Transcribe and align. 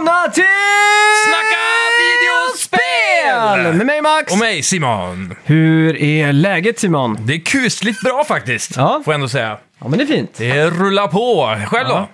välkomna 0.00 0.30
till 0.32 0.44
Snacka 1.26 1.66
videospel! 2.00 3.76
Med 3.76 3.86
mig 3.86 4.02
Max. 4.02 4.32
Och 4.32 4.38
mig 4.38 4.62
Simon. 4.62 5.34
Hur 5.44 5.96
är 6.02 6.32
läget 6.32 6.78
Simon? 6.78 7.16
Det 7.20 7.34
är 7.34 7.38
kusligt 7.40 8.02
bra 8.04 8.24
faktiskt, 8.24 8.76
Ja. 8.76 9.00
får 9.04 9.12
jag 9.12 9.14
ändå 9.14 9.28
säga. 9.28 9.58
Ja 9.78 9.88
men 9.88 9.98
det 9.98 10.04
är 10.04 10.06
fint. 10.06 10.34
Det 10.38 10.70
rullar 10.70 11.08
på. 11.08 11.56
Själv 11.66 11.88
då? 11.88 11.94
Ja. 11.94 12.08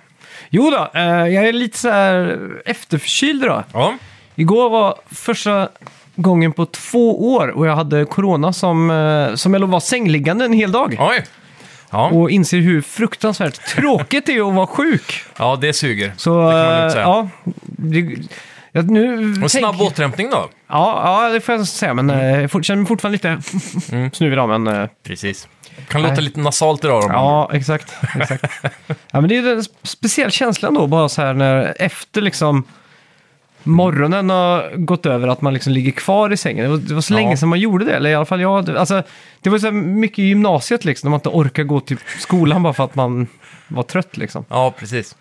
Jo 0.49 0.69
då, 0.71 0.99
eh, 0.99 1.03
jag 1.27 1.47
är 1.47 1.53
lite 1.53 1.77
så 1.77 1.89
här 1.89 2.39
efterförkyld 2.65 3.43
idag. 3.43 3.63
Ja. 3.73 3.93
Igår 4.35 4.69
var 4.69 4.95
första 5.11 5.69
gången 6.15 6.53
på 6.53 6.65
två 6.65 7.33
år 7.35 7.47
och 7.47 7.67
jag 7.67 7.75
hade 7.75 8.05
corona 8.05 8.53
som, 8.53 8.91
eh, 8.91 9.35
som 9.35 9.53
jag 9.53 9.59
låg 9.61 9.69
var 9.69 9.79
sängliggande 9.79 10.45
en 10.45 10.53
hel 10.53 10.71
dag. 10.71 10.97
Oj. 10.99 11.23
Ja. 11.89 12.07
Och 12.09 12.31
inser 12.31 12.57
hur 12.57 12.81
fruktansvärt 12.81 13.65
tråkigt 13.75 14.25
det 14.25 14.35
är 14.37 14.47
att 14.49 14.53
vara 14.55 14.67
sjuk. 14.67 15.23
ja, 15.37 15.55
det 15.61 15.73
suger. 15.73 16.13
Så 16.17 16.29
det 16.49 16.51
kan 16.53 16.63
man 16.71 16.79
lugnt 16.79 16.91
säga. 16.93 17.03
ja, 17.03 17.29
det, 17.61 18.15
jag, 18.71 18.89
nu 18.91 19.33
Och 19.43 19.51
snabb 19.51 19.75
tänk- 19.77 19.91
återhämtning 19.91 20.29
då? 20.29 20.49
Ja, 20.67 21.01
ja, 21.27 21.29
det 21.33 21.41
får 21.41 21.55
jag 21.55 21.67
säga, 21.67 21.93
men 21.93 22.09
eh, 22.09 22.41
jag 22.41 22.65
känner 22.65 22.75
mig 22.81 22.87
fortfarande 22.87 23.15
lite 23.15 23.41
Mm. 23.91 24.11
snuvig 24.11 24.33
idag, 24.33 24.49
men... 24.59 24.67
eh, 24.81 24.89
Precis. 25.03 25.47
Kan 25.89 26.01
låta 26.01 26.13
Nej. 26.13 26.23
lite 26.23 26.39
nasalt 26.39 26.83
idag 26.83 27.01
då. 27.01 27.07
Ja, 27.09 27.49
exakt. 27.53 27.93
exakt. 28.19 28.43
ja, 28.87 29.21
men 29.21 29.27
det 29.27 29.37
är 29.37 29.41
ju 29.41 29.51
en 29.51 29.63
speciell 29.83 30.31
känsla 30.31 30.71
då, 30.71 30.87
bara 30.87 31.09
så 31.09 31.21
här 31.21 31.33
när 31.33 31.73
efter 31.79 32.21
liksom 32.21 32.63
morgonen 33.67 34.29
har 34.29 34.71
gått 34.77 35.05
över 35.05 35.27
att 35.27 35.41
man 35.41 35.53
liksom 35.53 35.73
ligger 35.73 35.91
kvar 35.91 36.33
i 36.33 36.37
sängen. 36.37 36.63
Det 36.63 36.69
var, 36.69 36.77
det 36.77 36.93
var 36.93 37.01
så 37.01 37.13
Ja. 37.13 37.17
länge 37.17 37.37
sedan 37.37 37.49
man 37.49 37.59
gjorde 37.59 37.85
det, 37.85 37.95
eller 37.95 38.09
i 38.09 38.15
alla 38.15 38.25
fall 38.25 38.41
jag. 38.41 38.69
Alltså, 38.69 39.03
det 39.41 39.49
var 39.49 39.57
så 39.59 39.65
här 39.65 39.71
mycket 39.73 40.19
i 40.19 40.23
gymnasiet 40.23 40.85
liksom, 40.85 41.07
när 41.07 41.11
man 41.11 41.17
inte 41.17 41.29
orkar 41.29 41.63
gå 41.63 41.79
till 41.79 41.97
skolan 42.19 42.63
bara 42.63 42.73
för 42.73 42.83
att 42.83 42.95
man 42.95 43.27
var 43.67 43.83
trött 43.83 44.17
liksom. 44.17 44.45
Ja, 44.49 44.73
precis. 44.79 45.15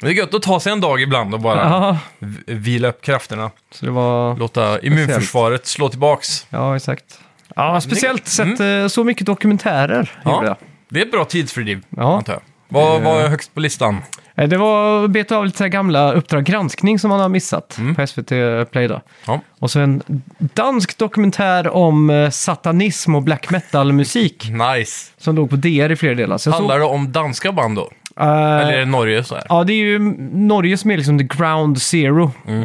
Det 0.00 0.06
är 0.06 0.10
gött 0.10 0.34
att 0.34 0.42
ta 0.42 0.60
sig 0.60 0.72
en 0.72 0.80
dag 0.80 1.00
ibland 1.02 1.34
och 1.34 1.40
bara 1.40 1.56
Ja, 1.68 1.98
v- 2.18 2.40
vila 2.46 2.88
upp 2.88 3.02
krafterna. 3.02 3.50
så 3.70 3.84
det 3.86 3.92
var... 3.92 4.36
Låta 4.36 4.80
immunförsvaret 4.80 5.66
slå 5.66 5.88
tillbaks. 5.88 6.46
Ja, 6.50 6.76
exakt. 6.76 7.18
Ja, 7.56 7.80
speciellt 7.80 8.38
Mm. 8.38 8.56
sett 8.56 8.82
eh, 8.82 8.88
så 8.88 9.04
mycket 9.04 9.26
dokumentärer 9.26 10.10
gjorde 10.24 10.46
jag. 10.46 10.56
Det 10.88 11.00
är 11.00 11.04
ett 11.04 11.12
bra 11.12 11.24
tidsfördriv, 11.24 11.82
Ja. 11.90 12.16
antar 12.16 12.32
jag. 12.32 12.42
Vad 12.68 13.02
vad 13.02 13.20
är 13.24 13.28
högst 13.28 13.54
på 13.54 13.60
listan? 13.60 14.02
Eh, 14.36 14.48
Det 14.48 14.56
var 14.56 15.04
att 15.04 15.10
beta 15.10 15.36
av 15.36 15.44
lite 15.46 15.58
så 15.58 15.64
här 15.64 15.68
gamla 15.68 16.12
Uppdrag 16.12 16.44
granskning 16.44 16.98
som 16.98 17.10
man 17.10 17.20
har 17.20 17.28
missat 17.28 17.78
på 17.96 18.06
SVT 18.06 18.28
Play 18.70 18.88
då. 18.88 19.00
Ja. 19.26 19.40
Och 19.58 19.70
så 19.70 19.80
en 19.80 20.02
dansk 20.38 20.98
dokumentär 20.98 21.68
om 21.68 22.10
eh, 22.10 22.30
satanism 22.30 23.14
och 23.14 23.22
black 23.22 23.50
metal-musik 23.50 24.48
Nice. 24.76 25.10
som 25.18 25.36
låg 25.36 25.50
på 25.50 25.56
DR 25.56 25.90
i 25.92 25.96
flera 25.96 26.14
delar. 26.14 26.38
Så 26.38 26.48
jag 26.50 26.54
Handlar 26.54 26.78
det 26.78 26.84
om 26.84 27.12
danska 27.12 27.52
band 27.52 27.76
då? 27.76 27.82
såg, 28.16 28.26
eh, 28.26 28.32
Eller 28.32 28.72
är 28.72 28.78
det 28.78 28.84
Norge 28.84 29.24
så 29.24 29.34
här? 29.34 29.44
Ja, 29.48 29.64
det 29.64 29.72
är 29.72 29.84
ju 29.84 29.98
Norge 30.32 30.76
som 30.76 30.90
är 30.90 30.96
liksom 30.96 31.18
the 31.18 31.24
ground 31.24 31.82
zero. 31.82 32.30
Mm. 32.48 32.60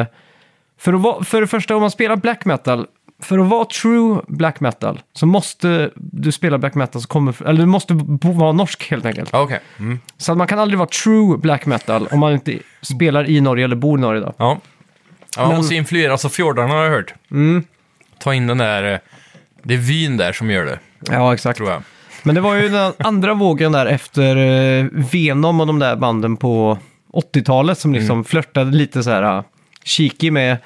Eh, 0.00 0.06
för, 0.78 0.92
att 0.92 1.00
vara, 1.00 1.24
för 1.24 1.40
det 1.40 1.46
första, 1.46 1.74
om 1.74 1.80
man 1.80 1.90
spelar 1.90 2.16
black 2.16 2.44
metal, 2.44 2.86
för 3.24 3.38
att 3.38 3.46
vara 3.46 3.64
true 3.64 4.20
black 4.28 4.60
metal 4.60 5.00
så 5.12 5.26
måste 5.26 5.90
du 5.96 6.32
spela 6.32 6.58
black 6.58 6.74
metal 6.74 7.02
som 7.02 7.08
kommer, 7.08 7.46
eller 7.48 7.60
du 7.60 7.66
måste 7.66 7.94
bo, 7.94 8.32
vara 8.32 8.52
norsk 8.52 8.90
helt 8.90 9.06
enkelt. 9.06 9.30
Ja, 9.32 9.40
Okej. 9.42 9.60
Mm. 9.78 9.98
Så 10.16 10.32
att 10.32 10.38
man 10.38 10.46
kan 10.46 10.58
aldrig 10.58 10.78
vara 10.78 10.88
true 10.88 11.38
black 11.38 11.66
metal 11.66 12.06
om 12.10 12.20
man 12.20 12.32
inte 12.32 12.58
spelar 12.82 13.28
i 13.30 13.40
Norge 13.40 13.64
eller 13.64 13.76
bor 13.76 13.98
i 13.98 14.00
Norge 14.02 14.20
då. 14.20 14.34
Ja. 14.36 14.58
ja 15.36 15.42
man 15.42 15.48
Men- 15.48 15.56
måste 15.56 15.74
influeras 15.74 16.24
av 16.24 16.28
fjordarna 16.28 16.74
har 16.74 16.82
jag 16.84 16.90
hört. 16.90 17.14
Mm. 17.30 17.64
Ta 18.18 18.34
in 18.34 18.46
den 18.46 18.58
där... 18.58 18.92
eh, 18.92 18.98
Det 19.62 19.74
är 19.74 19.78
vyn 19.78 20.16
där 20.16 20.32
som 20.32 20.50
gör 20.50 20.64
det, 20.64 20.78
Ja, 21.10 21.34
exakt. 21.34 21.56
tror 21.56 21.70
jag. 21.70 21.82
Men 22.22 22.34
det 22.34 22.40
var 22.40 22.54
ju 22.54 22.68
den 22.68 22.92
andra 22.98 23.34
vågen 23.34 23.72
där 23.72 23.86
efter 23.86 24.36
eh, 24.36 24.86
Venom 25.12 25.60
och 25.60 25.66
de 25.66 25.78
där 25.78 25.96
banden 25.96 26.36
på 26.36 26.78
80-talet 27.12 27.78
som 27.78 27.94
liksom 27.94 28.24
flörtade 28.24 28.70
lite 28.76 29.02
så 29.02 29.10
här 29.10 29.36
uh, 29.38 29.42
cheeky 29.84 30.30
med, 30.30 30.56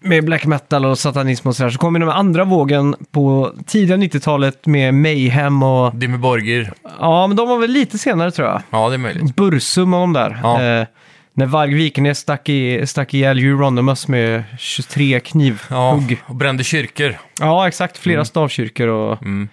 med 0.00 0.24
black 0.24 0.46
metal 0.46 0.84
och 0.84 0.98
satanism 0.98 1.48
och 1.48 1.56
sådär. 1.56 1.70
Så 1.70 1.78
kom 1.78 1.94
ju 1.94 2.00
den 2.00 2.08
andra 2.10 2.44
vågen 2.44 2.94
på 3.10 3.52
tidiga 3.66 3.96
90-talet 3.96 4.66
med 4.66 4.94
Mayhem 4.94 5.62
och... 5.62 5.94
Dimmy 5.94 6.16
Borgir. 6.18 6.72
Ja, 7.00 7.26
men 7.26 7.36
de 7.36 7.48
var 7.48 7.58
väl 7.58 7.70
lite 7.70 7.98
senare 7.98 8.30
tror 8.30 8.48
jag. 8.48 8.62
Ja, 8.70 8.88
det 8.88 8.94
är 8.94 8.98
möjligt. 8.98 9.36
Bursum 9.36 9.94
och 9.94 10.00
de 10.00 10.12
där. 10.12 10.38
Ja. 10.42 10.62
Eh, 10.62 10.86
när 11.32 11.46
Varg 11.46 11.74
Vikernes 11.74 12.18
stack, 12.18 12.48
i, 12.48 12.86
stack 12.86 13.14
ihjäl 13.14 13.38
Euronymous 13.38 14.08
med 14.08 14.42
23 14.58 15.04
Ja, 15.14 15.20
knivhugg. 15.20 16.22
och 16.26 16.34
brände 16.34 16.64
kyrkor. 16.64 17.14
Ja, 17.40 17.68
exakt. 17.68 17.98
Flera 17.98 18.24
stavkyrkor 18.24 18.88
och, 18.88 19.22
Mm. 19.22 19.48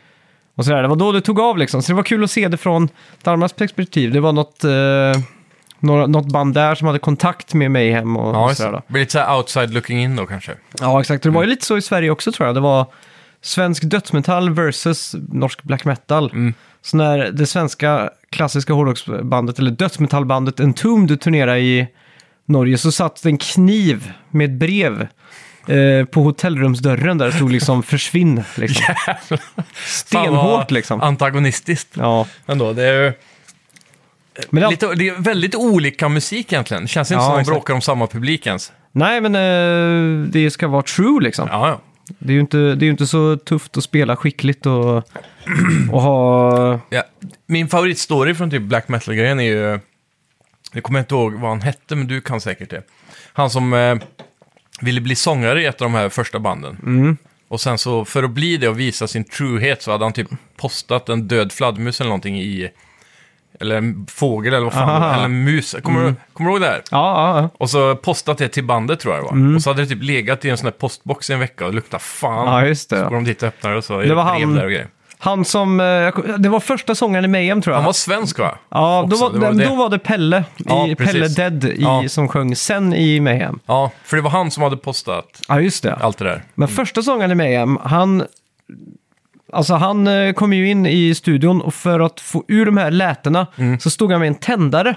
och 0.56 0.66
sådär. 0.66 0.82
Det 0.82 0.88
var 0.88 0.96
då 0.96 1.12
det 1.12 1.22
tog 1.22 1.40
av 1.40 1.58
liksom. 1.58 1.82
Så 1.82 1.92
det 1.92 1.96
var 1.96 2.04
kul 2.04 2.24
att 2.24 2.32
se 2.32 2.48
det 2.48 2.58
från 2.58 2.90
Danmarks 3.24 3.54
perspektiv. 3.54 4.12
Det 4.14 4.20
var 4.20 4.32
något, 4.34 4.64
eh, 4.64 4.72
några, 5.86 6.08
något 6.08 6.26
band 6.26 6.54
där 6.54 6.76
som 6.76 6.88
hade 6.88 7.00
kontakt 7.00 7.54
med 7.54 7.72
Mayhem 7.72 8.18
och, 8.18 8.36
Ja, 8.36 8.56
sådär. 8.56 8.82
blir 8.88 9.00
lite 9.00 9.12
så 9.12 9.20
här 9.20 9.38
outside 9.38 9.74
looking 9.74 10.04
in 10.04 10.16
då 10.16 10.26
kanske. 10.26 10.52
Ja, 10.80 11.02
exakt. 11.02 11.24
Det 11.24 11.30
var 11.30 11.44
ju 11.44 11.50
lite 11.50 11.66
så 11.66 11.78
i 11.78 11.82
Sverige 11.82 12.10
också 12.10 12.32
tror 12.32 12.48
jag. 12.48 12.56
Det 12.56 12.62
var 12.62 12.86
svensk 13.42 13.84
dödsmetall 13.84 14.50
versus 14.50 15.16
norsk 15.30 15.64
black 15.64 15.86
metal. 15.86 16.32
Mm. 16.32 16.54
Så 16.82 16.98
när 16.98 17.32
det 17.32 17.46
svenska 17.46 18.10
klassiska 18.30 18.74
hårdrocksbandet, 18.74 19.60
eller 19.60 19.72
dödsmetallbandet 19.72 20.60
Entombed 20.60 21.22
turnerade 21.22 21.60
i 21.60 21.88
Norge 22.46 22.78
så 22.78 22.92
satt 22.92 23.24
det 23.24 23.30
en 23.30 23.38
kniv 23.38 24.12
med 24.32 24.46
ett 24.46 24.60
brev 24.60 25.08
eh, 25.68 26.06
på 26.06 26.22
hotellrumsdörren 26.22 27.18
där 27.18 27.26
det 27.26 27.32
stod 27.32 27.52
liksom 27.52 27.84
försvinn. 27.84 28.44
Liksom. 28.56 28.96
Stenhårt 29.88 30.72
liksom. 30.72 31.02
Antagonistiskt. 31.02 31.90
Ja. 31.98 32.28
Ändå, 32.46 32.74
det 32.74 32.84
är 32.84 33.04
ju 33.04 33.14
Men 34.50 34.64
det, 34.64 34.70
lite, 34.70 34.96
det 34.96 35.08
är 35.08 35.22
väldigt 35.22 35.56
olika 35.56 36.10
musik 36.10 36.54
egentligen. 36.54 36.84
Det 36.84 36.90
känns 36.90 37.12
inte 37.12 37.22
Ja, 37.22 37.26
som 37.26 37.34
de 37.34 37.40
exakt. 37.40 37.54
bråkar 37.54 37.74
om 37.74 37.82
samma 37.82 38.08
publik 38.08 38.48
ens. 38.48 38.72
nej, 38.92 39.22
men 39.22 39.36
eh, 39.36 40.28
det 40.30 40.52
ska 40.52 40.68
vara 40.68 40.82
true 40.82 41.24
liksom. 41.24 41.48
Ja, 41.52 41.68
ja. 41.70 41.82
Det 42.20 42.32
är 42.32 42.34
ju 42.34 42.40
inte, 42.40 42.58
det 42.58 42.84
är 42.84 42.86
ju 42.86 42.92
inte 42.92 43.08
så 43.08 43.38
tufft 43.38 43.78
att 43.78 43.84
spela 43.84 44.16
skickligt 44.16 44.66
och, 44.66 44.96
och 45.92 46.02
ha... 46.02 46.80
Ja, 46.90 47.04
min 47.46 47.68
favoritstory 47.68 48.36
från 48.36 48.52
typ 48.52 48.62
black 48.62 48.88
metal-grejen 48.88 49.40
är 49.40 49.44
ju... 49.44 49.80
Jag 50.74 50.84
kommer 50.84 51.00
inte 51.00 51.16
ihåg 51.16 51.34
vad 51.34 51.50
han 51.50 51.62
hette, 51.62 51.96
men 51.96 52.08
du 52.08 52.22
kan 52.22 52.42
säkert 52.42 52.70
det. 52.70 52.82
Han 53.34 53.50
som 53.50 53.74
eh, 53.74 53.96
ville 54.82 55.02
bli 55.02 55.16
sångare 55.16 55.62
i 55.62 55.66
ett 55.66 55.82
av 55.82 55.86
de 55.86 55.94
här 55.94 56.10
första 56.10 56.40
banden. 56.40 56.78
Mm. 56.84 57.18
Och 57.48 57.62
sen 57.62 57.78
så, 57.78 58.06
för 58.06 58.24
att 58.24 58.32
bli 58.32 58.58
det 58.58 58.68
och 58.68 58.80
visa 58.80 59.08
sin 59.08 59.24
truhet 59.24 59.82
så 59.82 59.92
hade 59.92 60.06
han 60.06 60.14
typ 60.14 60.28
postat 60.58 61.10
en 61.10 61.28
död 61.28 61.52
fladdermus 61.52 62.02
eller 62.02 62.10
någonting 62.10 62.40
i... 62.42 62.70
Eller 63.60 63.76
en 63.78 64.06
fågel 64.10 64.54
eller 64.54 64.64
vad 64.64 64.74
fan, 64.74 64.90
Aha. 64.90 65.14
eller 65.14 65.26
en 65.26 65.44
mus. 65.44 65.76
Kommer, 65.84 66.04
du, 66.04 66.16
kommer 66.34 66.50
du 66.50 66.54
ihåg 66.56 66.62
det 66.62 66.68
här? 66.68 66.82
Ja, 66.92 67.34
ja, 67.36 67.42
ja. 67.42 67.50
Och 67.60 67.70
så 67.70 67.96
postat 67.96 68.38
det 68.38 68.48
till 68.48 68.64
bandet 68.64 69.00
tror 69.00 69.14
jag 69.16 69.24
det 69.24 69.26
var. 69.26 69.32
Mm. 69.34 69.56
Och 69.56 69.62
så 69.62 69.70
hade 69.70 69.82
det 69.82 69.88
typ 69.88 70.04
legat 70.04 70.46
i 70.46 70.50
en 70.50 70.58
sån 70.58 70.66
här 70.66 70.72
postbox 70.72 71.30
i 71.30 71.34
en 71.34 71.40
vecka 71.40 71.66
och 71.66 71.74
luktat 71.74 72.02
fan. 72.02 72.48
ja 72.48 72.66
just 72.68 72.90
det. 72.90 72.96
Så 72.98 73.04
Ja. 73.04 73.10
går 73.10 73.16
de 73.16 73.24
dit 73.24 73.42
och 73.44 73.48
öppnar 73.48 73.72
och 73.72 73.84
så 73.84 73.94
är 73.94 74.02
Det 74.02 74.08
det 74.08 74.16
var 74.16 74.24
brev 74.36 74.48
han- 74.48 74.56
där 74.56 74.64
och 74.66 74.70
grejer. 74.72 74.88
Han 75.18 75.46
som... 75.46 75.80
eh, 75.80 76.14
Det 76.38 76.50
var 76.50 76.60
första 76.60 76.96
sångaren 76.96 77.26
i 77.26 77.28
Mayhem 77.28 77.62
tror 77.62 77.72
jag. 77.74 77.78
Han 77.78 77.86
var 77.86 77.94
svensk 77.94 78.40
va? 78.40 78.58
Ja, 78.70 79.08
då 79.10 79.16
var, 79.18 79.30
det 79.34 79.40
var 79.40 79.52
då 79.52 79.58
det. 79.58 79.66
var 79.76 79.90
det 79.90 80.00
Pelle, 80.00 80.44
Ja, 80.58 80.88
i, 80.88 80.96
precis. 80.96 81.14
Pelle 81.14 81.28
Dead 81.50 81.64
i, 81.66 81.76
Ja. 81.82 82.04
som 82.10 82.28
sjöng 82.28 82.56
sen 82.56 82.94
i 82.94 83.20
Mayhem. 83.20 83.60
Ja, 83.66 83.92
för 84.04 84.18
det 84.18 84.24
var 84.24 84.30
han 84.30 84.52
som 84.52 84.64
hade 84.64 84.78
postat 84.78 85.42
Ja, 85.48 85.60
just 85.62 85.84
det. 85.84 85.94
allt 85.96 86.18
det 86.18 86.26
där. 86.26 86.44
Men 86.56 86.68
första 86.68 87.02
sångaren 87.02 87.32
i 87.32 87.36
Mayhem, 87.36 87.78
han... 87.84 88.24
Alltså 89.54 89.74
han 89.74 90.08
eh, 90.08 90.34
kom 90.34 90.54
ju 90.54 90.70
in 90.70 90.86
i 90.86 91.16
studion 91.16 91.62
och 91.62 91.74
för 91.74 92.00
att 92.00 92.20
få 92.20 92.44
ur 92.48 92.66
de 92.66 92.78
här 92.78 92.92
lätena 92.92 93.48
Mm. 93.58 93.80
så 93.80 93.90
stod 93.90 94.12
han 94.12 94.20
med 94.20 94.28
en 94.28 94.36
tändare. 94.36 94.96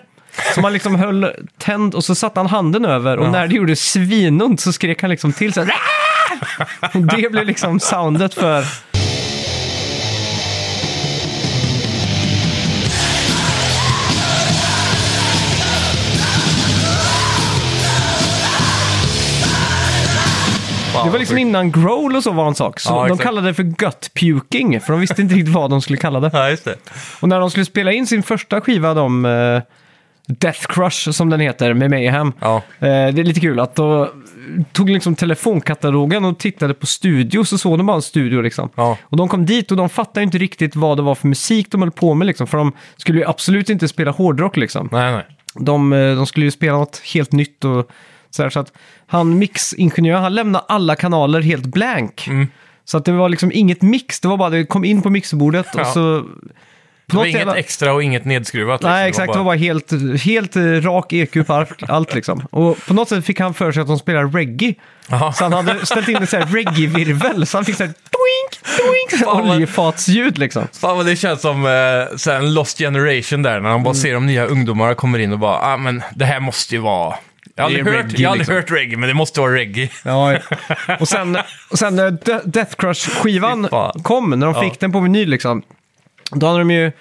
Som 0.55 0.65
han 0.65 0.73
liksom 0.73 0.95
höll 0.95 1.27
tänd 1.59 1.95
och 1.95 2.05
så 2.05 2.15
satte 2.15 2.41
han 2.41 2.47
handen 2.47 2.85
över 2.85 3.17
och 3.17 3.27
Ja. 3.27 3.31
när 3.31 3.47
det 3.49 3.55
gjorde 3.55 3.77
svinont 3.77 4.61
så 4.61 4.73
skrek 4.73 5.01
han 5.03 5.11
liksom 5.11 5.33
till 5.33 5.53
så 5.53 5.61
här. 5.61 5.71
"Ah!" 5.71 6.89
Och 6.95 7.01
det 7.17 7.33
blev 7.33 7.47
liksom 7.47 7.81
soundet 7.81 8.35
för... 8.35 8.65
Det 21.05 21.11
var 21.11 21.19
liksom 21.19 21.39
innan 21.39 21.73
growl 21.73 22.17
och 22.17 22.23
så 22.23 22.33
var 22.33 22.47
en 22.49 22.55
sak. 22.55 22.81
Så 22.81 22.93
Ja, 22.93 22.97
de 22.99 23.05
exakt. 23.07 23.23
kallade 23.23 23.47
det 23.47 23.55
för 23.55 23.63
gut 23.63 24.11
puking, 24.15 24.81
för 24.81 24.93
de 24.93 25.01
visste 25.01 25.23
inte 25.23 25.35
riktigt 25.35 25.55
vad 25.55 25.71
de 25.71 25.83
skulle 25.83 25.97
kalla 25.99 26.21
det. 26.21 26.31
Ja, 26.39 26.51
just 26.51 26.65
det. 26.65 26.75
Och 27.21 27.29
när 27.29 27.41
de 27.41 27.51
skulle 27.51 27.65
spela 27.65 27.93
in 27.93 28.07
sin 28.07 28.23
första 28.23 28.61
skiva, 28.61 28.95
de, 28.95 29.25
eh, 29.25 29.61
Death 30.31 30.67
Crush 30.69 31.11
som 31.11 31.31
den 31.31 31.41
heter, 31.41 31.75
med 31.75 31.91
Mayhem. 31.91 32.33
Ja, 32.41 32.57
Eh, 32.57 32.87
det 32.89 32.89
är 33.21 33.25
lite 33.25 33.41
kul 33.41 33.61
att 33.61 33.75
då 33.75 34.11
tog 34.73 34.91
liksom 34.91 35.15
telefonkatalogen 35.17 36.25
och 36.25 36.39
tittade 36.39 36.75
på 36.75 36.87
studio, 36.87 37.45
så 37.45 37.59
såg 37.59 37.79
de 37.79 37.87
bara 37.87 37.97
en 37.97 38.03
studio 38.03 38.41
liksom. 38.41 38.69
ja. 38.75 38.97
Och 39.03 39.17
de 39.17 39.29
kom 39.29 39.47
dit 39.47 39.71
och 39.71 39.77
de 39.77 39.89
fattade 39.89 40.25
inte 40.25 40.39
riktigt 40.39 40.77
vad 40.77 40.97
det 40.99 41.03
var 41.03 41.15
för 41.15 41.29
musik 41.29 41.71
de 41.71 41.83
höll 41.83 41.91
på 41.91 42.15
med 42.15 42.27
liksom, 42.27 42.47
för 42.47 42.59
de 42.59 42.73
skulle 42.97 43.19
ju 43.19 43.25
absolut 43.27 43.71
inte 43.71 43.89
spela 43.89 44.11
hårdrock 44.11 44.57
liksom. 44.57 44.89
Nej, 44.93 45.13
nej. 45.13 45.25
De, 45.55 45.93
eh, 45.93 46.17
de 46.17 46.27
skulle 46.27 46.47
ju 46.47 46.51
spela 46.51 46.79
något 46.79 47.03
helt 47.15 47.33
nytt 47.33 47.65
och 47.65 47.91
så, 48.31 48.43
här, 48.43 48.51
så 48.51 48.61
att 48.61 48.73
han 49.07 49.39
mixingenjör, 49.39 50.17
han 50.21 50.35
lämnade 50.35 50.65
alla 50.69 50.97
kanaler 50.97 51.41
helt 51.41 51.67
blank. 51.67 52.27
Mm. 52.29 52.49
Så 52.85 52.97
att 52.97 53.05
det 53.05 53.13
var 53.13 53.29
liksom 53.29 53.53
inget 53.55 53.83
mix, 53.83 54.21
det 54.21 54.29
var 54.29 54.37
bara 54.37 54.51
det 54.51 54.65
kom 54.65 54.85
in 54.85 55.03
på 55.03 55.11
mixerbordet 55.11 55.75
och 55.75 55.81
Ja. 55.81 55.85
så 55.85 56.25
Det 57.07 57.17
var 57.17 57.25
inget 57.25 57.39
jävla- 57.39 57.57
extra 57.57 57.93
och 57.93 58.03
inget 58.03 58.25
nedskruvat. 58.25 58.81
liksom. 58.81 58.91
Nej, 58.91 59.09
exakt. 59.09 59.33
Det 59.33 59.39
var 59.39 59.45
bara 59.45 59.57
helt, 59.57 59.93
helt 60.25 60.57
eh, 60.57 60.63
rak 60.63 61.13
EQ 61.13 61.47
på 61.47 61.67
allt, 61.89 62.15
liksom. 62.15 62.43
Och 62.51 62.79
på 62.87 62.95
något 62.95 63.09
sätt 63.09 63.25
fick 63.25 63.41
han 63.41 63.55
för 63.55 63.73
sig 63.73 63.81
att 63.81 63.87
de 63.89 63.99
spelar 63.99 64.27
reggae. 64.29 64.75
Jaha. 65.11 65.33
Så 65.33 65.45
han 65.45 65.53
hade 65.53 65.87
ställt 65.87 66.09
in 66.09 66.17
en 66.17 66.27
reggae-virvel, 66.27 67.47
så 67.47 67.57
han 67.59 67.65
fick 67.65 67.77
så 67.77 67.85
här 67.85 67.93
Fan, 69.25 69.47
vad- 69.47 69.51
oljefatsljud 69.57 70.39
liksom. 70.39 70.67
Fan 70.73 70.97
vad 70.97 71.07
det 71.07 71.17
känns 71.17 71.41
som 71.41 71.67
eh, 71.67 72.17
så 72.17 72.31
en 72.31 72.55
lost 72.55 72.79
generation 72.79 73.43
där, 73.43 73.61
när 73.61 73.71
de 73.71 73.83
bara 73.83 73.95
ser 73.95 74.15
de 74.15 74.27
nya 74.27 74.47
ungdomarna 74.47 74.95
kommer 74.95 75.19
in 75.19 75.33
och 75.33 75.39
bara, 75.39 75.59
ah 75.59 75.77
men 75.77 76.03
det 76.15 76.25
här 76.25 76.41
måste 76.41 76.75
ju 76.75 76.81
vara... 76.81 77.15
Jag 77.59 77.65
har 77.65 77.71
Det 77.71 77.77
är 77.77 77.79
aldrig, 77.81 77.95
hört, 77.97 78.05
reggae, 78.05 78.23
jag 78.23 78.29
har 78.29 78.33
aldrig 78.33 78.39
liksom. 78.49 78.55
hört 78.55 78.71
reggae, 78.71 78.97
men 78.99 79.09
det 79.09 79.15
måste 79.15 79.41
vara 79.41 79.55
reggae. 79.55 79.89
Ja, 80.05 80.39
och 81.01 81.09
sen, 81.09 81.39
och 81.71 81.79
sen 81.79 81.97
när 81.97 82.11
De- 82.11 82.41
Death 82.45 82.75
Crush-skivan 82.77 83.69
kom, 84.03 84.31
när 84.31 84.47
de 84.47 84.55
Ja. 84.55 84.63
fick 84.63 84.81
den 84.81 84.93
på 84.93 85.01
vinyl 85.01 85.29
liksom, 85.31 85.63
då 86.31 86.47
hade 86.47 86.59
de 86.59 86.71
ju 86.71 86.93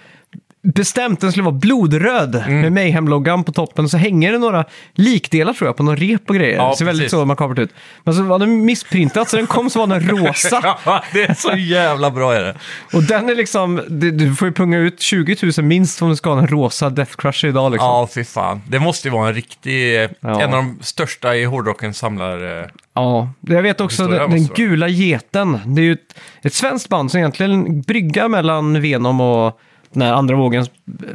bestämt 0.76 1.22
den 1.22 1.32
skulle 1.32 1.44
vara 1.46 1.56
blodröd 1.56 2.36
Mm. 2.36 2.62
med 2.62 2.72
Mayhem-loggan 2.74 3.44
på 3.44 3.52
toppen. 3.52 3.86
Och 3.86 3.92
så 3.92 3.98
hänger 3.98 4.32
det 4.32 4.38
några 4.38 4.66
likdelar 4.96 5.54
tror 5.54 5.68
jag 5.68 5.78
på 5.78 5.84
någon 5.84 5.98
rep 5.98 6.30
och 6.30 6.36
grejer. 6.36 6.56
Ja, 6.56 6.70
det 6.70 6.78
ser 6.78 6.86
väldigt 6.86 7.04
precis. 7.06 7.12
så 7.20 7.26
makabert 7.26 7.60
ut. 7.60 7.70
Men 8.04 8.14
så 8.14 8.24
var 8.24 8.40
den 8.40 8.66
missprintat 8.66 9.30
så 9.30 9.38
den 9.38 9.48
kom 9.48 9.70
så 9.70 9.80
var 9.86 9.88
den 10.00 10.10
rosa. 10.10 10.62
Ja, 10.86 11.04
det 11.14 11.24
är 11.24 11.34
så 11.34 11.52
jävla 11.58 12.12
bra 12.12 12.34
är 12.34 12.44
det. 12.44 12.56
Och 12.94 13.04
den 13.04 13.30
är 13.30 13.36
liksom, 13.36 13.82
du, 13.90 14.12
du 14.12 14.36
får 14.36 14.48
ju 14.48 14.54
punga 14.54 14.78
ut 14.78 15.02
20 15.02 15.36
000 15.58 15.66
minst 15.66 16.02
om 16.02 16.10
du 16.10 16.16
ska 16.16 16.30
ha 16.34 16.40
en 16.40 16.48
rosa 16.48 16.90
Death 16.90 17.12
Crush 17.18 17.46
idag 17.46 17.72
liksom. 17.72 17.88
Ja, 17.88 18.10
fy 18.16 18.24
fan. 18.24 18.62
Det 18.68 18.80
måste 18.80 19.08
ju 19.08 19.12
vara 19.12 19.28
en 19.28 19.34
riktig, 19.36 20.04
eh, 20.04 20.10
Ja. 20.20 20.42
en 20.42 20.54
av 20.54 20.64
de 20.64 20.80
största 20.82 21.36
i 21.36 21.44
hårdrockens 21.46 21.98
samlar... 21.98 22.60
eh, 22.62 22.66
Ja, 22.94 23.30
det- 23.40 23.54
jag 23.54 23.62
vet 23.62 23.82
också 23.82 24.04
Historia 24.04 24.22
den, 24.22 24.32
den 24.32 24.40
måste 24.40 24.54
det 24.56 24.64
vara. 24.68 24.70
gula 24.70 24.88
geten. 24.88 25.60
Det 25.66 25.82
är 25.82 25.84
ju 25.86 25.94
ett, 25.94 26.16
ett 26.42 26.54
svenskt 26.54 26.90
band 26.90 27.12
som 27.12 27.18
egentligen 27.18 27.82
bryggar 27.82 28.28
mellan 28.28 28.82
Venom 28.82 29.22
och 29.22 29.60
den 29.94 30.02
här 30.02 30.14
andra 30.14 30.36
vågen. 30.36 30.66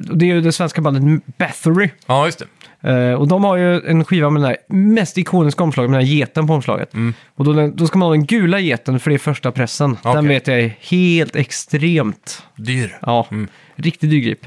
Det 0.01 0.25
är 0.31 0.35
ju 0.35 0.41
det 0.41 0.53
svenska 0.53 0.81
bandet 0.81 1.23
Bathory. 1.39 1.91
Ja, 2.07 2.27
just 2.27 2.39
det. 2.39 2.47
Eh, 2.91 3.15
och 3.15 3.29
de 3.29 3.45
har 3.45 3.57
ju 3.57 3.81
en 3.87 4.05
skiva 4.05 4.31
med 4.31 4.43
den 4.43 4.49
här 4.49 4.57
mest 4.69 5.19
ikoniska 5.19 5.63
omslaget, 5.65 5.91
med 5.91 6.01
den 6.01 6.07
här 6.07 6.15
geten 6.15 6.47
på 6.47 6.55
omslaget. 6.55 6.95
Mm. 6.95 7.15
Och 7.35 7.45
då, 7.45 7.67
då 7.75 7.87
ska 7.87 7.99
man 7.99 8.07
ha 8.07 8.13
den 8.13 8.27
gula 8.27 8.61
geten 8.61 9.01
för 9.01 9.11
det 9.11 9.17
är 9.17 9.19
första 9.19 9.53
pressen. 9.53 9.97
Den 10.03 10.13
Okej. 10.19 10.29
vet 10.29 10.47
jag 10.47 10.61
är 10.61 10.75
helt 10.81 11.37
extremt, 11.37 12.43
Dyr. 12.57 12.99
ja, 13.03 13.27
Mm. 13.31 13.49
riktigt 13.77 14.11
dyrgrip. 14.11 14.47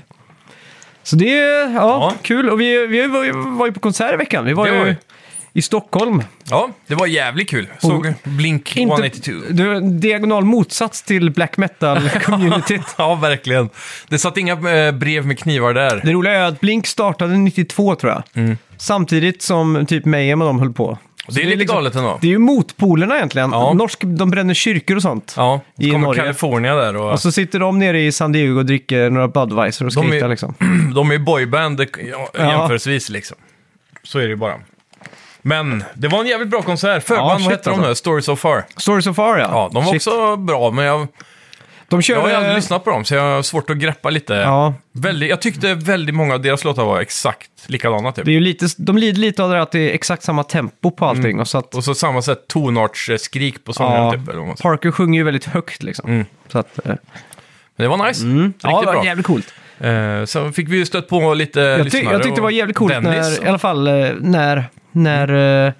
Så 1.03 1.15
det 1.15 1.39
är 1.39 1.73
ja, 1.73 1.79
Ja. 1.81 2.13
kul. 2.21 2.49
Och 2.49 2.61
vi, 2.61 2.87
vi 2.87 3.07
var, 3.07 3.23
ju, 3.23 3.31
var 3.33 3.65
ju 3.65 3.71
på 3.71 3.79
konsert 3.79 4.13
i 4.13 4.17
veckan. 4.17 4.45
Vi 4.45 4.53
var 4.53 4.65
Det 4.65 4.71
ju 4.73 4.77
var 4.77 4.85
vi. 4.85 4.95
I 5.57 5.61
Stockholm. 5.61 6.23
Ja, 6.49 6.69
det 6.87 6.95
var 6.95 7.07
jävligt 7.07 7.49
kul. 7.49 7.67
Såg 7.79 8.13
Blink 8.23 8.77
Inte, 8.77 8.93
182. 8.93 9.31
du, 9.49 9.75
en 9.77 9.99
diagonal 9.99 10.45
motsats 10.45 11.03
till 11.03 11.31
black 11.31 11.57
metal-communityt. 11.57 12.81
Ja, 12.97 13.15
verkligen. 13.15 13.69
Det 14.09 14.17
satt 14.19 14.37
inga 14.37 14.53
eh, 14.85 14.91
brev 14.91 15.25
med 15.25 15.39
knivar 15.39 15.73
där. 15.73 16.01
det 16.03 16.11
roliga 16.13 16.33
är 16.33 16.43
att 16.47 16.59
Blink 16.59 16.87
startade 16.87 17.37
92 17.37 17.95
tror 17.95 18.11
jag. 18.13 18.23
Mm. 18.43 18.57
Samtidigt 18.77 19.41
som 19.41 19.85
typ 19.85 20.05
Mayhem 20.05 20.41
och 20.41 20.47
de 20.47 20.59
höll 20.59 20.73
på. 20.73 20.97
Det 21.27 21.41
är 21.41 21.45
lite 21.45 21.57
liksom- 21.57 21.75
galet 21.75 21.95
ändå. 21.95 22.17
Det 22.21 22.27
är 22.27 22.31
ju 22.31 22.37
motpolerna 22.37 23.15
egentligen. 23.15 23.51
Ja. 23.51 23.73
Norsk, 23.73 23.99
de 24.03 24.29
bränner 24.31 24.53
kyrkor 24.53 24.95
och 24.95 25.01
sånt. 25.01 25.33
Ja, 25.37 25.61
I 25.79 25.85
så 25.85 25.91
kommer 25.91 26.07
Norge. 26.07 26.21
California 26.21 26.75
där 26.75 26.95
och... 26.95 27.11
Och 27.11 27.19
så 27.19 27.31
sitter 27.31 27.59
de 27.59 27.79
nere 27.79 28.01
i 28.01 28.11
San 28.11 28.31
Diego 28.31 28.57
och 28.59 28.65
dricker 28.65 29.09
några 29.09 29.27
Budweiser 29.27 29.85
och 29.85 29.91
är- 29.97 30.01
skriker 30.01 30.27
liksom. 30.27 30.53
De 30.95 31.09
är 31.09 31.13
ju 31.13 31.19
boyband 31.25 31.81
Ja. 31.81 32.29
jämförelsevis 32.51 33.09
liksom. 33.09 33.37
Så 34.03 34.19
är 34.19 34.23
det 34.23 34.29
ju 34.29 34.35
bara. 34.35 34.53
Men 35.47 35.83
det 35.93 36.07
var 36.07 36.19
en 36.19 36.27
jävligt 36.27 36.49
bra 36.49 36.61
konsert. 36.61 37.03
Förband, 37.03 37.25
Ja, 37.25 37.33
vad 37.33 37.41
shit, 37.41 37.49
hette 37.51 37.69
de 37.69 37.73
alltså. 37.73 37.89
nu? 37.89 37.95
Story 37.95 38.21
So 38.21 38.35
Far. 38.35 38.65
Story 38.77 39.01
So 39.01 39.13
Far 39.13 39.37
ja. 39.37 39.47
Ja, 39.51 39.69
de 39.73 39.83
var 39.85 39.91
Shit. 39.91 40.07
också 40.07 40.35
bra, 40.35 40.71
men 40.71 40.85
jag, 40.85 41.07
De 41.89 42.01
jag 42.03 42.21
har 42.21 42.29
ju 42.29 42.35
aldrig 42.35 42.55
lyssnat 42.55 42.83
på 42.83 42.89
dem, 42.89 43.05
så 43.05 43.15
jag 43.15 43.21
har 43.35 43.41
svårt 43.41 43.69
att 43.69 43.77
greppa 43.77 44.09
lite. 44.09 44.33
Ja, 44.33 44.73
Väldigt, 44.91 45.29
jag 45.29 45.41
tyckte 45.41 45.73
väldigt 45.73 46.15
många 46.15 46.33
av 46.33 46.41
deras 46.41 46.63
låtar 46.63 46.85
var 46.85 46.99
exakt 47.01 47.49
likadana 47.67 48.11
typ. 48.11 48.25
det 48.25 48.31
är 48.31 48.33
ju 48.33 48.39
lite, 48.39 48.67
de 48.77 48.97
lider 48.97 49.19
lite 49.19 49.43
av 49.43 49.49
det 49.51 49.61
att 49.61 49.71
det 49.71 49.79
är 49.89 49.93
exakt 49.93 50.23
samma 50.23 50.43
tempo 50.43 50.91
på 50.91 51.05
allting. 51.05 51.39
Och 51.39 51.47
så 51.47 51.57
att 51.57 51.75
Och 51.75 51.83
så 51.83 51.95
samma 51.95 52.21
sätt 52.21 52.47
tonartsskrik 52.47 53.63
på 53.63 53.73
sångaren 53.73 54.03
Ja. 54.05 54.11
typ. 54.11 54.27
Eller 54.29 54.37
vad 54.39 54.47
man 54.47 54.57
säger. 54.57 54.69
Parker 54.69 54.91
sjunger 54.91 55.19
ju 55.19 55.23
väldigt 55.23 55.45
högt 55.45 55.83
liksom. 55.83 56.09
Mm. 56.09 56.25
Så 56.47 56.59
att, 56.59 56.79
eh, 56.85 56.85
Men 56.85 56.97
det 57.75 57.87
var 57.87 58.07
nice. 58.07 58.23
mm. 58.25 58.43
Riktigt 58.45 58.63
ja, 58.63 58.79
det 58.79 58.85
var 58.85 58.93
bra. 58.93 59.05
jävligt 59.05 59.25
coolt. 59.25 59.53
Eh, 59.79 60.25
så 60.25 60.51
fick 60.51 60.69
vi 60.69 60.77
ju 60.77 60.85
stött 60.85 61.07
på 61.07 61.33
lite 61.33 61.59
Jag, 61.59 61.77
ty- 61.77 61.83
lyssnare 61.83 62.13
jag 62.13 62.23
tyckte 62.23 62.35
det 62.37 62.41
var 62.41 62.47
och 62.47 62.51
jävligt 62.51 62.77
coolt 62.77 62.93
Dennis. 62.93 63.39
när, 63.39 63.45
i 63.45 63.49
alla 63.49 63.59
fall 63.59 63.87
eh, 63.87 64.09
när, 64.19 64.63
när 64.95 65.65
eh, 65.67 65.73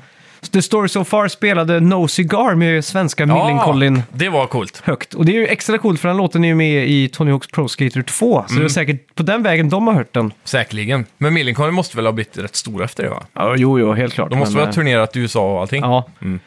The 0.54 0.62
Story 0.62 0.88
So 0.90 1.04
Far 1.04 1.28
spelade 1.28 1.80
No 1.80 2.08
Cigar 2.08 2.56
med 2.56 2.86
svenska 2.86 3.26
Millencolin 3.26 4.04
det 4.12 4.30
var 4.30 4.48
coolt. 4.48 4.82
högt. 4.86 5.14
Och 5.14 5.26
det 5.26 5.32
är 5.32 5.40
ju 5.40 5.48
extra 5.48 5.78
coolt 5.78 6.00
för 6.00 6.08
den 6.08 6.18
låten 6.18 6.44
är 6.44 6.48
ju 6.48 6.56
med 6.56 6.88
i 6.88 7.08
Tony 7.10 7.32
Hawk's 7.32 7.52
Pro 7.54 7.68
Skater 7.68 8.02
2. 8.02 8.44
Så 8.48 8.52
Mm. 8.54 8.64
det 8.64 8.68
är 8.68 8.70
säkert 8.70 9.16
på 9.16 9.24
den 9.24 9.44
vägen 9.44 9.70
de 9.70 9.88
har 9.88 9.94
hört 9.94 10.14
den. 10.14 10.34
Säkerligen. 10.44 11.06
Men 11.18 11.34
Millencolin 11.34 11.74
måste 11.74 11.96
väl 11.98 12.06
ha 12.06 12.12
blivit 12.14 12.38
rätt 12.38 12.56
stora 12.56 12.86
efter 12.86 13.04
det 13.04 13.10
va? 13.10 13.24
Ja, 13.34 13.56
jo, 13.58 13.80
jo, 13.80 13.94
helt 13.94 14.14
klart. 14.14 14.30
De 14.30 14.40
måste 14.40 14.56
väl 14.58 14.66
ha 14.66 14.74
turnerat 14.74 15.16
i 15.16 15.20
USA 15.20 15.54
och 15.54 15.62
allting? 15.62 15.84
eh, 15.84 15.90
Ja. 15.90 16.08
Mm. 16.22 16.40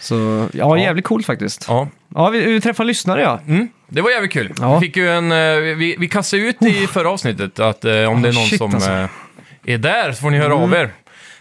Så, 0.00 0.46
ja, 0.52 0.78
jävligt 0.78 1.04
coolt 1.04 1.26
faktiskt. 1.26 1.64
Ja, 1.68 1.88
Ja. 2.14 2.28
vi, 2.28 2.40
vi 2.52 2.60
träffade 2.60 2.86
lyssnare 2.86 3.22
ja. 3.22 3.40
Mm, 3.46 3.68
det 3.88 4.00
var 4.00 4.10
jävligt 4.10 4.32
kul. 4.32 4.52
Ja. 4.60 4.78
Vi, 4.78 4.86
fick 4.86 4.96
ju 4.96 5.08
en, 5.10 5.32
eh, 5.32 5.36
vi, 5.76 5.96
vi 5.98 6.08
kastade 6.08 6.42
ut 6.42 6.62
i 6.62 6.86
förra 6.86 7.10
avsnittet 7.10 7.58
att 7.58 7.84
eh, 7.84 7.92
om 7.92 8.16
Oh, 8.16 8.22
det 8.22 8.28
är 8.28 8.32
någon 8.32 8.44
shit, 8.46 8.58
som 8.58 8.74
alltså. 8.74 8.90
Mm. 8.90 9.04
eh, 9.64 9.74
är 9.74 9.78
där 9.78 10.12
så 10.12 10.20
får 10.20 10.30
ni 10.30 10.38
höra 10.38 10.54
av 10.54 10.72
er. 10.74 10.90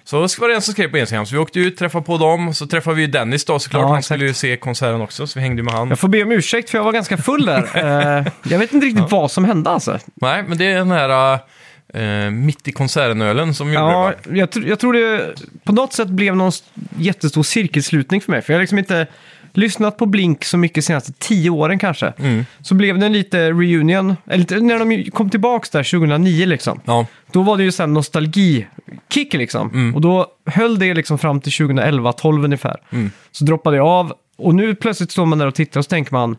Så 0.10 0.16
det 0.22 0.40
var 0.40 0.48
det 0.50 0.56
en 0.56 0.62
som 0.62 0.74
skrev 0.74 0.88
på 0.92 0.98
Instagram, 0.98 1.26
så 1.26 1.36
vi 1.36 1.40
åkte 1.42 1.60
ut, 1.60 1.78
träffade 1.78 2.06
på 2.06 2.18
dem, 2.18 2.54
så 2.54 2.68
träffade 2.68 2.96
vi 2.96 3.08
Dennis 3.08 3.46
då 3.46 3.60
såklart, 3.60 3.82
Ja, 3.82 3.88
han 3.88 3.98
exakt. 3.98 4.06
skulle 4.06 4.26
ju 4.26 4.34
se 4.34 4.58
konserten 4.58 5.02
också, 5.02 5.28
så 5.28 5.40
vi 5.40 5.44
hängde 5.44 5.64
med 5.64 5.74
han. 5.74 5.90
Jag 5.90 6.00
får 6.00 6.08
be 6.08 6.24
om 6.24 6.32
ursäkt 6.32 6.70
för 6.70 6.78
jag 6.78 6.86
var 6.86 6.92
ganska 6.92 7.18
full 7.18 7.46
där. 7.46 7.70
Eh, 8.18 8.28
jag 8.44 8.60
vet 8.60 8.74
inte 8.74 8.86
riktigt 8.88 9.12
vad 9.12 9.32
som 9.32 9.46
hände 9.46 9.70
alltså. 9.70 10.00
Nej, 10.16 10.44
men 10.48 10.58
det 10.58 10.66
är 10.66 10.76
den 10.78 10.92
här 10.92 11.34
eh, 11.94 12.32
mitt 12.32 12.68
i 12.68 12.72
konserten-ölen 12.72 13.54
som 13.54 13.68
gjorde 13.74 13.80
Ja, 13.86 14.14
det 14.24 14.30
va? 14.30 14.38
jag, 14.38 14.50
tr- 14.50 14.68
jag 14.68 14.80
tror 14.80 14.94
det 14.94 15.34
på 15.64 15.72
något 15.72 15.94
sätt 15.94 16.08
blev 16.08 16.36
någon 16.36 16.52
jättestor 16.98 17.44
cirkelslutning 17.44 18.22
för 18.22 18.32
mig. 18.32 18.42
För 18.42 18.54
jag 18.54 18.58
har 18.58 18.62
liksom 18.62 18.78
inte 18.80 19.08
lyssnat 19.58 19.98
på 19.98 20.06
Blink 20.06 20.44
så 20.46 20.58
mycket 20.58 20.76
de 20.76 20.82
senaste 20.82 21.12
tio 21.14 21.50
åren 21.50 21.80
kanske. 21.80 22.14
Mm. 22.20 22.46
Så 22.62 22.76
blev 22.76 23.00
det 23.00 23.06
en 23.06 23.14
lite 23.14 23.48
reunion, 23.52 24.16
eller 24.26 24.62
när 24.62 24.80
de 24.80 25.12
kom 25.12 25.30
tillbaka 25.30 25.68
där 25.72 25.84
2009 26.00 26.46
liksom. 26.46 26.80
Ja, 26.86 27.06
Då 27.32 27.42
var 27.42 27.58
det 27.58 27.64
ju 27.64 27.72
sen 27.72 27.94
nostalgi-kick 27.98 29.34
liksom. 29.34 29.70
Mm. 29.70 29.96
Och 29.96 30.02
då 30.02 30.28
höll 30.46 30.80
det 30.80 30.94
liksom 30.94 31.18
fram 31.18 31.42
till 31.42 31.52
2011-12 31.52 32.44
ungefär. 32.46 32.78
Mm. 32.90 33.12
Så 33.32 33.44
droppade 33.46 33.78
jag 33.78 33.88
av. 33.88 34.14
Och 34.38 34.56
nu 34.56 34.76
plötsligt 34.76 35.12
står 35.12 35.26
man 35.26 35.38
där 35.38 35.48
och 35.48 35.56
tittar 35.56 35.80
och 35.80 35.86
så 35.86 35.90
tänker 35.90 36.14
man 36.14 36.36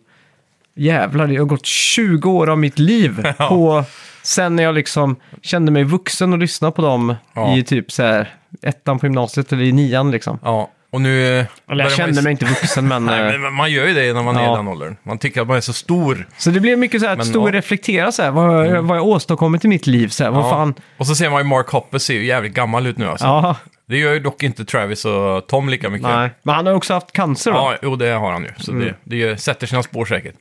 jävlar, 0.75 1.27
det 1.27 1.37
har 1.37 1.45
gått 1.45 1.67
20 1.67 2.31
år 2.31 2.51
av 2.51 2.59
mitt 2.59 2.79
liv 2.79 3.21
Ja. 3.39 3.49
på 3.49 3.85
sen 4.23 4.57
när 4.57 4.63
jag 4.63 4.75
liksom 4.75 5.17
kände 5.43 5.73
mig 5.73 5.85
vuxen 5.85 6.33
och 6.33 6.39
lyssnade 6.39 6.73
på 6.73 6.83
dem 6.83 7.15
Ja. 7.35 7.57
i 7.57 7.63
typ 7.63 7.93
så 7.93 8.03
här 8.03 8.35
ettan 8.63 8.99
på 8.99 9.07
gymnasiet 9.07 9.53
eller 9.53 9.63
i 9.63 9.73
nian 9.73 10.11
liksom. 10.11 10.39
ja. 10.43 10.71
Och 10.91 11.01
nu... 11.01 11.23
eh, 11.23 11.29
Eller 11.29 11.47
börjar 11.67 11.79
jag 11.79 11.85
man 11.85 11.91
kände 11.97 12.17
ju- 12.21 12.23
mig 12.23 12.31
inte 12.33 12.45
vuxen 12.45 12.89
men... 12.89 13.05
Nej, 13.07 13.39
men 13.39 13.53
man 13.53 13.73
gör 13.73 13.87
ju 13.87 13.95
det 13.95 14.13
när 14.13 14.23
man 14.23 14.37
är 14.37 14.41
i 14.43 14.45
Ja. 14.45 14.57
den 14.57 14.69
åldern. 14.69 14.97
Man 15.03 15.19
tycker 15.19 15.41
att 15.41 15.49
man 15.49 15.57
är 15.57 15.61
så 15.61 15.73
stor. 15.73 16.29
Så 16.39 16.51
det 16.51 16.61
blev 16.61 16.79
mycket 16.79 17.01
så 17.01 17.07
här 17.07 17.13
att 17.13 17.19
Men, 17.19 17.27
stå 17.27 17.39
och 17.41 17.45
ja. 17.45 17.49
Mm. 17.49 17.57
reflektera 17.57 18.13
så 18.13 18.23
här, 18.23 18.31
vad, 18.31 18.85
vad 18.85 18.97
jag 18.97 19.07
åstadkommit 19.07 19.65
i 19.65 19.69
mitt 19.69 19.87
liv. 19.87 20.09
Så 20.09 20.25
här, 20.25 20.31
vad 20.31 20.45
Ja. 20.45 20.51
fan... 20.51 20.75
Och 20.97 21.07
så 21.07 21.15
ser 21.15 21.31
man 21.31 21.41
ju 21.41 21.45
Mark 21.45 21.69
Hoppus 21.69 22.05
ser 22.05 22.15
ju 22.15 22.25
jävligt 22.25 22.55
gammal 22.55 22.87
ut 22.87 22.99
nu 22.99 23.09
alltså. 23.09 23.27
Ja, 23.27 23.57
Det 23.89 23.99
gör 23.99 24.13
ju 24.13 24.19
dock 24.21 24.43
inte 24.43 24.65
Travis 24.65 25.05
och 25.05 25.47
Tom 25.47 25.69
lika 25.69 25.91
mycket. 25.91 26.09
nej. 26.09 26.31
Men 26.43 26.55
han 26.55 26.67
har 26.67 26.75
också 26.75 26.95
haft 26.95 27.13
cancer 27.13 27.51
då. 27.53 27.57
Ja, 27.57 27.77
jo 27.83 27.97
det 27.97 28.11
har 28.11 28.33
han 28.33 28.43
ju. 28.43 28.51
Så 28.59 28.73
Mm. 28.73 28.85
det, 28.85 28.95
det 29.05 29.17
gör- 29.17 29.37
sätter 29.37 29.67
sina 29.67 29.83
spår 29.83 30.05
säkert. 30.05 30.35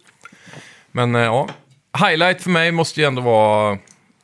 Men 0.91 1.15
eh, 1.15 1.21
ja, 1.21 1.47
highlight 2.07 2.41
för 2.41 2.49
mig 2.49 2.71
måste 2.71 3.01
ju 3.01 3.07
ändå 3.07 3.21
vara 3.21 3.77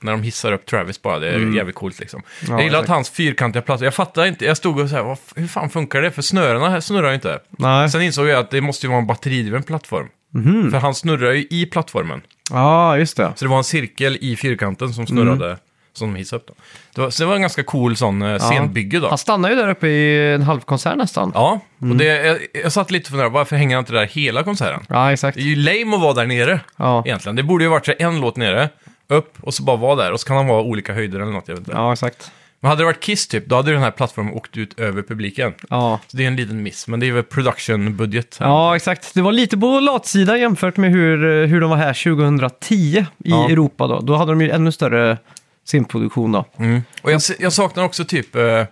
när 0.03 0.11
de 0.11 0.23
hissar 0.23 0.51
upp 0.51 0.65
Travis 0.65 1.01
bara. 1.01 1.19
Det 1.19 1.27
är 1.29 1.55
jävligt 1.55 1.75
coolt 1.75 1.99
liksom. 1.99 2.19
Mm. 2.19 2.51
Ja, 2.51 2.57
jag 2.57 2.63
gillar 2.65 2.79
exakt. 2.79 2.89
att 2.89 2.95
hans 2.95 3.09
fyrkantiga 3.09 3.61
plattor, 3.61 3.85
jag 3.85 3.93
fattar 3.93 4.25
inte, 4.25 4.45
jag 4.45 4.57
stod 4.57 4.79
och 4.79 4.89
så 4.89 4.95
här, 4.95 5.03
vad, 5.03 5.13
f- 5.13 5.33
hur 5.35 5.47
fan 5.47 5.69
funkar 5.69 6.01
det? 6.01 6.11
För 6.11 6.21
snörena 6.21 6.69
här 6.69 6.79
snurrar 6.79 7.09
ju 7.09 7.15
inte. 7.15 7.39
Nej. 7.49 7.89
Sen 7.89 8.01
insåg 8.01 8.27
jag 8.27 8.39
att 8.39 8.51
det 8.51 8.61
måste 8.61 8.85
ju 8.85 8.89
vara 8.89 8.99
en 9.01 9.07
batteridriven 9.07 9.63
plattform. 9.63 10.07
Mhm. 10.33 10.71
För 10.71 10.77
han 10.77 10.95
snurrar 10.95 11.31
ju 11.31 11.47
i 11.49 11.65
plattformen. 11.65 12.21
Ja, 12.51 12.97
just 12.97 13.17
det. 13.17 13.31
Så 13.35 13.45
det 13.45 13.49
var 13.49 13.57
en 13.57 13.63
cirkel 13.63 14.17
i 14.21 14.35
fyrkanten 14.35 14.93
som 14.93 15.07
snurrade, 15.07 15.45
Mm. 15.45 15.57
som 15.93 16.13
de 16.13 16.17
hissade 16.19 16.37
upp. 16.39 16.47
Då. 16.47 16.53
Det, 16.95 17.01
var, 17.01 17.09
så 17.09 17.23
det 17.23 17.27
var 17.27 17.35
en 17.35 17.41
ganska 17.41 17.63
cool 17.63 17.95
sån 17.95 18.21
eh, 18.21 18.39
scenbygge 18.39 18.99
då. 18.99 19.09
Han 19.09 19.17
stannar 19.17 19.49
ju 19.49 19.55
där 19.55 19.69
uppe 19.69 19.87
i 19.87 20.33
en 20.33 20.41
halvkonsert 20.41 20.95
nästan. 20.97 21.31
Ja, 21.35 21.59
Mm. 21.81 21.91
och 21.91 21.97
det, 21.97 22.05
jag, 22.05 22.37
jag 22.63 22.71
satt 22.71 22.91
lite 22.91 23.03
och 23.03 23.09
funderade, 23.09 23.33
varför 23.33 23.55
hänger 23.55 23.75
han 23.75 23.81
inte 23.81 23.93
där 23.93 24.05
hela 24.05 24.43
konserten? 24.43 24.85
Ja, 24.89 25.11
exakt. 25.11 25.35
Det 25.37 25.41
är 25.41 25.45
ju 25.45 25.55
lame 25.55 25.95
att 25.95 26.01
vara 26.01 26.13
där 26.13 26.25
nere, 26.25 26.59
Ja, 26.77 27.03
egentligen. 27.05 27.35
Det 27.35 27.43
borde 27.43 27.63
ju 27.63 27.69
varit 27.69 27.85
så 27.85 27.93
en 27.99 28.21
låt 28.21 28.37
nere, 28.37 28.69
upp 29.07 29.33
och 29.41 29.53
så 29.53 29.63
bara 29.63 29.77
vara 29.77 29.95
där. 30.03 30.11
Och 30.11 30.19
så 30.19 30.27
kan 30.27 30.37
han 30.37 30.47
vara 30.47 30.61
olika 30.61 30.93
höjder 30.93 31.19
eller 31.19 31.31
något, 31.31 31.47
jag 31.47 31.55
vet 31.55 31.59
inte. 31.67 31.71
ja 31.77 31.93
exakt. 31.93 32.31
Men 32.59 32.69
hade 32.69 32.81
det 32.81 32.85
varit 32.85 32.99
Kiss 32.99 33.27
typ, 33.27 33.45
då 33.45 33.55
hade 33.55 33.71
den 33.71 33.81
här 33.81 33.91
plattformen 33.91 34.33
åkt 34.33 34.57
ut 34.57 34.79
över 34.79 35.01
publiken. 35.01 35.53
Ja. 35.69 35.99
Så 36.07 36.17
det 36.17 36.23
är 36.23 36.27
en 36.27 36.35
liten 36.35 36.63
miss, 36.63 36.87
men 36.87 36.99
det 36.99 37.07
är 37.07 37.11
väl 37.11 37.23
production-budget. 37.23 38.37
ja, 38.39 38.75
exakt. 38.75 39.13
Det 39.13 39.21
var 39.21 39.31
lite 39.31 39.57
på 39.57 39.79
latsidan 39.79 40.39
jämfört 40.39 40.77
med 40.77 40.91
hur, 40.91 41.45
hur 41.45 41.61
de 41.61 41.69
var 41.69 41.77
här 41.77 42.03
2010 42.03 42.75
i 42.75 43.05
Ja. 43.17 43.49
Europa 43.49 43.87
då. 43.87 43.99
Då 43.99 44.15
hade 44.15 44.31
de 44.31 44.41
ju 44.41 44.49
ännu 44.49 44.71
större 44.71 45.17
scenproduktion 45.65 46.31
då. 46.31 46.45
Mm. 46.57 46.81
Och 47.01 47.11
jag, 47.11 47.21
jag 47.39 47.53
saknar 47.53 47.83
också 47.83 48.05
typ... 48.05 48.35
Eh, 48.35 48.63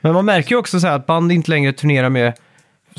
Men 0.00 0.12
man 0.12 0.24
märker 0.24 0.50
ju 0.50 0.56
också 0.56 0.80
så 0.80 0.86
här 0.86 0.96
att 0.96 1.06
band 1.06 1.32
inte 1.32 1.50
längre 1.50 1.72
turnerar 1.72 2.08
med 2.08 2.32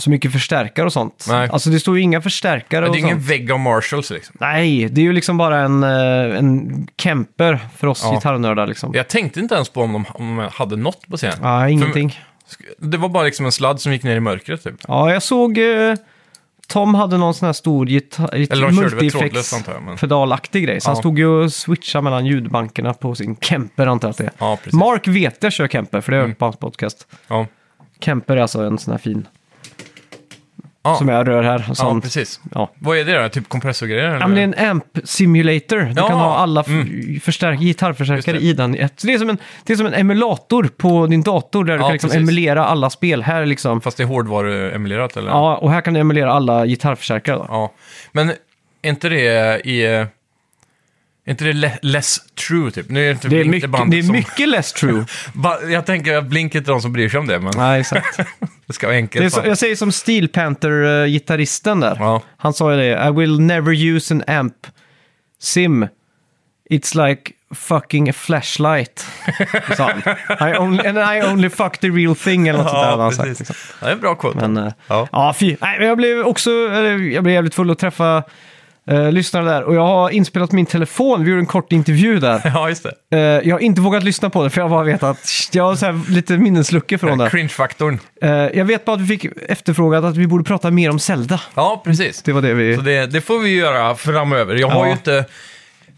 så 0.01 0.09
mycket 0.09 0.31
förstärkare 0.31 0.85
och 0.85 0.93
sånt. 0.93 1.25
Nej. 1.29 1.49
Alltså 1.51 1.69
det 1.69 1.79
står 1.79 1.97
ju 1.97 2.03
inga 2.03 2.21
förstärkare 2.21 2.85
Det 2.85 2.89
och 2.89 2.95
är 2.95 2.99
ingen 2.99 3.17
sånt. 3.17 3.29
vägg 3.29 3.51
av 3.51 3.59
Marshalls 3.59 4.09
liksom. 4.11 4.35
Nej, 4.39 4.89
det 4.89 5.01
är 5.01 5.05
ju 5.05 5.13
liksom 5.13 5.37
bara 5.37 5.59
en, 5.59 5.83
eh, 5.83 6.37
en 6.37 6.87
Kemper 6.97 7.59
för 7.77 7.87
oss 7.87 8.01
Ja. 8.03 8.13
gitarrnördar 8.15 8.67
liksom. 8.67 8.91
Jag 8.93 9.07
tänkte 9.07 9.39
inte 9.39 9.55
ens 9.55 9.69
på 9.69 9.81
om 9.81 9.93
de, 9.93 10.05
om 10.13 10.37
de 10.37 10.49
hade 10.53 10.75
något 10.75 11.07
på 11.07 11.17
scenen. 11.17 11.37
Ja, 11.41 11.69
ingenting. 11.69 12.19
Det 12.77 12.97
var 12.97 13.09
bara 13.09 13.23
liksom 13.23 13.45
en 13.45 13.51
sladd 13.51 13.81
som 13.81 13.91
gick 13.93 14.03
ner 14.03 14.15
i 14.15 14.19
mörkret 14.19 14.63
typ. 14.63 14.75
Ja, 14.87 15.13
jag 15.13 15.23
såg 15.23 15.57
eh, 15.57 15.95
Tom 16.67 16.95
hade 16.95 17.17
någon 17.17 17.33
sån 17.33 17.45
här 17.45 17.53
stor 17.53 17.89
gitarr, 17.89 18.35
Eller 18.35 18.67
de 18.67 18.75
körde 18.75 18.95
väl 18.95 19.11
trådlöst 19.11 19.53
antar 19.53 19.73
jag. 19.73 19.81
Men... 19.83 19.97
pedalaktig 19.97 20.63
grej. 20.63 20.81
Så 20.81 20.89
han 20.89 20.95
Ja. 20.95 21.01
stod 21.01 21.19
ju 21.19 21.25
och 21.27 21.53
switchade 21.53 22.03
mellan 22.03 22.25
ljudbankerna 22.25 22.93
på 22.93 23.15
sin 23.15 23.35
Kemper 23.35 23.87
antar 23.87 24.07
jag 24.07 24.11
att 24.11 24.17
det 24.17 24.23
är. 24.23 24.31
Ja, 24.37 24.55
precis. 24.57 24.73
Mark 24.73 25.07
vet 25.07 25.43
jag 25.43 25.53
kör 25.53 25.67
Kemper, 25.67 26.01
för 26.01 26.11
det 26.11 26.17
har 26.17 26.21
jag 26.23 26.27
hört 26.29 26.37
på 26.37 26.45
hans 26.45 26.57
podcast. 26.57 27.07
Ja. 27.27 27.47
Kemper 27.99 28.37
är 28.37 28.41
alltså 28.41 28.61
en 28.63 28.77
sån 28.77 28.91
här 28.91 28.97
fin, 28.99 29.27
Ja. 30.83 30.95
som 30.95 31.07
jag 31.07 31.27
rör 31.27 31.43
här. 31.43 31.65
Och 31.69 31.75
ja, 31.79 31.99
precis. 32.03 32.39
Ja. 32.55 32.71
Vad 32.79 32.97
är 32.97 33.05
det 33.05 33.23
då? 33.23 33.29
Typ 33.29 33.49
kompressorgrejer? 33.49 34.03
eller? 34.09 34.19
Ja, 34.19 34.27
men 34.27 34.35
det 34.35 34.41
är 34.59 34.63
en 34.63 34.69
amp 34.71 34.85
simulator. 35.03 35.77
Du 35.77 35.93
Ja, 36.01 36.07
kan 36.07 36.19
ha 36.19 36.35
alla 36.37 36.63
mm. 36.67 37.19
förstärk- 37.19 37.59
gitarrförstärkare 37.59 38.37
i 38.39 38.53
den. 38.53 38.73
Så 38.95 39.07
det, 39.07 39.13
är 39.13 39.17
som 39.17 39.29
en, 39.29 39.37
det 39.65 39.73
är 39.73 39.77
som 39.77 39.85
en 39.85 39.93
emulator 39.93 40.69
på 40.77 41.07
din 41.07 41.21
dator 41.21 41.65
där 41.65 41.73
du 41.77 41.79
kan 41.83 41.91
liksom 41.91 42.09
precis. 42.09 42.21
emulera 42.21 42.65
alla 42.65 42.89
spel. 42.89 43.23
Här 43.23 43.45
liksom, 43.45 43.81
Fast 43.81 43.97
det 43.97 44.03
är 44.03 44.07
hårdvaruemulerat 44.07 45.17
eller? 45.17 45.29
ja, 45.29 45.55
och 45.57 45.71
här 45.71 45.81
kan 45.81 45.93
du 45.93 45.99
emulera 45.99 46.31
alla 46.33 46.65
gitarrförstärkare. 46.65 47.35
Då. 47.35 47.45
Ja. 47.49 47.71
Men 48.11 48.29
är 48.29 48.89
inte 48.89 49.09
det 49.09 49.59
i... 49.69 50.05
Är 51.25 51.31
inte 51.31 51.43
det 51.43 51.53
le- 51.53 51.77
less 51.81 52.19
true 52.47 52.71
typ? 52.71 52.89
Nu 52.89 52.99
är 53.01 53.05
det 53.05 53.11
inte 53.11 53.27
Det 53.27 53.39
är, 53.41 53.45
mycket, 53.45 53.71
det 53.71 53.97
är 53.97 54.01
som- 54.03 54.11
mycket 54.11 54.49
less 54.49 54.73
true. 54.73 55.05
Jag 55.71 55.85
tänker 55.85 56.17
att 56.17 56.25
Blink 56.25 56.55
är 56.55 56.59
inte 56.59 56.71
de 56.71 56.81
som 56.81 56.93
bryr 56.93 57.09
sig 57.09 57.19
om 57.19 57.27
det, 57.27 57.39
men 57.39 57.53
Nej, 57.57 57.79
exakt. 57.79 58.17
det 58.67 58.73
ska 58.73 58.87
vara 58.87 58.97
enkelt. 58.97 59.35
Va? 59.37 59.41
jag 59.47 59.57
säger 59.57 59.75
som 59.75 59.91
Steel 59.91 60.27
Panther-gitarristen 60.27 61.79
där. 61.79 61.95
Ja. 61.99 62.21
Han 62.37 62.53
sa 62.53 62.71
ju 62.73 62.77
det, 62.77 63.07
I 63.07 63.11
will 63.11 63.39
never 63.41 63.73
use 63.73 64.13
an 64.13 64.23
amp 64.27 64.67
sim. 65.41 65.87
It's 66.69 67.07
like 67.07 67.31
fucking 67.55 68.09
a 68.09 68.13
flashlight. 68.13 69.05
sa 69.77 69.91
han. 69.91 70.49
I 70.53 70.57
only, 70.57 70.87
and 70.87 70.97
I 70.97 71.21
only 71.31 71.49
fuck 71.49 71.77
the 71.77 71.89
real 71.89 72.15
thing 72.15 72.47
eller 72.47 72.59
något 72.59 72.69
sånt 72.71 72.83
där. 72.83 72.91
Ja, 72.91 73.01
han 73.01 73.11
sagt, 73.11 73.39
liksom. 73.39 73.55
Ja, 73.79 73.85
det 73.85 73.91
är 73.91 73.95
en 73.95 73.99
bra 74.01 74.15
quote. 74.15 74.37
Men, 74.47 74.57
eh, 74.57 74.73
Ja. 74.87 75.07
ja, 75.11 75.33
fy. 75.39 75.55
Nej, 75.61 75.79
men 75.79 75.87
jag 75.87 75.97
blev 75.97 76.19
också 76.25 76.51
jag 76.51 77.23
blev 77.23 77.29
jävligt 77.29 77.55
full 77.55 77.71
att 77.71 77.79
träffa 77.79 78.23
eh, 78.87 79.11
lyssnare 79.11 79.45
där. 79.45 79.63
Och 79.63 79.75
jag 79.75 79.87
har 79.87 80.09
inspelat 80.09 80.51
min 80.51 80.65
telefon, 80.65 81.23
vi 81.23 81.29
gjorde 81.29 81.41
en 81.41 81.45
kort 81.45 81.71
intervju 81.71 82.19
där. 82.19 82.41
ja, 82.53 82.69
just 82.69 82.83
det. 83.09 83.17
Eh, 83.17 83.47
jag 83.49 83.55
har 83.55 83.59
inte 83.59 83.81
vågat 83.81 84.03
lyssna 84.03 84.29
på 84.29 84.43
det 84.43 84.49
för 84.49 84.61
jag 84.61 84.69
bara 84.69 84.83
vet 84.83 85.03
att 85.03 85.27
jag 85.51 85.63
har 85.63 85.75
så 85.75 85.85
här 85.85 86.11
lite 86.11 86.37
minnesluckor 86.37 86.97
från 86.97 87.17
det. 87.17 87.29
Cringe-faktorn. 87.29 87.99
Eh, 88.21 88.29
jag 88.31 88.65
vet 88.65 88.85
bara 88.85 88.95
att 88.95 89.01
vi 89.01 89.07
fick 89.07 89.25
efterfrågat 89.49 90.03
att 90.03 90.17
vi 90.17 90.27
borde 90.27 90.43
prata 90.43 90.71
mer 90.71 90.89
om 90.89 90.99
Zelda. 90.99 91.41
Ja, 91.55 91.81
precis. 91.85 92.21
Det 92.23 92.31
var 92.33 92.41
det 92.41 92.53
vi... 92.53 92.75
Så 92.75 92.81
det, 92.81 93.05
det 93.05 93.21
får 93.21 93.39
vi 93.39 93.55
göra 93.55 93.95
framöver. 93.95 94.55
Jag 94.55 94.67
har 94.69 94.79
Ja. 94.79 94.85
ju 94.85 94.91
inte 94.91 95.25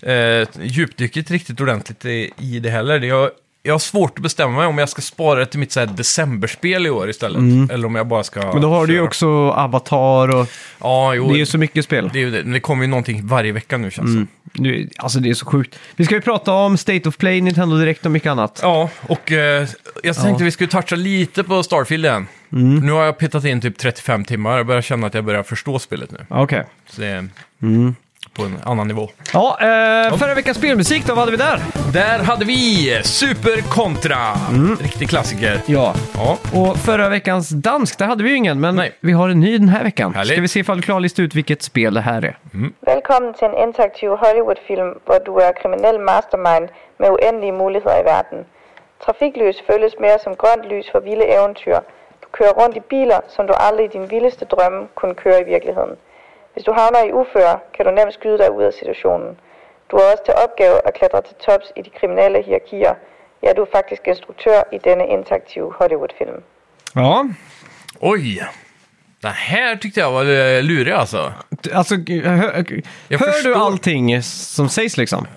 eh, 0.04 0.64
djupdykt 0.64 1.32
riktigt 1.32 1.62
ordentligt 1.62 2.06
i, 2.06 2.32
i 2.38 2.60
det 2.60 2.70
heller. 2.70 3.00
Det- 3.00 3.08
Jag, 3.08 3.30
jag 3.66 3.74
har 3.74 3.80
svårt 3.80 4.18
att 4.18 4.24
bestämma 4.24 4.58
mig 4.58 4.66
om 4.68 4.78
jag 4.78 4.90
ska 4.90 5.02
spara 5.02 5.40
det 5.40 5.46
till 5.46 5.60
mitt 5.60 5.72
så 5.72 5.80
här, 5.80 5.88
decemberspel 5.88 6.86
i 6.86 6.90
år 6.90 7.10
istället. 7.10 7.72
Eller 7.72 7.86
om 7.86 7.96
jag 7.96 8.08
bara 8.08 8.24
ska 8.24 8.40
Mm. 8.40 8.54
Men 8.54 8.62
då 8.62 8.70
har 8.70 8.88
du 8.88 8.94
ju 8.94 9.00
köra. 9.00 9.06
också 9.08 9.28
Avatar 9.52 10.36
och 10.36 10.48
Ja, 10.80 11.14
jo. 11.14 11.28
det 11.28 11.34
är 11.36 11.38
ju 11.38 11.46
så 11.46 11.58
mycket 11.58 11.86
spel. 11.86 12.10
det, 12.14 12.26
det. 12.30 12.42
Det 12.44 12.60
kommer 12.60 12.84
ju 12.84 12.88
någonting 12.90 13.28
varje 13.28 13.52
vecka 13.52 13.78
nu 13.78 13.92
känns 13.92 14.08
det 14.10 14.14
Mm. 14.14 14.28
Nu, 14.56 14.90
alltså 14.98 15.20
det 15.20 15.30
är 15.30 15.34
så 15.34 15.46
sjukt. 15.46 15.80
Vi 15.96 16.06
ska 16.06 16.16
ju 16.16 16.22
prata 16.22 16.52
om 16.52 16.78
State 16.78 17.10
of 17.10 17.18
Play, 17.18 17.42
Nintendo 17.42 17.78
Direkt 17.78 18.06
och 18.06 18.12
mycket 18.12 18.30
annat. 18.30 18.60
Ja, 18.64 18.90
och 19.02 19.32
eh, 19.32 19.38
jag 19.40 19.68
tänkte 20.04 20.22
Ja. 20.22 20.28
Mm. 20.30 20.46
vi 20.46 20.52
skulle 20.52 20.70
toucha 20.70 20.96
lite 20.96 21.44
på 21.44 21.64
Starfield 21.64 22.06
igen. 22.06 22.28
Nu 22.84 22.92
har 22.92 23.04
jag 23.04 23.18
petat 23.18 23.46
in 23.46 23.62
typ 23.62 23.78
35 23.78 24.26
timmar. 24.26 24.58
Jag 24.58 24.66
börjar 24.66 24.82
känna 24.82 25.08
att 25.08 25.14
jag 25.14 25.24
börjar 25.24 25.44
förstå 25.44 25.80
spelet 25.80 26.12
nu. 26.12 26.26
Okej. 26.30 26.64
Så 26.90 27.02
det 27.02 27.08
är 27.08 27.30
Mm. 27.62 27.96
På 28.34 28.44
en 28.44 28.60
annan 28.66 28.88
nivå. 28.88 29.08
Ja, 29.34 29.58
eh, 29.62 30.18
förra 30.18 30.34
veckans 30.36 30.58
spelmusik 30.58 31.06
då, 31.08 31.14
vad 31.14 31.20
hade 31.20 31.32
vi 31.32 31.38
där? 31.38 31.60
Där 31.94 32.24
hade 32.24 32.46
vi 32.46 33.02
Super 33.04 33.62
Contra. 33.70 34.18
Riktig 34.82 35.10
klassiker. 35.10 35.62
Ja, 35.66 35.94
Ja, 36.16 36.38
och 36.54 36.78
förra 36.78 37.10
veckans 37.10 37.50
dansk, 37.50 37.98
där 38.00 38.06
hade 38.06 38.24
vi 38.24 38.30
ju 38.30 38.36
ingen, 38.36 38.60
men 38.60 38.76
Nej. 38.76 38.92
vi 39.00 39.12
har 39.12 39.30
en 39.30 39.40
ny 39.40 39.58
den 39.58 39.70
här 39.70 39.84
veckan. 39.84 40.14
Härligt. 40.16 40.32
Ska 40.34 40.42
vi 40.42 40.48
se 40.48 40.60
ifall 40.60 40.78
du 40.78 40.82
klarar 40.82 41.00
lista 41.00 41.22
ut 41.22 41.36
vilket 41.36 41.62
spel 41.62 41.94
det 41.94 42.02
här 42.02 42.22
är? 42.26 42.38
Velkommen 42.82 43.34
til 43.34 43.48
en 43.48 43.58
interaktiv 43.68 44.10
Hollywood-film, 44.10 44.90
hvor 45.06 45.20
du 45.26 45.32
er 45.38 45.52
kriminel 45.62 46.00
mastermind 46.00 46.70
med 47.00 47.10
uendelige 47.10 47.52
muligheder 47.52 48.00
i 48.02 48.04
verden. 48.04 48.46
Trafiklys 49.06 49.58
føles 49.68 49.94
mere 50.00 50.20
som 50.24 50.36
grønt 50.36 50.66
lys 50.72 50.86
for 50.92 51.00
vilde 51.00 51.26
eventyr. 51.38 51.80
Du 52.24 52.28
kører 52.38 52.54
rundt 52.62 52.78
i 52.78 52.80
biler, 52.90 53.20
som 53.36 53.48
du 53.48 53.54
aldrig 53.68 53.86
i 53.86 53.94
din 53.98 54.10
vildeste 54.10 54.46
drømme 54.46 54.88
kunne 54.96 55.16
køre 55.16 55.42
i 55.42 55.46
virkeligheden. 55.54 55.96
Hvis 56.54 56.64
du 56.64 56.72
havner 56.72 57.04
i 57.04 57.12
uføre, 57.12 57.60
kan 57.76 57.86
du 57.86 57.92
nemt 57.92 58.14
skyde 58.14 58.38
dig 58.38 58.52
ud 58.52 58.64
af 58.64 58.74
situationen. 58.74 59.40
Du 59.92 59.98
har 59.98 60.06
også 60.12 60.24
til 60.26 60.34
opgave 60.46 60.88
at 60.88 60.94
klatre 60.94 61.22
til 61.22 61.36
tops 61.46 61.68
i 61.76 61.82
de 61.82 61.90
kriminelle 61.90 62.42
hierarkier. 62.42 62.94
Ja, 63.44 63.54
du 63.54 63.62
er 63.62 63.72
faktisk 63.72 64.02
instruktør 64.08 64.60
i 64.72 64.78
denne 64.78 65.08
interaktive 65.08 65.74
Hollywood-film. 65.80 66.44
Ja, 66.96 67.24
oj. 68.02 68.20
Det 69.22 69.30
här 69.30 69.76
tyckte 69.76 70.00
jag 70.00 70.12
var 70.12 70.62
lurig 70.62 70.94
alltså. 70.94 71.34
alltså 71.74 71.96
hör, 71.96 72.38
hör 72.38 72.64
du 73.08 73.18
förstår. 73.18 73.66
allting 73.66 74.24
som 74.24 74.70
sägs 74.70 74.98
liksom? 74.98 75.28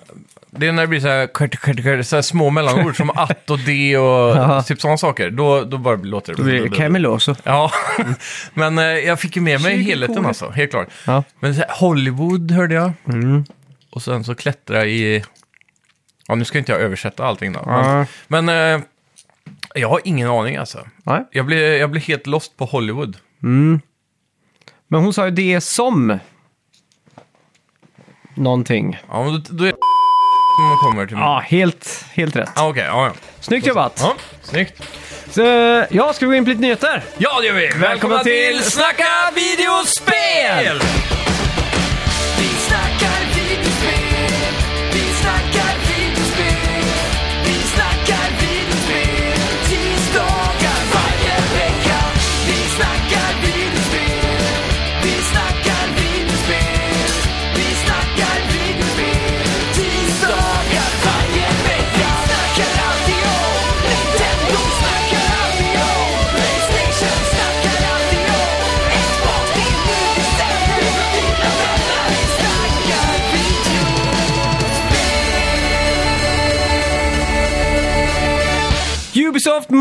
Det 0.57 0.67
är 0.67 0.71
när 0.71 0.81
det 0.81 0.87
blir 0.87 0.99
så 0.99 1.07
här, 1.07 2.03
så 2.03 2.15
här 2.15 2.21
små 2.21 2.49
mellanord 2.49 2.97
som 2.97 3.09
att 3.15 3.49
och 3.49 3.59
det 3.59 3.97
och 3.97 4.65
typ 4.65 4.81
sådana 4.81 4.97
saker. 4.97 5.29
Då, 5.29 5.63
då 5.63 5.77
bara 5.77 5.95
låter 5.95 6.35
det... 6.35 6.43
Det 6.43 6.43
blir 6.43 6.69
Cameloso. 6.69 7.35
Ja, 7.43 7.71
men 8.53 8.77
eh, 8.77 8.85
jag 8.85 9.19
fick 9.19 9.35
ju 9.35 9.41
med 9.41 9.61
mig 9.61 9.81
helheten 9.81 10.25
alltså, 10.25 10.49
helt 10.49 10.71
klart. 10.71 10.87
Ja. 11.05 11.23
Men 11.39 11.55
så 11.55 11.61
här, 11.61 11.69
Hollywood 11.79 12.51
hörde 12.51 12.75
jag. 12.75 12.91
Mm. 13.07 13.45
Och 13.89 14.01
sen 14.01 14.23
så 14.23 14.35
klättra 14.35 14.85
i... 14.85 15.23
Ja, 16.27 16.35
nu 16.35 16.45
ska 16.45 16.57
inte 16.57 16.71
jag 16.71 16.81
översätta 16.81 17.25
allting 17.25 17.53
då. 17.53 17.63
Men, 17.65 18.05
men 18.27 18.49
eh, 18.49 18.81
jag 19.75 19.89
har 19.89 20.01
ingen 20.03 20.29
aning 20.29 20.57
alltså. 20.57 20.87
Nej. 21.03 21.25
Jag 21.31 21.45
blev, 21.45 21.59
jag 21.59 21.91
blev 21.91 22.03
helt 22.03 22.27
lost 22.27 22.57
på 22.57 22.65
Hollywood. 22.65 23.17
Men 24.87 25.01
hon 25.01 25.13
sa 25.13 25.25
ju 25.25 25.31
det 25.31 25.61
som 25.61 26.19
någonting. 28.35 28.99
Ja, 29.09 29.23
men 29.23 29.33
då, 29.33 29.39
då 29.49 29.63
är 29.63 29.67
det 29.67 29.77
kommer 30.81 31.05
till. 31.05 31.17
Ja, 31.17 31.43
helt, 31.45 32.05
helt 32.13 32.35
rätt. 32.35 32.49
Ja, 32.55 32.67
okej. 32.67 32.83
ja, 32.87 33.05
ja. 33.05 33.13
Snyggt 33.39 33.67
jobbat! 33.67 33.99
ja, 34.01 34.15
snyggt. 34.41 34.83
Så, 35.29 35.41
ja, 35.89 36.13
ska 36.13 36.25
vi 36.25 36.29
gå 36.29 36.35
in 36.35 36.43
på 36.43 36.49
lite 36.49 36.61
nyheter? 36.61 37.03
Ja, 37.17 37.39
det 37.41 37.47
gör 37.47 37.53
vi! 37.53 37.67
Välkomna 37.75 38.23
till 38.23 38.63
Snacka 38.63 39.31
videospel! 39.35 40.86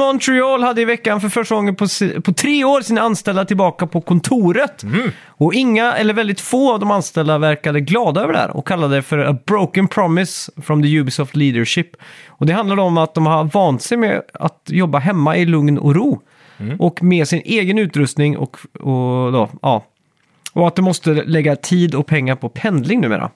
Montreal 0.07 0.63
hade 0.63 0.83
i 0.83 0.85
veckan 0.85 1.21
för 1.21 1.29
första 1.29 1.55
gången 1.55 1.77
på, 1.77 1.87
på 2.25 2.33
tre 2.33 2.65
år 2.65 2.81
sina 2.81 3.01
anställda 3.01 3.45
tillbaka 3.45 3.87
på 3.87 4.01
kontoret. 4.01 4.85
Och 5.27 5.55
inga, 5.55 5.93
eller 5.93 6.15
väldigt 6.15 6.41
få 6.41 6.73
av 6.73 6.81
de 6.81 6.91
anställda 6.91 7.39
verkade 7.39 7.81
glada 7.81 8.21
över 8.21 8.33
det 8.33 8.39
här 8.39 8.57
och 8.57 8.67
kallade 8.67 8.97
det 8.97 9.03
för 9.03 9.19
a 9.19 9.39
broken 9.47 9.89
promise 9.89 10.53
from 10.63 10.83
the 10.83 10.99
Ubisoft 10.99 11.37
leadership. 11.37 11.97
Och 12.29 12.47
det 12.47 12.53
handlar 12.53 12.79
om 12.79 12.99
att 12.99 13.15
de 13.15 13.27
har 13.27 13.45
vant 13.45 13.83
sig 13.83 13.99
med 13.99 14.23
att 14.33 14.63
jobba 14.67 14.99
hemma 14.99 15.37
i 15.37 15.45
lugn 15.45 15.79
och 15.79 15.95
ro. 15.95 16.23
Och 16.79 17.03
med 17.03 17.29
sin 17.29 17.43
egen 17.45 17.79
utrustning 17.79 18.39
och, 18.39 18.57
och, 18.73 19.33
då, 19.33 19.51
ja, 19.63 19.85
och 20.53 20.69
att 20.69 20.77
de 20.77 20.83
måste 20.83 21.11
lägga 21.11 21.57
tid 21.57 21.95
och 21.95 22.07
pengar 22.07 22.37
på 22.37 22.49
pendling 22.49 23.01
numera. 23.01 23.31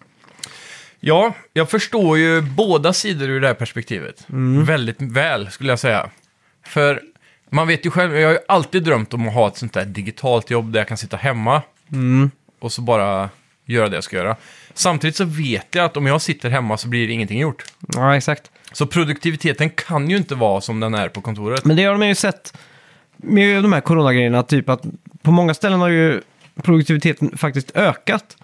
Ja, 1.01 1.35
jag 1.53 1.71
förstår 1.71 2.19
ju 2.19 2.41
båda 2.41 2.93
sidor 2.93 3.29
ur 3.29 3.41
det 3.41 3.47
här 3.47 3.55
perspektivet. 3.55 4.27
Mm. 4.29 4.65
Väldigt 4.65 5.03
väl, 5.03 5.51
skulle 5.51 5.73
jag 5.73 5.79
säga. 5.79 6.11
För 6.71 7.01
man 7.51 7.69
vet 7.69 7.87
ju 7.87 7.91
själv, 7.91 8.17
jag 8.17 8.29
har 8.29 8.33
ju 8.33 8.39
alltid 8.49 8.83
drömt 8.85 9.15
om 9.15 9.29
att 9.29 9.35
ha 9.35 9.49
ett 9.49 9.57
sånt 9.57 9.73
där 9.73 9.85
digitalt 9.85 10.51
jobb 10.51 10.73
där 10.73 10.81
jag 10.81 10.89
kan 10.89 10.97
sitta 10.97 11.17
hemma 11.17 11.63
Mm. 11.93 12.31
och 12.59 12.73
så 12.73 12.83
bara 12.83 13.31
göra 13.65 13.89
det 13.89 13.95
jag 13.97 14.05
ska 14.05 14.17
göra. 14.17 14.37
Samtidigt 14.75 15.17
så 15.17 15.25
vet 15.25 15.75
jag 15.75 15.85
att 15.85 15.97
om 15.97 16.07
jag 16.07 16.23
sitter 16.23 16.51
hemma 16.51 16.77
så 16.77 16.89
blir 16.89 17.09
ingenting 17.11 17.39
gjort. 17.41 17.65
Ja, 17.95 18.17
exakt. 18.17 18.51
Så 18.73 18.87
produktiviteten 18.87 19.71
kan 19.71 20.11
ju 20.11 20.17
inte 20.17 20.35
vara 20.35 20.61
som 20.61 20.81
den 20.81 20.95
är 20.95 21.09
på 21.09 21.21
kontoret. 21.21 21.65
Men 21.65 21.77
det 21.77 21.85
har 21.85 21.99
de 21.99 22.07
ju 22.09 22.15
sett 22.15 22.57
med 23.17 23.63
de 23.65 23.73
här 23.73 23.81
coronagrejerna, 23.81 24.43
typ 24.43 24.69
att 24.69 24.83
på 25.23 25.31
många 25.31 25.55
ställen 25.55 25.81
har 25.81 25.89
ju 25.89 26.21
produktiviteten 26.63 27.39
faktiskt 27.39 27.77
ökat. 27.77 28.37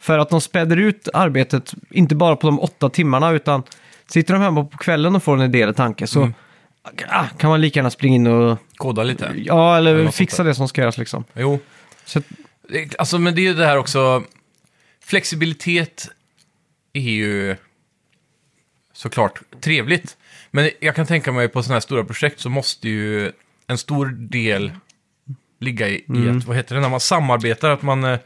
För 0.00 0.18
att 0.18 0.30
de 0.30 0.40
späder 0.40 0.76
ut 0.76 1.08
arbetet, 1.14 1.74
inte 1.90 2.14
bara 2.14 2.36
på 2.36 2.46
de 2.46 2.60
åtta 2.60 2.88
timmarna, 2.90 3.30
utan 3.30 3.62
sitter 4.06 4.34
de 4.34 4.42
hemma 4.42 4.64
på 4.64 4.78
kvällen 4.78 5.16
och 5.16 5.22
får 5.22 5.34
en 5.34 5.42
idé 5.42 5.62
eller 5.62 5.72
tanke 5.72 6.06
så 6.06 6.22
ah, 6.22 6.32
kan 7.38 7.50
man 7.50 7.60
lika 7.60 7.78
gärna 7.78 7.90
springa 7.90 8.14
in 8.16 8.26
och, 8.26 8.58
Koda 8.76 9.02
lite. 9.02 9.32
ja, 9.36 9.76
eller 9.76 9.94
Eller 9.94 10.10
fixa 10.10 10.42
det 10.42 10.54
som 10.54 10.68
ska 10.68 10.80
göras 10.80 10.98
liksom. 10.98 11.24
Jo. 11.34 11.58
Så, 12.04 12.22
Alltså, 12.98 13.18
men 13.18 13.34
det 13.34 13.40
är 13.40 13.42
ju 13.42 13.54
det 13.54 13.66
här 13.66 13.76
också. 13.76 14.24
Flexibilitet 15.04 16.08
är 16.92 17.00
ju 17.00 17.56
såklart 18.92 19.40
trevligt. 19.60 20.16
Men 20.50 20.70
jag 20.80 20.94
kan 20.94 21.06
tänka 21.06 21.32
mig 21.32 21.48
på 21.48 21.62
sådana 21.62 21.74
här 21.74 21.80
stora 21.80 22.04
projekt 22.04 22.40
så 22.40 22.48
måste 22.50 22.88
ju 22.88 23.32
en 23.66 23.78
stor 23.78 24.06
del 24.06 24.72
ligga 25.60 25.88
i, 25.88 25.94
i 25.94 26.04
Mm. 26.08 26.38
att, 26.38 26.44
vad 26.44 26.56
heter 26.56 26.74
det, 26.74 26.80
när 26.80 26.88
man 26.88 27.00
samarbetar, 27.00 27.70
att 27.70 27.82
man 27.82 28.04
eh, 28.04 28.18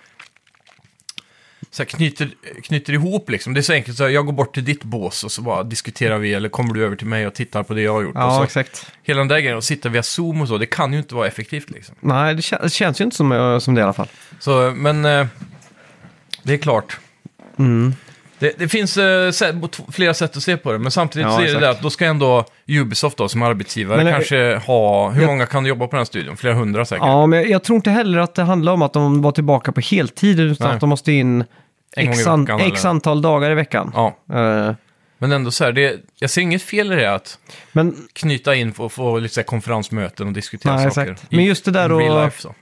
så 1.70 1.82
här, 1.82 1.88
knyter, 1.90 2.30
knyter 2.62 2.92
ihop 2.92 3.30
liksom. 3.30 3.54
Det 3.54 3.60
är 3.60 3.62
så 3.62 3.72
enkelt, 3.72 3.96
så 3.96 4.02
här, 4.02 4.10
jag 4.10 4.26
går 4.26 4.32
bort 4.32 4.54
till 4.54 4.64
ditt 4.64 4.84
bås 4.84 5.24
och 5.24 5.32
så 5.32 5.42
bara 5.42 5.62
diskuterar 5.62 6.18
vi, 6.18 6.34
eller 6.34 6.48
kommer 6.48 6.74
du 6.74 6.84
över 6.84 6.96
till 6.96 7.06
mig 7.06 7.26
och 7.26 7.34
tittar 7.34 7.62
på 7.62 7.74
det 7.74 7.82
jag 7.82 7.92
har 7.92 8.02
gjort. 8.02 8.14
och 8.16 8.20
ja, 8.22 8.36
så, 8.36 8.44
exakt. 8.44 8.86
hela 9.02 9.18
den 9.18 9.28
där 9.28 9.40
grejen, 9.40 9.56
och 9.56 9.64
sitta 9.64 9.88
via 9.88 10.02
Zoom 10.02 10.40
och 10.40 10.48
så, 10.48 10.58
det 10.58 10.66
kan 10.66 10.92
ju 10.92 10.98
inte 10.98 11.14
vara 11.14 11.26
effektivt 11.26 11.70
liksom. 11.70 11.94
Nej, 12.00 12.34
det, 12.34 12.40
kän- 12.40 12.62
det 12.62 12.70
känns 12.70 13.00
ju 13.00 13.04
inte 13.04 13.16
som, 13.16 13.32
eh, 13.32 13.58
som 13.58 13.74
det 13.74 13.80
i 13.80 13.82
alla 13.84 13.92
fall. 13.92 14.08
Så, 14.38 14.72
men 14.76 15.04
eh, 15.04 15.26
det 16.42 16.52
är 16.54 16.58
klart. 16.58 16.98
Mm. 17.58 17.94
Det, 18.40 18.52
det 18.58 18.68
finns 18.68 18.96
eh, 18.96 19.02
sä- 19.30 19.70
flera 19.92 20.14
sätt 20.14 20.36
att 20.36 20.42
se 20.42 20.56
på 20.56 20.72
det, 20.72 20.78
men 20.78 20.90
samtidigt 20.90 21.26
Ja, 21.28 21.32
så 21.32 21.38
är 21.38 21.42
det 21.42 21.46
exakt. 21.48 21.60
det 21.62 21.70
att 21.70 21.82
då 21.82 21.90
ska 21.90 22.04
ändå 22.06 22.44
Ubisoft 22.68 23.16
då, 23.16 23.28
som 23.28 23.42
arbetsgivare 23.42 23.96
Men, 23.96 24.06
eh, 24.06 24.12
kanske 24.12 24.56
ha... 24.66 25.10
Hur 25.10 25.22
jag- 25.22 25.26
många 25.28 25.46
kan 25.46 25.62
du 25.62 25.68
jobba 25.68 25.86
på 25.86 25.90
den 25.90 25.98
här 26.00 26.04
studion? 26.04 26.36
Flera 26.36 26.54
hundra 26.54 26.84
säkert? 26.84 27.06
Ja, 27.06 27.26
men 27.26 27.38
jag, 27.38 27.50
jag 27.50 27.62
tror 27.64 27.76
inte 27.76 27.90
heller 27.90 28.18
att 28.18 28.34
det 28.34 28.42
handlar 28.42 28.72
om 28.72 28.82
att 28.82 28.92
de 28.92 29.22
var 29.22 29.32
tillbaka 29.32 29.72
på 29.72 29.80
heltid, 29.80 30.40
utan 30.40 30.66
Nej. 30.66 30.74
att 30.74 30.80
de 30.80 30.88
måste 30.88 31.12
in 31.12 31.44
En 31.96 32.06
gång 32.06 32.14
i 32.14 32.18
x, 32.18 32.26
an, 32.26 32.44
veckan, 32.44 32.60
x 32.60 32.80
eller? 32.80 32.90
antal 32.90 33.22
dagar 33.22 33.50
i 33.50 33.54
veckan. 33.54 33.92
Ja, 33.94 34.16
Eh, 34.32 34.74
men 35.18 35.32
ändå 35.32 35.50
så 35.50 35.64
här, 35.64 35.72
det, 35.72 35.96
jag 36.18 36.30
ser 36.30 36.42
inget 36.42 36.62
fel 36.62 36.92
i 36.92 36.96
det 36.96 37.14
att 37.14 37.38
men 37.72 37.96
knyta 38.12 38.54
in 38.54 38.72
och 38.76 38.92
få 38.92 39.18
lite 39.18 39.34
så 39.34 39.40
här 39.40 39.46
konferensmöten 39.46 40.26
och 40.26 40.32
diskutera 40.32 40.76
Nej, 40.76 40.90
saker. 40.90 41.12
exakt. 41.12 41.30
Men 41.32 41.44
just 41.44 41.64
det 41.64 41.70
där 41.70 41.88
real 41.88 42.16
och- 42.16 42.24
life, 42.24 42.42
så. 42.42 42.54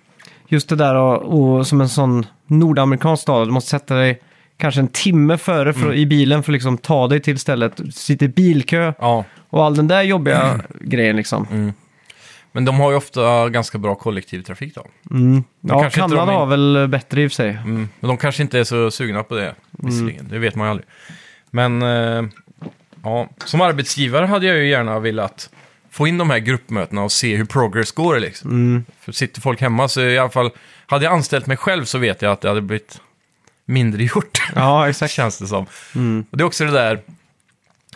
just 0.48 0.68
det 0.68 0.76
där 0.76 0.94
och, 0.94 1.40
och 1.58 1.66
som 1.66 1.80
en 1.80 1.88
sån 1.88 2.26
nordamerikansk 2.46 3.22
stad, 3.22 3.48
du 3.48 3.52
måste 3.52 3.70
sätta 3.70 3.94
dig 3.94 4.20
kanske 4.58 4.80
en 4.80 4.88
timme 4.88 5.38
före 5.38 5.72
för, 5.72 5.94
i 5.94 6.06
bilen 6.06 6.42
för 6.42 6.52
att 6.52 6.54
liksom 6.54 6.78
ta 6.78 7.08
dig 7.08 7.20
till 7.20 7.38
stället, 7.38 7.80
sitta 7.94 8.24
i 8.24 8.28
bilkö 8.28 8.92
Ja, 8.98 9.24
och 9.50 9.64
all 9.64 9.76
den 9.76 9.88
där 9.88 10.02
jobbiga 10.02 10.60
grejen 10.80 11.16
liksom. 11.16 11.72
men 12.52 12.64
de 12.64 12.80
har 12.80 12.90
ju 12.90 12.96
ofta 12.96 13.48
ganska 13.48 13.78
bra 13.78 13.94
kollektivtrafik 13.94 14.74
då. 14.74 14.86
Mm. 15.10 15.44
Ja, 15.60 15.80
kanske 15.80 15.86
inte 15.86 16.16
Kanada 16.16 16.32
de 16.32 16.38
har 16.38 16.46
väl 16.46 16.88
bättre 16.88 17.22
i 17.22 17.26
och 17.26 17.30
för 17.30 17.34
sig. 17.34 17.50
Mm. 17.50 17.88
Men 18.00 18.08
de 18.08 18.16
kanske 18.16 18.42
inte 18.42 18.58
är 18.58 18.64
så 18.64 18.90
sugna 18.90 19.22
på 19.22 19.34
det, 19.34 19.54
visserligen. 19.70 20.20
Mm. 20.20 20.32
Det 20.32 20.38
vet 20.38 20.54
man 20.54 20.66
ju 20.66 20.70
aldrig. 20.70 20.86
Men 21.50 21.82
eh, 21.82 22.24
ja, 23.02 23.28
som 23.44 23.60
arbetsgivare 23.60 24.26
hade 24.26 24.46
jag 24.46 24.56
ju 24.56 24.68
gärna 24.68 24.98
velat 24.98 25.50
få 25.90 26.06
in 26.06 26.18
de 26.18 26.30
här 26.30 26.38
gruppmötena 26.38 27.02
och 27.02 27.12
se 27.12 27.36
hur 27.36 27.44
progress 27.44 27.92
går. 27.92 28.18
Liksom. 28.18 28.50
Mm. 28.50 28.84
För 29.00 29.12
sitter 29.12 29.40
folk 29.40 29.60
hemma 29.60 29.88
så 29.88 30.00
i 30.00 30.18
alla 30.18 30.30
fall, 30.30 30.50
hade 30.86 31.04
jag 31.04 31.14
anställt 31.14 31.46
mig 31.46 31.56
själv 31.56 31.84
så 31.84 31.98
vet 31.98 32.22
jag 32.22 32.32
att 32.32 32.40
det 32.40 32.48
hade 32.48 32.60
blivit 32.60 33.00
mindre 33.68 34.02
gjort. 34.04 34.42
Ja, 34.54 34.88
exakt. 34.88 35.12
känns 35.12 35.38
det 35.38 35.46
som. 35.46 35.66
Mm. 35.94 36.24
Och 36.30 36.38
det 36.38 36.42
är 36.42 36.46
också 36.46 36.64
det 36.64 36.70
där, 36.72 37.00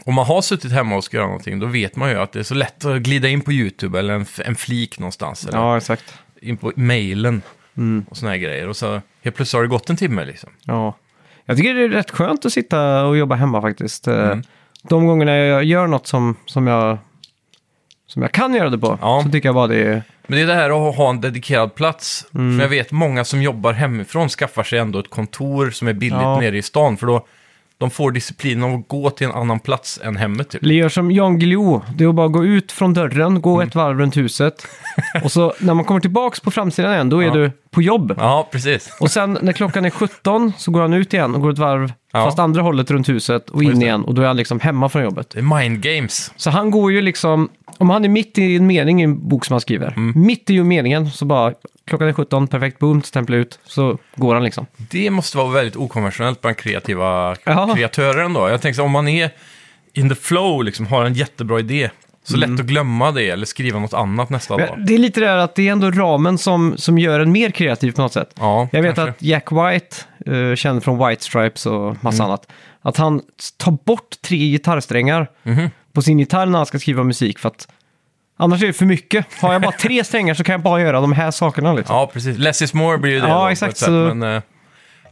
om 0.04 0.14
man 0.14 0.26
har 0.26 0.42
suttit 0.42 0.72
hemma 0.72 0.96
och 0.96 1.04
ska 1.04 1.16
göra 1.16 1.26
någonting, 1.26 1.58
då 1.58 1.66
vet 1.66 1.96
man 1.96 2.10
ju 2.10 2.16
att 2.18 2.32
det 2.32 2.38
är 2.38 2.42
så 2.42 2.54
lätt 2.54 2.84
att 2.84 3.00
glida 3.02 3.28
in 3.28 3.40
på 3.40 3.52
YouTube 3.52 3.98
eller 3.98 4.14
en, 4.14 4.26
en 4.44 4.54
flik 4.56 4.98
någonstans. 4.98 5.46
Eller 5.46 5.58
Ja, 5.58 5.76
exakt. 5.76 6.14
in 6.40 6.56
på 6.56 6.72
mailen 6.76 7.42
Mm. 7.76 8.04
och 8.10 8.16
såna 8.16 8.30
här 8.30 8.38
grejer. 8.38 8.68
Och 8.68 8.76
så 8.76 9.00
helt 9.22 9.36
plötsligt 9.36 9.52
har 9.52 9.62
det 9.62 9.68
gått 9.68 9.90
en 9.90 9.96
timme 9.96 10.24
liksom. 10.24 10.50
Ja. 10.64 10.96
Jag 11.44 11.56
tycker 11.56 11.74
det 11.74 11.84
är 11.84 11.88
rätt 11.88 12.10
skönt 12.10 12.46
att 12.46 12.52
sitta 12.52 13.04
och 13.04 13.16
jobba 13.16 13.34
hemma 13.34 13.60
faktiskt. 13.62 14.08
Eh, 14.08 14.14
Mm. 14.24 14.42
De 14.82 15.06
gångerna 15.06 15.36
jag 15.36 15.64
gör 15.64 15.86
något 15.86 16.06
som, 16.06 16.36
som, 16.46 16.66
jag, 16.66 16.98
som 18.12 18.22
jag 18.22 18.32
kan 18.32 18.54
göra 18.54 18.70
det 18.70 18.78
på, 18.78 18.98
Ja. 19.00 19.20
så 19.24 19.30
tycker 19.30 19.48
jag 19.48 19.54
bara 19.54 19.66
det 19.66 19.82
är... 19.82 20.02
Men 20.26 20.36
det 20.36 20.42
är 20.42 20.46
det 20.46 20.54
här 20.54 20.88
att 20.88 20.96
ha 20.96 21.10
en 21.10 21.20
dedikerad 21.20 21.74
plats. 21.74 22.26
Mm. 22.34 22.58
För 22.58 22.64
jag 22.64 22.70
vet 22.70 22.92
många 22.92 23.24
som 23.24 23.42
jobbar 23.42 23.72
hemifrån 23.72 24.28
skaffar 24.28 24.62
sig 24.62 24.78
ändå 24.78 24.98
ett 24.98 25.10
kontor 25.10 25.70
som 25.70 25.88
är 25.88 25.92
billigt 25.92 26.18
Ja. 26.22 26.40
nere 26.40 26.58
i 26.58 26.62
stan. 26.62 26.96
För 26.96 27.06
då 27.06 27.26
de 27.78 27.90
får 27.90 28.10
disciplinen 28.12 28.74
att 28.74 28.88
gå 28.88 29.10
till 29.10 29.26
en 29.26 29.32
annan 29.32 29.60
plats 29.60 30.00
än 30.04 30.16
hemmet 30.16 30.48
typ. 30.50 30.62
Eller 30.62 30.74
gör 30.74 30.88
som 30.88 31.10
Jan 31.10 31.38
Guillou, 31.38 31.80
det 31.96 32.04
är 32.04 32.08
att 32.08 32.14
bara 32.14 32.28
gå 32.28 32.44
ut 32.44 32.72
från 32.72 32.94
dörren, 32.94 33.40
gå 33.40 33.54
Mm. 33.54 33.68
ett 33.68 33.74
varv 33.74 33.98
runt 33.98 34.16
huset. 34.16 34.66
och 35.24 35.32
så 35.32 35.52
när 35.60 35.74
man 35.74 35.84
kommer 35.84 36.00
tillbaks 36.00 36.40
på 36.40 36.50
framsidan 36.50 36.92
igen, 36.92 37.08
då 37.08 37.20
är 37.22 37.26
Ja. 37.26 37.32
du 37.34 37.50
på 37.70 37.82
jobb. 37.82 38.14
Ja, 38.18 38.48
precis. 38.52 38.96
Och 39.00 39.10
sen 39.10 39.38
när 39.42 39.52
klockan 39.52 39.84
är 39.84 39.90
17 39.90 40.52
så 40.58 40.70
går 40.70 40.80
han 40.80 40.92
ut 40.92 41.14
igen 41.14 41.34
och 41.34 41.40
går 41.40 41.50
ett 41.50 41.58
varv, 41.58 41.92
Ja. 42.12 42.24
fast 42.24 42.38
andra 42.38 42.62
hållet 42.62 42.90
runt 42.90 43.08
huset 43.08 43.50
och 43.50 43.62
in 43.62 43.82
igen. 43.82 44.04
Och 44.04 44.14
då 44.14 44.22
är 44.22 44.26
han 44.26 44.36
liksom 44.36 44.60
hemma 44.60 44.88
från 44.88 45.02
jobbet. 45.02 45.30
Det 45.30 45.38
är 45.38 45.60
mind 45.60 45.80
games. 45.82 46.32
Så 46.36 46.50
han 46.50 46.70
går 46.70 46.92
ju 46.92 47.00
liksom, 47.00 47.48
om 47.78 47.90
han 47.90 48.04
är 48.04 48.08
mitt 48.08 48.38
i 48.38 48.56
en 48.56 48.66
mening 48.66 49.00
i 49.00 49.04
en 49.04 49.28
bok 49.28 49.44
som 49.44 49.54
han 49.54 49.60
skriver, 49.60 49.92
Mm. 49.96 50.12
mitt 50.26 50.50
i 50.50 50.52
ju 50.54 50.64
meningen 50.64 51.10
så 51.10 51.24
bara, 51.24 51.54
klockan 51.86 52.08
är 52.08 52.12
17, 52.12 52.48
perfekt, 52.48 52.78
boom, 52.78 53.02
stämpla 53.02 53.36
ut, 53.36 53.58
så 53.64 53.98
går 54.16 54.34
han 54.34 54.44
liksom. 54.44 54.66
Det 54.76 55.10
måste 55.10 55.36
vara 55.38 55.48
väldigt 55.48 55.76
okonventionellt 55.76 56.40
bland 56.40 56.56
kreativa 56.56 57.36
Ja. 57.44 57.72
kreatörer 57.74 58.24
ändå. 58.24 58.48
Jag 58.48 58.60
tänker 58.62 58.76
så, 58.76 58.82
om 58.82 58.90
man 58.90 59.08
är 59.08 59.30
in 59.92 60.08
the 60.08 60.14
flow, 60.14 60.64
liksom 60.64 60.86
har 60.86 61.04
en 61.04 61.14
jättebra 61.14 61.58
idé, 61.60 61.90
så 62.24 62.36
lätt 62.36 62.60
att 62.60 62.66
glömma 62.66 63.12
det 63.12 63.28
eller 63.30 63.46
skriva 63.46 63.78
något 63.78 63.94
annat 63.94 64.30
nästa 64.30 64.56
dag. 64.56 64.66
Mm. 64.66 64.78
Men 64.78 64.86
det 64.86 64.94
är 64.94 64.98
lite 64.98 65.20
det 65.20 65.26
där 65.26 65.36
att 65.36 65.54
det 65.54 65.68
är 65.68 65.72
ändå 65.72 65.90
ramen 65.90 66.38
som, 66.38 66.74
som 66.76 66.98
gör 66.98 67.20
en 67.20 67.32
mer 67.32 67.50
kreativ 67.50 67.92
på 67.92 68.02
något 68.02 68.12
sätt. 68.12 68.30
Ja, 68.38 68.68
Jag 68.72 68.82
vet 68.82 68.94
kanske. 68.94 69.10
att 69.10 69.22
Jack 69.22 69.52
White, 69.52 69.96
uh, 70.30 70.54
känd 70.54 70.84
från 70.84 71.08
White 71.08 71.24
Stripes 71.24 71.66
och 71.66 71.96
massa 72.04 72.22
Mm. 72.22 72.30
annat, 72.30 72.46
att 72.82 72.96
han 72.96 73.20
tar 73.56 73.72
bort 73.84 74.16
tre 74.22 74.36
gitarrsträngar 74.38 75.26
Mhm. 75.42 75.70
På 75.92 76.02
sin 76.02 76.18
gitarr 76.18 76.46
när 76.46 76.58
han 76.58 76.66
ska 76.66 76.78
skriva 76.78 77.04
musik 77.04 77.38
för 77.38 77.48
att 77.48 77.68
annars 78.36 78.62
är 78.62 78.66
det 78.66 78.72
för 78.72 78.86
mycket. 78.86 79.26
Har 79.40 79.52
jag 79.52 79.62
bara 79.62 79.72
tre 79.72 80.04
strängar 80.04 80.34
så 80.34 80.44
kan 80.44 80.52
jag 80.52 80.60
bara 80.62 80.80
göra 80.80 81.00
de 81.00 81.12
här 81.12 81.30
sakerna 81.30 81.72
liksom. 81.72 81.96
Ja, 81.96 82.10
precis. 82.12 82.38
Less 82.38 82.62
is 82.62 82.74
more 82.74 82.98
blir 82.98 83.12
ju 83.12 83.20
det 83.20 83.28
Ja, 83.28 83.42
då, 83.44 83.48
exakt, 83.48 83.76
sätt. 83.76 83.86
så- 83.86 84.14
Men, 84.14 84.22
eh, 84.36 84.42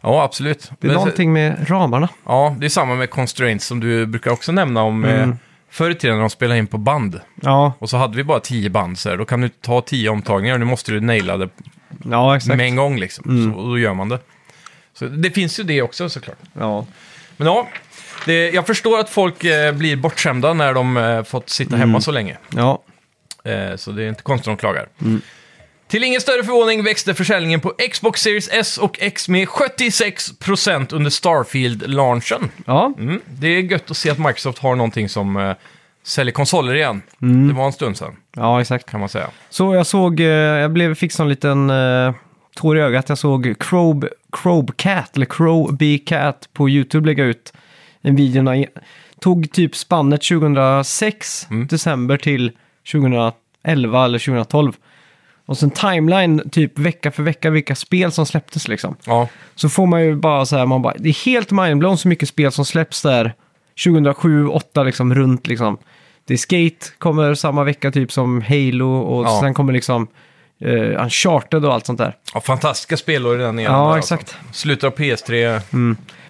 ja, 0.00 0.22
absolut. 0.22 0.70
Det 0.80 0.86
är 0.86 0.88
Men- 0.88 0.94
någonting 0.94 1.32
med 1.32 1.70
ramarna. 1.70 2.08
Ja, 2.26 2.56
det 2.58 2.66
är 2.66 2.70
samma 2.70 2.94
med 2.94 3.10
constraints 3.10 3.66
som 3.66 3.80
du 3.80 4.06
brukar 4.06 4.30
också 4.30 4.52
nämna 4.52 4.82
om 4.82 5.04
Mm. 5.04 5.30
eh, 5.30 5.36
förr 5.70 5.90
i 5.90 5.94
tiden 5.94 6.16
när 6.16 6.20
de 6.20 6.30
spelade 6.30 6.58
in 6.58 6.66
på 6.66 6.78
band. 6.78 7.20
Ja, 7.42 7.72
Och 7.78 7.90
så 7.90 7.96
hade 7.96 8.16
vi 8.16 8.24
bara 8.24 8.40
tio 8.40 8.70
band 8.70 8.98
så 8.98 9.08
här. 9.10 9.16
Då 9.16 9.24
kan 9.24 9.40
du 9.40 9.48
ta 9.48 9.80
tio 9.80 10.08
omtagningar 10.10 10.54
och 10.54 10.60
nu 10.60 10.66
måste 10.66 10.92
du 10.92 11.00
naila 11.00 11.36
det 11.36 11.48
ja 12.04 12.36
exakt. 12.36 12.56
med 12.56 12.66
en 12.66 12.76
gång 12.76 12.98
liksom. 12.98 13.24
Mm. 13.30 13.52
Så, 13.52 13.58
och 13.58 13.68
då 13.68 13.78
gör 13.78 13.94
man 13.94 14.08
det. 14.08 14.18
Så 14.94 15.06
det 15.06 15.30
finns 15.30 15.60
ju 15.60 15.64
det 15.64 15.82
också 15.82 16.08
såklart. 16.08 16.38
Ja. 16.58 16.86
Men 17.36 17.46
ja, 17.46 17.68
det, 18.24 18.50
jag 18.50 18.66
förstår 18.66 18.98
att 19.00 19.10
folk 19.10 19.44
eh, 19.44 19.72
blir 19.72 19.96
bortskämda 19.96 20.52
när 20.54 20.74
de 20.74 20.96
eh, 20.96 21.22
fått 21.22 21.50
sitta 21.50 21.74
Mm. 21.76 21.80
hemma 21.88 22.00
så 22.00 22.10
länge. 22.10 22.36
ja. 22.56 22.82
Eh, 23.44 23.76
så 23.76 23.90
det 23.90 24.04
är 24.04 24.08
inte 24.08 24.22
konstigt 24.22 24.48
att 24.48 24.58
de 24.58 24.60
klagar. 24.60 24.88
Mm. 25.00 25.20
Till 25.88 26.04
ingen 26.04 26.20
större 26.20 26.44
förvåning 26.44 26.84
växte 26.84 27.14
försäljningen 27.14 27.60
på 27.60 27.72
Xbox 27.92 28.20
Series 28.22 28.48
S 28.52 28.78
och 28.78 28.96
X 29.00 29.28
med 29.28 29.48
76% 29.48 30.94
under 30.94 31.10
Starfield-launchen. 31.10 32.48
Ja, 32.66 32.92
Mm. 32.98 33.20
Det 33.26 33.48
är 33.48 33.60
gött 33.60 33.90
att 33.90 33.96
se 33.96 34.10
att 34.10 34.18
Microsoft 34.18 34.58
har 34.58 34.74
någonting 34.76 35.08
som 35.08 35.36
eh, 35.36 35.52
säljer 36.02 36.32
konsoler 36.32 36.74
igen. 36.74 37.02
Mm. 37.22 37.48
Det 37.48 37.54
var 37.54 37.66
en 37.66 37.72
stund 37.72 37.96
sedan, 37.96 38.16
ja 38.36 38.60
exakt. 38.60 38.90
kan 38.90 39.00
man 39.00 39.08
säga. 39.08 39.26
Så 39.50 39.74
jag 39.74 39.86
såg, 39.86 40.20
eh, 40.20 40.26
jag 40.26 40.70
blev, 40.70 40.94
fick 40.94 41.12
sån 41.12 41.28
liten 41.28 41.70
uh, 41.70 42.14
tår 42.56 42.78
i 42.78 42.80
ögat. 42.80 43.08
Jag 43.08 43.18
såg 43.18 43.54
Crobe, 43.60 44.08
Crobecat, 44.32 45.16
eller 45.16 45.26
Crobe 45.26 45.98
Cat 45.98 46.48
på 46.52 46.68
YouTube 46.68 47.06
lägga 47.06 47.24
ut 47.24 47.52
När, 48.02 48.66
tog 49.20 49.52
typ 49.52 49.76
spannet 49.76 50.22
2006, 50.22 51.46
Mm. 51.50 51.66
december 51.66 52.16
till 52.16 52.52
2011 52.92 54.04
eller 54.04 54.18
2012. 54.18 54.72
Och 55.46 55.58
sen 55.58 55.70
timeline, 55.70 56.50
typ 56.50 56.78
vecka 56.78 57.10
för 57.10 57.22
vecka, 57.22 57.50
vilka 57.50 57.74
spel 57.74 58.12
som 58.12 58.26
släpptes 58.26 58.68
liksom. 58.68 58.96
Ja, 59.06 59.28
Så 59.54 59.68
får 59.68 59.86
man 59.86 60.02
ju 60.02 60.14
bara 60.16 60.46
så 60.46 60.56
här, 60.56 60.66
man 60.66 60.82
bara, 60.82 60.94
det 60.98 61.08
är 61.08 61.24
helt 61.26 61.50
mindblown 61.50 61.98
så 61.98 62.08
mycket 62.08 62.28
spel 62.28 62.52
som 62.52 62.64
släpps 62.64 63.02
där 63.02 63.34
2007, 63.84 64.42
2008 64.44 64.82
liksom 64.82 65.14
runt 65.14 65.46
liksom. 65.46 65.78
Det 66.24 66.34
är 66.34 66.38
Skate 66.38 66.86
kommer 66.98 67.34
samma 67.34 67.64
vecka 67.64 67.90
typ 67.90 68.12
som 68.12 68.42
Halo 68.42 68.96
och 68.98 69.24
Ja. 69.24 69.40
sen 69.42 69.54
kommer 69.54 69.72
liksom 69.72 70.06
uh, 70.64 71.02
Uncharted 71.02 71.64
och 71.64 71.74
allt 71.74 71.86
sånt 71.86 71.98
där. 71.98 72.16
ja 72.34 72.40
fantastiska 72.40 72.96
spelår 72.96 73.40
i 73.40 73.42
den 73.42 73.58
eran 73.58 73.74
Ja, 73.74 73.90
där, 73.90 73.98
exakt. 73.98 74.36
Alltså. 74.38 74.60
Slutet 74.60 74.84
av 74.84 74.96
PS3, 74.96 75.60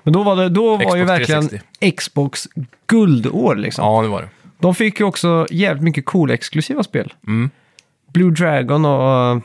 Men 0.02 0.12
då 0.12 0.22
var, 0.22 0.36
det, 0.36 0.48
då 0.48 0.76
var 0.76 0.96
ju 0.96 1.04
verkligen 1.04 1.48
360. 1.48 1.90
Xbox 1.96 2.48
guldår 2.86 3.56
liksom. 3.56 3.84
ja 3.84 4.02
det 4.02 4.08
var 4.08 4.22
det. 4.22 4.28
De 4.58 4.74
fick 4.74 5.00
ju 5.00 5.06
också 5.06 5.46
jävligt 5.50 5.82
mycket 5.84 6.04
coola 6.04 6.34
exklusiva 6.34 6.82
spel. 6.82 7.12
Mm. 7.26 7.50
Blue 8.12 8.30
Dragon 8.30 8.84
och... 8.84 9.30
eh, 9.32 9.36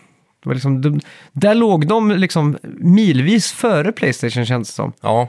Det 0.43 0.49
var 0.49 0.53
liksom, 0.53 0.81
de, 0.81 0.99
där 1.31 1.55
låg 1.55 1.87
de 1.87 2.11
liksom 2.11 2.57
milvis 2.79 3.51
före 3.51 3.91
Playstation 3.91 4.45
känns 4.45 4.67
det 4.69 4.73
som. 4.73 4.93
Ja, 5.01 5.27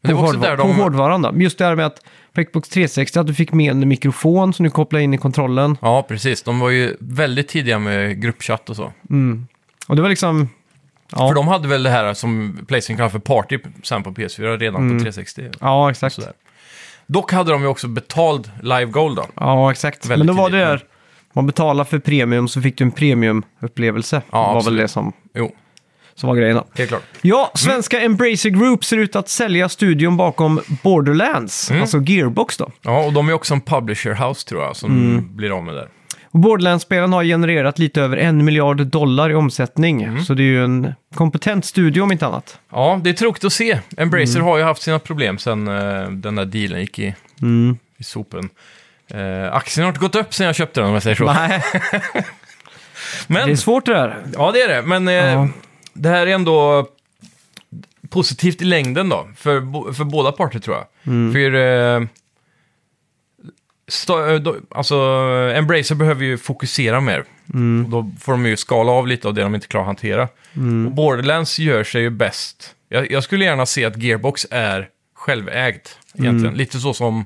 men 0.00 0.08
det 0.10 0.14
på, 0.16 0.22
var 0.22 0.28
också 0.28 0.38
hårdva- 0.38 0.42
där 0.42 0.56
på 0.56 0.62
de... 0.68 0.76
hårdvaran 0.76 1.22
då. 1.22 1.32
Just 1.36 1.58
det 1.58 1.64
här 1.64 1.76
med 1.76 1.86
att 1.86 2.00
på 2.32 2.44
Xbox 2.44 2.68
360 2.68 3.18
att 3.18 3.26
du 3.26 3.34
fick 3.34 3.52
med 3.52 3.70
en 3.70 3.88
mikrofon 3.88 4.52
som 4.54 4.64
du 4.64 4.70
kopplade 4.70 5.04
in 5.04 5.14
i 5.14 5.18
kontrollen. 5.18 5.76
Ja, 5.82 6.02
precis. 6.08 6.42
De 6.42 6.58
var 6.60 6.70
ju 6.70 6.96
väldigt 7.00 7.48
tidiga 7.48 7.78
med 7.78 8.22
gruppchatt 8.22 8.70
och 8.70 8.76
så. 8.76 8.92
Och 9.88 9.96
det 9.96 10.02
var 10.02 10.08
liksom, 10.08 10.48
Ja, 11.12 11.28
För 11.28 11.34
de 11.34 11.48
hade 11.48 11.68
väl 11.68 11.82
det 11.82 11.90
här 11.90 12.14
som 12.14 12.58
Playstation 12.68 12.96
kallar 12.96 13.08
för 13.10 13.18
Party 13.18 13.58
sen 13.82 14.02
på 14.02 14.10
PS4 14.10 14.58
redan 14.58 14.76
Mm. 14.82 14.98
på 14.98 15.02
360. 15.02 15.48
ja 15.60 15.90
exakt. 15.90 16.14
Sådär. 16.14 16.32
Dock 17.06 17.32
hade 17.32 17.52
de 17.52 17.62
ju 17.62 17.68
också 17.68 17.88
betald 17.88 18.50
live 18.62 18.84
gold 18.84 19.16
då. 19.16 19.26
Ja, 19.34 19.70
exakt. 19.70 20.06
Väldigt 20.06 20.26
Men 20.26 20.36
då 20.36 20.42
var 20.42 20.50
det 20.50 20.56
tidigt, 20.66 20.68
där, 20.68 20.84
man 21.32 21.46
betalar 21.46 21.84
för 21.84 21.98
premium 21.98 22.48
så 22.48 22.62
fick 22.62 22.78
du 22.78 22.84
en 22.84 22.90
premiumupplevelse. 22.90 24.22
Ja, 24.30 24.38
det 24.38 24.46
var 24.46 24.56
absolut. 24.56 24.78
väl 24.78 24.82
det 24.82 24.88
som, 24.88 25.12
Jo, 25.34 25.52
som 26.14 26.28
var 26.28 26.36
grejen 26.36 26.56
då. 26.56 26.64
helt 26.74 26.88
klart. 26.88 27.02
Ja, 27.22 27.50
svenska 27.54 28.00
Embracer 28.00 28.50
Group 28.50 28.84
ser 28.84 28.96
ut 28.96 29.16
att 29.16 29.28
sälja 29.28 29.68
studion 29.68 30.16
bakom 30.16 30.60
Borderlands, 30.82 31.70
Mm. 31.70 31.82
alltså 31.82 31.98
Gearbox 32.02 32.56
då. 32.56 32.70
Ja, 32.82 33.04
och 33.04 33.12
de 33.12 33.28
är 33.28 33.32
också 33.32 33.54
en 33.54 33.60
publisher 33.60 34.14
house 34.28 34.48
tror 34.48 34.62
jag 34.62 34.76
som 34.76 34.90
Mm. 34.90 35.36
blir 35.36 35.50
av 35.56 35.64
med 35.64 35.74
där. 35.74 35.88
Och 36.30 36.38
Borderlands-spelen 36.40 37.12
har 37.12 37.24
genererat 37.24 37.78
lite 37.78 38.02
över 38.02 38.16
en 38.16 38.44
miljard 38.44 38.86
dollar 38.86 39.30
i 39.30 39.34
omsättning, 39.34 40.02
Mm. 40.02 40.24
så 40.24 40.34
det 40.34 40.42
är 40.42 40.44
ju 40.44 40.64
en 40.64 40.94
kompetent 41.14 41.64
studio 41.64 42.02
om 42.02 42.12
inte 42.12 42.26
annat. 42.26 42.58
Ja, 42.72 43.00
det 43.04 43.10
är 43.10 43.14
tråkigt 43.14 43.44
att 43.44 43.52
se. 43.52 43.78
Embracer 43.96 44.34
Mm. 44.36 44.46
har 44.46 44.58
ju 44.58 44.64
haft 44.64 44.82
sina 44.82 44.98
problem 44.98 45.38
sen 45.38 45.68
eh, 45.68 46.10
den 46.10 46.34
där 46.34 46.44
dealen 46.44 46.80
gick 46.80 46.98
i, 46.98 47.14
Mm. 47.42 47.76
i 47.98 48.04
sopen. 48.04 48.48
Eh, 49.10 49.54
aktien 49.54 49.84
har 49.84 49.88
inte 49.88 50.00
gått 50.00 50.14
upp 50.14 50.34
sen 50.34 50.46
jag 50.46 50.54
köpte 50.54 50.80
den 50.80 50.88
om 50.88 50.94
jag 50.94 51.02
säger 51.02 51.16
så. 51.16 51.24
Nej, 51.32 51.62
Men, 53.26 53.46
det 53.46 53.52
är 53.52 53.56
svårt 53.56 53.86
det 53.86 53.92
där. 53.94 54.16
ja, 54.34 54.52
det 54.52 54.60
är 54.60 54.68
det. 54.68 54.82
Men 54.82 55.06
Ja. 55.06 55.48
det 55.92 56.08
här 56.08 56.26
är 56.26 56.34
ändå 56.34 56.86
positivt 58.10 58.62
i 58.62 58.64
längden 58.64 59.08
då, 59.08 59.28
för, 59.36 59.92
för 59.92 60.04
båda 60.04 60.32
parter 60.32 60.58
tror 60.58 60.76
jag. 60.76 60.86
Mm. 61.14 61.32
För 61.32 62.08
sta- 63.88 64.30
eh, 64.32 64.40
då, 64.40 64.56
alltså, 64.70 64.94
Embracer 65.54 65.94
behöver 65.94 66.24
ju 66.24 66.38
fokusera 66.38 67.00
mer. 67.00 67.24
Mm. 67.54 67.84
Och 67.84 67.90
då 67.90 68.10
får 68.20 68.32
de 68.32 68.46
ju 68.46 68.56
skala 68.56 68.92
av 68.92 69.06
lite 69.06 69.28
av 69.28 69.34
det 69.34 69.42
de 69.42 69.54
inte 69.54 69.66
klarar 69.66 69.82
att 69.84 69.88
hantera. 69.88 70.28
Mm. 70.56 70.86
Och 70.86 70.92
Borderlands 70.92 71.58
gör 71.58 71.84
sig 71.84 72.02
ju 72.02 72.10
bäst. 72.10 72.74
Jag, 72.88 73.10
jag 73.10 73.22
skulle 73.24 73.44
gärna 73.44 73.66
se 73.66 73.84
att 73.84 74.02
Gearbox 74.02 74.46
är 74.50 74.88
självägt 75.14 75.98
egentligen. 76.14 76.46
Mm. 76.46 76.54
Lite 76.54 76.78
så 76.78 76.94
som 76.94 77.24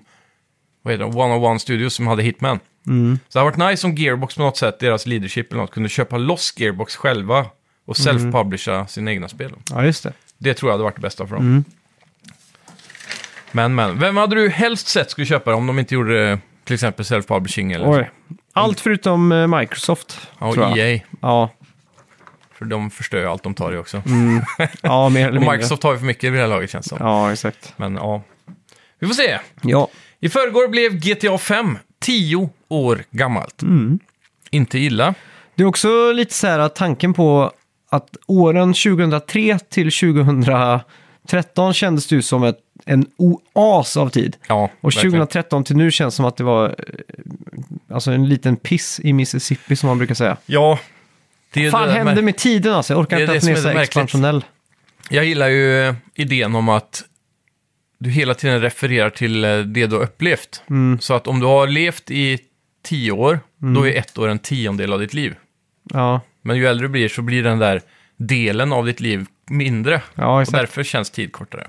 vad 0.82 0.94
heter 0.94 1.04
det, 1.04 1.10
One 1.18 1.34
on 1.34 1.44
One 1.44 1.58
Studios 1.58 1.94
som 1.94 2.06
hade 2.06 2.22
Hitman. 2.22 2.58
Mm. 2.86 3.18
Så 3.28 3.38
det 3.38 3.44
hade 3.44 3.56
varit 3.58 3.70
nice 3.70 3.86
om 3.86 3.94
Gearbox 3.94 4.34
på 4.34 4.42
något 4.42 4.56
sätt, 4.56 4.78
deras 4.80 5.06
leadership 5.06 5.52
eller 5.52 5.60
något, 5.62 5.70
kunde 5.70 5.88
köpa 5.88 6.18
loss 6.18 6.54
Gearbox 6.56 6.96
själva 6.96 7.46
och 7.86 7.98
Mm. 8.00 8.16
self-publisha 8.18 8.86
sina 8.86 9.10
egna 9.12 9.28
spel. 9.28 9.52
Ja, 9.70 9.84
just 9.84 10.02
det. 10.02 10.12
Det 10.38 10.54
tror 10.54 10.68
jag 10.70 10.74
hade 10.74 10.84
varit 10.84 10.94
det 10.96 11.00
bästa 11.02 11.26
för 11.26 11.34
dem. 11.34 11.44
Mm. 11.46 11.64
Men, 13.52 13.74
men, 13.74 13.98
vem 13.98 14.16
hade 14.16 14.34
du 14.36 14.48
helst 14.48 14.88
sett 14.88 15.10
skulle 15.10 15.26
köpa 15.26 15.50
det 15.50 15.56
om 15.56 15.66
de 15.66 15.78
inte 15.78 15.94
gjorde 15.94 16.38
till 16.64 16.74
exempel 16.74 17.04
self-publishing 17.04 17.74
eller 17.74 17.90
Oj. 17.90 18.10
Allt 18.52 18.80
förutom 18.80 19.32
eh, 19.32 19.46
Microsoft, 19.58 20.28
ja, 20.38 20.52
tror 20.54 20.70
och 20.70 20.78
jag. 20.78 20.92
EA? 20.92 21.00
Ja, 21.20 21.50
För 22.58 22.64
de 22.64 22.90
förstör 22.90 23.18
ju 23.18 23.26
allt 23.26 23.42
de 23.42 23.54
tar 23.54 23.72
i 23.72 23.76
också. 23.76 24.02
ja 24.82 25.08
mer 25.08 25.20
eller 25.28 25.36
Och 25.36 25.40
mindre. 25.40 25.52
Microsoft 25.52 25.82
har 25.82 25.92
ju 25.92 25.98
för 25.98 26.06
mycket 26.06 26.24
i 26.24 26.30
det 26.30 26.38
här 26.40 26.46
laget 26.48 26.70
känns 26.70 26.86
det 26.86 26.96
som. 26.96 27.06
Ja, 27.06 27.32
exakt. 27.32 27.74
Men 27.76 27.94
ja, 27.94 28.22
vi 28.98 29.06
får 29.06 29.14
se. 29.14 29.38
Ja. 29.62 29.88
I 30.20 30.28
förrgår 30.28 30.68
blev 30.68 30.94
GTA 31.00 31.38
5 31.38 31.78
10 32.00 32.50
år 32.68 33.04
gammalt. 33.10 33.62
Mm. 33.62 33.98
Inte 34.50 34.78
illa. 34.78 35.14
Det 35.54 35.62
är 35.62 35.66
också 35.66 36.12
lite 36.12 36.34
så 36.34 36.46
här 36.46 36.58
att 36.58 36.74
tanken 36.74 37.14
på 37.14 37.52
att 37.90 38.16
åren 38.26 38.74
2003 38.74 39.58
till 39.58 39.90
2013 41.22 41.74
kändes 41.74 42.06
det 42.06 42.14
ju 42.14 42.22
som 42.22 42.44
ett, 42.44 42.58
en 42.84 43.06
oas 43.16 43.96
av 43.96 44.08
tid. 44.08 44.36
Ja, 44.46 44.70
Och 44.80 44.88
verkligen. 44.88 45.12
2013 45.12 45.64
till 45.64 45.76
nu 45.76 45.90
känns 45.90 46.14
som 46.14 46.24
att 46.24 46.36
det 46.36 46.44
var 46.44 46.68
eh, 46.68 46.74
alltså 47.94 48.10
en 48.10 48.28
liten 48.28 48.56
piss 48.56 49.00
i 49.02 49.12
Mississippi 49.12 49.76
som 49.76 49.88
man 49.88 49.98
brukar 49.98 50.14
säga. 50.14 50.36
Ja. 50.46 50.78
Det 51.52 51.70
Fan 51.70 51.88
det, 51.88 51.94
hände 51.94 52.14
men 52.14 52.24
med 52.24 52.36
tiden 52.36 52.74
alltså? 52.74 52.92
Jag 52.92 53.00
orkar 53.00 53.20
inte 53.20 53.32
att 53.32 53.40
den 53.40 53.50
är 53.50 53.56
så 53.56 53.68
expansionell. 53.68 54.44
Jag 55.10 55.24
gillar 55.24 55.48
ju 55.48 55.88
eh, 55.88 55.94
idén 56.14 56.54
om 56.54 56.68
att 56.68 57.04
du 57.98 58.10
hela 58.10 58.34
tiden 58.34 58.60
refererar 58.60 59.10
till 59.10 59.44
eh, 59.44 59.58
det 59.58 59.86
du 59.86 59.96
har 59.96 60.02
upplevt. 60.02 60.62
Mm. 60.70 61.00
Så 61.00 61.14
att 61.14 61.26
om 61.26 61.40
du 61.40 61.46
har 61.46 61.66
levt 61.66 62.10
i 62.10 62.38
10 62.82 63.12
år, 63.12 63.40
då 63.74 63.86
är 63.86 63.92
ett 63.92 64.18
år 64.18 64.28
en 64.28 64.38
tiondel 64.38 64.92
av 64.92 65.00
ditt 65.00 65.14
liv. 65.14 65.34
Ja, 65.92 66.20
Men 66.42 66.56
ju 66.56 66.66
äldre 66.66 66.86
du 66.86 66.88
blir 66.88 67.08
så 67.08 67.22
blir 67.22 67.42
den 67.42 67.58
där 67.58 67.80
delen 68.16 68.72
av 68.72 68.86
ditt 68.86 69.00
liv 69.00 69.26
mindre. 69.52 70.02
ja 70.14 70.34
Och 70.34 70.42
exakt. 70.42 70.58
därför 70.58 70.82
känns 70.82 71.10
tid 71.10 71.32
kortare. 71.32 71.66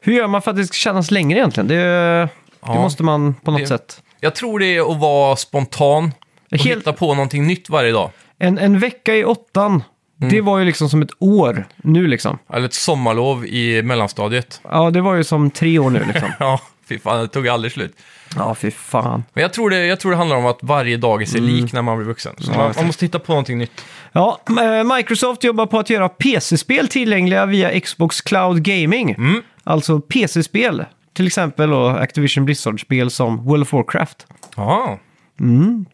Hur 0.00 0.12
gör 0.12 0.26
man 0.26 0.42
för 0.42 0.50
att 0.50 0.56
det 0.56 0.66
ska 0.66 0.74
kännas 0.74 1.10
längre 1.10 1.38
egentligen? 1.38 1.68
Det, 1.68 1.74
det 1.74 2.28
Ja. 2.60 2.74
måste 2.74 3.02
man 3.02 3.34
på 3.34 3.50
något 3.50 3.60
Det- 3.60 3.66
sätt. 3.66 4.02
Jag 4.20 4.34
tror 4.34 4.58
det 4.58 4.66
är 4.76 4.92
att 4.92 5.00
vara 5.00 5.36
spontan 5.36 6.12
och 6.50 6.58
Helt- 6.58 6.78
hitta 6.80 6.92
på 6.92 7.14
någonting 7.14 7.46
nytt 7.46 7.70
varje 7.70 7.92
dag. 7.92 8.10
En, 8.38 8.58
en 8.58 8.78
vecka 8.78 9.14
i 9.14 9.24
åttan, 9.24 9.82
Mm. 10.20 10.32
det 10.32 10.40
var 10.40 10.58
ju 10.58 10.64
liksom 10.64 10.88
som 10.88 11.02
ett 11.02 11.10
år 11.18 11.64
nu 11.76 12.06
liksom. 12.06 12.38
Eller 12.52 12.66
ett 12.66 12.74
sommarlov 12.74 13.46
i 13.46 13.82
mellanstadiet. 13.82 14.60
Ja, 14.64 14.90
det 14.90 15.00
var 15.00 15.14
ju 15.14 15.24
som 15.24 15.50
tre 15.50 15.78
år 15.78 15.90
nu 15.90 16.04
liksom. 16.12 16.28
Ja, 16.40 16.60
fy 16.88 16.98
fan, 16.98 17.20
det 17.20 17.28
tog 17.28 17.48
aldrig 17.48 17.72
slut. 17.72 17.96
Ja, 18.36 18.54
fy 18.54 18.70
fan. 18.70 19.24
Men 19.32 19.42
jag 19.42 19.52
tror, 19.52 19.70
det, 19.70 19.86
jag 19.86 20.00
tror 20.00 20.10
det 20.10 20.16
handlar 20.16 20.36
om 20.36 20.46
att 20.46 20.58
varje 20.62 20.96
dag 20.96 21.22
är 21.22 21.26
sig 21.26 21.40
lik 21.40 21.72
när 21.72 21.82
man 21.82 21.96
blir 21.96 22.06
vuxen. 22.06 22.32
Så 22.38 22.50
Mm. 22.52 22.62
Man, 22.64 22.72
man 22.76 22.86
måste 22.86 23.04
hitta 23.04 23.18
på 23.18 23.32
någonting 23.32 23.58
nytt. 23.58 23.84
Ja, 24.12 24.40
eh, 24.48 24.96
Microsoft 24.96 25.44
jobbar 25.44 25.66
på 25.66 25.78
att 25.78 25.90
göra 25.90 26.08
PC-spel 26.08 26.88
tillgängliga 26.88 27.46
via 27.46 27.80
Xbox 27.80 28.20
Cloud 28.20 28.62
Gaming. 28.62 29.10
Mm. 29.10 29.42
Alltså 29.64 30.00
PC-spel. 30.00 30.84
Till 31.12 31.26
exempel 31.26 31.70
då 31.70 31.86
Activision 31.88 32.44
Blizzard-spel 32.44 33.10
som 33.10 33.44
World 33.44 33.62
of 33.62 33.72
Warcraft. 33.72 34.26
Ja, 34.56 34.98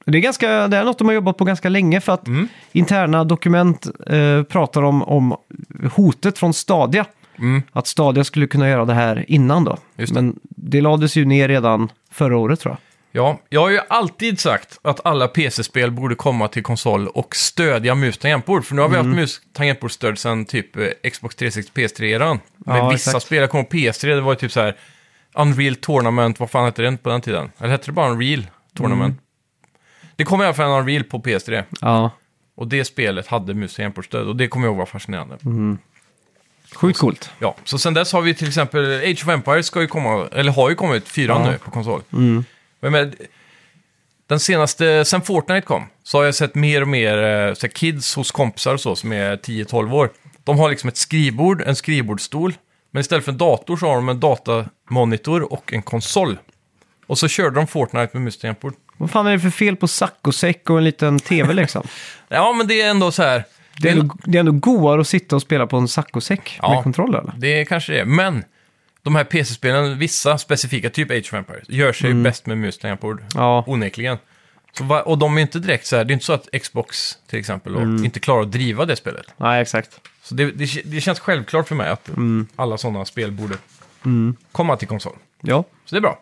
Det 0.04 0.18
är, 0.18 0.22
ganska, 0.22 0.68
det 0.68 0.76
är 0.76 0.84
något 0.84 0.98
de 0.98 1.06
har 1.08 1.14
jobbat 1.14 1.36
på 1.36 1.44
ganska 1.44 1.68
länge 1.68 2.00
för 2.00 2.12
att 2.12 2.26
Mm. 2.28 2.48
interna 2.72 3.24
dokument 3.24 3.86
eh, 4.06 4.42
pratar 4.42 4.82
om, 4.82 5.02
om 5.02 5.36
hotet 5.92 6.38
från 6.38 6.54
Stadia. 6.54 7.04
Mm. 7.38 7.62
Att 7.72 7.86
Stadia 7.86 8.24
skulle 8.24 8.46
kunna 8.46 8.68
göra 8.68 8.84
det 8.84 8.94
här 8.94 9.24
innan 9.28 9.64
då. 9.64 9.76
Just 9.96 10.14
det. 10.14 10.22
Men 10.22 10.38
det 10.42 10.80
lades 10.80 11.16
ju 11.16 11.24
ner 11.24 11.48
redan 11.48 11.88
förra 12.14 12.36
året 12.36 12.60
tror 12.60 12.76
jag. 13.12 13.24
ja, 13.24 13.38
jag 13.48 13.60
har 13.60 13.70
ju 13.70 13.80
alltid 13.88 14.40
sagt 14.40 14.78
att 14.82 15.06
alla 15.06 15.28
PC-spel 15.28 15.90
borde 15.90 16.14
komma 16.14 16.48
till 16.48 16.62
konsol 16.62 17.08
och 17.08 17.36
stödja 17.36 17.94
mus 17.94 18.18
tangentbord. 18.18 18.64
För 18.64 18.74
nu 18.74 18.82
har 18.82 18.88
vi 18.88 18.94
Mm. 18.96 19.06
haft 19.06 19.16
mus 19.16 19.40
tangentbordsstöd 19.52 20.18
sedan 20.18 20.44
typ 20.44 20.76
eh, 20.76 21.10
Xbox 21.10 21.36
360 21.36 21.72
PS3-eran. 21.74 22.38
Med 22.56 22.78
Ja, 22.78 22.88
vissa 22.90 23.10
exakt. 23.10 23.26
spel, 23.26 23.38
jag 23.40 23.50
kommer 23.50 23.64
på 23.64 23.76
PS3, 23.76 24.06
det 24.14 24.20
var 24.20 24.32
ju 24.32 24.36
typ 24.38 24.52
så 24.52 24.60
här 24.60 24.76
Unreal 25.34 25.74
Tournament, 25.76 26.40
vad 26.40 26.50
fan 26.50 26.64
hette 26.64 26.82
den 26.82 26.98
på 26.98 27.08
den 27.08 27.20
tiden? 27.20 27.50
Eller 27.58 27.68
hette 27.70 27.86
det 27.86 27.92
bara 27.92 28.10
Unreal 28.10 28.46
Tournament? 28.76 29.12
Mm. 29.12 29.20
Det 30.16 30.24
kom 30.24 30.40
i 30.40 30.44
alla 30.44 30.54
fall 30.54 30.66
en 30.70 30.78
Unreal 30.80 31.04
på 31.04 31.18
PS3. 31.18 31.64
Ja, 31.80 32.10
Och 32.56 32.68
det 32.68 32.84
spelet 32.84 33.26
hade 33.26 33.54
mus 33.54 33.76
tangentbordsstöd 33.76 34.26
och 34.28 34.36
det 34.36 34.48
kommer 34.48 34.66
jag 34.66 34.70
ihåg 34.70 34.78
var 34.78 34.86
fascinerande. 34.86 35.36
Mm. 35.44 35.78
Sjukt 36.76 36.98
coolt. 36.98 37.30
Ja, 37.38 37.56
så 37.64 37.78
sen 37.78 37.94
dess 37.94 38.12
har 38.12 38.20
vi 38.22 38.34
till 38.34 38.48
exempel 38.48 39.00
Age 39.00 39.22
of 39.24 39.28
Empires 39.28 39.66
ska 39.66 39.80
ju 39.80 39.86
komma, 39.86 40.28
eller 40.32 40.52
har 40.52 40.68
ju 40.70 40.74
kommit, 40.74 41.08
fyran 41.08 41.44
Ja. 41.44 41.50
nu 41.50 41.58
på 41.58 41.70
konsol. 41.70 42.02
Mm. 42.12 42.44
Men 42.80 42.92
med, 42.92 43.14
den 44.26 44.40
senaste, 44.40 45.04
sen 45.04 45.22
Fortnite 45.22 45.66
kom, 45.66 45.86
så 46.02 46.18
har 46.18 46.24
jag 46.24 46.34
sett 46.34 46.54
mer 46.54 46.82
och 46.82 46.88
mer 46.88 47.16
eh, 47.18 47.54
så 47.54 47.66
här, 47.66 47.68
kids 47.68 48.14
hos 48.14 48.30
kompisar 48.30 48.74
och 48.74 48.80
så 48.80 48.96
som 48.96 49.12
är 49.12 49.36
10-12 49.36 49.92
år. 49.94 50.10
De 50.44 50.58
har 50.58 50.70
liksom 50.70 50.88
ett 50.88 50.96
skrivbord, 50.96 51.62
en 51.66 51.76
skrivbordsstol, 51.76 52.54
men 52.90 53.00
istället 53.00 53.24
för 53.24 53.32
en 53.32 53.38
dator 53.38 53.76
så 53.76 53.86
har 53.86 53.94
de 53.94 54.08
en 54.08 54.20
datamonitor 54.20 55.52
och 55.52 55.72
en 55.72 55.82
konsol. 55.82 56.38
Och 57.06 57.18
så 57.18 57.28
körde 57.28 57.56
de 57.56 57.66
Fortnite 57.66 58.10
med 58.12 58.22
mus 58.22 58.34
och 58.34 58.40
tangentbord. 58.40 58.74
Vad 58.96 59.10
fan 59.10 59.26
är 59.26 59.32
det 59.32 59.40
för 59.40 59.50
fel 59.50 59.76
på 59.76 59.88
saccosäck 59.88 60.70
och 60.70 60.78
en 60.78 60.84
liten 60.84 61.18
tv 61.18 61.52
liksom? 61.54 61.86
Ja, 62.28 62.52
men 62.52 62.66
det 62.66 62.80
är 62.80 62.90
ändå 62.90 63.10
så 63.12 63.22
här. 63.22 63.44
Det 63.78 63.88
är, 63.88 63.92
ändå, 63.92 64.16
det 64.24 64.38
är 64.38 64.40
ändå 64.40 64.52
godare 64.52 65.00
att 65.00 65.08
sitta 65.08 65.36
och 65.36 65.42
spela 65.42 65.66
på 65.66 65.76
en 65.76 65.88
saccosäck 65.88 66.58
Ja. 66.62 66.74
med 66.74 66.82
kontroll 66.82 67.14
eller? 67.14 67.32
Det 67.36 67.60
är 67.60 67.64
kanske 67.64 67.92
det. 67.92 68.04
Men 68.04 68.44
de 69.02 69.14
här 69.14 69.24
PC-spelen, 69.24 69.98
vissa 69.98 70.38
specifika, 70.38 70.90
typ 70.90 71.10
Age 71.10 71.18
of 71.32 71.34
Empires, 71.34 71.68
gör 71.68 71.92
sig 71.92 72.10
ju 72.10 72.22
bäst 72.22 72.46
med 72.46 72.58
mus 72.58 72.76
och 72.76 72.80
tangentbord. 72.82 73.22
Ja. 73.34 73.64
Onekligen. 73.66 74.18
Så 74.72 74.84
va- 74.84 75.02
och 75.02 75.18
de 75.18 75.36
är 75.38 75.42
inte 75.42 75.58
direkt 75.58 75.86
så 75.86 75.96
här, 75.96 76.04
det 76.04 76.10
är 76.12 76.14
inte 76.14 76.24
så 76.26 76.32
att 76.32 76.48
Xbox 76.62 77.18
till 77.30 77.38
exempel 77.38 77.72
då, 77.72 77.80
inte 78.04 78.20
klarar 78.20 78.42
att 78.42 78.52
driva 78.52 78.84
det 78.86 78.96
spelet. 78.96 79.26
Nej, 79.36 79.62
exakt. 79.62 80.00
Så 80.22 80.34
det, 80.34 80.50
det, 80.50 80.82
det 80.84 81.00
känns 81.00 81.20
självklart 81.20 81.68
för 81.68 81.74
mig 81.74 81.88
att 81.90 82.10
alla 82.56 82.78
sådana 82.78 83.04
spel 83.04 83.32
borde 83.32 83.54
komma 84.52 84.76
till 84.76 84.88
konsol. 84.88 85.16
Ja. 85.40 85.64
Så 85.84 85.94
det 85.94 85.98
är 85.98 86.00
bra. 86.00 86.18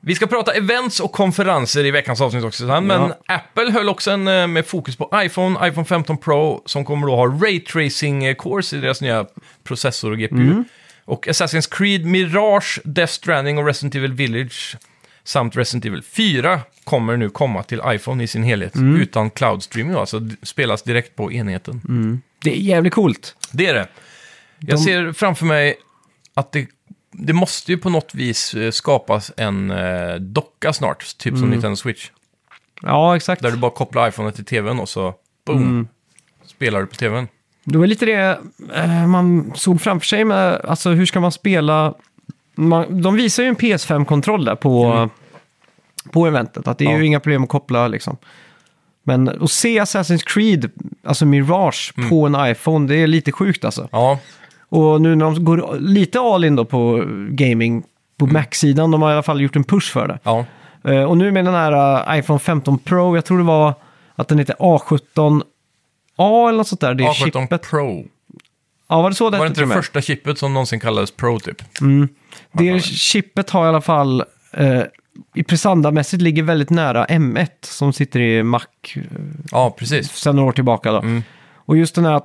Vi 0.00 0.14
ska 0.14 0.26
prata 0.26 0.52
events 0.52 1.00
och 1.00 1.12
konferenser 1.12 1.84
i 1.86 1.90
veckans 1.90 2.20
avsnitt 2.20 2.44
också 2.44 2.66
sen, 2.66 2.86
men 2.86 3.00
Ja. 3.26 3.34
Apple 3.34 3.70
höll 3.70 3.88
också 3.88 4.10
en 4.10 4.28
eh, 4.28 4.46
med 4.46 4.66
fokus 4.66 4.96
på 4.96 5.10
iPhone, 5.14 5.68
iPhone 5.68 5.84
15 5.84 6.18
Pro, 6.18 6.62
som 6.66 6.84
kommer 6.84 7.06
då 7.06 7.16
ha 7.16 7.26
Ray 7.26 7.60
Tracing 7.60 8.24
eh, 8.24 8.34
Cores 8.34 8.72
i 8.72 8.76
deras 8.80 9.00
nya 9.00 9.26
processor 9.64 10.10
och 10.10 10.18
GPU. 10.18 10.64
Och 11.04 11.26
Assassin's 11.28 11.68
Creed 11.76 12.04
Mirage, 12.06 12.80
Death 12.84 13.12
Stranding 13.12 13.58
och 13.58 13.66
Resident 13.66 13.94
Evil 13.94 14.12
Village 14.12 14.76
samt 15.24 15.56
Resident 15.56 15.84
Evil 15.84 16.02
4 16.02 16.60
kommer 16.84 17.16
nu 17.16 17.30
komma 17.30 17.62
till 17.62 17.80
iPhone 17.86 18.24
i 18.24 18.26
sin 18.26 18.42
helhet 18.42 18.72
utan 18.76 19.30
cloud 19.30 19.62
streaming, 19.62 19.92
då, 19.92 20.00
alltså 20.00 20.18
d- 20.20 20.36
spelas 20.42 20.82
direkt 20.82 21.16
på 21.16 21.32
enheten. 21.32 21.80
Det 22.44 22.50
är 22.50 22.60
jävligt 22.60 22.92
coolt. 22.94 23.36
Det 23.52 23.66
är 23.66 23.74
det. 23.74 23.88
Jag 24.58 24.78
De- 24.78 24.82
ser 24.84 25.12
framför 25.12 25.46
mig 25.46 25.74
att 26.34 26.52
det, 26.52 26.66
det 27.12 27.32
måste 27.32 27.72
ju 27.72 27.78
på 27.78 27.90
något 27.90 28.14
vis 28.14 28.54
eh, 28.54 28.70
skapas 28.70 29.32
en 29.36 29.70
eh, 29.70 30.14
docka 30.14 30.72
snart, 30.72 31.16
typ 31.18 31.38
som 31.38 31.50
Nintendo 31.50 31.76
Switch. 31.76 32.10
Ja, 32.82 33.16
exakt. 33.16 33.42
Där 33.42 33.50
du 33.50 33.56
bara 33.56 33.70
kopplar 33.70 34.08
iPhone 34.08 34.32
till 34.32 34.44
tvn 34.44 34.80
och 34.80 34.88
så 34.88 35.14
boom, 35.46 35.88
spelar 36.46 36.80
du 36.80 36.86
på 36.86 36.94
tvn. 36.94 37.28
Det 37.64 37.78
var 37.78 37.86
lite 37.86 38.06
det 38.06 38.38
eh, 38.74 39.06
man 39.06 39.52
såg 39.54 39.80
framför 39.80 40.06
sig 40.06 40.24
med, 40.24 40.60
alltså 40.64 40.90
hur 40.90 41.06
ska 41.06 41.20
man 41.20 41.32
spela? 41.32 41.94
Man, 42.54 43.02
de 43.02 43.14
visar 43.14 43.42
ju 43.42 43.48
en 43.48 43.56
PS5-kontroll 43.56 44.44
där 44.44 44.54
på, 44.54 45.08
på 46.10 46.26
eventet, 46.26 46.68
att 46.68 46.78
det 46.78 46.84
är 46.84 46.90
Ja. 46.90 46.98
ju 46.98 47.06
inga 47.06 47.20
problem 47.20 47.42
att 47.42 47.48
koppla 47.48 47.88
liksom. 47.88 48.16
Men 49.02 49.28
att 49.42 49.50
se 49.50 49.80
Assassin's 49.80 50.22
Creed, 50.26 50.70
alltså 51.04 51.26
Mirage, 51.26 51.92
på 52.08 52.26
en 52.26 52.36
iPhone, 52.50 52.88
det 52.88 52.96
är 52.96 53.06
lite 53.06 53.32
sjukt 53.32 53.64
alltså. 53.64 53.88
Ja, 53.92 54.18
Och 54.70 55.00
nu 55.02 55.14
när 55.16 55.24
de 55.24 55.44
går 55.44 55.76
lite 55.80 56.20
all 56.20 56.44
in 56.44 56.56
då 56.56 56.64
på 56.64 57.04
gaming 57.30 57.82
på 58.18 58.26
Mac-sidan, 58.26 58.90
de 58.90 59.02
har 59.02 59.10
i 59.10 59.12
alla 59.12 59.22
fall 59.22 59.40
gjort 59.40 59.56
en 59.56 59.64
push 59.64 59.92
för 59.92 60.08
det. 60.08 60.18
ja. 60.22 60.44
Eh, 60.84 61.02
och 61.02 61.16
nu 61.16 61.30
med 61.30 61.44
den 61.44 61.54
här 61.54 62.12
eh, 62.12 62.18
iPhone 62.18 62.38
15 62.38 62.78
Pro, 62.78 63.16
jag 63.16 63.24
tror 63.24 63.38
det 63.38 63.44
var 63.44 63.74
att 64.14 64.28
den 64.28 64.38
heter 64.38 64.54
A17A 64.54 65.42
eller 66.48 66.52
något 66.58 66.68
sånt 66.68 66.80
där, 66.80 66.94
det 66.94 67.04
är 67.04 67.08
A17 67.08 67.40
chippet. 67.40 67.62
Pro. 67.62 68.04
Ja, 68.88 69.02
var 69.02 69.10
det 69.10 69.16
så 69.16 69.30
det 69.30 69.38
Var 69.38 69.44
det 69.44 69.48
inte 69.48 69.60
det 69.60 69.66
med? 69.66 69.76
första 69.76 70.00
chippet 70.02 70.38
som 70.38 70.54
någonsin 70.54 70.80
kallades 70.80 71.10
Pro 71.10 71.38
typ? 71.38 71.62
Det 72.52 72.84
chippet 72.84 73.50
har 73.50 73.64
i 73.64 73.68
alla 73.68 73.80
fall, 73.80 74.24
eh, 74.52 74.82
i 75.34 75.42
prestandamässigt 75.42 76.22
ligger 76.22 76.42
väldigt 76.42 76.70
nära 76.70 77.06
M1 77.06 77.48
som 77.60 77.92
sitter 77.92 78.20
i 78.20 78.42
Mac 78.42 78.60
Ja, 79.50 79.74
precis. 79.78 80.10
sedan 80.12 80.36
några 80.36 80.48
år 80.48 80.52
tillbaka. 80.52 80.92
Då. 80.92 80.98
Mm. 80.98 81.22
Och 81.56 81.76
just 81.76 81.94
den 81.94 82.04
här, 82.04 82.20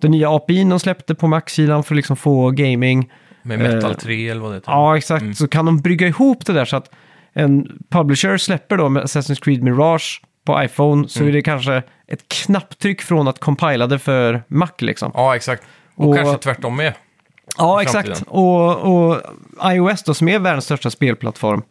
den 0.00 0.10
nya 0.10 0.30
API 0.30 0.64
de 0.64 0.80
släppte 0.80 1.14
på 1.14 1.26
Mac-sidan 1.26 1.84
för 1.84 1.94
att 1.94 1.96
liksom 1.96 2.16
få 2.16 2.50
gaming. 2.50 3.12
Med 3.42 3.58
Metal 3.58 3.90
Eh, 3.90 3.96
3 3.96 4.28
eller 4.28 4.40
vad 4.40 4.50
det 4.50 4.54
heter. 4.56 4.72
Ja, 4.72 4.96
exakt. 4.96 5.36
Så 5.36 5.48
kan 5.48 5.66
de 5.66 5.80
brygga 5.80 6.06
ihop 6.06 6.46
det 6.46 6.52
där 6.52 6.64
så 6.64 6.76
att 6.76 6.90
en 7.32 7.78
publisher 7.90 8.36
släpper 8.36 8.76
då 8.76 8.84
Assassin's 8.88 9.40
Creed 9.44 9.62
Mirage 9.62 10.22
på 10.46 10.62
iPhone 10.64 11.08
så 11.08 11.24
är 11.24 11.32
det 11.32 11.42
kanske 11.42 11.82
ett 12.06 12.28
knapptryck 12.28 13.02
från 13.02 13.28
att 13.28 13.38
compila 13.40 13.86
det 13.86 13.98
för 13.98 14.42
Mac 14.48 14.68
liksom. 14.78 15.10
Ja, 15.14 15.36
exakt. 15.36 15.62
Och, 15.94 16.08
Och- 16.08 16.16
kanske 16.16 16.38
tvärtom 16.42 16.76
med. 16.76 16.92
Ja, 17.58 17.82
exakt. 17.82 18.22
Och, 18.26 18.76
och 18.76 19.20
iOS 19.64 20.02
då, 20.02 20.14
som 20.14 20.28
är 20.28 20.38
världens 20.38 20.64
största 20.64 20.90
spelplattform, 20.90 21.62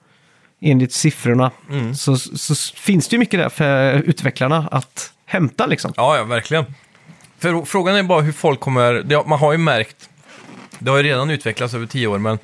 enligt 0.62 0.94
siffrorna, 0.94 1.52
Mm. 1.70 1.96
så, 1.96 2.16
så 2.18 2.56
finns 2.76 3.08
det 3.08 3.14
ju 3.14 3.20
mycket 3.20 3.40
där 3.40 3.50
för 3.50 3.94
utvecklarna 3.94 4.68
att 4.72 5.12
hämta 5.26 5.66
liksom. 5.66 5.94
Ja, 5.98 6.18
ja, 6.18 6.24
verkligen. 6.24 6.66
För 7.43 7.65
frågan 7.65 7.95
är 7.95 8.03
bara 8.03 8.21
hur 8.21 8.32
folk 8.32 8.60
kommer... 8.60 8.93
Det, 8.93 9.23
man 9.25 9.39
har 9.39 9.51
ju 9.51 9.58
märkt... 9.58 10.10
Det 10.79 10.91
har 10.91 10.97
ju 10.97 11.03
redan 11.03 11.29
utvecklats 11.29 11.73
över 11.73 11.86
tio 11.86 12.08
år, 12.08 12.17
men... 12.17 12.39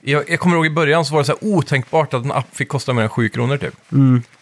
Jag, 0.00 0.30
jag 0.30 0.40
kommer 0.40 0.56
ihåg 0.56 0.66
i 0.66 0.70
början 0.70 1.04
så 1.04 1.14
var 1.14 1.20
det 1.20 1.24
så 1.24 1.32
här 1.32 1.54
otänkbart 1.54 2.14
att 2.14 2.24
en 2.24 2.32
app 2.32 2.56
fick 2.56 2.68
kosta 2.68 2.92
mer 2.92 3.02
än 3.02 3.08
7 3.08 3.28
kronor 3.28 3.56
typ. 3.56 3.74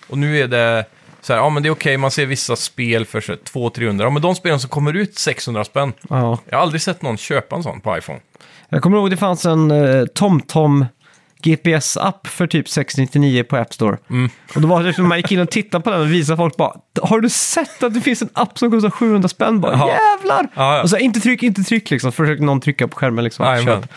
Och 0.08 0.18
nu 0.18 0.38
är 0.38 0.48
det 0.48 0.84
så 1.20 1.32
här, 1.32 1.40
ja 1.40 1.50
men 1.50 1.62
det 1.62 1.68
är 1.68 1.70
okej, 1.70 1.96
man 1.96 2.10
ser 2.10 2.26
vissa 2.26 2.56
spel 2.56 3.06
för 3.06 3.20
så 3.20 3.32
här 3.32 3.38
200-300. 3.38 4.02
Ja, 4.02 4.10
men 4.10 4.22
de 4.22 4.34
spelen 4.34 4.60
som 4.60 4.70
kommer 4.70 4.96
ut 4.96 5.18
600 5.18 5.64
spänn. 5.64 5.92
Ja. 6.08 6.38
Jag 6.48 6.56
har 6.56 6.62
aldrig 6.62 6.82
sett 6.82 7.02
någon 7.02 7.16
köpa 7.16 7.56
en 7.56 7.62
sån 7.62 7.80
på 7.80 7.98
iPhone. 7.98 8.20
Jag 8.68 8.82
kommer 8.82 8.98
ihåg 8.98 9.10
det 9.10 9.16
fanns 9.16 9.46
en 9.46 9.70
eh, 9.70 10.06
TomTom 10.06 10.86
GPS-app 11.42 12.26
för 12.26 12.46
typ 12.46 12.68
699 12.68 13.44
på 13.44 13.56
App 13.56 13.74
Store. 13.74 13.96
Mm. 14.10 14.30
Och 14.54 14.60
då 14.60 14.68
var 14.68 14.82
det 14.82 14.94
som 14.94 15.08
man 15.08 15.18
gick 15.18 15.32
in 15.32 15.40
och 15.40 15.50
tittade 15.50 15.84
på 15.84 15.90
den 15.90 16.00
och 16.00 16.12
visade 16.12 16.36
folk 16.36 16.56
bara 16.56 16.72
Har 17.02 17.20
du 17.20 17.28
sett 17.28 17.82
att 17.82 17.94
det 17.94 18.00
finns 18.00 18.22
en 18.22 18.28
app 18.32 18.58
som 18.58 18.70
kostar 18.70 18.90
700 18.90 19.28
spänn? 19.28 19.60
Bara, 19.60 19.72
Ja. 19.72 19.88
Jävlar! 19.88 20.48
Ja, 20.54 20.76
ja. 20.76 20.82
Och 20.82 20.90
så 20.90 20.96
inte 20.96 21.20
tryck, 21.20 21.42
inte 21.42 21.62
tryck 21.62 21.90
liksom. 21.90 22.12
Försökte 22.12 22.44
någon 22.44 22.60
trycka 22.60 22.88
på 22.88 22.96
skärmen 22.96 23.24
liksom. 23.24 23.46
Jajamän. 23.46 23.82
Köp. 23.82 23.90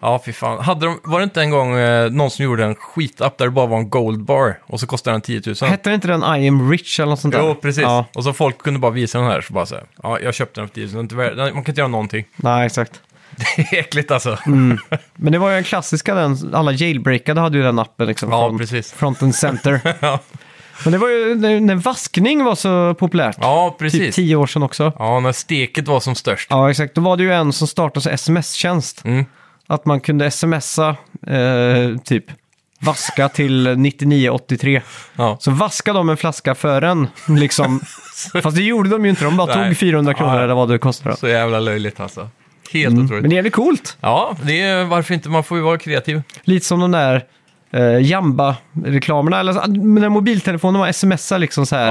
Ja, 0.00 0.22
fy 0.26 0.32
fan. 0.32 0.58
Hade 0.64 0.86
de, 0.86 1.00
var 1.04 1.18
det 1.20 1.24
inte 1.24 1.40
en 1.40 1.50
gång 1.50 1.74
eh, 1.78 2.10
någon 2.10 2.30
som 2.30 2.44
gjorde 2.44 2.64
en 2.64 2.74
skitapp 2.74 3.38
där 3.38 3.44
det 3.44 3.50
bara 3.50 3.66
var 3.66 3.78
en 3.78 3.90
gold 3.90 4.24
bar 4.24 4.58
och 4.66 4.80
så 4.80 4.86
kostade 4.86 5.14
den 5.14 5.20
10 5.20 5.42
000? 5.46 5.70
Hette 5.70 5.90
inte 5.90 6.08
den 6.08 6.22
I 6.42 6.48
am 6.48 6.70
rich 6.70 7.00
eller 7.00 7.10
något 7.10 7.20
sånt 7.20 7.34
där? 7.34 7.40
Jo, 7.42 7.54
precis. 7.54 7.82
Ja, 7.82 8.04
Och 8.14 8.24
så 8.24 8.32
folk 8.32 8.58
kunde 8.58 8.80
bara 8.80 8.90
visa 8.92 9.18
den 9.18 9.26
här, 9.26 9.40
så 9.40 9.52
bara 9.52 9.66
så 9.66 9.74
här, 9.74 9.84
ja, 10.02 10.18
jag 10.20 10.34
köpte 10.34 10.60
den 10.60 10.68
för 10.68 10.74
10 10.74 10.84
000. 10.86 10.92
Det 10.92 10.98
är 10.98 11.00
inte 11.02 11.14
värd- 11.14 11.36
Man 11.36 11.50
kan 11.50 11.58
inte 11.70 11.80
göra 11.80 11.88
någonting. 11.88 12.24
nej 12.36 12.66
exakt. 12.66 13.00
Det 13.56 13.76
är 13.76 13.80
äckligt 13.80 14.10
alltså. 14.10 14.38
Men 15.14 15.32
det 15.32 15.38
var 15.38 15.50
ju 15.50 15.56
en 15.56 15.64
klassiska 15.64 16.14
den, 16.14 16.54
alla 16.54 16.72
jailbreakade 16.72 17.40
hade 17.40 17.58
ju 17.58 17.64
den 17.64 17.78
appen 17.78 18.06
liksom. 18.06 18.30
Ja, 18.30 18.48
från 18.48 18.58
precis. 18.58 18.92
Front 18.92 19.22
and 19.22 19.34
center. 19.34 19.80
Ja. 20.00 20.18
Men 20.84 20.92
det 20.92 20.98
var 20.98 21.08
ju 21.08 21.34
när, 21.34 21.60
när 21.60 21.74
vaskning 21.74 22.44
var 22.44 22.54
så 22.54 22.94
populärt. 22.94 23.36
Ja, 23.40 23.70
typ 23.70 23.78
precis. 23.78 24.14
tio 24.14 24.36
år 24.36 24.46
sedan 24.46 24.62
också. 24.62 24.92
Ja, 24.98 25.20
när 25.20 25.32
steket 25.32 25.88
var 25.88 26.00
som 26.00 26.14
störst. 26.14 26.46
Ja, 26.50 26.70
exakt. 26.70 26.94
Då 26.94 27.00
var 27.00 27.16
det 27.16 27.22
ju 27.22 27.32
en 27.32 27.52
som 27.52 27.68
startade 27.68 28.10
sms-tjänst. 28.10 29.04
Mm. 29.04 29.24
Att 29.66 29.86
man 29.86 30.00
kunde 30.00 30.30
smsa 30.30 30.96
eh, 31.26 31.98
typ 32.04 32.24
vaska 32.80 33.28
till 33.28 33.78
9983. 33.78 34.82
Ja. 35.16 35.36
Så 35.40 35.50
vaskade 35.50 35.98
de 35.98 36.08
en 36.08 36.16
flaska 36.16 36.54
för 36.54 36.82
en, 36.82 37.08
liksom. 37.28 37.80
Fast 38.42 38.56
det 38.56 38.62
gjorde 38.62 38.90
de 38.90 39.04
ju 39.04 39.10
inte, 39.10 39.24
de 39.24 39.36
bara 39.36 39.56
Nej. 39.56 39.68
tog 39.68 39.76
400 39.76 40.14
kronor 40.14 40.36
Ja. 40.36 40.42
eller 40.42 40.54
vad 40.54 40.68
det 40.68 40.78
kostade. 40.78 41.16
Så 41.16 41.28
jävla 41.28 41.60
löjligt 41.60 42.00
alltså. 42.00 42.28
Helt 42.72 42.92
Mm. 42.92 43.04
otroligt. 43.04 43.22
Men 43.22 43.30
det 43.30 43.38
är 43.38 43.42
väl 43.42 43.52
coolt? 43.52 43.96
Ja, 44.00 44.36
det 44.42 44.60
är 44.60 44.84
varför 44.84 45.14
inte, 45.14 45.28
man 45.28 45.44
får 45.44 45.58
ju 45.58 45.64
vara 45.64 45.78
kreativ. 45.78 46.22
Lite 46.42 46.66
som 46.66 46.80
de 46.80 46.90
där 46.90 47.24
eh, 47.70 48.00
Jamba-reklamerna, 48.06 49.40
eller 49.40 49.52
så- 49.52 49.66
när 49.66 50.08
mobiltelefonen 50.08 50.80
var 50.80 50.92
smsa 50.92 51.38
liksom 51.38 51.66
så 51.66 51.76
här. 51.76 51.86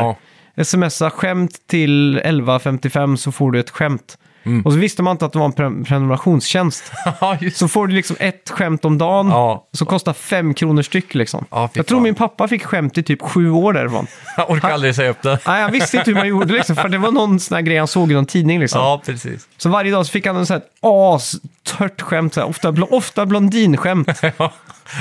Ja. 0.55 0.63
Smsa 0.63 1.09
skämt 1.09 1.51
till 1.67 2.19
11.55 2.23 3.15
så 3.17 3.31
får 3.31 3.51
du 3.51 3.59
ett 3.59 3.69
skämt. 3.69 4.17
Mm. 4.47 4.65
Och 4.65 4.73
så 4.73 4.79
visste 4.79 5.03
man 5.03 5.11
inte 5.11 5.25
att 5.25 5.33
det 5.33 5.39
var 5.39 5.45
en 5.45 5.53
pre- 5.53 5.85
prenumerationstjänst. 5.85 6.91
Ja, 7.21 7.37
Så 7.53 7.67
får 7.67 7.87
du 7.87 7.93
liksom 7.95 8.15
ett 8.19 8.49
skämt 8.49 8.85
om 8.85 8.97
dagen 8.97 9.27
Ja. 9.29 9.67
som 9.73 9.87
kostar 9.87 10.13
fem 10.13 10.53
kronor 10.53 10.81
styck 10.81 11.15
liksom. 11.15 11.45
Ja, 11.51 11.69
jag 11.73 11.87
tror 11.87 11.99
min 11.99 12.15
pappa 12.15 12.47
fick 12.47 12.63
skämt 12.65 12.97
i 12.97 13.03
typ 13.03 13.21
sju 13.21 13.51
år 13.51 13.73
därifrån. 13.73 14.07
Jag 14.37 14.49
orkar 14.51 14.69
aldrig 14.69 14.95
säga 14.95 15.09
upp 15.09 15.21
det. 15.21 15.39
Nej, 15.47 15.61
jag 15.61 15.69
visste 15.71 15.97
inte 15.97 16.11
hur 16.11 16.17
man 16.17 16.27
gjorde 16.27 16.53
liksom, 16.53 16.75
för 16.75 16.89
det 16.89 16.97
var 16.97 17.11
någon 17.11 17.39
sån 17.39 17.55
här 17.55 17.61
grej 17.61 17.77
han 17.77 17.87
såg 17.87 18.11
i 18.11 18.13
någon 18.13 18.25
tidning 18.25 18.59
liksom. 18.59 18.81
Ja, 18.81 19.01
precis. 19.05 19.47
Så 19.57 19.69
varje 19.69 19.91
dag 19.91 20.05
så 20.05 20.11
fick 20.11 20.25
han 20.27 20.35
en 20.35 20.45
sån 20.45 20.53
här 20.53 20.63
astört 20.81 22.01
skämt, 22.01 22.33
så 22.33 22.39
här, 22.39 22.47
ofta, 22.49 22.71
bl- 22.71 22.87
ofta 22.91 23.25
blondinskämt. 23.25 24.09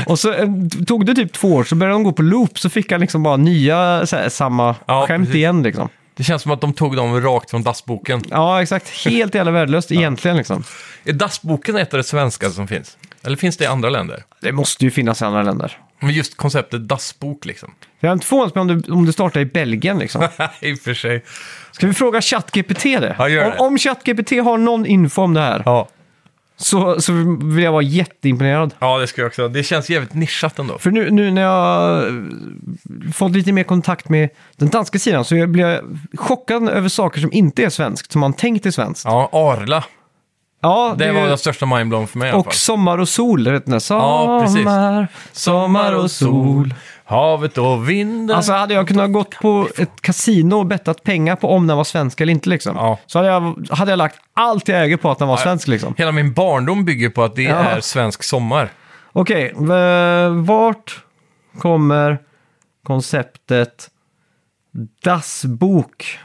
Och 0.07 0.19
så 0.19 0.33
eh, 0.33 0.49
tog 0.87 1.07
det 1.07 1.15
typ 1.15 1.33
två 1.33 1.55
år, 1.55 1.65
så 1.65 1.75
började 1.75 1.95
de 1.95 2.03
gå 2.03 2.13
på 2.13 2.23
loop, 2.23 2.59
så 2.59 2.71
fick 2.71 2.93
han 2.93 3.01
liksom 3.01 3.23
bara 3.23 3.37
nya 3.37 4.07
så 4.07 4.17
här, 4.17 4.29
samma 4.29 4.75
Ja, 4.87 5.07
skämt 5.07 5.25
precis. 5.27 5.37
igen 5.37 5.63
liksom. 5.63 5.89
Det 6.17 6.25
känns 6.25 6.43
som 6.43 6.53
att 6.53 6.61
de 6.61 6.73
tog 6.73 6.97
dem 6.97 7.21
rakt 7.21 7.51
från 7.51 7.63
dassboken. 7.63 8.23
Ja, 8.31 8.63
exakt. 8.63 8.89
Helt 8.89 9.35
jävla 9.35 9.51
värdelöst 9.51 9.93
egentligen 9.93 10.37
liksom. 10.37 10.65
Är 11.05 11.13
dassboken 11.13 11.77
ett 11.77 11.95
av 11.95 11.99
det 11.99 12.05
svenska 12.05 12.51
som 12.51 12.69
finns? 12.69 12.97
Eller 13.23 13.37
finns 13.37 13.57
det 13.57 13.65
i 13.65 13.67
andra 13.67 13.91
länder? 13.91 14.25
Det 14.41 14.53
måste 14.53 14.85
ju 14.85 14.91
finnas 14.91 15.23
i 15.23 15.25
andra 15.25 15.43
länder. 15.43 15.79
Men 16.01 16.11
just 16.11 16.37
konceptet 16.37 16.89
dassbok 16.89 17.45
liksom. 17.45 17.75
Jag 18.01 18.09
är 18.09 18.13
inte 18.13 18.27
förvånad 18.27 18.55
mig 18.55 18.61
om 18.61 18.83
du, 18.83 18.93
om 18.93 19.07
du 19.07 19.13
startar 19.13 19.41
i 19.41 19.45
Belgien 19.45 19.99
liksom. 19.99 20.29
I 20.61 20.75
och 20.75 20.79
för 20.79 20.95
sig. 20.95 21.25
Ska 21.73 21.87
vi 21.87 21.95
fråga 21.95 22.21
ChatGPT 22.21 22.83
det? 22.83 23.17
Ja, 23.19 23.29
gör 23.29 23.51
det. 23.51 23.59
Om, 23.59 23.67
om 23.67 23.79
ChatGPT 23.79 24.31
har 24.31 24.59
någon 24.59 24.87
info 24.87 25.23
om 25.23 25.35
det 25.35 25.41
här 25.41 25.63
Ja. 25.65 25.89
Så, 26.57 27.01
så 27.01 27.13
vill 27.43 27.65
jag 27.65 27.73
vara 27.73 27.83
jätteimponerad. 27.83 28.75
ja, 28.79 28.99
det 28.99 29.07
ska 29.07 29.21
jag 29.21 29.29
också. 29.29 29.49
Det 29.49 29.63
känns 29.63 29.91
jävligt 29.91 30.15
nischat 30.15 30.59
ändå. 30.59 30.79
För 30.79 30.91
nu, 30.91 31.11
nu 31.11 31.31
när 31.31 31.43
jag 31.43 31.51
har 31.51 33.13
fått 33.13 33.33
lite 33.33 33.53
mer 33.53 33.65
kontakt 33.65 34.09
med 34.09 34.29
den 34.57 34.69
danska 34.69 34.99
sidan 34.99 35.25
så 35.25 35.37
jag 35.37 35.49
blir 35.51 35.67
jag 35.67 35.99
chockad 36.15 36.69
över 36.69 36.89
saker 36.89 37.21
som 37.21 37.33
inte 37.33 37.65
är 37.65 37.71
svenskt, 37.71 38.13
som 38.13 38.21
man 38.21 38.33
tänkt 38.33 38.67
är 38.67 38.71
svenskt. 38.71 39.05
Ja, 39.05 39.29
Arla. 39.33 39.85
Ja, 40.63 40.95
Det 40.99 41.05
är 41.05 41.13
var 41.13 41.27
den 41.29 41.39
största 41.39 41.67
mindblown 41.67 42.07
för 42.07 42.19
mig 42.19 42.29
i 42.29 42.33
alla 42.33 42.43
fall. 42.43 42.49
Och 42.49 42.55
sommar 42.55 42.99
och 42.99 43.09
sol, 43.09 43.51
vet 43.51 43.65
den 43.65 43.73
där. 43.73 43.83
Ja, 43.89 44.41
precis. 44.43 44.57
Sommar, 44.63 45.09
sommar 45.33 45.93
och 45.93 46.11
sol. 46.11 46.75
Havet 47.09 47.59
och 47.59 47.91
vinden. 47.91 48.37
Alltså 48.37 48.53
hade 48.53 48.75
jag 48.75 48.89
kunnat 48.89 49.13
gått 49.13 49.31
på 49.31 49.69
ett 49.79 50.01
kasino 50.01 50.55
och 50.55 50.67
bettat 50.67 51.03
pengar 51.03 51.37
på 51.37 51.49
om 51.49 51.67
den 51.67 51.77
var 51.77 51.85
svensk 51.85 52.21
eller 52.21 52.33
inte 52.33 52.49
liksom. 52.49 52.77
Ja. 52.77 52.99
Så 53.07 53.19
hade 53.19 53.29
jag, 53.29 53.67
hade 53.71 53.93
jag 53.93 53.99
lagt 53.99 54.21
allt 54.35 54.69
jag 54.69 54.83
äger 54.85 54.97
på 54.97 55.11
att 55.11 55.19
den 55.19 55.29
var 55.29 55.37
svensk 55.37 55.69
liksom. 55.69 55.95
Hela 55.99 56.13
min 56.13 56.33
barndom 56.33 56.85
bygger 56.85 57.09
på 57.11 57.25
att 57.25 57.37
det 57.37 57.43
Ja. 57.43 57.55
är 57.57 57.81
svensk 57.81 58.23
sommar. 58.23 58.71
Okej, 59.13 59.53
v- 59.57 60.29
vart 60.29 61.05
kommer 61.59 62.19
konceptet 62.83 63.91
dassbok? 65.03 66.19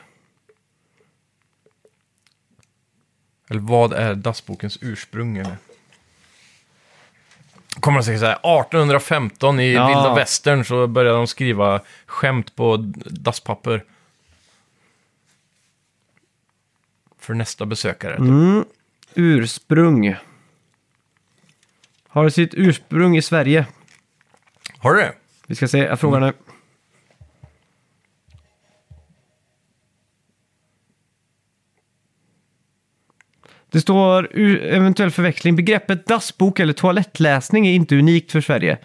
Eller 3.50 3.62
vad 3.62 3.94
är 3.94 4.15
dassbokens 4.15 4.78
ursprung? 4.82 5.38
Eller? 5.38 5.58
Kommer 7.82 8.00
de 8.00 8.04
säga 8.06 8.20
så 8.20 8.26
här, 8.26 8.34
1815 8.34 9.60
i 9.60 9.74
Ja. 9.74 9.88
vilda 9.88 10.15
västern 10.15 10.65
så 10.65 10.88
började 10.88 11.17
de 11.17 11.28
skriva 11.28 11.82
skämt 12.06 12.56
på 12.56 12.78
dasspapper. 13.06 13.84
För 17.20 17.34
nästa 17.34 17.65
besökare. 17.65 18.15
Mm. 18.15 18.65
Ursprung. 19.15 20.15
Har 22.08 22.30
sitt 22.30 22.54
ursprung 22.54 23.17
i 23.17 23.22
Sverige? 23.22 23.65
Har 24.78 24.94
du 24.94 25.00
det? 25.02 25.13
Vi 25.48 25.56
ska 25.56 25.67
se, 25.67 25.78
jag 25.78 26.00
frågar 26.00 26.34
Det 33.72 33.82
står 33.82 34.28
"U- 34.32 34.60
eventuell 34.70 35.12
förväxling. 35.12 35.56
Begreppet 35.56 36.08
dassbok 36.08 36.60
eller 36.60 36.74
toalettläsning 36.74 37.68
är 37.68 37.74
inte 37.74 37.96
unikt 37.96 38.32
för 38.32 38.42
Sverige. 38.42 38.78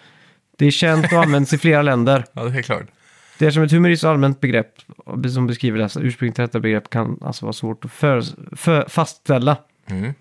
Det 0.57 0.65
är 0.65 0.71
känt 0.71 1.13
och 1.13 1.23
används 1.23 1.53
i 1.53 1.57
flera 1.57 1.81
länder. 1.81 2.23
Ja, 2.33 2.43
det 2.43 2.57
är 2.57 2.61
klart. 2.61 2.85
Det 3.39 3.45
är 3.45 3.51
som 3.51 3.63
ett 3.63 3.71
humoristiskt 3.71 4.05
allmänt 4.05 4.41
begrepp 4.41 4.73
som 5.33 5.47
beskriver 5.47 5.79
dessa 5.79 5.99
ursprungligen 5.99 6.33
till 6.35 6.41
detta 6.41 6.59
begrepp 6.59 6.89
kan 6.89 7.19
alltså 7.21 7.45
vara 7.45 7.53
svårt 7.53 7.85
att 7.85 7.91
för, 7.91 8.23
för, 8.55 8.85
fastställa. 8.89 9.57
Mm. 9.89 10.13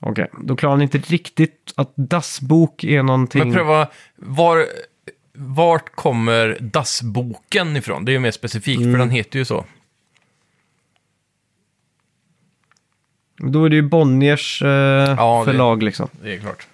Okej, 0.00 0.30
då 0.44 0.56
klarar 0.56 0.76
ni 0.76 0.82
inte 0.84 0.98
riktigt 0.98 1.72
att 1.76 1.92
dassbok 1.96 2.84
är 2.84 3.02
någonting... 3.02 3.38
Men 3.42 3.52
pröva, 3.52 3.88
var, 4.16 4.64
vart 5.34 5.94
kommer 5.96 6.58
dassboken 6.60 7.76
ifrån? 7.76 8.04
Det 8.04 8.10
är 8.10 8.14
ju 8.14 8.18
mer 8.18 8.30
specifikt, 8.30 8.80
Mm. 8.80 8.92
för 8.92 8.98
den 8.98 9.10
heter 9.10 9.38
ju 9.38 9.44
så. 9.44 9.64
Då 13.42 13.64
är 13.64 13.68
det 13.70 13.76
ju 13.76 13.82
Bonniers 13.82 14.62
eh, 14.62 14.68
Ja, 14.68 15.38
det- 15.46 15.52
förlag 15.52 15.82
liksom. 15.82 16.08
Det 16.22 16.34
är 16.34 16.38
klart. 16.38 16.66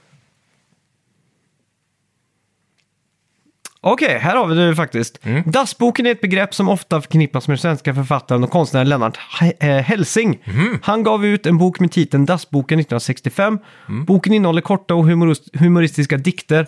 Okej, 3.81 4.18
här 4.18 4.37
har 4.37 4.46
vi 4.46 4.55
det 4.55 4.74
faktiskt. 4.76 5.18
Mm. 5.22 5.42
Dassboken 5.46 6.07
är 6.07 6.11
ett 6.11 6.20
begrepp 6.20 6.55
som 6.55 6.68
ofta 6.68 7.00
förknippas 7.00 7.48
med 7.48 7.61
svenska 7.61 7.94
författaren 7.94 8.44
och 8.44 8.50
konstnären 8.50 8.88
Lennart 8.88 9.18
eh, 9.59 9.68
Hellsing. 9.76 10.38
Mhm. 10.44 10.79
Han 10.83 11.02
gav 11.02 11.26
ut 11.26 11.46
en 11.46 11.59
bok 11.59 11.81
med 11.81 11.92
titeln 11.92 12.26
Dassboken 12.26 12.79
1965. 12.81 13.59
Mm. 13.88 14.05
Boken 14.05 14.33
innehåller 14.33 14.61
korta 14.61 14.94
och 14.94 15.05
humorist- 15.05 15.59
humoristiska 15.59 16.16
dikter 16.16 16.66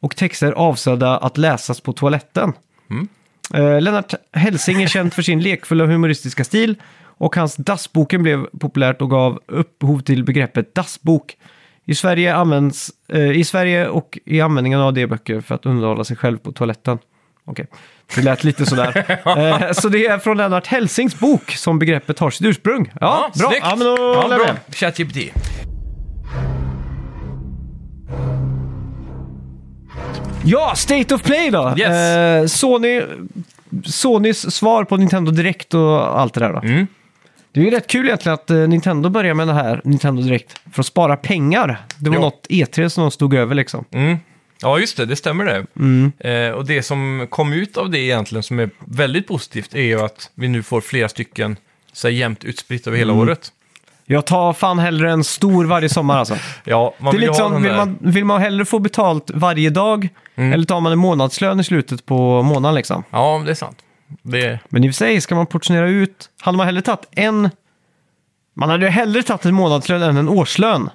och 0.00 0.16
texter 0.16 0.52
avsedda 0.52 1.18
att 1.18 1.38
läsas 1.38 1.80
på 1.80 1.92
toaletten. 1.92 2.52
Mm. 2.90 3.08
Eh, 3.54 3.80
Lennart 3.80 4.14
Hellsing 4.32 4.82
är 4.82 4.86
känd 4.86 5.12
för 5.14 5.22
sin 5.22 5.40
lekfulla 5.42 5.84
och 5.84 5.90
humoristiska 5.90 6.44
stil 6.44 6.74
och 7.20 7.36
hans 7.36 7.56
Dassboken 7.56 8.22
blev 8.22 8.46
populärt 8.60 9.02
och 9.02 9.10
gav 9.10 9.40
upphov 9.46 10.00
till 10.00 10.24
begreppet 10.24 10.74
dassbok. 10.74 11.36
I 11.84 11.94
Sverige, 11.94 12.34
används, 12.34 12.90
eh, 13.08 13.30
I 13.30 13.44
Sverige 13.44 13.88
och 13.88 14.18
i 14.26 14.40
användningen 14.40 14.80
av 14.80 14.92
D-böcker 14.92 15.40
för 15.40 15.54
att 15.54 15.66
underhålla 15.66 16.04
sig 16.04 16.16
själv 16.16 16.38
på 16.38 16.52
toaletten. 16.52 16.98
Okej, 17.44 17.66
det 18.14 18.22
lät 18.22 18.44
lite 18.44 18.66
sådär. 18.66 19.18
eh, 19.38 19.72
så 19.72 19.88
det 19.88 20.06
är 20.06 20.18
från 20.18 20.36
Lennart 20.36 20.66
Hellsings 20.66 21.18
bok 21.18 21.50
som 21.50 21.78
begreppet 21.78 22.18
har 22.18 22.30
sitt 22.30 22.46
ursprung. 22.46 22.92
Ja, 23.00 23.30
bra. 23.38 23.48
snyggt. 23.48 23.62
Ja, 23.64 23.76
men 23.76 23.86
då 23.86 23.96
ja, 23.96 24.28
bra. 24.28 24.56
ChatGPT. 24.72 25.16
Ja, 30.44 30.72
State 30.76 31.14
of 31.14 31.22
Play 31.22 31.50
då. 31.50 31.74
Yes. 31.78 31.90
Eh, 31.90 32.46
Sony, 32.46 33.02
Sonys 33.84 34.54
svar 34.54 34.84
på 34.84 34.96
Nintendo 34.96 35.32
Direct 35.32 35.74
och 35.74 36.20
allt 36.20 36.34
det 36.34 36.40
där 36.40 36.52
då. 36.52 36.58
Mm. 36.58 36.86
Det 37.52 37.60
är 37.60 37.64
ju 37.64 37.70
rätt 37.70 37.86
kul 37.86 38.06
egentligen 38.06 38.34
att 38.34 38.50
eh, 38.50 38.56
Nintendo 38.56 39.08
börjar 39.08 39.34
med 39.34 39.48
det 39.48 39.54
här, 39.54 39.80
Nintendo 39.84 40.22
Direct, 40.22 40.60
för 40.72 40.80
att 40.82 40.86
spara 40.86 41.16
pengar. 41.16 41.78
Det 41.98 42.10
var 42.10 42.16
Ja. 42.16 42.20
något 42.22 42.46
E3 42.50 42.88
som 42.88 43.02
de 43.04 43.10
stod 43.10 43.34
över 43.34 43.54
liksom. 43.54 43.84
Mm. 43.90 44.16
Ja, 44.62 44.78
just 44.78 44.96
det, 44.96 45.06
det 45.06 45.16
stämmer 45.16 45.44
det. 45.44 45.66
Mm. 45.76 46.12
Eh, 46.18 46.50
och 46.54 46.66
det 46.66 46.82
som 46.82 47.26
kom 47.30 47.52
ut 47.52 47.76
av 47.76 47.90
det 47.90 47.98
egentligen 47.98 48.42
som 48.42 48.58
är 48.58 48.70
väldigt 48.78 49.28
positivt 49.28 49.74
är 49.74 49.82
ju 49.82 50.00
att 50.00 50.30
vi 50.34 50.48
nu 50.48 50.62
får 50.62 50.80
flera 50.80 51.08
stycken 51.08 51.56
så 51.92 52.08
här, 52.08 52.12
jämnt 52.14 52.44
utspritt 52.44 52.86
över 52.86 52.98
Mm. 52.98 53.08
hela 53.08 53.20
året. 53.22 53.52
Jag 54.06 54.26
tar 54.26 54.52
fan 54.52 54.78
hellre 54.78 55.10
en 55.12 55.24
stor 55.24 55.64
varje 55.64 55.88
sommar 55.88 56.18
alltså. 56.18 56.36
Ja, 56.64 56.94
man 56.98 57.10
det 57.14 57.16
är 57.16 57.18
vill 57.18 57.22
ju 57.22 57.28
lite 57.28 57.42
ha 57.42 57.48
som, 57.48 57.52
den 57.52 57.62
vill 57.62 57.70
där. 57.72 57.78
man, 57.78 57.98
vill 58.00 58.24
man 58.24 58.40
hellre 58.40 58.64
få 58.64 58.78
betalt 58.78 59.30
varje 59.34 59.70
dag 59.70 60.08
Mm. 60.36 60.52
eller 60.52 60.64
tar 60.64 60.80
man 60.80 60.92
en 60.92 60.98
månadslön 60.98 61.60
i 61.60 61.64
slutet 61.64 62.06
på 62.06 62.42
månaden 62.42 62.74
liksom? 62.74 63.04
Ja, 63.10 63.42
det 63.44 63.50
är 63.50 63.54
sant. 63.54 63.78
Det... 64.22 64.58
Men 64.68 64.84
i 64.84 64.88
och 64.90 64.94
för 64.94 64.96
sig, 64.96 65.20
ska 65.20 65.34
man 65.34 65.46
portionera 65.46 65.88
ut, 65.88 66.30
hade 66.40 66.56
man 66.58 66.66
hellre 66.66 66.82
tagit 66.82 67.08
en... 67.10 67.50
Man 68.54 68.70
hade 68.70 68.84
ju 68.84 68.90
hellre 68.90 69.22
tagit 69.22 69.44
en 69.44 69.54
månadslön 69.54 70.02
än 70.02 70.16
en 70.16 70.28
årslön. 70.28 70.90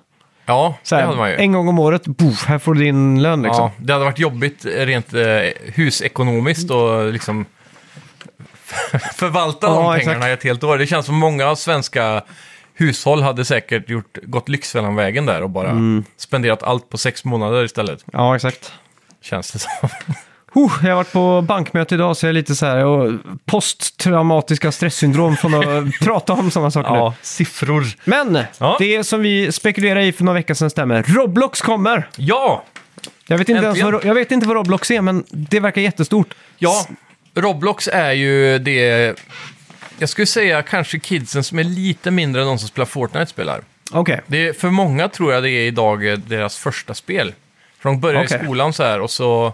Ja, 0.45 0.77
Så 0.83 0.95
det 0.95 1.01
hade 1.01 1.17
man 1.17 1.29
ju. 1.29 1.35
En 1.35 1.51
gång 1.51 1.67
om 1.67 1.79
året, 1.79 2.07
boff, 2.07 2.45
här 2.45 2.59
får 2.59 2.73
du 2.73 2.79
din 2.83 3.21
lön 3.21 3.41
liksom. 3.41 3.63
Ja, 3.63 3.71
det 3.77 3.93
hade 3.93 4.05
varit 4.05 4.19
jobbigt 4.19 4.65
rent 4.65 5.13
eh, 5.13 5.23
husekonomiskt 5.73 6.71
och 6.71 7.13
liksom 7.13 7.45
förvalta 9.15 9.67
de 9.69 9.99
pengarna 9.99 10.29
i 10.29 10.33
ett 10.33 10.43
helt 10.43 10.63
år. 10.63 10.77
Det 10.77 10.87
känns 10.87 11.05
som 11.05 11.15
många 11.15 11.55
svenska 11.55 12.23
hushåll 12.73 13.21
hade 13.21 13.45
säkert 13.45 13.89
gjort, 13.89 14.17
gått 14.23 14.49
Lyxfällan-vägen 14.49 15.25
där 15.25 15.41
och 15.43 15.49
bara 15.49 15.69
Mm. 15.69 16.03
spenderat 16.17 16.63
allt 16.63 16.89
på 16.89 16.97
sex 16.97 17.25
månader 17.25 17.63
istället. 17.63 18.05
Ja, 18.13 18.35
exakt. 18.35 18.73
Känns 19.21 19.51
det 19.51 19.59
som. 19.59 19.71
Huh, 20.55 20.71
jag 20.83 20.89
har 20.89 20.95
varit 20.95 21.11
på 21.11 21.41
bankmöte 21.41 21.95
idag 21.95 22.17
så 22.17 22.25
jag 22.25 22.29
är 22.29 22.33
lite 22.33 22.55
så 22.55 22.65
här, 22.65 22.85
och 22.85 23.13
posttraumatiska 23.45 24.71
stresssyndrom 24.71 25.37
från 25.37 25.53
att 25.53 25.99
prata 26.01 26.33
om 26.33 26.51
sådana 26.51 26.71
saker 26.71 26.91
nu. 26.91 26.97
ja, 26.97 27.13
siffror. 27.21 27.83
Men 28.03 28.39
Ja. 28.57 28.75
det 28.79 29.03
som 29.03 29.21
vi 29.21 29.51
spekulerade 29.51 30.05
i 30.05 30.11
för 30.11 30.23
några 30.23 30.39
veckor 30.39 30.53
sedan 30.53 30.69
stämmer. 30.69 31.03
Roblox 31.03 31.61
kommer! 31.61 32.09
Ja! 32.15 32.63
Jag 33.27 33.37
vet, 33.37 33.49
inte 33.49 33.63
ens 33.65 33.81
vad, 33.83 34.05
jag 34.05 34.13
vet 34.15 34.31
inte 34.31 34.47
vad 34.47 34.55
Roblox 34.55 34.91
är, 34.91 35.01
men 35.01 35.23
det 35.31 35.59
verkar 35.59 35.81
jättestort. 35.81 36.33
Ja, 36.57 36.85
Roblox 37.35 37.87
är 37.93 38.11
ju 38.11 38.59
det... 38.59 39.13
Jag 39.99 40.09
skulle 40.09 40.27
säga 40.27 40.61
kanske 40.61 40.99
kidsen 40.99 41.43
som 41.43 41.59
är 41.59 41.63
lite 41.63 42.11
mindre 42.11 42.41
än 42.41 42.47
de 42.47 42.59
som 42.59 42.67
spelar 42.67 42.85
Fortnite 42.85 43.25
spelar. 43.25 43.61
Okej. 43.91 44.21
Det 44.27 44.47
är, 44.47 44.53
för 44.53 44.69
många 44.69 45.09
tror 45.09 45.33
jag 45.33 45.43
det 45.43 45.49
är 45.49 45.67
idag 45.67 46.19
deras 46.19 46.57
första 46.57 46.93
spel. 46.93 47.33
För 47.79 47.89
de 47.89 47.99
börjar 47.99 48.23
Okej. 48.23 48.39
i 48.41 48.43
skolan 48.45 48.73
så 48.73 48.83
här 48.83 49.01
och 49.01 49.11
så 49.11 49.53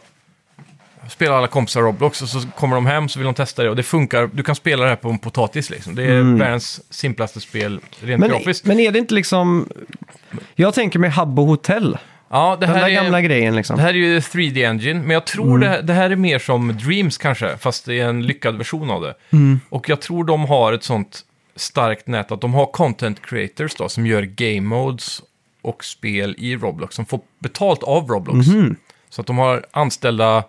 spelar 1.12 1.36
alla 1.38 1.48
kompisar 1.48 1.82
Roblox 1.82 2.22
och 2.22 2.28
så 2.30 2.40
kommer 2.58 2.76
de 2.76 2.86
hem 2.86 3.10
så 3.10 3.20
vill 3.20 3.26
de 3.26 3.34
testa 3.34 3.64
det 3.64 3.70
och 3.70 3.76
det 3.76 3.84
funkar. 3.84 4.30
Du 4.34 4.44
kan 4.44 4.56
spela 4.56 4.84
det 4.84 4.90
här 4.90 4.96
på 4.96 5.10
en 5.10 5.20
potatis 5.20 5.70
liksom. 5.70 5.96
Det 5.96 6.04
är 6.04 6.38
världens 6.38 6.82
simplaste 6.94 7.40
spel 7.42 7.80
rent 8.00 8.20
Men, 8.20 8.30
grafiskt. 8.30 8.66
men 8.66 8.80
är 8.80 8.92
det 8.92 9.00
inte 9.00 9.14
liksom... 9.14 9.70
Jag 10.56 10.74
tänker 10.74 11.00
med 11.00 11.12
Habbo 11.14 11.46
Hotel. 11.46 11.98
ja, 12.30 12.58
det 12.60 12.66
Den 12.66 12.76
här 12.76 12.82
där 12.82 12.90
är, 12.90 12.94
gamla 13.04 13.22
grejen 13.22 13.56
liksom. 13.56 13.76
Det 13.78 13.82
här 13.82 13.90
är 13.90 13.94
ju 13.94 14.20
3D 14.20 14.70
Engine, 14.70 15.00
men 15.00 15.10
jag 15.12 15.26
tror 15.26 15.60
det, 15.60 15.68
här- 15.68 15.82
det 15.82 15.94
här 15.94 16.10
är 16.10 16.16
mer 16.16 16.40
som 16.40 16.78
Dreams 16.78 17.18
kanske, 17.18 17.58
fast 17.58 17.86
det 17.86 18.00
är 18.00 18.08
en 18.10 18.26
lyckad 18.26 18.58
version 18.58 18.90
av 18.92 19.02
det. 19.02 19.14
Och 19.70 19.90
jag 19.90 20.02
tror 20.02 20.24
de 20.24 20.46
har 20.46 20.74
ett 20.74 20.84
sånt 20.84 21.22
starkt 21.56 22.08
nät 22.08 22.32
att 22.32 22.42
de 22.42 22.54
har 22.54 22.66
content 22.66 23.22
creators 23.26 23.76
då, 23.76 23.90
som 23.90 24.06
gör 24.08 24.22
game 24.22 24.62
modes 24.62 25.22
och 25.62 25.86
spel 25.86 26.36
i 26.38 26.56
Roblox, 26.56 26.96
som 26.96 27.06
får 27.06 27.20
betalt 27.40 27.84
av 27.84 28.08
Roblox. 28.08 28.48
Så 29.10 29.22
att 29.22 29.28
de 29.28 29.38
har 29.38 29.66
anställda, 29.72 30.44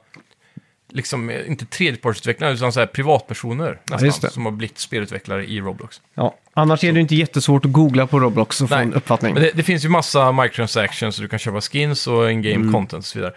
liksom 0.92 1.30
inte 1.30 1.66
tredjepartsutvecklare, 1.66 2.52
utan 2.52 2.72
så 2.72 2.80
här 2.80 2.86
privatpersoner 2.86 3.78
nästan, 3.84 4.08
det. 4.20 4.30
som 4.30 4.44
har 4.44 4.52
blivit 4.52 4.78
spelutvecklare 4.78 5.44
i 5.46 5.60
Roblox. 5.60 6.00
Ja. 6.14 6.34
Annars 6.54 6.84
är 6.84 6.92
det 6.92 7.00
inte 7.00 7.14
jättesvårt 7.16 7.64
att 7.64 7.72
googla 7.72 8.06
på 8.06 8.20
Roblox 8.20 8.60
och 8.60 8.68
få 8.68 8.74
Nej, 8.74 8.84
en 8.84 8.94
uppfattning. 8.94 9.34
Men 9.34 9.42
det, 9.42 9.50
det 9.54 9.62
finns 9.62 9.84
ju 9.84 9.88
massa 9.88 10.32
microtransactions, 10.32 11.16
så 11.16 11.22
du 11.22 11.28
kan 11.28 11.38
köpa 11.38 11.60
skins 11.60 12.06
och 12.06 12.30
in-game 12.30 12.54
Mm. 12.54 12.72
content 12.72 13.00
och 13.00 13.04
så 13.06 13.18
vidare. 13.18 13.32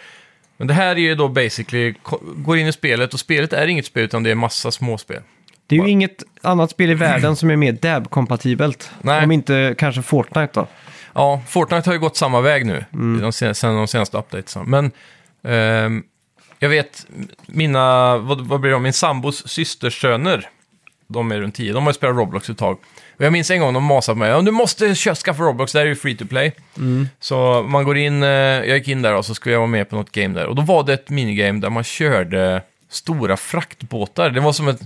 Men 0.58 0.68
det 0.68 0.74
här 0.74 0.96
är 0.96 1.00
ju 1.00 1.16
då 1.16 1.28
basically, 1.28 1.94
går 2.36 2.58
in 2.58 2.68
i 2.68 2.74
spelet 2.74 3.14
och 3.14 3.20
spelet 3.20 3.54
är 3.54 3.68
inget 3.68 3.86
spel 3.86 4.04
utan 4.04 4.24
det 4.24 4.32
är 4.32 4.36
massa 4.36 4.72
småspel. 4.72 5.22
Det 5.68 5.76
är 5.76 5.84
ju 5.84 5.90
inget 5.90 6.24
annat 6.42 6.72
spel 6.72 6.90
i 6.90 6.94
världen 6.94 7.36
som 7.36 7.50
är 7.50 7.56
mer 7.56 7.72
dab-kompatibelt. 7.72 8.90
Om 9.24 9.32
inte 9.32 9.76
kanske 9.78 10.02
Fortnite 10.02 10.50
då. 10.54 10.68
Ja, 11.14 11.42
Fortnite 11.48 11.90
har 11.90 11.94
ju 11.94 12.00
gått 12.00 12.18
samma 12.18 12.42
väg 12.42 12.66
nu, 12.66 12.86
Mm. 12.94 13.22
de 13.22 13.32
sen 13.32 13.76
de 13.76 13.88
senaste 13.88 14.18
updatesen. 14.18 14.66
Men 14.70 14.92
ehm, 15.44 16.04
jag 16.60 16.70
vet, 16.70 17.06
mina, 17.46 18.18
vad, 18.18 18.42
vad 18.48 18.60
blir 18.60 18.72
det, 18.72 18.80
min 18.80 18.94
sambos 18.94 19.48
systersöner, 19.48 20.50
de 21.08 21.32
är 21.32 21.40
runt 21.40 21.56
10, 21.56 21.74
de 21.74 21.84
har 21.84 21.90
ju 21.90 21.94
spelat 21.94 22.16
Roblox 22.16 22.50
ett 22.50 22.58
tag. 22.58 22.78
Och 23.18 23.26
jag 23.26 23.34
minns 23.34 23.52
en 23.52 23.60
gång 23.60 23.74
de 23.74 23.84
masade 23.84 24.16
på 24.16 24.20
mig, 24.20 24.30
"Ja, 24.30 24.42
du 24.42 24.52
måste 24.52 24.96
skaffa 24.96 25.44
Roblox, 25.44 25.72
det 25.72 25.80
här 25.80 25.86
är 25.86 25.90
ju 25.90 25.96
free 25.96 26.18
to 26.18 26.26
play. 26.26 26.52
Mm. 26.78 27.08
Så 27.20 27.64
man 27.64 27.84
går 27.84 27.98
in, 27.98 28.24
eh, 28.24 28.30
jag 28.30 28.78
gick 28.78 28.88
in 28.88 29.02
där 29.02 29.16
och 29.16 29.26
så 29.26 29.36
skulle 29.36 29.54
jag 29.54 29.60
vara 29.60 29.68
med 29.70 29.90
på 29.90 29.96
något 29.96 30.12
game 30.12 30.34
där. 30.40 30.46
Och 30.46 30.56
då 30.56 30.62
var 30.62 30.84
det 30.84 30.94
ett 30.94 31.10
minigame 31.10 31.60
där 31.60 31.70
man 31.70 31.84
körde 31.84 32.62
stora 32.90 33.38
fraktbåtar. 33.38 34.30
Det 34.30 34.40
var 34.40 34.54
som 34.54 34.68
ett 34.68 34.82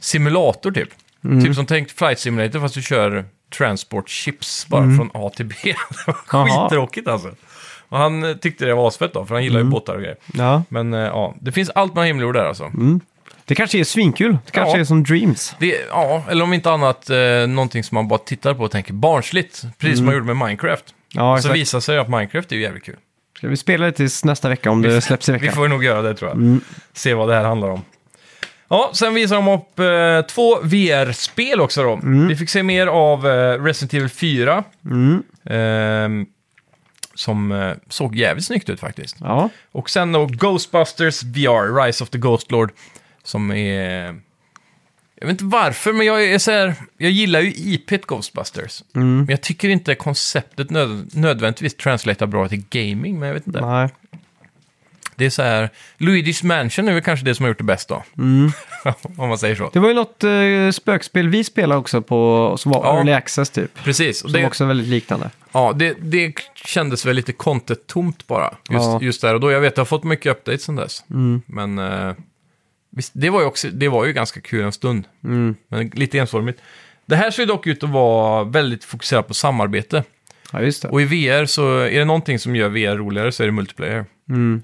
simulator 0.00 0.70
typ. 0.72 0.88
Mm. 1.24 1.44
Typ 1.44 1.54
som 1.54 1.66
tänkt 1.66 1.98
flight 1.98 2.18
simulator 2.18 2.60
fast 2.60 2.74
du 2.74 2.82
kör 2.82 3.24
transport 3.58 4.08
chips 4.08 4.66
bara 4.68 4.82
från 4.82 5.10
A 5.14 5.30
till 5.36 5.46
B. 5.46 5.54
det 5.62 5.74
var 6.06 6.40
Mm. 6.40 6.52
Jaha. 6.52 6.68
skittråkigt 6.68 7.08
alltså. 7.08 7.34
Och 7.90 7.98
han 7.98 8.24
eh, 8.24 8.36
tyckte 8.36 8.64
det 8.64 8.74
var 8.74 8.88
asfett 8.88 9.12
då, 9.12 9.24
för 9.26 9.34
han 9.34 9.44
gillar 9.44 9.60
Mm. 9.60 9.68
ju 9.68 9.72
båtar 9.72 9.94
och 9.94 10.00
grejer. 10.00 10.16
Ja. 10.34 10.62
Men 10.68 10.94
eh, 10.94 11.00
ja, 11.00 11.34
det 11.40 11.52
finns 11.52 11.70
allt 11.70 11.94
mellan 11.94 12.06
himmel 12.06 12.22
och 12.22 12.28
jord 12.28 12.34
där 12.34 12.44
alltså. 12.44 12.72
Det 13.44 13.54
kanske 13.54 13.78
är 13.80 13.84
svinkul. 13.84 14.38
Det 14.46 14.50
kanske 14.52 14.76
Ja. 14.76 14.80
är 14.80 14.84
som 14.84 15.02
Dreams. 15.04 15.54
Det, 15.58 15.76
ja, 15.90 16.22
eller 16.30 16.44
om 16.44 16.52
inte 16.52 16.70
annat 16.70 17.10
eh, 17.10 17.16
någonting 17.48 17.84
som 17.84 17.94
man 17.94 18.08
bara 18.08 18.18
tittar 18.18 18.54
på 18.54 18.62
och 18.62 18.70
tänker 18.70 18.92
barnsligt. 18.92 19.62
Precis 19.78 19.96
som 19.96 20.06
man 20.06 20.14
gjorde 20.14 20.26
med 20.26 20.36
Minecraft. 20.36 20.84
Mm. 21.14 21.26
Ja, 21.26 21.36
så 21.36 21.38
exakt. 21.38 21.54
visar 21.56 21.80
sig 21.80 21.98
att 21.98 22.08
Minecraft 22.08 22.52
är 22.52 22.56
ju 22.56 22.62
jävligt 22.62 22.84
kul. 22.84 22.96
Ska 23.36 23.48
vi 23.48 23.56
spela 23.56 23.86
det 23.86 23.92
tills 23.92 24.24
nästa 24.24 24.48
vecka 24.48 24.70
om 24.70 24.82
det 24.82 25.00
släpps 25.00 25.28
i 25.28 25.32
Vi 25.32 25.38
veckan? 25.38 25.54
får 25.54 25.68
nog 25.68 25.84
göra 25.84 26.02
det 26.02 26.14
tror 26.14 26.30
jag. 26.30 26.36
Mm. 26.38 26.60
Se 26.92 27.14
vad 27.14 27.28
det 27.28 27.34
här 27.34 27.44
handlar 27.44 27.68
om. 27.68 27.82
Ja, 28.68 28.90
sen 28.94 29.14
visar 29.14 29.36
de 29.36 29.48
upp 29.48 29.78
eh, 29.78 30.26
två 30.34 30.58
VR-spel 30.62 31.60
också 31.60 31.82
då. 31.82 31.92
Mm. 31.92 32.28
Vi 32.28 32.36
fick 32.36 32.50
se 32.50 32.62
mer 32.62 32.86
av 32.86 33.26
eh, 33.26 33.62
Resident 33.64 33.94
Evil 33.94 34.08
4. 34.08 34.64
ehm, 35.50 36.26
som 37.14 37.52
eh, 37.52 37.72
såg 37.88 38.16
jävligt 38.16 38.44
snyggt 38.44 38.68
ut 38.68 38.80
faktiskt. 38.80 39.16
Ja. 39.20 39.50
Och 39.72 39.90
sen 39.90 40.12
då 40.12 40.26
Ghostbusters 40.26 41.22
VR, 41.22 41.84
Rise 41.84 42.04
of 42.04 42.10
the 42.10 42.18
Ghost 42.18 42.50
Lord. 42.50 42.72
Som 43.22 43.50
är... 43.52 44.20
Jag 45.20 45.26
vet 45.26 45.30
inte 45.30 45.44
varför, 45.44 45.92
men 45.92 46.06
jag 46.06 46.24
är 46.24 46.38
så 46.38 46.50
här, 46.50 46.74
Jag 46.98 47.10
gillar 47.10 47.40
ju 47.40 47.50
IP't 47.50 48.02
Ghostbusters. 48.06 48.82
Mm. 48.94 49.16
Men 49.16 49.28
jag 49.28 49.40
tycker 49.40 49.68
inte 49.68 49.94
konceptet 49.94 50.70
nöd, 50.70 51.10
nödvändigtvis 51.14 51.76
translatear 51.76 52.26
bra 52.26 52.48
till 52.48 52.64
gaming, 52.70 53.18
men 53.18 53.26
jag 53.28 53.34
vet 53.34 53.46
inte. 53.46 53.60
Nej. 53.60 53.88
Det 55.16 55.26
är 55.26 55.30
så 55.30 55.42
här, 55.42 55.70
Luigi's 55.98 56.44
Mansion 56.44 56.88
är 56.88 56.92
väl 56.92 57.02
kanske 57.02 57.24
det 57.26 57.34
som 57.34 57.44
har 57.44 57.48
gjort 57.48 57.58
det 57.58 57.64
bäst 57.64 57.88
då. 57.88 58.04
Om 59.16 59.28
man 59.28 59.38
säger 59.38 59.56
så. 59.56 59.70
Det 59.72 59.78
var 59.78 59.88
ju 59.88 59.94
något 59.94 60.24
uh, 60.24 60.70
spökspel 60.70 61.28
vi 61.28 61.44
spelade 61.44 61.80
också 61.80 62.02
på, 62.02 62.54
som 62.58 62.72
var 62.72 62.84
Ja. 62.84 62.96
early 62.96 63.12
access 63.12 63.50
typ. 63.50 63.84
Precis, 63.84 64.22
och 64.24 64.30
Som 64.30 64.40
det, 64.40 64.46
också 64.46 64.64
är 64.64 64.68
väldigt 64.68 64.88
liknande. 64.88 65.30
Ja, 65.52 65.72
det, 65.72 65.96
det 66.00 66.34
kändes 66.54 67.06
väl 67.06 67.16
lite 67.16 67.32
content-tomt 67.32 68.26
bara. 68.26 68.50
Just, 68.50 68.60
Ja. 68.84 68.98
just 69.02 69.20
där 69.20 69.34
och 69.34 69.40
då. 69.40 69.50
Jag 69.50 69.60
vet 69.60 69.72
att 69.72 69.76
jag 69.76 69.80
har 69.80 69.86
fått 69.86 70.04
mycket 70.04 70.30
updates 70.36 70.62
sen 70.62 70.76
dess. 70.76 71.04
Men 71.46 71.78
eh, 71.78 72.12
visst, 72.90 73.12
det, 73.14 73.30
var 73.30 73.40
ju 73.40 73.46
också, 73.46 73.68
det 73.68 73.88
var 73.88 74.04
ju 74.04 74.12
ganska 74.12 74.40
kul 74.40 74.64
en 74.64 74.72
stund. 74.72 75.04
Men 75.68 75.90
lite 75.94 76.18
ensformigt. 76.18 76.60
Det 77.06 77.16
här 77.16 77.30
ser 77.30 77.42
ju 77.42 77.46
dock 77.46 77.66
ut 77.66 77.82
att 77.84 77.90
vara 77.90 78.44
väldigt 78.44 78.84
fokuserat 78.84 79.28
på 79.28 79.34
samarbete. 79.34 80.04
Ja, 80.52 80.62
just 80.62 80.82
det. 80.82 80.88
Och 80.88 81.02
i 81.02 81.04
VR 81.04 81.46
så 81.46 81.78
är 81.78 81.98
det 81.98 82.04
någonting 82.04 82.38
som 82.38 82.56
gör 82.56 82.68
VR 82.68 82.96
roligare 82.96 83.32
så 83.32 83.42
är 83.42 83.46
det 83.46 83.52
multiplayer. 83.52 84.04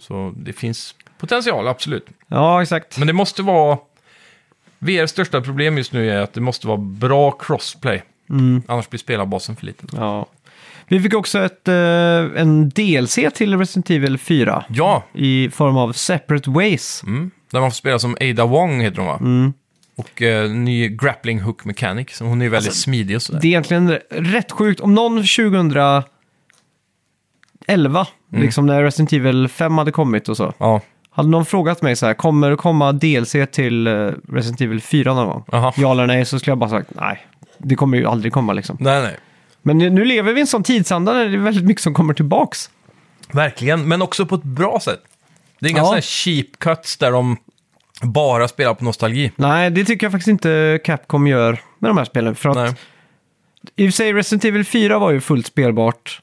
Så 0.00 0.32
det 0.36 0.52
finns 0.52 0.94
potential, 1.18 1.68
absolut. 1.68 2.06
Ja, 2.26 2.62
exakt. 2.62 2.98
Men 2.98 3.06
det 3.06 3.12
måste 3.12 3.42
vara... 3.42 3.78
VRs 4.78 5.10
största 5.10 5.40
problem 5.40 5.78
just 5.78 5.92
nu 5.92 6.10
är 6.10 6.20
att 6.20 6.32
det 6.32 6.40
måste 6.40 6.66
vara 6.66 6.76
bra 6.78 7.30
crossplay. 7.30 8.02
Annars 8.66 8.88
blir 8.88 8.98
spelarbasen 8.98 9.56
för 9.56 9.66
liten. 9.66 9.88
Ja. 9.92 10.26
Vi 10.88 11.00
fick 11.00 11.14
också 11.14 11.38
ett, 11.38 11.68
eh, 11.68 11.74
en 12.40 12.68
DLC 12.68 13.18
till 13.34 13.58
Resident 13.58 13.90
Evil 13.90 14.18
4 14.18 14.64
Ja, 14.68 15.04
i 15.12 15.50
form 15.50 15.76
av 15.76 15.92
Separate 15.92 16.50
Ways. 16.50 17.02
mm. 17.06 17.30
där 17.50 17.60
man 17.60 17.70
får 17.70 17.76
spela 17.76 17.98
som 17.98 18.16
Ada 18.20 18.46
Wong 18.46 18.80
heter 18.80 18.98
hon 19.02 19.06
va? 19.06 19.52
Och 19.96 20.22
eh, 20.22 20.50
ny 20.50 20.88
grappling 20.88 21.40
hook 21.40 21.64
mechanic. 21.64 22.16
Så 22.16 22.24
hon 22.24 22.42
är 22.42 22.48
väldigt 22.48 22.74
smidig 22.74 23.16
och 23.16 23.22
sådär. 23.22 23.40
Det 23.40 23.46
är 23.46 23.48
egentligen 23.48 23.98
rätt 24.10 24.52
sjukt. 24.52 24.80
Om 24.80 24.94
någon 24.94 25.16
2011, 25.16 26.06
liksom 28.32 28.66
när 28.66 28.82
Resident 28.82 29.12
Evil 29.12 29.48
5 29.48 29.78
hade 29.78 29.92
kommit 29.92 30.28
och 30.28 30.36
så, 30.36 30.52
Ja, 30.58 30.80
hade 31.10 31.28
någon 31.28 31.46
frågat 31.46 31.82
mig 31.82 31.96
så 31.96 32.06
här, 32.06 32.14
kommer 32.14 32.50
det 32.50 32.56
komma 32.56 32.92
DLC 32.92 33.36
till 33.52 33.86
eh, 33.86 34.10
Resident 34.28 34.60
Evil 34.60 34.80
4 34.82 35.14
någon 35.14 35.26
gång? 35.26 35.44
Aha. 35.52 35.72
Ja 35.76 35.92
eller 35.92 36.06
nej, 36.06 36.24
så 36.24 36.38
skulle 36.38 36.50
jag 36.50 36.58
bara 36.58 36.70
sagt 36.70 36.90
nej. 36.94 37.26
Det 37.58 37.74
kommer 37.74 37.98
ju 37.98 38.06
aldrig 38.06 38.32
komma 38.32 38.52
liksom. 38.52 38.76
nej 38.80 39.02
nej. 39.02 39.16
Men 39.66 39.78
nu 39.78 40.04
lever 40.04 40.32
vi 40.32 40.38
i 40.38 40.40
en 40.40 40.46
sån 40.46 40.62
tidsanda 40.62 41.12
där 41.12 41.28
det 41.28 41.36
är 41.36 41.38
väldigt 41.38 41.64
mycket 41.64 41.82
som 41.82 41.94
kommer 41.94 42.14
tillbaks. 42.14 42.70
Verkligen, 43.32 43.88
men 43.88 44.02
också 44.02 44.26
på 44.26 44.34
ett 44.34 44.42
bra 44.42 44.80
sätt. 44.80 45.00
Det 45.58 45.66
är 45.66 45.70
inga 45.70 45.78
Ja. 45.80 45.84
sådana 45.84 46.00
cheap 46.02 46.46
cuts 46.58 46.96
där 46.96 47.12
de 47.12 47.36
bara 48.02 48.48
spelar 48.48 48.74
på 48.74 48.84
nostalgi. 48.84 49.32
Nej, 49.36 49.70
det 49.70 49.84
tycker 49.84 50.06
jag 50.06 50.12
faktiskt 50.12 50.28
inte 50.28 50.80
Capcom 50.84 51.26
gör 51.26 51.60
med 51.78 51.90
de 51.90 51.96
här 51.98 52.04
spelen. 52.04 52.34
För 52.34 52.48
att 52.48 52.56
Nej. 52.56 52.74
i 53.76 53.88
och 53.88 53.92
för 53.92 53.96
sig 53.96 54.12
Resident 54.12 54.44
Evil 54.44 54.64
4 54.64 54.98
var 54.98 55.10
ju 55.10 55.20
fullt 55.20 55.46
spelbart. 55.46 56.20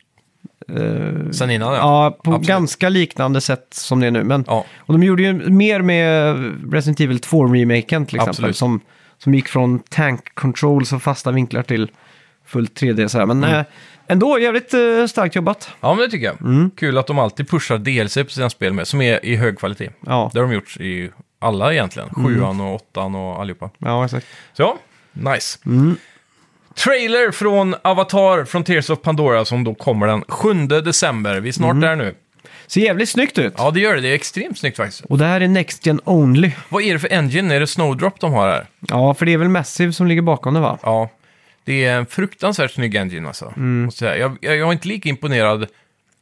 eh, 0.70 1.32
Sen 1.32 1.50
innan 1.52 1.74
Ja, 1.74 2.18
på 2.24 2.32
Absolut. 2.32 2.48
ganska 2.48 2.89
liknande 2.89 3.41
sätt 3.41 3.68
som 3.72 4.00
det 4.00 4.08
är 4.08 4.12
nu. 4.12 4.24
Men, 4.24 4.44
Ja. 4.48 4.66
Och 4.78 4.94
de 4.94 5.04
gjorde 5.04 5.24
ju 5.24 5.34
mer 5.50 5.82
med 5.82 6.36
Resident 6.74 7.00
Evil 7.00 7.18
2-remaken 7.20 8.06
till 8.06 8.16
exempel. 8.16 8.30
Absolut. 8.30 8.58
Som, 8.58 8.80
som 9.18 9.34
gick 9.34 9.48
från 9.48 9.80
tank 9.80 10.36
controls 10.36 10.94
och 10.94 11.04
fasta 11.04 11.32
vinklar 11.32 11.64
till 11.64 11.91
fullt 12.46 12.80
3D. 12.82 13.08
Så 13.08 13.18
här. 13.18 13.26
Men 13.26 13.44
Mm. 13.44 13.60
eh, 13.60 13.66
ändå 14.08 14.39
jävligt 14.39 14.74
eh, 14.74 15.06
starkt 15.08 15.36
jobbat. 15.36 15.70
Ja, 15.82 15.94
men 15.94 16.04
det 16.06 16.10
tycker 16.12 16.26
jag. 16.26 16.41
Mm. 16.41 16.72
Kul 16.78 16.98
att 16.98 17.08
de 17.08 17.20
alltid 17.20 17.50
pushar 17.50 17.78
DLC 17.78 18.24
på 18.24 18.30
sina 18.30 18.50
spel 18.50 18.74
med, 18.74 18.88
som 18.88 19.02
är 19.02 19.26
i 19.26 19.36
hög 19.36 19.60
kvalitet. 19.60 19.89
Ja, 20.06 20.30
Det 20.34 20.39
har 20.39 20.48
de 20.48 20.54
gjort 20.54 20.78
i 20.80 21.10
alla 21.39 21.74
egentligen. 21.74 22.10
Mm. 22.18 22.28
Sjuan 22.36 22.62
och 22.62 22.76
åttan 22.76 23.16
och 23.16 23.41
allihopa. 23.41 23.70
ja 23.78 24.06
exakt. 24.06 24.28
Så 24.54 24.62
ja, 24.62 24.78
nice. 25.32 25.60
Mm. 25.66 25.96
Trailer 26.76 27.32
från 27.32 27.76
Avatar 27.82 28.46
från 28.46 28.64
Tears 28.64 28.89
of 28.89 29.02
Pandora 29.02 29.46
som 29.46 29.64
då 29.64 29.74
kommer 29.74 30.08
den 30.08 30.24
7 30.28 30.54
december. 30.68 31.39
Vi 31.39 31.50
är 31.50 31.54
snart 31.54 31.72
Mm. 31.72 31.82
där 31.82 31.96
nu. 31.96 32.16
Ser 32.68 32.82
jävligt 32.82 33.10
snyggt 33.10 33.38
ut. 33.38 33.54
Ja, 33.58 33.72
det 33.72 33.80
gör 33.80 33.96
det. 33.96 34.02
Det 34.02 34.08
är 34.08 34.16
extremt 34.16 34.58
snyggt 34.58 34.78
faktiskt. 34.78 35.02
Och 35.06 35.18
det 35.18 35.26
här 35.26 35.41
är 35.41 35.48
Next 35.48 35.86
Gen 35.86 36.00
Only. 36.06 36.52
Vad 36.70 36.84
är 36.84 36.94
det 36.94 37.00
för 37.00 37.14
engine? 37.14 37.56
Är 37.56 37.60
det 37.60 37.68
Snowdrop 37.68 38.20
de 38.20 38.34
har 38.34 38.48
här? 38.48 38.66
Ja, 38.80 39.14
för 39.14 39.26
det 39.26 39.34
är 39.34 39.38
väl 39.38 39.50
Massive 39.50 39.94
som 39.94 40.08
ligger 40.08 40.22
bakom 40.22 40.54
det 40.54 40.60
va? 40.60 40.78
Ja, 40.84 41.10
det 41.64 41.86
är 41.86 41.97
en 41.97 42.05
fruktansvärt 42.05 42.72
snygg 42.72 42.95
engine 42.95 43.28
alltså. 43.28 43.53
Mm. 43.57 43.84
Måste 43.84 44.05
jag, 44.05 44.14
säga. 44.14 44.22
jag, 44.22 44.38
jag, 44.41 44.57
jag 44.57 44.68
är 44.68 44.72
inte 44.74 44.88
lika 44.88 45.09
imponerad. 45.09 45.68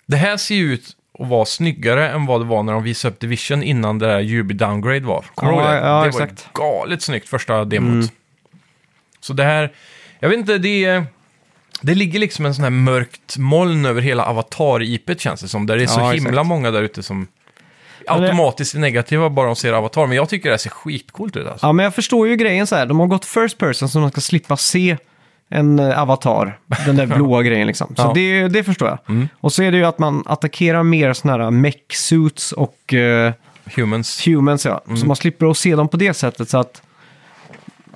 Det 0.05 0.17
här 0.17 0.37
ser 0.37 0.55
ju 0.55 0.73
ut 0.73 0.85
att 1.19 1.27
vara 1.29 1.45
snyggare 1.45 2.09
än 2.09 2.25
vad 2.25 2.41
det 2.41 2.45
var 2.45 2.63
när 2.63 2.73
de 2.73 2.83
visade 2.83 3.13
upp 3.13 3.19
Division 3.19 3.63
innan 3.63 3.99
det 3.99 4.07
där 4.07 4.33
UB 4.39 4.55
Downgrade 4.55 4.99
var. 5.05 5.25
Kommer 5.35 5.51
du 5.51 5.57
Ja, 5.57 5.63
ihåg 5.63 5.73
det? 5.83 5.87
ja, 5.87 6.01
det 6.01 6.07
exakt. 6.07 6.31
Mm. 6.31 6.35
var 6.53 6.79
galet 6.81 7.01
snyggt 7.01 7.29
första 7.29 7.65
demot. 7.65 8.11
Så 9.19 9.33
det 9.33 9.43
här, 9.43 9.71
jag 10.19 10.29
vet 10.29 10.37
inte, 10.37 10.57
det. 10.57 11.03
Det 11.83 11.95
ligger 11.95 12.19
liksom 12.19 12.45
en 12.45 12.55
sån 12.55 12.63
här 12.63 12.69
mörkt 12.71 13.37
moln 13.37 13.85
över 13.85 14.01
hela 14.01 14.25
Avatar-IPet 14.25 15.19
känns 15.19 15.41
det 15.41 15.47
som. 15.47 15.65
Där 15.65 15.77
det 15.77 15.83
är 15.83 15.87
så 15.87 15.99
Ja, 15.99 16.11
himla 16.11 16.29
exakt. 16.29 16.47
många 16.47 16.71
där 16.71 16.81
ute 16.81 17.03
som 17.03 17.27
automatiskt 18.07 18.75
är 18.75 18.79
negativa 18.79 19.29
bara 19.29 19.45
de 19.45 19.55
ser 19.55 19.73
Avatar. 19.73 20.07
Men 20.07 20.17
jag 20.17 20.29
tycker 20.29 20.49
det 20.49 20.53
här 20.53 20.57
ser 20.57 20.69
skitcoolt 20.69 21.35
ut 21.37 21.47
alltså. 21.47 21.67
Ja, 21.67 21.71
men 21.73 21.83
jag 21.83 21.95
förstår 21.95 22.27
ju 22.27 22.35
grejen 22.35 22.67
så 22.67 22.75
här. 22.75 22.85
De 22.85 22.99
har 22.99 23.07
gått 23.07 23.25
first 23.25 23.57
person 23.57 23.89
så 23.89 23.99
de 23.99 24.11
ska 24.11 24.21
slippa 24.21 24.57
se 24.57 24.97
en 25.51 25.79
eh, 25.79 26.01
avatar. 26.01 26.59
Den 26.85 26.95
där 26.95 27.05
blåa 27.15 27.43
grejen 27.43 27.67
liksom. 27.67 27.87
Så 27.95 28.01
Ja. 28.01 28.11
det, 28.15 28.47
det 28.47 28.63
förstår 28.63 28.87
jag. 28.87 28.97
Mm. 29.09 29.27
Och 29.39 29.53
så 29.53 29.63
är 29.63 29.71
det 29.71 29.77
ju 29.77 29.85
att 29.85 29.99
man 29.99 30.23
attackerar 30.25 30.83
mer 30.83 31.13
sådana 31.13 31.43
här 31.43 31.51
mech 31.51 31.75
suits 31.93 32.51
och 32.51 32.93
eh, 32.93 33.33
Humans. 33.75 34.27
humans 34.27 34.65
ja. 34.65 34.81
Mm. 34.85 34.97
Så 34.97 35.05
man 35.05 35.15
slipper 35.15 35.51
att 35.51 35.57
se 35.57 35.75
dem 35.75 35.87
på 35.87 35.97
det 35.97 36.13
sättet. 36.13 36.49
Så 36.49 36.57
att, 36.57 36.81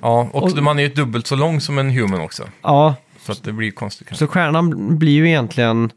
Ja, 0.02 0.28
och, 0.32 0.42
Och- 0.42 0.62
man 0.62 0.78
är 0.78 0.82
ju 0.82 0.88
dubbelt 0.88 1.26
så 1.26 1.36
lång 1.36 1.60
som 1.60 1.78
en 1.78 1.90
human 1.90 2.20
också. 2.20 2.44
ja. 2.62 2.94
Så 3.20 3.32
att 3.32 3.42
det 3.44 3.52
blir 3.52 3.70
konstigt 3.70 4.08
kanske. 4.08 4.26
Så 4.26 4.32
stjärnan 4.32 4.98
blir 4.98 5.12
ju 5.12 5.28
egentligen 5.28 5.90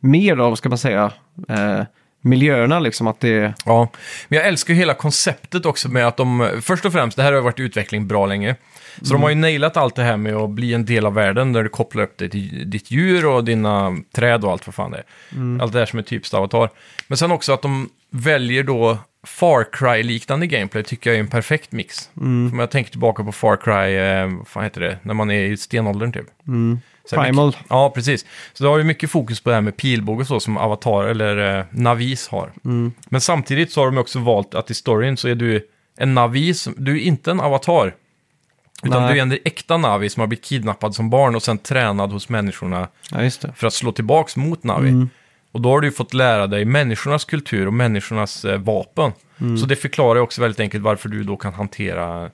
mer 0.00 0.36
av, 0.36 0.54
ska 0.54 0.68
man 0.68 0.78
säga, 0.78 1.12
eh, 1.48 1.80
miljöerna 2.20 2.80
liksom. 2.80 3.06
Att 3.06 3.20
det 3.20 3.54
Ja, 3.64 3.88
men 4.28 4.36
jag 4.38 4.48
älskar 4.48 4.74
ju 4.74 4.80
hela 4.80 4.94
konceptet 4.94 5.66
också 5.66 5.88
med 5.88 6.06
att 6.06 6.16
de, 6.16 6.50
först 6.62 6.84
och 6.84 6.92
främst, 6.92 7.16
det 7.16 7.22
här 7.22 7.32
har 7.32 7.40
varit 7.40 7.58
i 7.58 7.62
utveckling 7.62 8.06
bra 8.08 8.26
länge. 8.26 8.56
Så 9.02 9.12
de 9.12 9.22
har 9.22 9.28
ju 9.28 9.34
nailat 9.34 9.76
allt 9.76 9.94
det 9.94 10.02
här 10.02 10.16
med 10.16 10.34
att 10.36 10.50
bli 10.50 10.74
en 10.74 10.84
del 10.84 11.06
av 11.06 11.14
världen 11.14 11.52
där 11.52 11.62
du 11.62 11.68
kopplar 11.68 12.02
upp 12.02 12.18
det 12.18 12.28
till 12.28 12.70
ditt 12.70 12.90
djur 12.90 13.26
och 13.26 13.44
dina 13.44 13.96
träd 14.14 14.44
och 14.44 14.52
allt 14.52 14.66
vad 14.66 14.74
fan 14.74 14.90
det 14.90 14.98
är. 14.98 15.62
Allt 15.62 15.72
det 15.72 15.78
här 15.78 15.86
som 15.86 15.98
är 15.98 16.02
typiskt 16.02 16.34
avatar. 16.34 16.70
Men 17.06 17.18
sen 17.18 17.30
också 17.30 17.52
att 17.52 17.62
de 17.62 17.88
väljer 18.10 18.62
då 18.62 18.98
Far 19.26 19.64
Cry-liknande 19.72 20.46
gameplay 20.46 20.82
tycker 20.82 21.10
jag 21.10 21.16
är 21.16 21.20
en 21.20 21.28
perfekt 21.28 21.72
mix. 21.72 22.10
För 22.14 22.22
Om 22.22 22.58
jag 22.58 22.70
tänker 22.70 22.90
tillbaka 22.90 23.24
på 23.24 23.32
Far 23.32 23.56
Cry, 23.56 23.96
eh, 23.96 24.36
vad 24.38 24.48
fan 24.48 24.64
heter 24.64 24.80
det, 24.80 24.98
när 25.02 25.14
man 25.14 25.30
är 25.30 25.42
i 25.42 25.56
stenåldern 25.56 26.12
typ. 26.12 26.26
Här 27.12 27.24
Primal. 27.24 27.46
Mycket, 27.46 27.62
ja, 27.68 27.90
precis. 27.94 28.26
Så 28.52 28.64
det 28.64 28.70
har 28.70 28.78
ju 28.78 28.84
mycket 28.84 29.10
fokus 29.10 29.40
på 29.40 29.50
det 29.50 29.54
här 29.54 29.60
med 29.62 29.76
pilbåge 29.76 30.20
och 30.20 30.26
så 30.26 30.40
som 30.40 30.56
Avatar 30.56 31.04
eller 31.04 31.58
eh, 31.58 31.64
Navis 31.70 32.28
har. 32.28 32.52
Men 33.08 33.20
samtidigt 33.20 33.72
så 33.72 33.80
har 33.80 33.86
de 33.86 33.98
också 33.98 34.18
valt 34.18 34.54
att 34.54 34.70
i 34.70 34.74
storyn 34.74 35.16
så 35.16 35.28
är 35.28 35.34
du 35.34 35.68
en 35.96 36.14
Navis, 36.14 36.68
du 36.76 36.92
är 36.96 37.00
inte 37.00 37.30
en 37.30 37.40
Avatar. 37.40 37.94
Utan 38.82 39.02
Nej. 39.02 39.12
du 39.14 39.18
är 39.18 39.22
en 39.22 39.32
äkta 39.44 39.76
Navi 39.76 40.08
som 40.08 40.20
har 40.20 40.26
blivit 40.26 40.44
kidnappad 40.44 40.94
som 40.94 41.10
barn 41.10 41.34
och 41.34 41.42
sen 41.42 41.58
tränad 41.58 42.10
hos 42.12 42.28
människorna 42.28 42.88
Ja, 43.10 43.22
just 43.22 43.40
det. 43.42 43.52
för 43.56 43.66
att 43.66 43.72
slå 43.74 43.92
tillbaks 43.92 44.36
mot 44.36 44.64
Navi. 44.64 45.06
Och 45.52 45.60
då 45.60 45.68
har 45.70 45.80
du 45.80 45.86
ju 45.86 45.92
fått 45.92 46.14
lära 46.14 46.46
dig 46.46 46.64
människornas 46.64 47.24
kultur 47.24 47.66
och 47.66 47.72
människornas 47.74 48.44
eh, 48.44 48.58
vapen. 48.58 49.12
Så 49.60 49.66
det 49.66 49.76
förklarar 49.76 50.14
ju 50.16 50.20
också 50.22 50.40
väldigt 50.42 50.60
enkelt 50.60 50.84
varför 50.84 51.08
du 51.08 51.22
då 51.24 51.36
kan 51.36 51.52
hantera 51.54 52.26
sk- 52.26 52.30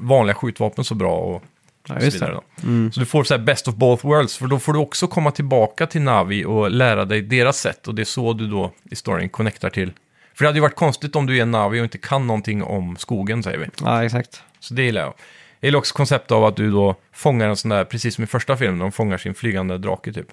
vanliga 0.00 0.34
skjutvapen 0.34 0.84
så 0.84 0.94
bra 0.94 1.16
och, 1.18 1.42
Ja, 1.88 1.98
så 1.98 2.04
just 2.04 2.16
vidare. 2.16 2.30
det. 2.30 2.66
Då. 2.84 2.90
Så 2.90 3.00
du 3.00 3.06
får 3.06 3.24
så 3.24 3.34
här 3.34 3.42
best 3.42 3.68
of 3.68 3.74
both 3.74 4.06
worlds, 4.06 4.36
för 4.36 4.46
då 4.46 4.58
får 4.58 4.72
du 4.72 4.78
också 4.78 5.06
komma 5.06 5.30
tillbaka 5.30 5.86
till 5.86 6.02
Navi 6.02 6.44
och 6.44 6.70
lära 6.70 7.04
dig 7.04 7.22
deras 7.22 7.58
sätt. 7.60 7.88
Och 7.88 7.94
det 7.94 8.02
är 8.02 8.04
så 8.04 8.32
du 8.32 8.46
då 8.46 8.72
i 8.90 8.96
storyn 8.96 9.28
connectar 9.28 9.70
till. 9.70 9.92
För 10.34 10.44
det 10.44 10.48
hade 10.48 10.56
ju 10.56 10.62
varit 10.62 10.76
konstigt 10.76 11.16
om 11.16 11.26
du 11.26 11.38
är 11.38 11.42
en 11.42 11.50
Navi 11.50 11.80
och 11.80 11.84
inte 11.84 11.98
kan 11.98 12.26
någonting 12.26 12.62
om 12.62 12.96
skogen, 12.96 13.42
säger 13.42 13.58
vi. 13.58 13.66
Ja, 13.84 14.04
exakt. 14.04 14.42
Så 14.60 14.74
det 14.74 14.82
gillar 14.82 15.00
jag. 15.00 15.14
Jag 15.60 15.68
gillar 15.68 15.78
också 15.78 15.94
konceptet 15.94 16.32
av 16.32 16.44
att 16.44 16.56
du 16.56 16.70
då 16.70 16.94
fångar 17.12 17.48
en 17.48 17.56
sån 17.56 17.68
där, 17.68 17.84
precis 17.84 18.14
som 18.14 18.24
i 18.24 18.26
första 18.26 18.56
filmen, 18.56 18.78
de 18.78 18.92
fångar 18.92 19.18
sin 19.18 19.34
flygande 19.34 19.78
drake 19.78 20.12
typ. 20.12 20.26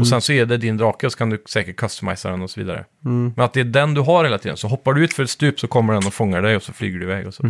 Och 0.00 0.06
sen 0.08 0.20
så 0.20 0.32
är 0.32 0.46
det 0.46 0.56
din 0.56 0.76
drake 0.76 1.06
och 1.06 1.12
så 1.12 1.18
kan 1.18 1.30
du 1.30 1.42
säkert 1.48 1.76
customisa 1.76 2.30
den 2.30 2.42
och 2.42 2.50
så 2.50 2.60
vidare. 2.60 2.84
Men 3.00 3.34
att 3.44 3.52
det 3.52 3.60
är 3.60 3.64
den 3.64 3.94
du 3.94 4.00
har 4.00 4.24
hela 4.24 4.38
tiden, 4.38 4.56
så 4.56 4.68
hoppar 4.68 4.94
du 4.94 5.04
ut 5.04 5.12
för 5.12 5.22
ett 5.22 5.30
stup 5.30 5.60
så 5.60 5.66
kommer 5.68 5.92
den 5.94 6.06
och 6.06 6.14
fångar 6.14 6.42
dig 6.42 6.56
och 6.56 6.62
så 6.62 6.72
flyger 6.72 6.98
du 6.98 7.04
iväg 7.04 7.26
och 7.26 7.34
så. 7.34 7.42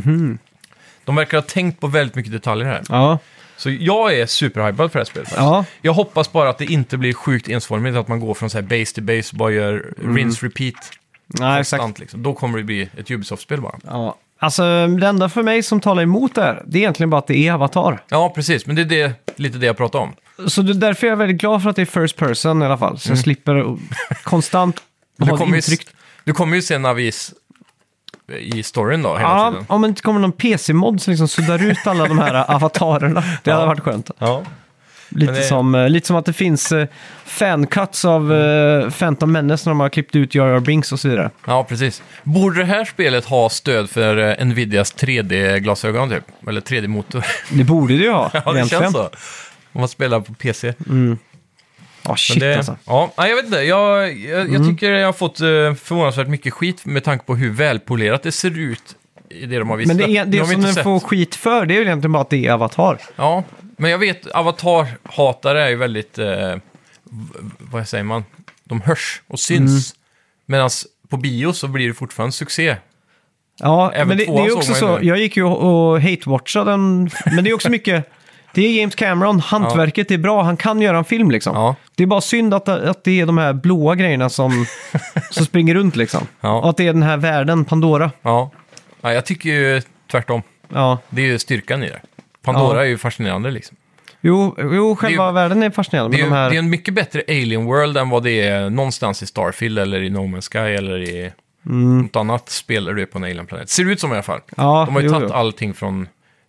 De 1.05 1.17
verkar 1.17 1.37
ha 1.39 1.43
tänkt 1.43 1.81
på 1.81 1.87
väldigt 1.87 2.15
mycket 2.17 2.33
detaljer 2.33 2.67
här. 2.67 2.83
Ja, 2.89 3.19
Så 3.57 3.71
jag 3.71 4.15
är 4.15 4.27
superhypad 4.27 4.93
för 4.93 4.99
det 4.99 5.05
här 5.05 5.05
spelet. 5.11 5.33
ja. 5.37 5.65
Jag 5.83 5.93
hoppas 5.93 6.33
bara 6.33 6.49
att 6.51 6.59
det 6.59 6.65
inte 6.65 6.97
blir 6.97 7.13
sjukt 7.15 7.49
ensformigt, 7.49 7.97
att 7.97 8.09
man 8.09 8.21
går 8.21 8.35
från 8.35 8.51
så 8.51 8.59
här 8.59 8.63
base 8.63 8.95
till 8.95 9.03
base 9.03 9.29
och 9.33 9.39
bara 9.39 9.51
gör 9.51 9.95
rinse 10.15 10.47
repeat. 10.47 10.91
ja 11.39 11.61
exakt. 11.61 11.99
liksom. 11.99 12.23
Då 12.23 12.35
kommer 12.35 12.59
det 12.59 12.65
bli 12.65 12.89
ett 12.97 13.11
Ubisoft-spel 13.11 13.61
bara. 13.61 13.79
Ja. 13.85 14.17
Alltså, 14.39 14.87
det 14.87 15.07
enda 15.07 15.29
för 15.29 15.43
mig 15.43 15.63
som 15.63 15.81
talar 15.81 16.03
emot 16.03 16.35
det 16.35 16.43
här, 16.43 16.63
det 16.67 16.79
är 16.79 16.81
egentligen 16.81 17.11
bara 17.11 17.19
att 17.19 17.27
det 17.27 17.37
är 17.49 17.53
Avatar. 17.53 18.03
Ja, 18.09 18.33
precis. 18.35 18.67
Men 18.67 18.77
det 18.77 18.83
är 18.83 18.87
det, 18.87 19.13
lite 19.37 19.59
det 19.59 19.67
jag 19.67 19.77
pratar 19.77 19.99
om. 19.99 20.13
Så 20.47 20.63
det, 20.63 20.75
därför 20.75 21.07
är 21.07 21.11
jag 21.11 21.17
väldigt 21.17 21.41
glad 21.41 21.63
för 21.63 21.71
att 21.71 21.77
det 21.77 21.83
är 21.83 21.87
first 22.03 22.17
person 22.17 22.63
i 22.63 22.65
alla 22.65 22.79
fall. 22.79 22.99
Så 22.99 23.11
jag 23.11 23.19
slipper 23.19 23.57
att 24.11 24.23
konstant 24.25 24.77
Mm. 25.21 25.27
Du 25.27 25.31
ha 25.33 25.37
ett 25.37 25.41
kommer, 25.41 25.53
ju, 25.53 25.57
intryck. 25.59 25.89
du 26.25 26.33
kommer 26.33 26.57
ju 26.57 26.63
se 26.63 26.79
Navis 26.79 27.35
i 28.39 28.63
storyn 28.63 29.03
då, 29.03 29.17
hela 29.17 29.29
Ja, 29.29 29.51
tiden. 29.51 29.65
om 29.69 29.83
det 29.83 29.89
inte 29.89 30.03
kommer 30.03 30.21
någon 30.21 30.33
PC-mod 30.33 31.03
som 31.03 31.11
liksom 31.11 31.29
suddar 31.29 31.63
ut 31.65 31.87
alla 31.87 32.07
de 32.07 32.19
här 32.19 32.51
avatarerna. 32.55 33.23
Det 33.45 33.51
hade 33.53 33.67
varit 33.67 33.81
skönt. 33.81 34.11
Ja. 34.19 34.43
Lite, 35.09 35.33
det- 35.33 35.43
som, 35.43 35.75
eh, 35.75 35.89
lite 35.89 36.07
som 36.07 36.17
att 36.17 36.25
det 36.27 36.33
finns 36.33 36.73
eh, 36.73 36.87
fancuts 37.25 38.05
av 38.05 38.33
eh, 38.35 38.91
Phantom 38.91 39.33
Menace 39.33 39.63
när 39.69 39.71
de 39.71 39.81
har 39.81 39.89
klippt 39.89 40.17
ut 40.17 40.35
Jar 40.35 40.61
Binks 40.61 40.93
och 40.93 41.01
så 41.01 41.09
vidare. 41.09 41.31
Ja, 41.47 41.65
precis. 41.65 42.03
Borde 42.23 42.59
det 42.59 42.65
här 42.65 42.85
spelet 42.85 43.25
ha 43.25 43.49
stöd 43.49 43.91
för 43.91 44.45
Nvidias 44.45 44.95
3D-glasögon 44.97 46.11
typ? 46.11 46.49
Eller 46.49 46.61
3D-motor? 46.61 47.25
Det 47.59 47.65
borde 47.65 47.97
det 47.97 48.03
ju 48.05 48.11
ha, 48.11 48.31
ja, 48.35 48.53
det 48.53 48.59
egentligen. 48.59 48.83
känns 48.83 48.95
så. 48.95 49.11
Om 49.73 49.81
man 49.81 49.89
spelar 49.89 50.21
på 50.21 50.35
PC. 50.35 50.75
Ja, 52.05 52.17
shit 52.17 52.37
Men 52.43 52.49
det, 52.49 52.57
alltså. 52.57 52.77
Ja, 52.87 53.13
nej, 53.19 53.29
jag 53.29 53.37
vet 53.37 53.45
inte. 53.45 53.59
Jag, 53.59 54.19
jag, 54.19 54.53
jag 54.53 54.67
tycker 54.69 54.93
jag 54.93 55.07
har 55.09 55.13
fått 55.13 55.39
förvånansvärt 55.39 56.29
mycket 56.29 56.53
skit 56.53 56.87
med 56.87 57.05
tanke 57.05 57.25
på 57.25 57.37
hur 57.37 57.51
välpolerat 57.51 58.23
det 58.23 58.33
ser 58.33 58.59
ut 58.59 58.97
i 59.31 59.47
det 59.47 59.59
de 59.59 59.71
har 59.71 59.77
visat. 59.77 59.97
Men 59.97 60.07
det, 60.11 60.17
är, 60.19 60.25
det 60.25 60.41
vi 60.43 60.47
som 60.53 60.63
den 60.63 60.75
får 60.85 61.01
skit 61.01 61.35
för, 61.35 61.67
det 61.67 61.75
är 61.75 61.77
ju 61.77 61.83
egentligen 61.83 62.13
bara 62.13 62.23
att 62.23 62.31
det 62.31 62.47
är 62.47 62.53
Avatar. 62.53 62.99
Ja, 63.17 63.45
men 63.79 63.91
jag 63.91 63.99
vet, 63.99 64.27
Avatar-hatare 64.27 65.65
är 65.65 65.69
ju 65.69 65.77
väldigt, 65.77 66.19
eh, 66.19 66.57
vad 67.59 67.89
säger 67.89 68.05
man, 68.05 68.25
de 68.65 68.81
hörs 68.81 69.23
och 69.27 69.41
syns. 69.41 69.95
Mm. 69.95 69.99
Medan 70.47 70.71
på 71.09 71.17
bio 71.17 71.53
så 71.53 71.69
blir 71.69 71.89
det 71.89 71.95
fortfarande 71.95 72.33
succé. 72.33 72.77
Ja, 73.59 73.93
Även 73.95 74.09
men 74.09 74.17
det, 74.17 74.25
det 74.25 74.31
är 74.31 74.57
också 74.57 74.75
så. 74.75 74.99
Jag 75.03 75.19
gick 75.19 75.37
ju 75.37 75.45
och, 75.45 76.01
hate-watchade 76.01 76.65
den, 76.65 77.11
men 77.25 77.45
det 77.45 77.51
är 77.51 77.55
också 77.55 77.71
mycket... 77.71 78.11
Det 78.55 78.67
är 78.67 78.81
James 78.81 78.95
Cameron, 78.95 79.41
hantverket 79.41 80.11
är 80.11 80.19
bra, 80.19 80.43
han 80.43 80.57
kan 80.57 80.81
göra 80.81 80.99
en 80.99 81.05
film 81.05 81.31
liksom. 81.31 81.57
Ja. 81.57 81.77
Det 81.95 82.03
är 82.03 82.07
bara 82.07 82.21
synd 82.21 82.55
att, 82.55 82.69
att 82.69 83.05
det 83.05 83.21
är 83.21 83.27
de 83.27 83.39
här 83.39 83.53
blåa 83.53 83.95
grejerna 83.95 84.29
som, 84.29 84.67
som 85.31 85.45
springer 85.47 85.75
runt 85.75 85.97
liksom. 85.97 86.27
Ja. 86.41 86.61
Och 86.61 86.71
att 86.71 86.77
det 86.77 86.87
är 86.87 86.93
den 86.93 87.03
här 87.03 87.17
världen, 87.17 87.65
Pandora. 87.65 88.11
Ja. 88.23 88.51
ja, 89.01 89.13
jag 89.13 89.27
tycker 89.27 89.49
ju 89.49 89.83
tvärtom. 90.11 90.43
Ja. 90.69 90.99
Det 91.09 91.23
är 91.23 91.27
ju 91.27 91.39
styrkan 91.39 91.83
i 91.83 91.89
det. 91.89 92.01
Pandora 92.55 92.77
Ja. 92.79 92.83
är 92.85 92.89
ju 92.89 92.99
fascinerande 92.99 93.51
liksom. 93.51 93.77
Jo, 94.21 94.57
jo 94.59 94.97
själva 94.97 95.27
Det 95.27 95.33
världen 95.33 95.63
är 95.63 95.71
fascinerande. 95.71 96.17
Det 96.17 96.23
Men 96.23 96.31
de 96.31 96.37
här... 96.37 96.51
det 96.51 96.57
är 96.57 96.59
en 96.59 96.71
mycket 96.71 96.95
bättre 96.95 97.23
Alien 97.29 97.65
World 97.65 97.97
än 97.97 98.09
vad 98.11 98.23
det 98.23 98.41
är 98.41 98.71
någonstans 98.71 99.23
i 99.23 99.27
Starfield 99.27 99.79
eller 99.79 100.03
i 100.03 100.11
No 100.11 100.19
Man's 100.19 100.53
Sky 100.53 100.59
eller 100.75 100.99
i 101.03 101.33
något 101.63 102.17
annat 102.17 102.49
spel 102.49 102.85
där 102.85 102.93
du 102.95 103.03
är 103.03 103.07
på 103.07 103.19
en 103.19 103.25
alien-planet. 103.25 103.69
Ser 103.71 103.91
ut 103.91 104.01
som 104.01 104.11
i 104.11 104.13
alla 104.15 104.23
fall. 104.23 104.37
Mm. 104.57 104.67
Ja, 104.69 104.83
De 104.87 104.95
har 104.95 105.01
ju 105.01 105.07
jo, 105.07 105.13
tagit 105.13 105.29
jo. 105.31 105.35
allting 105.37 105.75
från... 105.75 106.09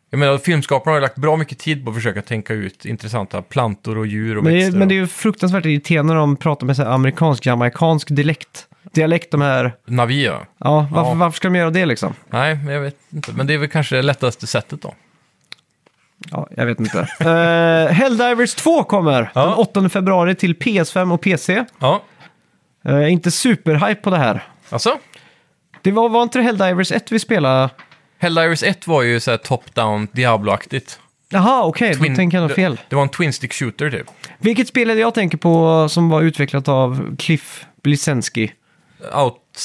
Jag 0.10 0.20
menar, 0.20 0.38
filmskaparna 0.38 0.92
har 0.92 0.98
ju 0.98 1.02
lagt 1.02 1.16
bra 1.16 1.38
mycket 1.38 1.60
tid 1.60 1.84
på 1.86 1.90
att 1.92 1.96
försöka 1.96 2.22
tänka 2.22 2.54
ut 2.54 2.86
intressanta 2.86 3.42
plantor 3.42 3.98
och 3.98 4.08
djur 4.08 4.38
och 4.38 4.44
Men 4.44 4.54
det, 4.54 4.60
är, 4.60 4.64
växter. 4.64 4.80
men 4.80 4.88
det 4.88 4.94
är 4.96 4.98
och 4.98 5.02
ju 5.02 5.08
fruktansvärt 5.08 5.66
irriterande 5.66 6.14
när 6.14 6.20
de 6.20 6.36
pratar 6.38 6.66
med 6.66 6.76
så 6.76 6.84
här 6.84 6.90
amerikansk-jamaikansk 6.92 8.08
dialekt. 8.16 8.66
Dialekt, 8.94 9.32
de 9.32 9.42
här... 9.42 9.74
Navi, 9.88 10.26
ja. 10.26 10.46
Varför, 10.58 10.96
Ja. 10.96 11.14
varför 11.14 11.36
ska 11.38 11.48
de 11.48 11.56
göra 11.56 11.70
det 11.70 11.86
liksom? 11.86 12.14
Nej, 12.30 12.60
jag 12.68 12.82
vet 12.82 12.96
inte. 13.14 13.32
Men 13.34 13.48
det 13.48 13.54
är 13.54 13.58
väl 13.58 13.70
kanske 13.70 13.96
det 13.96 14.02
lättaste 14.02 14.48
sättet 14.48 14.82
då. 14.82 14.94
Ja, 16.32 16.48
jag 16.58 16.66
vet 16.66 16.80
inte. 16.80 16.98
uh, 17.22 17.92
Helldivers 17.94 18.56
2 18.56 18.84
kommer 18.84 19.32
Ja. 19.36 19.42
den 19.46 19.54
8 19.54 19.90
februari 19.90 20.36
till 20.36 20.54
PS5 20.56 21.14
och 21.14 21.22
PC. 21.22 21.66
Ja, 21.80 22.04
Uh, 22.90 23.12
inte 23.12 23.32
superhype 23.32 23.96
på 24.02 24.10
det 24.10 24.18
här. 24.18 24.44
alltså? 24.70 24.98
Det 25.82 25.92
var, 25.92 26.10
var 26.10 26.24
inte 26.24 26.40
det 26.40 26.44
Helldivers 26.44 26.92
1 26.92 27.12
vi 27.12 27.20
spelade? 27.20 27.70
Helldivers 28.18 28.64
1 28.64 28.88
var 28.88 29.02
ju 29.02 29.20
så 29.20 29.32
här 29.32 29.38
top-down 29.38 30.08
Diablo-aktigt. 30.12 31.00
Jaha, 31.30 31.64
okej, 31.64 31.94
då 31.96 32.04
Twin- 32.04 32.16
tänker 32.16 32.38
jag 32.38 32.42
nog 32.48 32.56
fel. 32.56 32.76
Det, 32.76 32.82
det 32.90 32.96
var 32.96 33.04
en 33.04 33.10
twin-stick 33.10 33.54
shooter 33.54 33.92
typ. 33.92 34.08
Vilket 34.40 34.68
spel 34.68 34.90
är 34.90 34.96
det 34.96 35.02
jag 35.02 35.14
tänker 35.14 35.38
på 35.38 35.88
som 35.90 36.10
var 36.10 36.22
utvecklat 36.22 36.68
av 36.68 37.16
Cliff 37.20 37.66
Blesensky? 37.84 38.50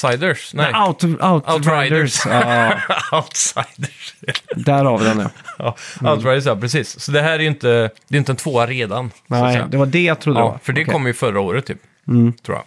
Outsiders? 0.03 0.53
Nej. 0.53 0.73
Out, 0.87 1.03
Outriders. 1.03 1.53
Outriders. 1.55 2.25
ja, 2.25 2.79
Outsiders. 3.17 4.15
där 4.55 4.85
har 4.85 4.97
vi 4.97 5.05
den 5.05 5.19
ja. 5.59 5.75
ja, 6.01 6.11
Outriders, 6.13 6.45
ja 6.45 6.55
precis. 6.55 6.99
Så 6.99 7.11
det 7.11 7.21
här 7.21 7.31
är 7.33 7.39
ju 7.39 7.47
inte, 7.47 7.89
det 8.07 8.15
är 8.15 8.19
inte 8.19 8.31
en 8.31 8.35
tvåa 8.35 8.67
redan. 8.67 9.11
Nej, 9.27 9.63
det 9.69 9.77
var 9.77 9.85
det 9.85 10.03
jag 10.03 10.19
trodde 10.19 10.39
det 10.39 10.43
Ja, 10.43 10.49
var. 10.51 10.59
för 10.63 10.73
det 10.73 10.81
Okej. 10.81 10.93
kom 10.93 11.07
ju 11.07 11.13
förra 11.13 11.39
året 11.39 11.65
typ, 11.65 11.77
Mm. 12.07 12.33
tror 12.33 12.57
jag. 12.57 12.63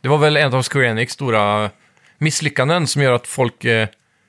Det 0.00 0.08
var 0.08 0.18
väl 0.18 0.36
en 0.36 0.54
av 0.54 0.62
Square 0.62 0.86
Enix 0.88 1.12
stora 1.12 1.70
misslyckanden 2.18 2.86
som 2.86 3.02
gör 3.02 3.12
att 3.12 3.26
folk 3.26 3.64
eh, 3.64 3.88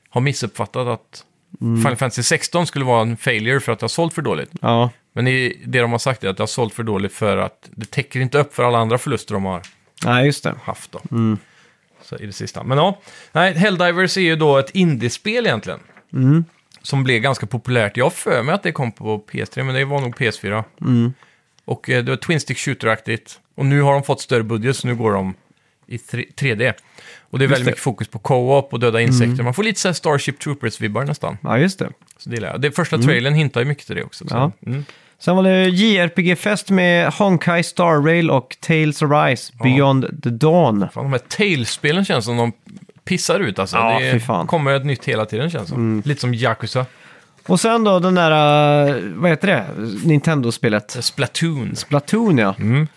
har 0.10 0.22
missuppfattat 0.22 0.88
att 0.88 1.24
Mm. 1.62 1.78
Final 1.82 1.96
Fantasy 1.96 2.24
16 2.24 2.68
skulle 2.68 2.86
vara 2.86 3.02
en 3.02 3.18
failure 3.18 3.60
för 3.60 3.72
att 3.72 3.80
det 3.80 3.84
har 3.84 3.90
sålt 3.90 4.14
för 4.14 4.22
dåligt. 4.22 4.50
Ja, 4.62 4.90
Men 5.16 5.26
det 5.26 5.54
de 5.82 5.92
har 5.92 6.00
sagt 6.00 6.24
är 6.24 6.28
att 6.30 6.38
det 6.38 6.44
har 6.44 6.48
sålt 6.48 6.74
för 6.74 6.84
dåligt 6.84 7.14
för 7.14 7.38
att 7.38 7.70
det 7.76 7.92
täcker 7.92 8.20
inte 8.20 8.38
upp 8.38 8.56
för 8.56 8.64
alla 8.64 8.78
andra 8.78 8.98
förluster 8.98 9.34
de 9.34 9.46
har 9.46 9.62
nej 10.06 10.26
just 10.26 10.44
det. 10.44 10.56
haft 10.64 10.92
då. 10.92 11.02
Mm. 11.12 11.38
Så 12.18 12.24
i 12.24 12.26
det 12.26 12.34
sista. 12.34 12.64
Men 12.64 12.78
ja, 12.78 13.02
nej, 13.32 13.54
Helldivers 13.54 14.18
är 14.18 14.22
ju 14.22 14.36
då 14.36 14.58
ett 14.58 14.70
indiespel 14.70 15.46
egentligen. 15.46 15.80
Mm. 16.14 16.46
Som 16.82 17.04
blev 17.04 17.22
ganska 17.22 17.46
populärt. 17.46 17.98
Jag 17.98 18.06
har 18.06 18.10
för 18.10 18.44
mig 18.44 18.56
att 18.56 18.64
det 18.64 18.72
kom 18.72 18.92
på 18.92 19.24
PS3, 19.32 19.64
men 19.64 19.76
det 19.76 19.86
var 19.86 20.02
nog 20.02 20.16
PS4. 20.16 20.64
Mm. 20.82 21.14
Och 21.66 21.90
eh, 21.90 22.04
det 22.04 22.12
var 22.12 22.18
Twin 22.18 22.40
Stick 22.40 22.58
Shooter-aktigt. 22.58 23.40
Och 23.56 23.66
nu 23.66 23.82
har 23.82 23.94
de 23.94 24.04
fått 24.04 24.22
större 24.22 24.44
budget, 24.44 24.76
så 24.76 24.88
nu 24.88 24.96
går 24.96 25.12
de 25.14 25.34
i 25.88 25.98
tre- 25.98 26.26
3D. 26.38 26.74
Och 27.20 27.40
det 27.40 27.46
är 27.46 27.48
väldigt 27.48 27.50
det. 27.50 27.56
Mm. 27.56 27.66
mycket 27.66 27.80
fokus 27.84 28.08
på 28.08 28.20
co-op 28.20 28.74
och 28.74 28.80
döda 28.80 29.02
insekter. 29.02 29.44
Man 29.44 29.54
får 29.54 29.64
lite 29.64 29.80
så 29.80 29.88
här 29.88 29.94
Starship 29.94 30.40
Troopers-vibbar 30.42 31.06
nästan. 31.06 31.38
Ja, 31.42 31.58
just 31.60 31.80
det. 31.80 31.90
Så 32.18 32.30
det 32.30 32.42
jag. 32.42 32.62
Det 32.62 32.72
första 32.72 32.98
trailern 32.98 33.34
hintar 33.34 33.62
ju 33.62 33.66
mycket 33.68 33.88
till 33.88 33.96
det 33.96 34.04
också. 34.04 34.28
Så. 34.28 34.36
Ja. 34.36 34.52
Mm. 34.66 34.86
Sen 35.24 35.36
var 35.36 35.44
det 35.44 35.70
JRPG-fest 35.70 36.70
med 36.70 37.14
Honkai 37.14 37.64
Star 37.64 38.02
Rail 38.06 38.32
och 38.32 38.58
Tales 38.60 39.02
of 39.02 39.12
Rise 39.12 39.54
Beyond 39.64 40.24
the 40.24 40.30
Dawn. 40.30 40.88
Fan, 40.94 41.04
de 41.04 41.12
här 41.12 41.20
Tales-spelen 41.20 42.06
känns 42.06 42.26
som 42.26 42.38
de 42.38 42.52
pissar 43.06 43.40
ut 43.40 43.60
alltså. 43.60 43.78
Ja, 43.78 44.00
det 44.00 44.12
fy 44.12 44.20
fan. 44.20 44.36
Mm. 44.36 44.48
kommer 44.48 44.74
ett 44.74 44.86
nytt 44.86 45.06
hela 45.06 45.26
tiden 45.26 45.50
känns 45.50 45.70
som. 45.70 46.02
Lite 46.06 46.22
som 46.22 46.34
Yakuza. 46.34 46.86
Och 47.48 47.60
sen 47.60 47.84
då 47.84 48.00
den 48.00 48.16
där, 48.16 48.32
eh, 48.88 48.96
vad 49.16 49.30
heter 49.30 49.48
det, 49.48 49.66
Nintendo-spelet? 50.08 50.92
Splatoon. 51.00 51.76
Splatoon 51.76 52.38
ja. 52.38 52.56
Mm. 52.60 52.88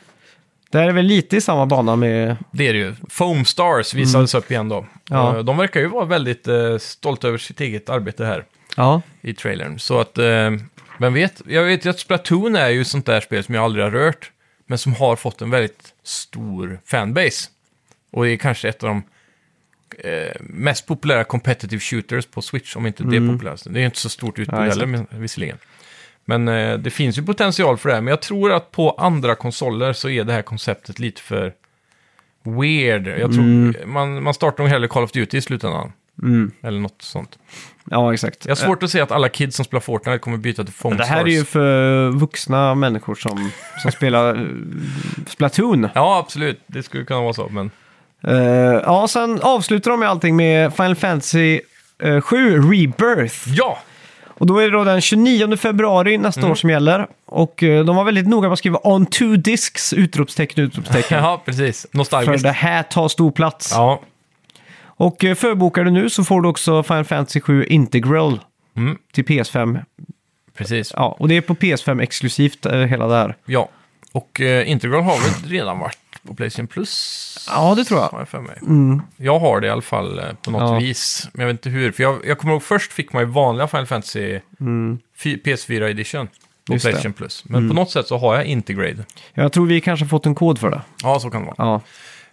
Där 0.71 0.83
är 0.83 0.87
det 0.87 0.93
väl 0.93 1.05
lite 1.07 1.37
i 1.37 1.41
samma 1.41 1.67
bana 1.67 1.97
med... 1.97 2.37
Det 2.51 2.69
är 2.69 2.73
det 2.73 2.79
ju. 2.79 2.95
Foam 3.11 3.45
Stars 3.45 3.95
visades 3.95 4.35
upp 4.35 4.51
igen 4.51 4.69
då. 4.69 4.79
Mm. 4.79 4.89
Ja. 5.11 5.37
Eh, 5.37 5.45
De 5.45 5.57
verkar 5.57 5.81
ju 5.81 5.87
vara 5.87 6.05
väldigt 6.05 6.49
eh, 6.49 6.79
stolta 6.79 7.29
över 7.29 7.39
sitt 7.39 7.61
eget 7.61 7.89
arbete 7.91 8.25
här 8.25 8.45
Ja, 8.77 9.03
i 9.21 9.35
trailern. 9.35 9.79
Så 9.79 10.01
att, 10.01 10.19
eh, 10.19 10.51
vem 10.99 11.15
vet? 11.15 11.43
Jag 11.47 11.65
vet 11.65 11.85
ju 11.87 11.91
att 11.91 11.99
Splatoon 11.99 12.57
är 12.57 12.69
ju 12.69 12.81
ett 12.81 12.87
sånt 12.87 13.07
där 13.07 13.21
spel 13.21 13.45
som 13.45 13.55
jag 13.55 13.65
aldrig 13.65 13.85
har 13.85 13.91
rört. 13.91 14.31
Men 14.67 14.79
som 14.79 14.95
har 14.95 15.17
fått 15.17 15.43
en 15.43 15.51
väldigt 15.51 15.95
stor 16.03 16.81
fanbase. 16.85 17.51
Och 18.11 18.25
det 18.25 18.31
är 18.31 18.37
kanske 18.37 18.69
ett 18.69 18.83
av 18.83 18.89
de 18.89 19.03
eh, 20.09 20.33
mest 20.41 20.87
populära 20.87 21.25
competitive 21.25 21.81
shooters 21.81 22.27
på 22.27 22.43
Switch, 22.43 22.77
om 22.77 22.87
inte 22.87 23.03
det 23.03 23.29
populäraste. 23.33 23.71
Det 23.71 23.81
är 23.81 23.85
inte 23.85 23.99
så 23.99 24.09
stort 24.09 24.39
utbud 24.39 24.55
Mm. 24.55 24.65
Ja, 24.65 24.71
heller, 24.71 24.87
men, 24.87 25.07
visserligen. 25.11 25.59
Men 26.25 26.49
eh, 26.49 26.79
det 26.79 26.91
finns 26.91 27.19
ju 27.19 27.23
potential 27.23 27.79
för 27.79 27.89
det 27.89 27.95
här. 27.95 28.03
Men 28.03 28.11
jag 28.11 28.23
tror 28.23 28.53
att 28.53 28.71
på 28.71 28.91
andra 28.91 29.35
konsoler 29.35 29.93
så 29.93 30.09
är 30.09 30.25
det 30.25 30.33
här 30.33 30.43
konceptet 30.43 30.99
lite 30.99 31.21
för 31.23 31.53
weird. 32.43 33.07
Jag 33.07 33.33
tror 33.33 33.43
Mm. 33.45 33.75
man, 33.85 34.23
man 34.23 34.35
startar 34.35 34.63
nog 34.65 34.71
hellre 34.71 34.89
Call 34.89 35.03
of 35.05 35.13
Duty 35.13 35.37
i 35.39 35.41
slutändan. 35.41 35.93
Eller 36.63 36.81
något 36.81 37.03
sånt. 37.03 37.39
ja 37.91 38.15
exakt. 38.15 38.45
Jag 38.47 38.51
har 38.51 38.57
svårt 38.57 38.83
att 38.83 38.91
se 38.91 39.01
att 39.01 39.13
alla 39.13 39.29
kids 39.29 39.57
som 39.57 39.65
spelar 39.65 39.81
Fortnite 39.81 40.19
kommer 40.19 40.37
byta 40.37 40.65
till 40.65 40.75
Foam 40.75 40.97
Det 40.97 41.05
här 41.05 41.21
är 41.21 41.27
ju 41.27 41.45
för 41.45 42.11
vuxna 42.11 42.75
människor 42.75 43.15
som, 43.15 43.51
som 43.83 43.93
spelar 43.93 44.35
eh, 44.35 44.47
Splatoon. 45.27 45.89
Ja, 45.95 46.19
absolut. 46.19 46.61
Det 46.67 46.83
skulle 46.83 47.05
kunna 47.05 47.21
vara 47.21 47.33
så, 47.33 47.49
men... 47.51 47.71
Eh, 48.27 48.35
ja, 48.85 49.09
sen 49.09 49.41
avslutar 49.43 49.91
de 49.91 50.01
med 50.01 50.09
allting 50.09 50.37
med 50.37 50.75
Final 50.75 50.95
Fantasy 50.95 51.61
eh, 52.03 52.21
7 52.21 52.59
Rebirth. 52.59 53.37
Ja! 53.47 53.79
Och 54.39 54.47
då 54.47 54.59
är 54.59 54.65
det 54.65 54.71
då 54.79 54.85
den 54.85 55.01
29 55.01 55.57
februari 55.57 56.19
nästa 56.19 56.41
Mm. 56.41 56.51
år 56.51 56.55
som 56.55 56.71
gäller. 56.71 57.07
Och 57.27 57.63
eh, 57.63 57.85
de 57.85 57.97
var 57.97 58.05
väldigt 58.05 58.29
noga 58.29 58.49
med 58.49 58.53
att 58.53 58.59
skriva 58.59 58.81
on 58.83 59.07
two 59.07 59.37
discs, 59.37 59.93
utropstecken, 59.93 60.65
utropstecken. 60.65 61.19
Ja, 61.25 61.43
precis. 61.45 61.87
För 61.91 61.99
Nostalgiskt. 61.99 62.43
det 62.45 62.51
här 62.53 62.83
tar 62.83 63.09
stor 63.09 63.31
plats. 63.31 63.73
Ja. 63.75 64.01
Och 64.97 65.25
eh, 65.25 65.35
förbokar 65.35 65.85
du 65.85 65.91
nu 65.91 66.11
så 66.11 66.25
får 66.25 66.43
du 66.43 66.49
också 66.49 66.83
Final 66.83 67.05
Fantasy 67.05 67.41
7 67.41 67.65
Integral 67.65 68.41
Mm, 68.77 68.99
till 69.13 69.25
PS5. 69.25 69.81
precis. 70.57 70.93
Ja, 70.97 71.17
och 71.19 71.29
det 71.29 71.35
är 71.37 71.41
på 71.41 71.55
PS5 71.55 72.03
exklusivt, 72.03 72.67
eh, 72.67 72.79
hela 72.79 73.07
det 73.07 73.15
här. 73.15 73.37
Ja. 73.47 73.69
Och 74.13 74.41
eh, 74.41 74.71
Integral 74.71 75.03
har 75.03 75.13
väl 75.21 75.51
redan 75.51 75.79
varit 75.79 75.99
på 76.27 76.35
Playstation 76.35 76.67
Plus? 76.67 77.47
Ja, 77.51 77.75
det 77.75 77.85
tror 77.85 78.01
jag. 78.01 78.09
Har 78.09 78.19
jag 78.19 78.29
för 78.29 78.41
mig. 78.41 78.59
Mm. 78.63 79.03
Jag 79.17 79.39
har 79.39 79.61
det 79.61 79.67
i 79.67 79.71
alla 79.71 79.83
fall 79.83 80.19
eh, 80.19 80.25
på 80.43 80.51
något 80.51 80.61
Ja. 80.61 80.79
vis. 80.79 81.29
Men 81.33 81.41
jag 81.41 81.47
vet 81.47 81.55
inte 81.67 81.69
hur. 81.71 81.93
För 81.93 82.03
jag, 82.03 82.27
jag 82.27 82.39
kommer 82.39 82.53
ihåg 82.53 82.63
först 82.63 82.93
fick 82.93 83.13
man 83.13 83.23
ju 83.23 83.29
vanliga 83.29 83.67
Final 83.69 83.87
Fantasy 83.87 84.41
fy- 85.19 85.37
PS4 85.45 85.91
edition 85.91 86.27
på 86.27 86.33
Mm. 86.73 86.75
Just 86.75 86.85
det. 86.85 86.91
Mm. 86.91 86.95
Playstation 87.03 87.13
Plus. 87.13 87.45
Men 87.47 87.69
på 87.69 87.75
något 87.75 87.91
sätt 87.91 88.07
så 88.07 88.19
har 88.19 88.35
jag 88.35 88.45
Integrade. 88.45 89.05
Jag 89.35 89.53
tror 89.53 89.67
vi 89.67 89.81
kanske 89.81 90.07
fått 90.07 90.27
en 90.27 90.35
kod 90.35 90.59
för 90.59 90.71
det. 90.71 90.83
Ja, 91.03 91.21
så 91.21 91.31
kan 91.31 91.41
det 91.43 91.53
vara. 91.57 91.81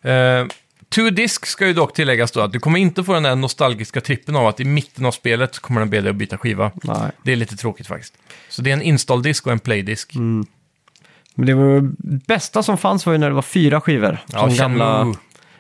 Ja, 0.04 0.10
Eh, 0.10 0.46
Two 0.94 1.10
Disc 1.10 1.46
ska 1.46 1.68
ju 1.68 1.74
dock 1.74 1.94
tilläggas 1.94 2.32
då 2.32 2.42
att 2.42 2.52
du 2.52 2.60
kommer 2.60 2.80
inte 2.80 3.04
få 3.04 3.14
den 3.14 3.24
där 3.24 3.36
nostalgiska 3.36 4.02
trippen 4.02 4.36
av 4.36 4.48
att 4.48 4.60
i 4.60 4.66
mitten 4.66 5.06
av 5.06 5.12
spelet 5.12 5.60
kommer 5.60 5.80
den 5.82 5.90
be 5.90 6.02
dig 6.02 6.10
att 6.10 6.16
byta 6.16 6.38
skiva. 6.38 6.72
nej. 6.84 7.12
Det 7.24 7.32
är 7.32 7.36
lite 7.36 7.56
tråkigt 7.56 7.88
faktiskt. 7.88 8.14
Så 8.50 8.62
det 8.62 8.70
är 8.70 8.74
en 8.74 8.82
install-disk 8.82 9.46
och 9.46 9.52
en 9.52 9.60
play-disk. 9.60 10.16
Mm. 10.16 10.46
Men 11.36 11.46
det 11.46 11.54
var, 11.54 11.82
bästa 12.28 12.64
som 12.64 12.78
fanns 12.78 13.06
var 13.06 13.14
ju 13.14 13.20
när 13.20 13.30
det 13.30 13.36
var 13.36 13.42
fyra 13.42 13.82
skivor. 13.82 14.18
Ja, 14.28 14.40
som 14.40 14.52
Shenmue. 14.58 15.14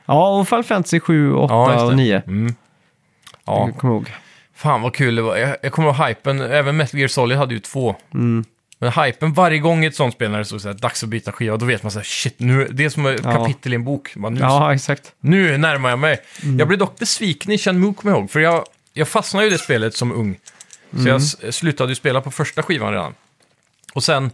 Ja, 0.06 0.40
och 0.40 0.48
Final 0.48 0.64
Fantasy 0.64 1.00
7, 1.00 1.34
8 1.34 1.54
Ja, 1.54 1.86
och 1.86 1.96
9. 1.96 2.22
Mm. 2.28 2.56
Ja, 3.46 3.66
Jag 3.68 3.78
kommer 3.78 3.94
ihåg. 3.94 4.12
fan 4.56 4.82
vad 4.82 4.94
kul 4.96 5.16
det 5.16 5.22
var. 5.22 5.38
Jag, 5.38 5.58
jag 5.62 5.72
kommer 5.72 5.88
ihåg 5.90 6.08
hypen. 6.08 6.42
Även 6.42 6.78
Metal 6.78 7.00
Gear 7.00 7.08
Solid 7.08 7.38
hade 7.38 7.54
ju 7.54 7.60
två. 7.60 7.96
Mm. 8.14 8.46
Men 8.84 9.04
hypen 9.06 9.34
varje 9.34 9.60
gång 9.60 9.86
ett 9.86 9.96
sånt 9.96 10.14
spel 10.14 10.32
när 10.32 10.40
det 10.40 10.46
står 10.46 10.60
så 10.60 10.68
här, 10.68 10.76
dags 10.76 11.04
att 11.04 11.10
byta 11.10 11.32
skiva, 11.32 11.58
då 11.58 11.66
vet 11.66 11.84
man 11.84 11.92
så 11.92 12.00
här, 12.00 12.04
shit, 12.04 12.36
nu, 12.40 12.68
det 12.72 12.86
är 12.86 12.90
som 12.90 13.06
ett 13.06 13.22
Ja. 13.24 13.32
kapitel 13.32 13.74
i 13.74 13.76
en 13.76 13.84
bok. 13.84 14.16
Man, 14.16 14.34
nu, 14.34 14.40
Ja, 14.40 14.74
exakt. 14.74 15.12
nu 15.20 15.58
närmar 15.58 15.90
jag 15.90 16.00
mig. 16.00 16.22
Mm. 16.44 16.60
Jag 16.60 16.68
blev 16.68 16.80
dock 16.80 17.00
besviken 17.00 17.52
i 17.52 17.58
Shenmue, 17.58 17.94
kommer 17.94 18.16
jag 18.16 18.20
ihåg, 18.22 18.32
för 18.32 18.40
jag, 18.40 18.66
jag 18.94 19.08
fastnade 19.08 19.46
ju 19.46 19.50
i 19.52 19.54
det 19.54 19.58
spelet 19.60 19.94
som 19.96 20.12
ung. 20.12 20.40
Så 20.92 20.98
Mm. 20.98 21.08
jag 21.08 21.54
slutade 21.54 21.92
ju 21.92 21.96
spela 21.96 22.22
på 22.22 22.32
första 22.32 22.64
skivan 22.64 22.92
redan. 22.92 23.14
Och 23.94 24.04
sen, 24.04 24.32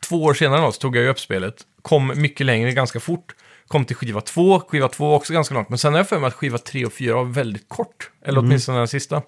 två 0.00 0.22
år 0.24 0.34
senare 0.34 0.72
så 0.72 0.78
tog 0.80 0.96
jag 0.96 1.02
ju 1.04 1.08
upp 1.10 1.20
spelet, 1.20 1.54
kom 1.82 2.12
mycket 2.16 2.46
längre 2.46 2.72
ganska 2.72 3.00
fort, 3.00 3.34
kom 3.68 3.84
till 3.84 3.96
skiva 3.96 4.20
två, 4.20 4.60
skiva 4.60 4.88
två 4.88 5.08
var 5.08 5.16
också 5.16 5.32
ganska 5.32 5.54
långt, 5.54 5.68
men 5.68 5.78
sen 5.78 5.92
har 5.92 5.98
jag 6.00 6.08
för 6.08 6.18
mig 6.18 6.28
att 6.28 6.34
skiva 6.34 6.58
tre 6.58 6.84
och 6.86 6.92
fyra 6.92 7.14
var 7.14 7.24
väldigt 7.24 7.68
kort, 7.68 8.10
eller 8.24 8.38
Mm. 8.38 8.48
åtminstone 8.50 8.78
den 8.78 8.88
sista. 8.88 9.22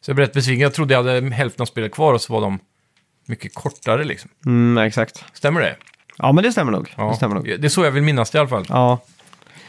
Så 0.00 0.10
jag 0.10 0.16
blev 0.16 0.26
rätt 0.28 0.34
besviken, 0.34 0.60
jag 0.62 0.74
trodde 0.74 0.94
jag 0.94 1.02
hade 1.04 1.30
hälften 1.34 1.62
av 1.62 1.66
spelet 1.66 1.92
kvar 1.92 2.14
och 2.14 2.20
så 2.20 2.32
var 2.32 2.40
de 2.40 2.58
mycket 3.28 3.54
kortare 3.54 4.04
liksom. 4.04 4.30
Mm, 4.46 4.86
exakt. 4.86 5.24
Stämmer 5.32 5.60
det? 5.60 5.76
Ja, 6.18 6.32
men 6.32 6.44
det 6.44 6.52
stämmer 6.52 6.72
nog. 6.72 6.94
Det 6.96 7.16
stämmer 7.16 7.34
nog. 7.34 7.44
Det 7.44 7.64
är 7.64 7.68
så 7.68 7.84
jag 7.84 7.90
vill 7.90 8.02
minnas 8.02 8.30
det 8.30 8.36
i 8.36 8.40
alla 8.40 8.48
fall. 8.48 8.66
Ja. 8.68 8.98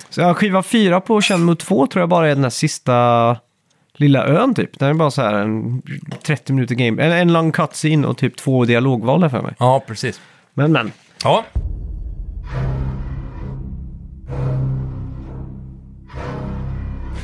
Så 0.09 0.21
ja, 0.21 0.33
skiva 0.33 0.63
fyra 0.63 1.01
på 1.01 1.21
Shenmue 1.21 1.55
2 1.55 1.87
tror 1.87 2.01
jag 2.01 2.09
bara 2.09 2.25
är 2.25 2.29
den 2.29 2.41
där 2.41 2.49
sista 2.49 3.37
lilla 3.93 4.25
ön 4.25 4.55
typ. 4.55 4.79
Den 4.79 4.89
är 4.89 4.93
bara 4.93 5.11
så 5.11 5.21
här 5.21 5.33
en 5.33 5.81
30 6.23 6.53
minuter 6.53 6.75
game. 6.75 7.03
En, 7.03 7.11
en 7.11 7.33
lång 7.33 7.51
cutscene 7.51 8.07
och 8.07 8.17
typ 8.17 8.37
två 8.37 8.65
dialogval 8.65 9.21
där 9.21 9.29
för 9.29 9.41
mig. 9.41 9.55
Ja, 9.59 9.83
precis. 9.87 10.21
Men 10.53 10.71
men. 10.71 10.91
Ja, 11.23 11.45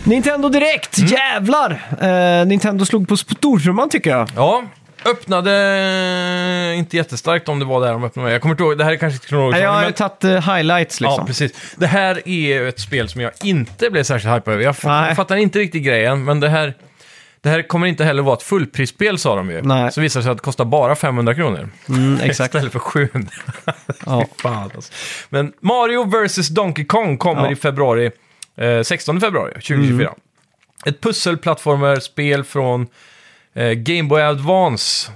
Nintendo 0.05 0.49
Direkt! 0.49 0.97
Mm. 0.97 1.09
Jävlar! 1.11 1.81
Eh, 2.01 2.47
Nintendo 2.47 2.85
slog 2.85 3.07
på 3.07 3.17
stortrumman 3.17 3.89
tycker 3.89 4.09
jag. 4.09 4.29
Ja, 4.35 4.63
öppnade 5.05 6.73
inte 6.77 6.97
jättestarkt 6.97 7.49
om 7.49 7.59
det 7.59 7.65
var 7.65 7.81
där 7.81 7.91
de 7.91 8.03
öppnade. 8.03 8.31
Jag 8.31 8.41
kommer 8.41 8.53
inte 8.53 8.63
ihåg, 8.63 8.77
det 8.77 8.83
här 8.83 8.91
är 8.91 8.95
kanske 8.97 9.15
inte 9.15 9.27
kronologiskt. 9.27 9.55
Nej, 9.57 9.63
Jag 9.63 9.71
har 9.71 9.79
men- 9.79 9.87
ju 9.87 9.93
tagit 9.93 10.23
eh, 10.23 10.53
highlights 10.55 11.01
liksom. 11.01 11.19
Ja, 11.19 11.25
precis. 11.25 11.75
Det 11.77 11.87
här 11.87 12.21
är 12.25 12.31
ju 12.33 12.69
ett 12.69 12.79
spel 12.79 13.09
som 13.09 13.21
jag 13.21 13.31
inte 13.43 13.89
blev 13.89 14.03
särskilt 14.03 14.35
hypad 14.35 14.53
över. 14.53 14.63
Jag, 14.63 14.75
Nej. 14.83 15.15
fattar 15.15 15.35
inte 15.35 15.59
riktigt 15.59 15.83
grejen, 15.83 16.23
men 16.23 16.39
det 16.39 16.49
här, 16.49 16.73
det 17.41 17.49
här 17.49 17.61
kommer 17.67 17.87
inte 17.87 18.03
heller 18.03 18.23
vara 18.23 18.35
ett 18.37 18.43
fullprisspel, 18.43 19.17
sa 19.17 19.35
de 19.35 19.49
ju. 19.51 19.61
Nej. 19.61 19.91
Så 19.91 20.01
visar 20.01 20.19
det 20.19 20.23
sig 20.23 20.31
att 20.31 20.37
det 20.37 20.43
kostar 20.43 20.65
bara 20.65 20.95
500 20.95 21.35
kronor. 21.35 21.69
Mm, 21.89 22.19
exakt. 22.23 22.55
Istället 22.55 22.71
för 22.71 22.79
700. 22.79 23.29
Ja. 24.05 24.25
Fan, 24.41 24.71
alltså. 24.75 24.93
Men 25.29 25.53
Mario 25.59 26.03
vs 26.27 26.47
Donkey 26.49 26.85
Kong 26.85 27.17
kommer 27.17 27.45
Ja. 27.45 27.51
i 27.51 27.55
februari, 27.55 28.11
eh, 28.57 28.81
16 28.83 29.21
februari 29.21 29.51
2024. 29.53 30.13
Ett 30.85 31.01
pusselplattformarspel 31.01 32.43
från 32.43 32.87
eh, 33.55 33.71
Game 33.71 34.03
Boy 34.03 34.21
Advance. 34.21 35.11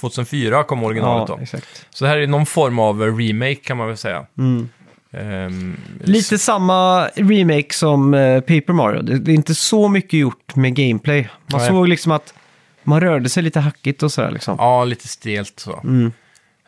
2004 0.00 0.64
kom 0.64 0.84
originalet 0.84 1.28
Mm. 1.28 1.30
Ja, 1.30 1.36
då. 1.36 1.42
exakt. 1.42 1.86
Så 1.90 2.04
det 2.04 2.08
här 2.10 2.18
är 2.18 2.26
någon 2.26 2.46
form 2.46 2.78
av 2.78 3.00
remake 3.18 3.54
kan 3.54 3.76
man 3.76 3.86
väl 3.88 3.96
säga. 3.96 4.26
Mm. 4.38 4.68
Ehm, 5.12 5.76
Lite 6.04 6.38
samma 6.38 7.06
remake 7.08 7.74
som 7.74 8.14
eh, 8.14 8.40
Paper 8.40 8.72
Mario. 8.72 9.02
Det, 9.02 9.18
det 9.18 9.32
är 9.32 9.34
inte 9.34 9.54
så 9.54 9.88
mycket 9.88 10.20
gjort 10.20 10.56
med 10.56 10.74
gameplay. 10.74 11.28
Man 11.46 11.60
Nej. 11.60 11.68
såg 11.68 11.88
liksom 11.88 12.12
att 12.12 12.34
man 12.82 13.00
rörde 13.00 13.28
sig 13.28 13.42
lite 13.42 13.60
hackigt 13.60 14.02
och 14.02 14.12
sådär 14.12 14.30
liksom. 14.30 14.56
Ja, 14.58 14.84
lite 14.84 15.08
stelt 15.08 15.60
så. 15.60 15.80
Mm. 15.84 16.12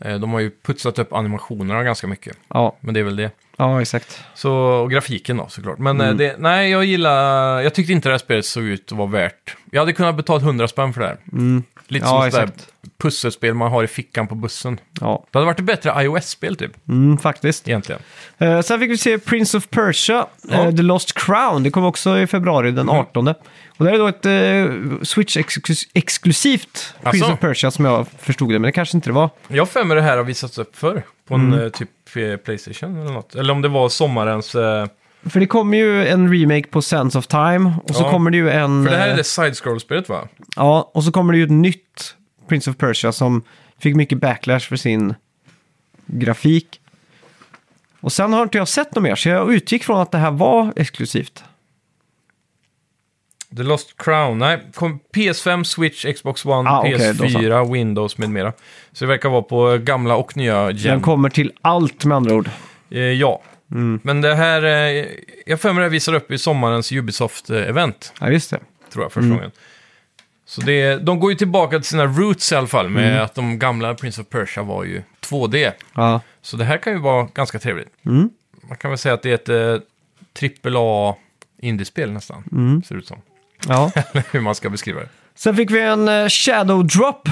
Eh, 0.00 0.14
De 0.18 0.32
har 0.32 0.40
ju 0.40 0.50
putsat 0.66 0.98
upp 0.98 1.12
animationerna 1.12 1.82
ganska 1.82 2.07
mycket. 2.07 2.36
Ja, 2.48 2.76
Men 2.80 2.94
det 2.94 3.00
är 3.00 3.05
väl 3.05 3.16
det. 3.16 3.30
Ja 3.57 3.80
exakt. 3.82 4.24
Så, 4.34 4.53
och 4.53 4.90
grafiken 4.90 5.36
då 5.36 5.46
såklart. 5.48 5.78
Men 5.78 6.00
Mm. 6.00 6.11
eh, 6.11 6.16
det, 6.16 6.34
nej, 6.38 6.70
jag 6.70 6.84
gillar... 6.84 7.61
Jag 7.61 7.74
tyckte 7.74 7.92
inte 7.92 8.09
det 8.09 8.12
här 8.12 8.18
spelet 8.18 8.46
såg 8.46 8.64
ut 8.64 8.92
att 8.92 8.98
vara 8.98 9.09
värt... 9.09 9.57
Jag 9.70 9.80
hade 9.80 9.92
kunnat 9.92 10.16
betala 10.16 10.40
100 10.40 10.68
spänn 10.68 10.92
för 10.92 11.00
det 11.00 11.07
här. 11.07 11.16
Lite 11.88 12.07
Ja, 12.07 12.09
som 12.09 12.26
ett 12.26 12.32
sånt 12.34 12.46
där 12.46 12.53
exakt. 12.55 12.68
pusselspel 13.03 13.55
man 13.55 13.70
har 13.70 13.84
i 13.84 13.86
fickan 13.86 14.26
på 14.28 14.34
bussen. 14.34 14.80
Ja, 15.00 15.26
Det 15.30 15.38
hade 15.38 15.46
varit 15.46 15.59
ett 15.59 15.64
bättre 15.64 16.03
iOS-spel 16.05 16.57
typ, 16.57 16.88
mm, 16.88 17.18
faktiskt. 17.18 17.68
egentligen. 17.68 18.00
Eh, 18.38 18.61
sen 18.61 18.80
fick 18.80 18.90
vi 18.90 18.96
se 18.98 19.18
Prince 19.18 19.57
of 19.57 19.68
Persia, 19.70 20.26
Ja. 20.48 20.55
eh, 20.55 20.70
The 20.74 20.82
Lost 20.82 21.12
Crown. 21.14 21.62
Det 21.62 21.70
kom 21.70 21.84
också 21.84 22.18
i 22.18 22.26
februari 22.26 22.70
den 22.70 22.88
Mm. 22.88 23.00
18. 23.00 23.28
Och 23.28 23.84
det 23.84 23.84
här 23.84 23.94
är 23.94 23.98
då 23.98 24.07
ett 24.09 24.26
eh, 24.26 25.03
Switch-exklusivt 25.05 26.94
Prince 27.03 27.24
Asså? 27.24 27.32
of 27.34 27.40
Persia 27.40 27.70
som 27.70 27.84
jag 27.84 28.07
förstod 28.18 28.48
det, 28.48 28.53
men 28.59 28.62
det 28.62 28.72
kanske 28.72 28.96
inte 28.96 29.09
det 29.09 29.14
var. 29.14 29.30
Jag 29.48 29.61
har 29.62 29.66
för 29.66 29.84
mig 29.84 29.94
det 29.94 30.03
här 30.03 30.16
har 30.16 30.24
visats 30.24 30.59
upp 30.59 30.76
förr 30.76 31.03
på 31.33 31.37
en 31.37 31.53
Mm. 31.53 31.64
eh, 31.64 31.68
typ 31.70 31.91
eh, 32.16 32.37
Playstation 32.37 32.97
eller 33.01 33.12
något. 33.12 33.35
Eller 33.35 33.53
om 33.53 33.62
det 33.62 33.68
var 33.68 33.89
sommarens... 33.89 34.55
eh, 34.55 34.87
För 35.24 35.41
det 35.41 35.47
kommer 35.47 35.78
ju 35.78 36.07
en 36.09 36.33
remake 36.35 36.68
på 36.68 36.83
Sense 36.83 37.18
of 37.18 37.26
Time 37.26 37.74
och 37.85 37.95
så 37.95 38.03
Ja. 38.03 38.11
kommer 38.11 38.30
det 38.30 38.37
ju 38.37 38.51
en... 38.51 38.85
För 38.85 38.91
det 38.91 38.97
här 38.99 39.07
är 39.07 39.11
eh, 39.11 39.16
det 39.16 39.24
side-scroll-spelet 39.24 40.09
va? 40.09 40.28
Ja, 40.57 40.91
och 40.95 41.05
så 41.05 41.12
kommer 41.12 41.33
det 41.33 41.39
ju 41.39 41.45
ett 41.45 41.51
nytt 41.51 42.14
Prince 42.49 42.70
of 42.70 42.76
Persia 42.76 43.12
som 43.12 43.43
fick 43.78 43.97
mycket 43.97 44.18
backlash 44.18 44.61
för 44.61 44.76
sin 44.76 45.14
grafik. 46.07 46.80
Och 48.01 48.12
sen 48.12 48.33
har 48.33 48.43
inte 48.43 48.59
jag 48.59 48.68
sett 48.68 48.95
något 48.95 49.03
mer, 49.03 49.14
så 49.14 49.28
jag 49.28 49.55
utgick 49.55 49.85
från 49.85 50.01
att 50.01 50.11
det 50.12 50.18
här 50.18 50.30
var 50.30 50.72
exklusivt. 50.76 51.45
The 53.57 53.62
Lost 53.62 53.94
Crown, 53.96 54.38
nej. 54.38 54.61
Kom 54.74 55.00
PS5, 55.14 55.64
Switch, 55.64 56.07
Xbox 56.14 56.44
One, 56.44 56.70
Ah, 56.70 56.80
okej, 56.80 57.14
då 57.14 57.24
PS4, 57.24 57.72
Windows 57.72 58.18
med 58.18 58.30
mera. 58.30 58.53
Så 58.92 59.05
det 59.05 59.09
verkar 59.09 59.28
vara 59.28 59.42
på 59.42 59.78
gamla 59.78 60.16
och 60.16 60.36
nya 60.36 60.66
Den 60.66 60.76
gen. 60.76 61.00
kommer 61.00 61.28
till 61.30 61.53
allt 61.61 62.05
med 62.05 62.16
andra 62.16 62.34
ord. 62.34 62.50
Eh, 62.90 62.98
ja. 63.00 63.42
Mm. 63.70 64.00
Men 64.03 64.20
det 64.20 64.34
här, 64.34 64.62
eh, 64.64 65.07
jag 65.46 65.61
för 65.61 65.72
mig 65.72 65.82
det 65.84 65.88
visar 65.90 66.14
upp 66.14 66.30
i 66.30 66.38
sommarens 66.38 66.92
Ubisoft-event, 66.92 68.12
Ja, 68.20 68.30
just 68.30 68.50
det. 68.50 68.61
tror 68.92 69.05
jag, 69.05 69.12
första 69.12 69.28
gången. 69.28 69.50
Så 70.44 70.61
det, 70.61 70.96
de 70.96 71.20
går 71.20 71.30
ju 71.32 71.36
tillbaka 71.38 71.76
till 71.78 71.88
sina 71.88 72.07
roots 72.07 72.53
i 72.53 72.55
alla 72.57 72.66
fall, 72.66 72.88
med 72.88 73.11
Mm. 73.12 73.24
att 73.24 73.34
de 73.34 73.59
gamla 73.59 73.94
Prince 73.94 74.20
of 74.20 74.28
Persia 74.28 74.62
var 74.62 74.84
ju 74.84 75.03
2D. 75.20 75.72
Ja. 75.94 76.20
Så 76.42 76.57
det 76.57 76.64
här 76.64 76.76
kan 76.78 76.92
ju 76.92 76.98
vara 76.98 77.28
ganska 77.34 77.59
trevligt. 77.59 77.88
Mm. 78.07 78.30
Man 78.68 78.76
kan 78.76 78.90
väl 78.90 78.98
säga 78.98 79.14
att 79.14 79.22
det 79.22 79.30
är 79.30 79.34
ett 79.34 79.78
eh, 79.78 79.86
trippel 80.32 80.74
A 80.78 81.16
indiespel 81.62 82.12
nästan, 82.12 82.44
Mm. 82.53 82.82
ser 82.82 82.94
det 82.94 82.98
ut 82.98 83.07
som. 83.07 83.18
Ja. 83.69 83.91
Hur 84.33 84.41
man 84.41 84.55
ska 84.55 84.71
beskriva 84.71 85.01
det. 85.01 85.09
Sen 85.35 85.57
fick 85.57 85.71
vi 85.71 85.81
en 85.81 86.09
eh, 86.09 86.29
Shadow 86.29 86.87
Drop 86.87 87.29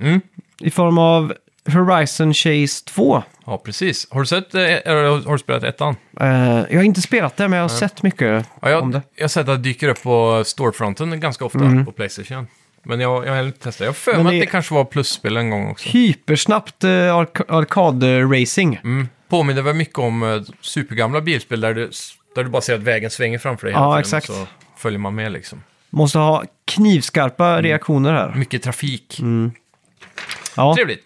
Mm. 0.00 0.20
i 0.60 0.70
form 0.70 0.98
av 0.98 1.34
Horizon 1.72 2.34
Chase 2.34 2.84
2. 2.84 3.22
Ja, 3.46 3.58
precis. 3.64 4.06
Har 4.10 4.20
du 4.20 4.26
sett, 4.26 4.54
eh, 4.54 4.62
eller 4.62 5.24
har 5.26 5.32
du 5.32 5.38
spelat 5.38 5.62
ettan? 5.62 5.96
Eh, 6.20 6.26
jag 6.70 6.76
har 6.76 6.82
inte 6.82 7.02
spelat 7.02 7.36
det, 7.36 7.48
men 7.48 7.56
jag 7.56 7.64
har 7.64 7.68
sett 7.68 8.02
mycket 8.02 8.46
Ja, 8.62 8.70
jag, 8.70 8.82
om 8.82 8.90
det. 8.90 9.02
jag 9.16 9.24
har 9.24 9.28
sett 9.28 9.40
att 9.40 9.46
det 9.46 9.56
dyker 9.56 9.88
upp 9.88 10.02
på 10.02 10.42
storefronten 10.46 11.20
ganska 11.20 11.44
ofta 11.44 11.58
på 11.86 11.92
Playstation. 11.92 12.46
Men 12.82 13.00
jag, 13.00 13.26
jag 13.26 13.34
har 13.34 13.42
inte 13.42 13.58
testat. 13.58 13.80
Jag 13.80 13.88
har 13.88 13.92
för 13.94 14.10
Mm. 14.12 14.24
Men 14.24 14.32
mig 14.32 14.38
att 14.38 14.40
det- 14.42 14.46
det 14.46 14.50
kanske 14.50 14.74
var 14.74 14.84
plusspel 14.84 15.36
en 15.36 15.50
gång 15.50 15.70
också. 15.70 15.88
Hypersnabbt 15.88 16.84
eh, 16.84 16.90
ark- 16.90 17.48
arkad-racing. 17.48 18.78
Mm. 18.84 19.08
Påminner 19.28 19.62
väl 19.62 19.74
mycket 19.74 19.98
om 19.98 20.22
eh, 20.22 20.42
supergamla 20.60 21.20
bilspel 21.20 21.60
där 21.60 21.74
du, 21.74 21.90
där 22.34 22.44
du 22.44 22.50
bara 22.50 22.62
ser 22.62 22.74
att 22.74 22.80
vägen 22.80 23.10
svänger 23.10 23.38
framför 23.38 23.66
dig 23.66 23.74
Ja, 23.74 23.80
hela 23.80 24.02
tiden, 24.02 24.18
exakt. 24.18 24.28
och 24.28 24.34
så 24.36 24.46
följer 24.76 24.98
man 24.98 25.14
med 25.14 25.32
liksom. 25.32 25.62
Måste 25.94 26.18
ha 26.18 26.44
knivskarpa 26.64 27.48
Mm. 27.48 27.62
reaktioner 27.62 28.12
här. 28.12 28.34
Mycket 28.36 28.62
trafik. 28.62 29.20
Ja, 30.56 30.74
Trevligt. 30.76 31.04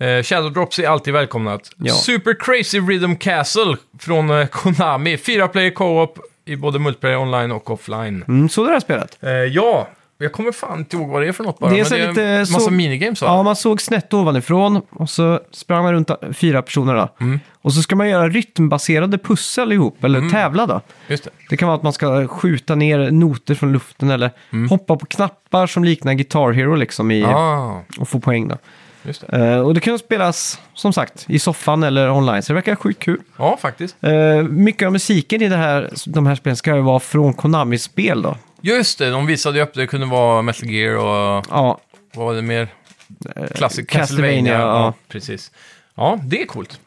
Eh, 0.00 0.22
Shadow 0.22 0.52
Drops 0.52 0.78
är 0.78 0.88
alltid 0.88 1.14
välkomnat. 1.14 1.70
Ja. 1.76 1.94
Super 1.94 2.34
Crazy 2.40 2.80
Rhythm 2.80 3.14
Castle 3.14 3.76
från 3.98 4.30
eh, 4.30 4.46
Konami. 4.46 5.16
Fyra 5.18 5.48
player 5.48 5.70
co-op 5.70 6.18
i 6.44 6.56
både 6.56 6.78
multiplayer 6.78 7.16
online 7.16 7.52
och 7.52 7.70
offline. 7.70 8.24
mm, 8.28 8.48
så 8.48 8.64
det 8.64 8.70
här 8.72 8.80
spelet. 8.80 9.18
Eh, 9.20 9.30
ja, 9.30 9.88
jag 10.18 10.32
kommer 10.32 10.52
fan 10.52 10.78
inte 10.78 10.96
ihåg 10.96 11.08
vad 11.08 11.22
det 11.22 11.28
är 11.28 11.32
för 11.32 11.44
något 11.44 11.58
bara. 11.58 11.70
Det 11.70 11.76
är 11.76 11.78
men 11.78 11.86
så 11.86 11.94
det 11.94 12.02
är 12.02 12.08
lite 12.08 12.52
massa 12.52 12.60
så- 12.64 12.70
minigames 12.70 13.22
va? 13.22 13.28
Ja, 13.28 13.42
man 13.42 13.56
såg 13.56 13.80
snett 13.82 14.14
ovanifrån 14.14 14.82
och 14.90 15.10
så 15.10 15.40
sprang 15.52 15.82
man 15.82 15.92
runt 15.92 16.10
fyra 16.32 16.62
personer 16.62 16.94
då. 16.94 17.08
Mm. 17.20 17.40
Och 17.62 17.72
så 17.72 17.82
ska 17.82 17.96
man 17.96 18.08
göra 18.08 18.28
rytmbaserade 18.28 19.18
pussel 19.18 19.72
ihop, 19.72 20.04
eller 20.04 20.30
tävla 20.30 20.66
då. 20.66 20.80
Just 21.08 21.24
det. 21.24 21.30
Det 21.50 21.56
kan 21.56 21.68
vara 21.68 21.76
att 21.76 21.82
man 21.82 21.92
ska 21.92 22.28
skjuta 22.28 22.74
ner 22.74 23.10
noter 23.10 23.54
från 23.54 23.72
luften 23.72 24.10
eller 24.10 24.30
Mm. 24.52 24.68
hoppa 24.68 24.96
på 24.96 25.06
knappar 25.06 25.66
som 25.66 25.84
liknar 25.84 26.14
Guitar 26.14 26.52
Hero 26.52 26.74
liksom 26.74 27.10
i, 27.10 27.24
Ah, 27.24 27.82
och 27.98 28.08
få 28.08 28.20
poäng 28.20 28.48
då. 28.48 28.56
det. 29.02 29.36
Eh, 29.36 29.60
och 29.60 29.74
det 29.74 29.80
kan 29.80 29.98
spelas, 29.98 30.60
som 30.74 30.92
sagt, 30.92 31.24
i 31.28 31.38
soffan 31.38 31.82
eller 31.82 32.10
online, 32.10 32.42
så 32.42 32.52
det 32.52 32.54
verkar 32.54 32.76
sjukt 32.76 33.02
kul. 33.02 33.20
Ja, 33.38 33.58
faktiskt. 33.62 33.96
Eh, 34.00 34.42
mycket 34.42 34.86
av 34.86 34.92
musiken 34.92 35.42
i 35.42 35.48
det 35.48 35.56
här, 35.56 35.90
de 36.06 36.26
här 36.26 36.34
spelen 36.34 36.56
ska 36.56 36.74
ju 36.76 36.80
vara 36.82 37.00
från 37.00 37.34
Konamis 37.34 37.82
spel 37.82 38.22
då. 38.22 38.36
Just 38.66 38.98
det, 38.98 39.10
de 39.10 39.26
visade 39.26 39.58
ju 39.58 39.64
upp 39.64 39.74
det 39.74 39.86
kunde 39.86 40.06
vara 40.06 40.42
Metal 40.42 40.70
Gear 40.70 40.96
och 40.96 41.46
Ja, 41.50 41.78
vad 42.14 42.26
var 42.26 42.34
det 42.34 42.42
mer? 42.42 42.68
Classic 43.54 43.86
Castlevania, 43.88 44.36
Castlevania. 44.36 44.52
ja. 44.58 44.94
Precis. 45.08 45.50
Ja, 45.94 46.18
det 46.24 46.42
är 46.42 46.46
coolt. 46.46 46.80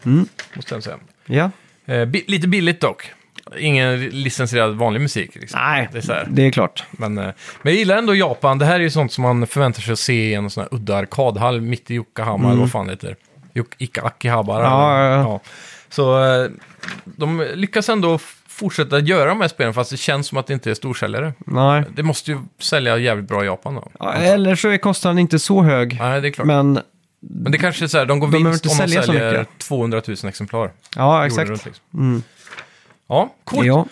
Måste 0.53 0.75
jag 0.75 0.83
säga. 0.83 0.97
ja. 1.25 1.51
Eh, 1.85 2.05
bi- 2.05 2.23
lite 2.27 2.47
billigt 2.47 2.81
dock. 2.81 3.11
Ingen 3.57 3.99
licensierad 3.99 4.75
vanlig 4.75 5.01
musik. 5.01 5.35
Liksom. 5.35 5.59
Nej, 5.61 5.89
Det 5.91 5.97
är 5.97 6.01
så 6.01 6.13
här. 6.13 6.27
det 6.29 6.45
är 6.45 6.51
klart. 6.51 6.83
Men, 6.91 7.17
eh, 7.17 7.23
men 7.61 7.73
jag 7.73 7.73
gillar 7.73 7.97
ändå 7.97 8.15
Japan. 8.15 8.57
Det 8.57 8.65
här 8.65 8.75
är 8.75 8.79
ju 8.79 8.89
sånt 8.89 9.11
som 9.13 9.21
man 9.21 9.47
förväntar 9.47 9.81
sig 9.81 9.93
att 9.93 9.99
se 9.99 10.13
i 10.29 10.33
en 10.33 10.49
sån 10.49 10.61
här 10.61 10.73
udda 10.75 10.95
arkadhall 10.97 11.61
mitt 11.61 11.91
i 11.91 11.93
Yokohama, 11.95 12.49
eller 12.51 12.59
vad 12.61 12.71
fan 12.71 12.85
det 12.87 12.93
heter. 12.93 13.15
Yok- 13.53 13.75
Ika 13.77 14.01
Akihabara. 14.01 14.67
Mm. 14.67 14.71
Ja, 14.79 15.03
ja, 15.03 15.15
ja. 15.21 15.39
Så 15.89 16.23
eh, 16.43 16.49
de 17.05 17.47
lyckas 17.53 17.89
ändå 17.89 18.15
f- 18.15 18.35
fortsätta 18.59 18.99
göra 18.99 19.29
de 19.29 19.41
här 19.41 19.47
spelen 19.47 19.73
fast 19.73 19.91
det 19.91 19.97
känns 19.97 20.27
som 20.27 20.37
att 20.37 20.47
det 20.47 20.53
inte 20.53 20.69
är 20.71 20.73
storsäljare. 20.73 21.33
Nej. 21.45 21.83
Det 21.95 22.03
måste 22.03 22.31
ju 22.31 22.37
sälja 22.59 22.97
jävligt 22.97 23.27
bra 23.27 23.43
i 23.43 23.45
Japan 23.45 23.75
då. 23.75 23.87
Ja, 23.99 24.13
eller 24.13 24.55
så 24.55 24.69
är 24.69 24.77
kostnaden 24.77 25.19
inte 25.19 25.39
så 25.39 25.63
hög. 25.63 25.97
Nej, 25.99 26.21
det 26.21 26.27
är 26.27 26.31
klart. 26.31 26.47
Men 26.47 26.79
Men 27.21 27.51
det 27.51 27.57
kanske 27.57 27.85
är 27.85 27.87
så 27.87 27.97
här, 27.97 28.05
de 28.05 28.19
går 28.19 28.27
De 28.27 28.43
vinst 28.43 28.65
inte 28.65 28.73
om 28.83 28.87
de 28.87 28.93
säljer 28.97 29.31
mycket. 29.37 29.57
200 29.57 30.01
000 30.07 30.17
exemplar. 30.29 30.71
Ja, 30.95 31.25
exakt. 31.25 31.49
runt, 31.49 31.65
liksom. 31.65 32.23
Ja, 33.09 33.33
coolt. 33.43 33.65
Ja. 33.67 33.85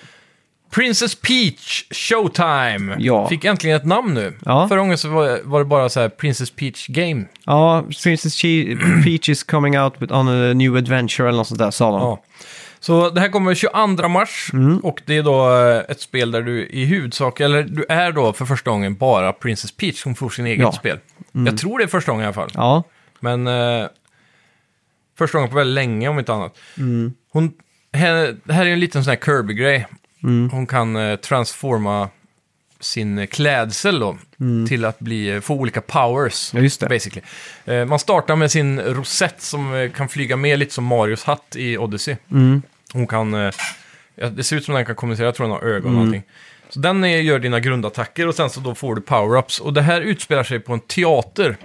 Princess 0.71 1.15
Peach 1.15 1.83
Showtime 1.91 2.95
Ja. 2.99 3.29
fick 3.29 3.45
äntligen 3.45 3.77
ett 3.77 3.85
namn 3.85 4.13
nu. 4.13 4.33
Ja. 4.45 4.67
Förra 4.67 4.79
gången 4.79 4.97
så 4.97 5.09
var, 5.09 5.59
det 5.59 5.65
bara 5.65 5.89
så 5.89 5.99
här 5.99 6.09
Princess 6.09 6.51
Peach 6.51 6.87
Game. 6.87 7.25
ja, 7.45 7.83
Princess 8.03 8.41
Peach 9.03 9.29
is 9.29 9.43
coming 9.43 9.79
out 9.79 10.11
on 10.11 10.27
a 10.27 10.53
new 10.53 10.75
adventure 10.75 11.27
eller 11.29 11.37
något 11.37 11.47
sånt 11.47 11.59
där 11.59 11.71
sa 11.71 11.91
de. 11.91 12.01
Ja. 12.01 12.23
Så 12.79 13.09
det 13.09 13.21
här 13.21 13.29
kommer 13.29 13.55
22 13.55 14.07
mars 14.07 14.49
Mm. 14.53 14.77
och 14.79 15.01
det 15.05 15.17
är 15.17 15.23
då 15.23 15.55
eh, 15.55 15.83
ett 15.89 16.01
spel 16.01 16.31
där 16.31 16.41
du 16.41 16.65
i 16.67 16.85
huvudsak, 16.85 17.39
eller 17.39 17.63
du 17.63 17.85
är 17.89 18.11
då 18.11 18.33
för 18.33 18.45
första 18.45 18.71
gången 18.71 18.95
bara 18.95 19.33
Princess 19.33 19.71
Peach 19.71 20.01
som 20.03 20.15
får 20.15 20.29
sin 20.29 20.45
eget 20.47 20.59
Ja. 20.61 20.71
spel. 20.71 20.99
Jag 21.31 21.57
tror 21.57 21.77
det 21.77 21.83
är 21.83 21.87
första 21.87 22.11
gången 22.11 22.23
i 22.23 22.25
alla 22.27 22.33
fall. 22.33 22.49
Ja, 22.53 22.83
Men 23.19 23.47
eh, 23.47 23.87
första 25.17 25.37
gången 25.37 25.49
på 25.49 25.55
väldigt 25.57 25.75
länge 25.75 26.07
om 26.07 26.19
inte 26.19 26.33
annat. 26.33 26.57
Mm. 26.77 27.13
Hon, 27.31 27.53
henne, 27.93 28.35
det 28.43 28.53
här 28.53 28.65
är 28.65 28.69
en 28.73 28.79
liten 28.79 29.03
sån 29.03 29.11
här 29.11 29.19
Kirby-grej. 29.25 29.87
Hon 30.51 30.67
kan 30.67 30.95
eh, 30.95 31.15
transforma 31.15 32.09
sin 32.79 33.17
eh, 33.17 33.25
klädsel 33.25 33.99
då, 33.99 34.17
till 34.67 34.85
att 34.85 34.99
bli, 34.99 35.29
eh, 35.29 35.39
få 35.41 35.53
olika 35.55 35.81
powers. 35.81 36.53
Mm. 36.53 36.61
Ja, 36.61 36.63
just 36.63 36.79
det. 36.79 36.87
Basically. 36.89 37.21
Eh, 37.65 37.85
man 37.85 37.99
startar 37.99 38.35
med 38.35 38.51
sin 38.51 38.79
rosett 38.81 39.41
som 39.41 39.73
eh, 39.75 39.91
kan 39.91 40.09
flyga 40.09 40.35
med 40.37 40.59
lite 40.59 40.73
som 40.73 40.83
Marios 40.83 41.23
hatt 41.23 41.55
i 41.55 41.77
Odyssey. 41.77 42.15
Mm. 42.31 42.61
Hon 42.93 43.07
kan, 43.07 43.33
eh, 43.33 43.53
det 44.31 44.43
ser 44.43 44.55
ut 44.55 44.65
som 44.65 44.75
den 44.75 44.85
kan 44.85 44.95
kommunicera, 44.95 45.25
jag 45.25 45.35
tror 45.35 45.47
den 45.47 45.53
har 45.55 45.61
ögon 45.63 45.91
Mm. 45.91 45.97
och 46.01 46.05
allting. 46.07 46.23
Så 46.69 46.79
den 46.79 47.03
är, 47.03 47.17
gör 47.17 47.39
dina 47.39 47.59
grundattacker 47.59 48.27
och 48.27 48.35
sen 48.35 48.49
så 48.49 48.59
då 48.59 48.75
får 48.75 48.95
du 48.95 49.01
power-ups. 49.01 49.61
Och 49.61 49.73
det 49.73 49.81
här 49.81 50.01
utspelar 50.01 50.43
sig 50.43 50.59
på 50.59 50.73
en 50.73 50.79
teater. 50.79 51.57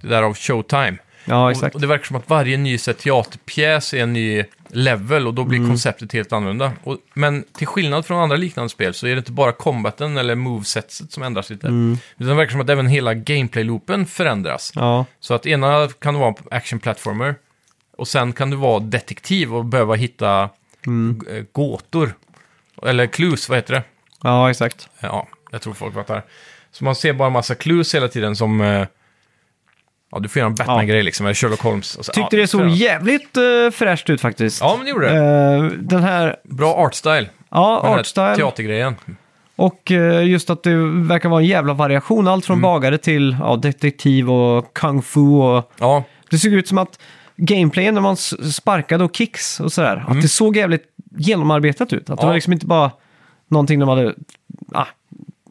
Det 0.00 0.08
där 0.08 0.22
av 0.22 0.34
Showtime. 0.36 0.82
Mm. 0.88 0.98
ja 1.24 1.44
Och, 1.44 1.50
exakt. 1.50 1.74
och 1.74 1.80
det 1.80 1.86
verkar 1.86 2.04
som 2.04 2.16
att 2.16 2.28
varje 2.30 2.56
ny 2.56 2.78
så 2.78 2.92
teaterpjäs 2.92 3.94
är 3.94 3.98
en 4.02 4.12
ny 4.12 4.44
level 4.68 5.26
och 5.26 5.34
då 5.34 5.44
blir 5.44 5.58
Mm. 5.58 5.70
konceptet 5.70 6.12
helt 6.12 6.32
annorlunda. 6.32 6.72
Och, 6.82 6.98
men 7.14 7.44
till 7.52 7.66
skillnad 7.66 8.06
från 8.06 8.22
andra 8.22 8.36
liknande 8.36 8.68
spel 8.68 8.94
så 8.94 9.06
är 9.06 9.10
det 9.10 9.18
inte 9.18 9.32
bara 9.32 9.52
combaten 9.52 10.16
eller 10.16 10.34
movesetset 10.34 11.12
som 11.12 11.22
ändras 11.22 11.50
lite. 11.50 11.66
Mm. 11.66 11.98
Utan 12.16 12.26
det 12.28 12.34
verkar 12.34 12.50
som 12.52 12.60
att 12.60 12.70
även 12.70 12.86
hela 12.86 13.14
gameplay-loopen 13.14 14.06
förändras. 14.06 14.72
Ja, 14.74 15.04
Så 15.20 15.34
att 15.34 15.46
ena 15.46 15.88
kan 15.98 16.14
du 16.14 16.20
vara 16.20 16.34
action 16.50 16.78
platformer 16.78 17.34
och 17.96 18.08
sen 18.08 18.32
kan 18.32 18.50
du 18.50 18.56
vara 18.56 18.80
detektiv 18.80 19.54
och 19.54 19.64
behöva 19.64 19.94
hitta 19.94 20.50
Mm. 20.86 21.20
eh, 21.30 21.44
gåtor. 21.52 22.14
Eller 22.82 23.06
clues, 23.06 23.48
vad 23.48 23.58
heter 23.58 23.74
det? 23.74 23.82
ja 24.22 24.50
exakt. 24.50 24.88
Ja, 25.00 25.28
jag 25.50 25.62
tror 25.62 25.74
folk 25.74 25.94
fattar. 25.94 26.22
Så 26.72 26.84
man 26.84 26.94
ser 26.94 27.12
bara 27.12 27.26
en 27.26 27.32
massa 27.32 27.54
clues 27.54 27.94
hela 27.94 28.08
tiden 28.08 28.36
som... 28.36 28.86
Ja, 30.12 30.18
du 30.18 30.28
får 30.28 30.40
göra 30.40 30.46
en 30.48 30.54
Batman-grej 30.54 31.02
liksom, 31.02 31.26
eller 31.26 31.34
Sherlock 31.34 31.60
Holmes. 31.60 31.96
Och 31.96 32.04
så, 32.04 32.12
Tyckte 32.12 32.36
ja, 32.36 32.40
det 32.42 32.46
såg 32.48 32.60
så- 32.60 32.66
jävligt 32.68 33.36
uh, 33.36 33.70
fräscht 33.70 34.10
ut 34.10 34.20
faktiskt. 34.20 34.60
Ja, 34.60 34.74
men 34.76 34.84
det 34.84 34.90
gjorde 34.90 35.08
det. 35.08 35.16
Eh, 35.16 35.62
den 35.80 36.02
här, 36.02 36.36
Bra 36.44 36.74
artstyle. 36.74 37.28
ja, 37.50 37.80
Den 37.82 37.92
här 37.92 38.00
artstyle. 38.00 38.36
Teatergrejen. 38.36 38.94
Och 39.56 39.90
eh, 39.92 40.24
just 40.28 40.50
att 40.50 40.62
det 40.62 40.74
verkar 41.08 41.28
vara 41.28 41.40
en 41.40 41.46
jävla 41.46 41.72
variation. 41.74 42.28
Allt 42.28 42.28
Mm. 42.28 42.42
från 42.42 42.60
bagare 42.62 42.98
till 42.98 43.36
ja, 43.40 43.56
detektiv 43.56 44.30
och 44.30 44.72
kung 44.74 45.02
fu. 45.02 45.20
Och... 45.20 45.72
Ja, 45.78 46.04
Det 46.30 46.38
såg 46.38 46.52
ut 46.52 46.68
som 46.68 46.78
att 46.78 46.98
gameplayen 47.36 47.94
när 47.94 48.00
man 48.00 48.14
s- 48.14 48.54
sparkade 48.56 49.04
och 49.04 49.16
kicks 49.16 49.60
och 49.60 49.72
sådär. 49.72 50.04
Att 50.08 50.22
det 50.22 50.28
såg 50.28 50.56
jävligt 50.56 50.84
genomarbetat 51.18 51.92
ut. 51.92 52.00
Att 52.00 52.06
det 52.06 52.12
Mm. 52.12 52.18
Ja. 52.22 52.26
var 52.26 52.34
liksom 52.34 52.52
inte 52.52 52.66
bara 52.66 52.90
någonting 53.48 53.80
de 53.80 53.88
hade... 53.88 54.14
Ah, 54.72 54.86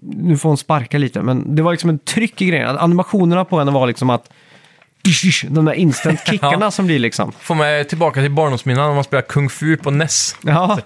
nu 0.01 0.37
får 0.37 0.49
hon 0.49 0.57
sparka 0.57 0.97
lite. 0.97 1.21
Men 1.21 1.55
det 1.55 1.61
var 1.61 1.71
liksom 1.71 1.89
en 1.89 1.99
tryck 1.99 2.41
i 2.41 2.45
grejen. 2.45 2.69
Att 2.69 2.81
Animationerna 2.81 3.45
på 3.45 3.59
henne 3.59 3.71
var 3.71 3.87
liksom 3.87 4.09
att... 4.09 4.29
De 5.49 5.65
där 5.65 5.73
instant-kickarna 5.73 6.57
Ja. 6.65 6.71
som 6.71 6.85
blir 6.85 6.99
liksom... 6.99 7.31
får 7.41 7.55
mig 7.55 7.85
tillbaka 7.85 8.21
till 8.21 8.31
barndomsminnen 8.31 8.87
när 8.87 8.95
man 8.95 9.03
spelar 9.03 9.21
Kung 9.21 9.49
Fu 9.49 9.77
på 9.77 9.91
NES. 9.91 10.35
Ja. 10.41 10.79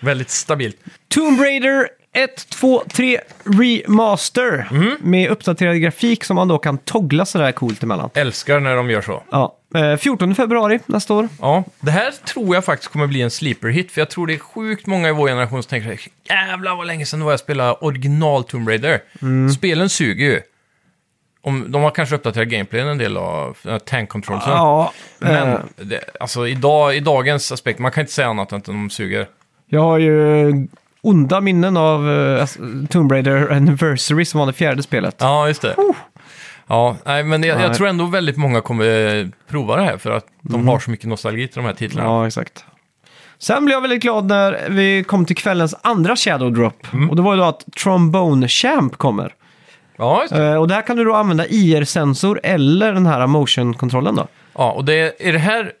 Väldigt 0.00 0.30
stabilt. 0.30 0.76
Tomb 1.08 1.40
Raider 1.40 1.88
1, 2.12 2.48
2, 2.48 2.82
3 2.92 3.20
Remaster. 3.44 4.68
Mm. 4.70 4.96
Med 5.00 5.30
uppdaterad 5.30 5.80
grafik 5.80 6.24
som 6.24 6.36
man 6.36 6.48
då 6.48 6.58
kan 6.58 6.78
toggla 6.78 7.26
sådär 7.26 7.52
coolt 7.52 7.82
emellan. 7.82 8.10
Älskar 8.14 8.60
när 8.60 8.76
de 8.76 8.90
gör 8.90 9.02
så. 9.02 9.22
Ja. 9.30 9.56
Eh, 9.74 9.96
14 9.96 10.34
februari 10.34 10.78
nästa 10.86 11.14
år. 11.14 11.28
Ja, 11.40 11.64
det 11.80 11.90
här 11.90 12.10
tror 12.10 12.54
jag 12.54 12.64
faktiskt 12.64 12.92
kommer 12.92 13.06
bli 13.06 13.22
en 13.22 13.30
sleeper 13.30 13.68
hit, 13.68 13.92
för 13.92 14.00
jag 14.00 14.10
tror 14.10 14.26
det 14.26 14.34
är 14.34 14.38
sjukt 14.38 14.86
många 14.86 15.08
i 15.08 15.12
vår 15.12 15.28
generation 15.28 15.62
som 15.62 15.70
tänker 15.70 16.00
jävlar 16.28 16.76
vad 16.76 16.86
länge 16.86 17.06
sedan 17.06 17.18
det 17.18 17.24
var 17.24 17.32
jag 17.32 17.40
spelade 17.40 17.72
original 17.72 18.44
Tomb 18.44 18.68
Raider. 18.68 19.00
Mm. 19.22 19.50
Spelen 19.50 19.88
suger 19.88 20.26
ju. 20.26 20.40
Om, 21.42 21.72
de 21.72 21.82
har 21.82 21.90
kanske 21.90 22.14
uppdaterat 22.14 22.48
gameplayen 22.48 22.88
en 22.88 22.98
del 22.98 23.16
av 23.16 23.58
uh, 23.66 23.78
tank 23.78 24.08
control. 24.08 24.38
Ja, 24.46 24.92
Men 25.18 25.48
eh, 25.48 25.58
det, 25.76 26.00
alltså 26.20 26.48
idag, 26.48 26.96
i 26.96 27.00
dagens 27.00 27.52
aspekt, 27.52 27.78
man 27.78 27.90
kan 27.90 28.00
inte 28.00 28.12
säga 28.12 28.28
annat 28.28 28.52
än 28.52 28.58
att 28.58 28.64
de 28.64 28.90
suger. 28.90 29.26
jag 29.66 29.80
har 29.80 29.98
ju 29.98 30.52
onda 31.02 31.40
minnen 31.40 31.76
av 31.76 32.10
eh, 32.10 32.46
Tomb 32.90 33.12
Raider 33.12 33.52
Anniversary 33.52 34.24
som 34.24 34.40
var 34.40 34.46
det 34.46 34.52
fjärde 34.52 34.82
spelet. 34.82 35.16
Ja, 35.18 35.48
just 35.48 35.62
det. 35.62 35.74
Ja, 36.66 36.96
nej, 37.04 37.24
men 37.24 37.42
jag, 37.42 37.60
jag 37.60 37.74
tror 37.74 37.88
ändå 37.88 38.04
väldigt 38.04 38.36
många 38.36 38.60
kommer 38.60 39.16
eh, 39.16 39.26
prova 39.48 39.76
det 39.76 39.82
här 39.82 39.98
för 39.98 40.10
att 40.10 40.26
de 40.42 40.68
har 40.68 40.78
så 40.78 40.90
mycket 40.90 41.06
nostalgi 41.06 41.48
till 41.48 41.56
de 41.56 41.64
här 41.64 41.74
titlarna. 41.74 42.08
Mm. 42.08 42.20
Ja, 42.20 42.26
exakt. 42.26 42.64
Sen 43.38 43.64
blev 43.64 43.76
jag 43.76 43.80
väldigt 43.80 44.02
glad 44.02 44.26
när 44.26 44.68
vi 44.68 45.04
kom 45.04 45.24
till 45.24 45.36
kvällens 45.36 45.74
andra 45.82 46.16
Shadow 46.16 46.52
Drop. 46.52 46.86
Mm. 46.92 47.10
Och 47.10 47.16
det 47.16 47.22
var 47.22 47.34
ju 47.34 47.40
då 47.40 47.46
att 47.46 47.64
Trombone 47.82 48.48
Champ 48.48 48.96
kommer. 48.96 49.34
Ja, 50.00 50.20
just 50.22 50.34
det. 50.34 50.46
Eh, 50.46 50.54
och 50.56 50.68
där 50.68 50.82
kan 50.82 50.96
du 50.96 51.04
då 51.04 51.14
använda 51.14 51.46
IR-sensor 51.46 52.40
eller 52.42 52.92
den 52.92 53.06
här 53.06 53.26
motion-kontrollen 53.26 54.14
då. 54.14 54.28
ja 54.54 54.72
och 54.72 54.84
det, 54.84 55.28
är 55.28 55.32
det 55.32 55.38
här 55.38 55.72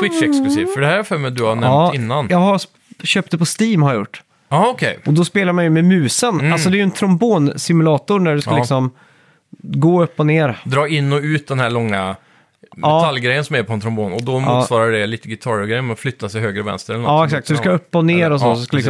Switch 0.00 0.22
exklusivt? 0.22 0.74
För 0.74 0.80
det 0.80 0.86
här 0.86 0.96
jag 0.96 1.06
för 1.06 1.18
mig 1.18 1.30
du 1.30 1.42
har 1.44 1.54
nämnt 1.54 1.64
ja, 1.66 1.94
innan. 1.94 2.26
jag 2.30 2.38
har 2.38 2.60
köpt 3.02 3.30
det 3.30 3.38
på 3.38 3.44
Steam 3.60 3.82
har 3.82 3.90
jag 3.90 3.98
gjort. 3.98 4.22
Ja, 4.48 4.68
okej. 4.70 4.98
Och 5.06 5.12
då 5.12 5.24
spelar 5.24 5.52
man 5.52 5.64
ju 5.64 5.70
med 5.70 5.84
musen. 5.84 6.52
Alltså 6.52 6.70
det 6.70 6.74
är 6.76 6.78
ju 6.78 6.82
en 6.82 6.90
trombonsimulator 6.90 8.20
när 8.20 8.34
du 8.34 8.40
ska 8.40 8.50
Mm. 8.50 8.56
Ja. 8.58 8.62
liksom 8.62 8.90
gå 9.62 10.02
upp 10.02 10.20
och 10.20 10.26
ner. 10.26 10.58
Dra 10.64 10.88
in 10.88 11.12
och 11.12 11.20
ut 11.22 11.48
den 11.48 11.60
här 11.60 11.70
långa 11.70 12.16
Ja. 12.76 12.96
metallgrejen 13.00 13.44
som 13.44 13.56
är 13.56 13.62
på 13.62 13.72
en 13.72 13.80
trombon. 13.80 14.12
Och 14.12 14.22
då 14.22 14.40
motsvarar 14.40 14.90
det 14.90 15.06
lite 15.06 15.28
gitarrgrejen 15.28 15.86
med 15.86 15.92
att 15.94 15.98
flytta 16.00 16.28
sig 16.28 16.40
höger 16.40 16.60
och 16.60 16.66
vänster 16.66 16.94
eller 16.94 17.02
något. 17.02 17.08
Ja, 17.10 17.24
exakt. 17.24 17.46
Så 17.46 17.52
du 17.52 17.56
ska 17.56 17.70
upp 17.70 17.94
och 17.94 18.04
ner 18.04 18.30
och 18.30 18.40
så. 18.40 18.46
Ja, 18.46 18.56
så 18.56 18.62
ska 18.62 18.76
precis. 18.76 18.88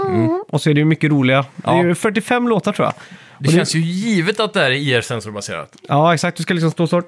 Mm. 0.00 0.22
liksom... 0.22 0.44
Och 0.48 0.60
så 0.62 0.70
är 0.70 0.74
det 0.74 0.80
ju 0.80 0.84
mycket 0.84 1.10
roliga. 1.10 1.44
Det 1.56 1.70
är 1.70 1.76
Ja. 1.76 1.82
ju 1.84 1.94
45 1.94 2.48
låtar 2.48 2.72
tror 2.72 2.86
jag. 2.86 2.94
Det 3.38 3.48
Och 3.48 3.54
känns 3.54 3.74
ju 3.74 3.80
givet 3.80 4.40
att 4.40 4.52
det 4.52 4.60
här 4.60 4.70
är 4.70 4.74
IR-sensorbaserat. 4.74 5.68
Ja, 5.88 6.14
exakt. 6.14 6.36
Du 6.36 6.42
ska 6.42 6.54
liksom 6.54 6.70
stå 6.70 6.86
så. 6.86 7.02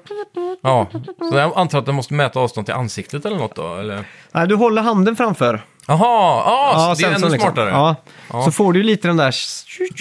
Ja, 0.61 0.87
så 1.31 1.37
jag 1.37 1.51
antar 1.55 1.79
att 1.79 1.85
den 1.85 1.95
måste 1.95 2.13
mäta 2.13 2.39
avstånd 2.39 2.67
till 2.67 2.75
ansiktet 2.75 3.25
eller 3.25 3.37
något 3.37 3.55
då? 3.55 3.75
Eller? 3.75 4.03
Nej, 4.31 4.47
du 4.47 4.55
håller 4.55 4.81
handen 4.81 5.15
framför. 5.15 5.61
Jaha, 5.87 5.99
ja, 6.45 6.93
så 6.95 7.01
det 7.01 7.07
är 7.07 7.15
ännu 7.15 7.29
liksom. 7.29 7.39
smartare. 7.39 7.69
Ja. 7.69 7.95
Ja. 8.33 8.43
Så 8.45 8.51
får 8.51 8.73
du 8.73 8.79
ju 8.79 8.85
lite 8.85 9.07
den 9.07 9.17
där... 9.17 9.35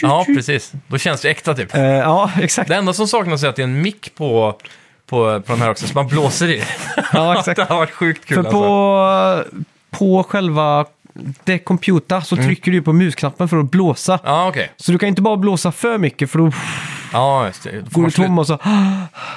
Ja, 0.02 0.24
precis. 0.26 0.72
Då 0.86 0.98
känns 0.98 1.20
det 1.20 1.30
äkta 1.30 1.54
typ. 1.54 1.74
Eh, 1.74 1.82
ja, 1.82 2.30
exakt. 2.40 2.68
Det 2.68 2.76
enda 2.76 2.92
som 2.92 3.08
saknas 3.08 3.42
är 3.42 3.48
att 3.48 3.56
det 3.56 3.62
är 3.62 3.64
en 3.64 3.82
mick 3.82 4.14
på, 4.14 4.58
på, 5.06 5.40
på 5.40 5.52
den 5.52 5.62
här 5.62 5.70
också, 5.70 5.86
så 5.86 5.94
man 5.94 6.06
blåser 6.08 6.48
i. 6.50 6.62
Ja, 7.12 7.38
exakt. 7.38 7.56
det 7.56 7.64
har 7.64 7.76
varit 7.76 7.90
sjukt 7.90 8.24
kul 8.24 8.34
För 8.34 8.40
alltså. 8.44 8.58
på, 8.60 9.58
på 9.98 10.22
själva 10.22 10.86
The 11.44 11.58
Computer 11.58 12.20
så 12.20 12.36
trycker 12.36 12.72
du 12.72 12.82
på 12.82 12.92
musknappen 12.92 13.48
för 13.48 13.56
att 13.60 13.70
blåsa. 13.70 14.18
Ja, 14.24 14.48
okej. 14.48 14.70
Så 14.76 14.92
du 14.92 14.98
kan 14.98 15.08
inte 15.08 15.22
bara 15.22 15.36
blåsa 15.36 15.72
för 15.72 15.98
mycket 15.98 16.30
för 16.30 16.38
då 16.38 16.52
Ja, 17.12 17.46
just 17.46 17.62
det. 17.62 17.70
Då 17.80 17.90
får 17.90 17.94
går 17.94 18.00
man 18.02 18.10
du 18.10 18.16
tom 18.16 18.38
och 18.38 18.46
så, 18.46 18.58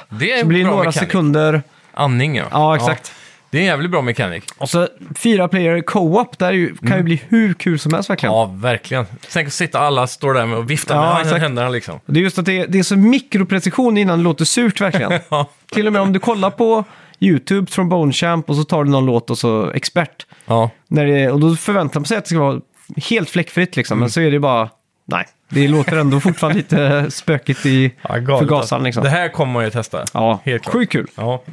Det 0.09 0.31
är 0.31 0.39
så 0.41 0.45
blir 0.47 0.57
det 0.59 0.63
bra 0.63 0.71
några 0.71 0.85
mechanic. 0.85 0.95
sekunder. 1.09 1.63
Andning, 1.93 2.35
ja. 2.35 2.45
Ja, 2.51 2.75
exakt. 2.75 3.11
Det 3.49 3.57
är 3.57 3.61
en 3.61 3.67
jävligt 3.67 3.91
bra 3.91 4.01
mekanik. 4.01 4.43
Och 4.57 4.69
så 4.69 4.87
fyra 5.15 5.47
player 5.47 5.81
co-op, 5.81 6.37
där 6.37 6.47
är 6.47 6.51
ju, 6.51 6.75
kan 6.75 6.97
ju 6.97 7.03
bli 7.03 7.21
hur 7.27 7.53
kul 7.53 7.79
som 7.79 7.93
helst 7.93 8.09
verkligen. 8.09 8.35
Mm. 8.35 8.49
Ja, 8.49 8.55
verkligen. 8.61 9.05
Tänk 9.33 9.47
att 9.47 9.53
sitta 9.53 9.79
alla 9.79 10.07
står 10.07 10.33
där 10.33 10.45
med 10.45 10.57
och 10.57 10.69
vifta 10.71 10.93
Ja, 10.93 11.13
med 11.13 11.21
exakt. 11.21 11.41
händerna 11.41 11.69
liksom. 11.69 11.99
Det 12.05 12.19
är 12.19 12.23
just 12.23 12.39
att 12.39 12.45
det 12.45 12.59
är, 12.59 12.67
det 12.67 12.79
är 12.79 12.83
så 12.83 12.95
mikroprecision 12.97 13.97
innan 13.97 14.17
det 14.19 14.23
låter 14.23 14.45
surt 14.45 14.81
verkligen. 14.81 15.11
Ja. 15.29 15.49
Till 15.71 15.87
och 15.87 15.93
med 15.93 16.01
om 16.01 16.13
du 16.13 16.19
kollar 16.19 16.49
på 16.49 16.83
YouTube, 17.21 17.71
Trombone 17.71 18.13
Champ, 18.13 18.49
och 18.49 18.55
så 18.55 18.63
tar 18.63 18.83
du 18.83 18.89
någon 18.89 19.05
låt 19.05 19.29
och 19.29 19.37
så 19.37 19.71
expert. 19.71 20.25
Ja, 20.45 20.69
När 20.87 21.05
det, 21.05 21.31
och 21.31 21.39
då 21.39 21.55
förväntar 21.55 21.99
man 21.99 22.05
sig 22.05 22.17
att 22.17 22.23
det 22.23 22.29
ska 22.29 22.39
vara 22.39 22.61
helt 23.09 23.29
fläckfritt 23.29 23.75
liksom, 23.75 23.95
Mm. 23.97 24.01
men 24.03 24.09
så 24.09 24.21
är 24.21 24.31
det 24.31 24.39
bara, 24.39 24.69
nej. 25.05 25.25
Det 25.49 25.67
låter 25.67 25.97
ändå 25.97 26.19
fortfarande 26.19 26.57
lite 26.57 27.11
spökigt 27.11 27.65
i 27.65 27.91
förgasaren 28.03 28.83
liksom. 28.83 29.03
Det 29.03 29.09
här 29.09 29.29
kommer 29.29 29.53
man 29.53 29.63
ju 29.63 29.69
testa. 29.69 30.05
Ja, 30.13 30.39
helt 30.45 30.65
sjukt 30.65 30.91
kul. 30.91 31.07
Ja. 31.15 31.43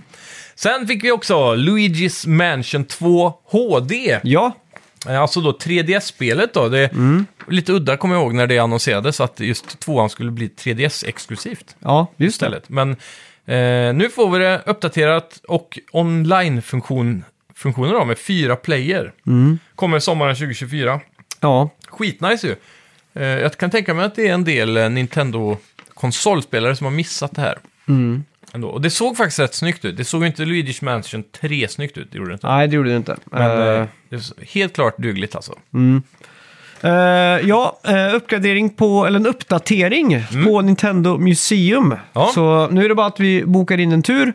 Sen 0.54 0.86
fick 0.86 1.04
vi 1.04 1.10
också 1.12 1.54
Luigi's 1.54 2.28
Mansion 2.28 2.84
2 2.84 3.32
HD. 3.44 4.20
Ja, 4.22 4.52
Eh, 5.08 5.20
Alltså 5.20 5.40
då 5.40 5.52
3DS-spelet 5.52 6.54
då. 6.54 6.68
Det 6.68 6.78
är 6.78 6.88
Mm. 6.90 7.26
lite 7.48 7.72
udda 7.72 7.96
kommer 7.96 8.14
jag 8.14 8.22
ihåg 8.22 8.34
när 8.34 8.46
det 8.46 8.58
annonserades 8.58 9.20
att 9.20 9.40
just 9.40 9.80
tvåan 9.80 10.10
skulle 10.10 10.30
bli 10.30 10.48
3DS-exklusivt 10.48 11.76
ja, 11.80 12.06
just 12.16 12.40
det. 12.40 12.46
istället. 12.46 12.68
Men 12.68 12.96
eh, 13.54 13.94
nu 13.94 14.10
får 14.10 14.30
vi 14.30 14.38
det 14.38 14.62
uppdaterat 14.66 15.40
och 15.48 15.78
online-funktion 15.92 17.24
funktioner 17.54 17.92
då 17.92 18.04
med 18.04 18.18
fyra 18.18 18.56
player. 18.56 19.12
Mm. 19.26 19.58
Kommer 19.74 19.98
sommaren 19.98 20.34
2024. 20.34 21.00
Ja, 21.40 21.70
Skitnice 21.88 22.46
ju. 22.46 22.56
Eh, 23.14 23.26
jag 23.26 23.56
kan 23.56 23.70
tänka 23.70 23.94
mig 23.94 24.04
att 24.04 24.14
det 24.14 24.28
är 24.28 24.34
en 24.34 24.44
del 24.44 24.76
eh, 24.76 24.88
Nintendo-konsolspelare 24.90 26.76
som 26.76 26.84
har 26.84 26.92
missat 26.92 27.34
det 27.34 27.40
här. 27.40 27.58
Mm. 27.88 28.24
Ändå. 28.52 28.68
Och 28.68 28.80
det 28.80 28.90
såg 28.90 29.16
faktiskt 29.16 29.38
rätt 29.38 29.54
snyggt 29.54 29.84
ut. 29.84 29.96
Det 29.96 30.04
såg 30.04 30.20
ju 30.20 30.26
inte 30.26 30.44
Luigi's 30.44 30.84
Mansion 30.84 31.24
3 31.40 31.68
snyggt 31.68 31.98
ut, 31.98 32.12
det 32.12 32.18
gjorde 32.18 32.30
det 32.30 32.34
inte. 32.34 32.46
Nej, 32.46 32.68
det 32.68 32.76
gjorde 32.76 32.90
det 32.90 32.96
inte. 32.96 33.16
Men 33.24 33.50
eh, 33.50 33.86
det 34.08 34.16
är 34.16 34.46
helt 34.46 34.74
klart 34.74 34.98
dugligt 34.98 35.34
alltså. 35.34 35.54
Eh, 36.82 37.48
ja, 37.48 37.78
eh, 37.84 38.14
uppgradering 38.14 38.70
på, 38.70 39.06
eller 39.06 39.18
en 39.20 39.26
uppdatering 39.26 40.22
på 40.46 40.60
Nintendo 40.60 41.18
Museum. 41.18 41.84
Mm. 41.84 41.98
Ja. 42.12 42.30
Så 42.34 42.68
nu 42.70 42.84
är 42.84 42.88
det 42.88 42.94
bara 42.94 43.06
att 43.06 43.20
vi 43.20 43.44
bokar 43.44 43.80
in 43.80 43.92
en 43.92 44.02
tur. 44.02 44.32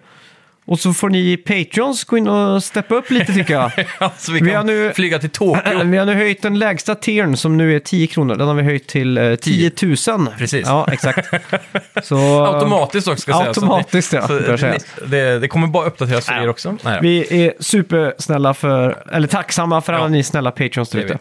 Och 0.66 0.80
så 0.80 0.94
får 0.94 1.10
ni 1.10 1.38
Patreons 1.38 2.04
gå 2.04 2.18
in 2.18 2.28
och 2.28 2.64
steppa 2.64 2.96
upp 2.96 3.12
lite 3.12 3.34
tycker 3.34 3.54
jag. 3.54 3.72
alltså 3.98 4.32
vi 4.32 4.40
Vi 4.40 4.48
kan 4.50 4.56
har 4.58 4.64
nu- 4.64 4.92
flyga 4.96 5.20
till 5.20 5.30
Tokyo. 5.30 5.84
vi 5.84 5.98
har 5.98 6.06
nu 6.06 6.14
höjt 6.14 6.42
den 6.42 6.60
lägsta 6.60 6.96
tiern 6.96 7.38
som 7.38 7.58
nu 7.58 7.76
är 7.76 7.80
10 7.80 8.08
kronor. 8.08 8.36
Den 8.36 8.48
har 8.48 8.56
vi 8.56 8.64
höjt 8.64 8.88
till 8.88 9.18
eh, 9.18 9.36
10 9.36 9.72
000. 9.82 9.96
Precis. 10.38 10.68
Ja, 10.68 10.88
exakt. 10.92 11.30
Så, 12.04 12.46
Automatiskt 12.46 13.08
också 13.08 13.22
ska 13.22 13.34
sägas. 13.34 13.48
Automatiskt, 13.58 14.10
så 14.10 14.16
ja, 14.16 14.22
Så 14.28 14.34
bör 14.34 14.58
sägas. 14.58 14.86
det, 15.08 15.40
det, 15.40 15.48
kommer 15.48 15.68
bara 15.68 15.86
uppdateras 15.88 16.26
för 16.26 16.34
Ja. 16.34 16.44
er 16.44 16.50
också. 16.50 16.78
Nej. 16.84 17.00
Vi 17.02 17.46
är 17.46 17.54
supersnälla 17.60 18.54
för, 18.54 19.04
eller 19.12 19.28
tacksamma 19.28 19.82
för 19.82 19.94
alla 19.94 20.04
Ja. 20.06 20.10
ni 20.10 20.24
snälla 20.24 20.52
Patreons 20.52 20.90
där 20.90 21.00
ute. 21.00 21.14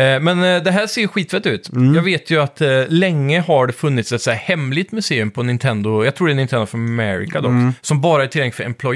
Eh, 0.00 0.20
Men 0.20 0.42
eh, 0.44 0.62
det 0.62 0.70
här 0.70 0.86
ser 0.86 1.00
ju 1.00 1.08
skitfett 1.08 1.46
ut. 1.46 1.68
Mm. 1.72 1.94
Jag 1.94 2.02
vet 2.02 2.30
ju 2.30 2.42
att 2.42 2.60
eh, 2.60 2.68
länge 2.88 3.40
har 3.40 3.66
det 3.66 3.72
funnits 3.72 4.12
ett 4.12 4.22
så 4.22 4.30
hemligt 4.30 4.92
museum 4.92 5.30
på 5.30 5.42
Nintendo, 5.42 6.04
jag 6.04 6.14
tror 6.14 6.26
det 6.26 6.32
är 6.32 6.34
Nintendo 6.34 6.62
of 6.62 6.74
America 6.74 7.40
dock, 7.40 7.50
Mm. 7.50 7.72
som 7.80 8.00
bara 8.00 8.22
är 8.22 8.26
tillgängligt 8.26 8.56
för 8.56 8.64
employees. 8.64 8.89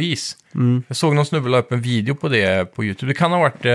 Jag 0.88 0.96
såg 0.96 1.14
någon 1.14 1.26
snubbe 1.26 1.48
la 1.48 1.58
upp 1.58 1.72
en 1.72 1.80
video 1.80 2.14
på 2.14 2.28
det 2.28 2.74
på 2.74 2.84
YouTube. 2.84 3.10
Det 3.12 3.16
kan 3.18 3.32
ha 3.32 3.38
varit... 3.38 3.64
Eh, 3.64 3.72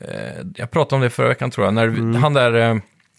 eh, 0.00 0.36
jag 0.56 0.70
pratade 0.70 0.94
om 0.96 1.00
det 1.02 1.10
förra 1.10 1.28
veckan 1.28 1.50
tror 1.50 1.66
jag, 1.66 1.74
när 1.74 1.84
Mm. 1.88 2.14
han 2.14 2.34
där 2.34 2.54
eh, 2.54 2.76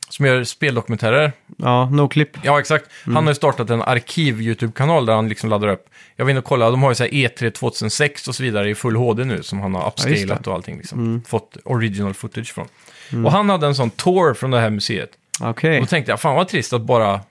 som 0.10 0.26
gör 0.26 0.44
speldokumentärer, 0.44 1.32
Ja, 1.58 1.90
Noclip. 1.90 2.30
Ja, 2.44 2.60
exakt. 2.60 2.86
Mm. 3.06 3.16
Han 3.16 3.24
har 3.26 3.32
ju 3.32 3.36
startat 3.36 3.70
en 3.70 3.82
arkiv-YouTube-kanal 3.82 5.06
där 5.06 5.14
han 5.14 5.30
liksom 5.30 5.50
laddar 5.50 5.68
upp. 5.68 5.90
Jag 6.16 6.26
var 6.26 6.30
inne 6.30 6.40
och 6.40 6.46
kollade, 6.46 6.72
de 6.72 6.84
har 6.84 6.92
ju 6.92 6.96
så 6.96 7.04
här 7.04 7.12
E3 7.12 7.50
2006 7.50 8.28
och 8.28 8.36
så 8.36 8.44
vidare 8.44 8.70
i 8.70 8.76
full 8.76 8.96
HD 8.96 9.24
nu 9.24 9.44
som 9.44 9.60
han 9.60 9.74
har 9.76 9.82
Ja, 9.82 9.94
det. 9.98 10.04
Mm. 10.04 10.14
upscalat 10.14 10.48
och 10.48 10.54
allting. 10.54 10.78
Liksom. 10.78 11.22
Fått 11.28 11.58
original 11.64 12.14
footage 12.14 12.54
från. 12.54 12.68
Och 13.26 13.32
han 13.32 13.50
hade 13.50 13.68
en 13.68 13.76
sån 13.76 13.90
tour 13.90 14.34
från 14.34 14.52
det 14.52 14.60
här 14.60 14.70
museet. 14.70 15.10
Okej. 15.42 15.76
Och 15.76 15.82
då 15.82 15.88
tänkte 15.88 16.12
jag, 16.12 16.20
fan 16.22 16.36
vad 16.36 16.48
trist 16.48 16.74
att 16.74 16.82
bara 16.82 17.22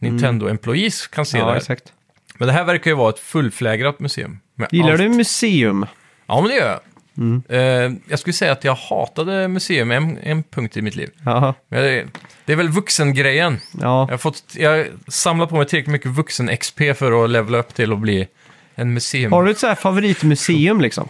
Nintendo-employees 0.00 1.10
kan 1.10 1.26
se 1.26 1.36
det 1.38 1.42
Mm. 1.42 1.46
Ja, 1.48 1.52
här. 1.52 1.58
exakt. 1.60 1.92
Men 2.40 2.46
det 2.46 2.52
här 2.52 2.64
verkar 2.64 2.90
ju 2.90 2.96
vara 2.96 3.10
ett 3.10 3.18
fullflägrat 3.18 4.00
museum. 4.00 4.38
med 4.54 4.68
Gillar 4.72 4.90
allt. 4.90 4.98
du 4.98 5.08
museum? 5.08 5.86
Ja, 6.26 6.40
men 6.40 6.50
det 6.50 6.56
gör 6.56 6.68
jag. 6.68 6.80
Mm. 7.18 7.42
Eh, 7.48 8.00
jag 8.10 8.18
skulle 8.18 8.34
säga 8.34 8.52
att 8.52 8.64
jag 8.64 8.74
hatade 8.74 9.48
museum 9.48 9.90
en, 9.90 10.18
en 10.22 10.42
punkt 10.42 10.76
i 10.76 10.82
mitt 10.82 10.96
liv. 10.96 11.10
Men 11.24 11.54
det, 11.68 12.06
det 12.44 12.52
är 12.52 12.56
väl 12.56 12.68
vuxengrejen. 12.68 13.58
ja. 13.80 14.00
Jag 14.08 14.12
har, 14.12 14.18
fått, 14.18 14.42
jag 14.56 14.86
samlat 15.08 15.48
på 15.48 15.56
mig 15.56 15.66
tillräckligt 15.66 15.92
mycket 15.92 16.10
vuxen-XP 16.10 16.94
för 16.96 17.24
att 17.24 17.30
levela 17.30 17.58
upp 17.58 17.74
till 17.74 17.92
att 17.92 17.98
bli 17.98 18.28
en 18.74 18.94
museum. 18.94 19.32
Har 19.32 19.44
du 19.44 19.50
ett 19.50 19.58
så 19.58 19.66
här 19.66 19.74
favoritmuseum 19.74 20.80
liksom? 20.80 21.08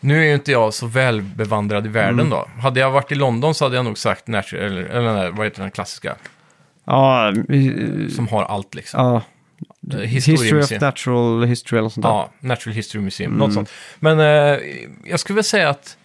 Nu 0.00 0.18
är 0.22 0.24
ju 0.28 0.34
inte 0.34 0.52
jag 0.52 0.74
så 0.74 0.86
välbevandrad 0.86 1.86
i 1.86 1.88
världen 1.88 2.20
Mm. 2.20 2.30
då. 2.30 2.48
Hade 2.60 2.80
jag 2.80 2.90
varit 2.90 3.12
i 3.12 3.14
London 3.14 3.54
så 3.54 3.64
hade 3.64 3.76
jag 3.76 3.84
nog 3.84 3.98
sagt 3.98 4.26
Natural, 4.28 4.64
eller, 4.64 4.82
eller 4.82 5.30
vad 5.30 5.46
heter 5.46 5.62
den 5.62 5.70
klassiska, 5.70 6.16
Ja, 6.86 7.28
eh, 7.28 8.08
som 8.14 8.28
har 8.28 8.42
allt 8.44 8.74
liksom. 8.74 9.00
ja. 9.06 9.22
Eh, 9.92 9.98
History 9.98 10.60
of. 10.62 10.70
Natural 10.80 11.44
History 11.44 11.78
eller 11.78 11.88
sånt 11.88 12.02
där. 12.04 12.10
Ja, 12.10 12.30
Natural 12.40 12.74
History 12.74 13.02
Museum, 13.02 13.30
Mm. 13.32 13.38
något 13.38 13.54
sånt. 13.54 13.70
Men 14.00 14.20
eh, 14.20 14.58
jag 15.04 15.20
skulle 15.20 15.34
väl 15.34 15.44
säga 15.44 15.68
att 15.68 15.96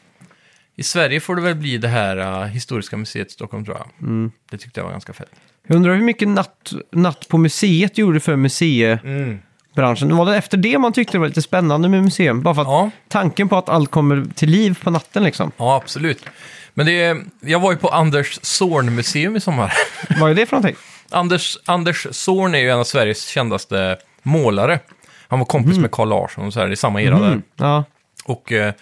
i 0.76 0.84
Sverige 0.84 1.20
får 1.20 1.36
det 1.36 1.42
väl 1.42 1.56
bli 1.56 1.78
det 1.78 1.88
här 1.88 2.18
eh, 2.42 2.48
Historiska 2.48 2.98
museet 2.98 3.28
i 3.28 3.32
Stockholm 3.32 3.66
tror 3.66 3.78
jag. 3.78 4.08
Mm. 4.10 4.32
Det 4.52 4.58
tyckte 4.58 4.80
jag 4.80 4.86
var 4.86 4.92
ganska 4.92 5.14
fett. 5.14 5.30
Jag 5.68 5.76
undrar 5.76 5.96
hur 5.96 6.04
mycket 6.04 6.28
natt, 6.28 6.72
natt 6.92 7.28
på 7.28 7.38
museet 7.38 7.98
gjorde 7.98 8.20
för 8.20 8.36
museibranschen. 8.36 10.16
Var 10.18 10.26
det 10.26 10.36
efter 10.38 10.58
det 10.58 10.78
man 10.78 10.94
tyckte 10.94 11.14
det 11.18 11.20
var 11.20 11.28
lite 11.28 11.42
spännande 11.42 11.90
med 11.90 12.04
museum? 12.04 12.42
Bara 12.42 12.56
för 12.56 12.62
att 12.62 12.68
Ja. 12.68 12.92
tanken 13.08 13.50
på 13.50 13.58
att 13.58 13.70
allt 13.70 13.92
kommer 13.92 14.26
till 14.36 14.50
liv 14.50 14.80
på 14.84 14.92
natten 14.92 15.24
liksom. 15.24 15.52
Ja, 15.58 15.76
absolut. 15.76 16.26
Men 16.74 16.86
det, 16.86 17.18
jag 17.42 17.60
var 17.60 17.72
ju 17.72 17.78
på 17.78 17.90
Anders 17.90 18.40
Zorn 18.42 18.96
museum 18.96 19.36
i 19.36 19.40
sommar. 19.40 19.74
Vad 20.20 20.32
är 20.32 20.36
det 20.36 20.46
för 20.46 20.56
någonting? 20.58 20.76
Anders, 21.12 21.58
Anders 21.66 22.08
Zorn 22.12 22.56
är 22.56 22.60
ju 22.60 22.70
en 22.70 22.80
av 22.80 22.84
Sveriges 22.84 23.28
kändaste 23.28 23.98
målare. 24.24 24.80
Han 25.28 25.40
var 25.40 25.46
kompis 25.46 25.78
med 25.78 25.92
Carl 25.92 26.10
Larsson 26.10 26.46
och 26.46 26.54
så 26.54 26.60
här, 26.60 26.72
i 26.72 26.76
samma 26.76 27.02
era 27.02 27.20
där. 27.20 27.28
Mm. 27.28 27.42
Ja, 27.56 27.84
Och 28.26 28.52
eh, 28.52 28.74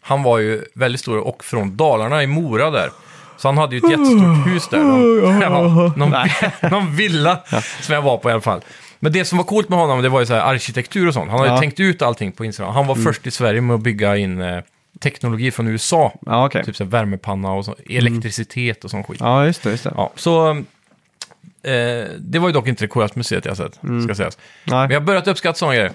han 0.00 0.22
var 0.22 0.38
ju 0.38 0.64
väldigt 0.74 1.00
stor 1.00 1.18
och 1.18 1.44
från 1.44 1.76
Dalarna 1.76 2.22
i 2.22 2.26
Mora 2.26 2.70
där. 2.70 2.90
Så 3.36 3.48
han 3.48 3.58
hade 3.58 3.76
ju 3.76 3.78
ett 3.78 3.90
jättestort 3.90 4.46
hus 4.46 4.68
där. 4.68 4.78
Någon, 4.78 5.40
ja, 5.40 5.92
någon, 5.96 6.14
någon 6.70 6.96
villa 6.96 7.40
som 7.80 7.94
jag 7.94 8.02
var 8.02 8.16
på 8.18 8.28
i 8.28 8.32
alla 8.32 8.40
fall. 8.40 8.60
Men 9.00 9.12
det 9.12 9.24
som 9.24 9.38
var 9.38 9.44
coolt 9.44 9.68
med 9.68 9.78
honom, 9.78 10.02
det 10.02 10.08
var 10.08 10.20
ju 10.20 10.26
så 10.26 10.34
här 10.34 10.40
arkitektur 10.40 11.08
och 11.08 11.14
sånt. 11.14 11.30
Han 11.30 11.38
hade 11.40 11.50
ju 11.50 11.54
Ja. 11.54 11.60
tänkt 11.60 11.80
ut 11.80 12.02
allting 12.02 12.32
på 12.32 12.44
Instagram. 12.44 12.74
Han 12.74 12.86
var 12.86 12.94
först 12.94 13.26
i 13.26 13.30
Sverige 13.30 13.60
med 13.60 13.74
att 13.74 13.80
bygga 13.80 14.16
in 14.16 14.40
eh, 14.40 14.60
teknologi 15.00 15.50
från 15.50 15.68
USA. 15.68 16.12
ja 16.26 16.46
okej. 16.46 16.64
Typ 16.64 16.76
så 16.76 16.84
här 16.84 16.90
värmepanna 16.90 17.52
och 17.52 17.64
så, 17.64 17.74
elektricitet 17.90 18.84
och 18.84 18.90
sån 18.90 19.04
skit. 19.04 19.20
Ja, 19.20 19.46
just 19.46 19.62
det. 19.62 19.70
Just 19.70 19.84
det. 19.84 19.92
Ja, 19.96 20.10
så 20.16 20.62
eh, 21.62 22.08
det 22.18 22.38
var 22.38 22.48
ju 22.48 22.52
dock 22.52 22.68
inte 22.68 22.84
det 22.84 22.88
coolaste 22.88 23.18
museet 23.18 23.44
jag 23.44 23.56
sett, 23.56 23.82
Mm. 23.82 24.02
ska 24.02 24.14
sägas. 24.14 24.38
Men 24.64 24.76
Nej. 24.76 24.86
jag 24.90 25.00
har 25.00 25.06
börjat 25.06 25.28
uppskatta 25.28 25.58
sådana 25.58 25.74
grejer. 25.74 25.90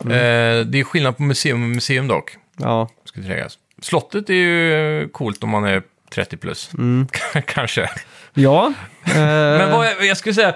Eh, 0.00 0.64
det 0.66 0.80
är 0.80 0.84
skillnad 0.84 1.16
på 1.16 1.22
museum 1.22 1.62
och 1.62 1.68
museum 1.68 2.08
dock, 2.08 2.36
Ja. 2.56 2.88
ska 3.04 3.22
sägas. 3.22 3.58
Slottet 3.82 4.30
är 4.30 4.34
ju 4.34 5.08
coolt 5.08 5.42
om 5.44 5.50
man 5.50 5.64
är 5.64 5.82
30 6.14 6.36
plus, 6.36 6.70
kanske. 7.46 7.90
Ja. 8.34 8.66
eh, 9.06 9.14
Men 9.14 9.70
vad 9.70 9.86
jag, 9.86 10.04
jag 10.06 10.16
skulle 10.16 10.34
säga, 10.34 10.54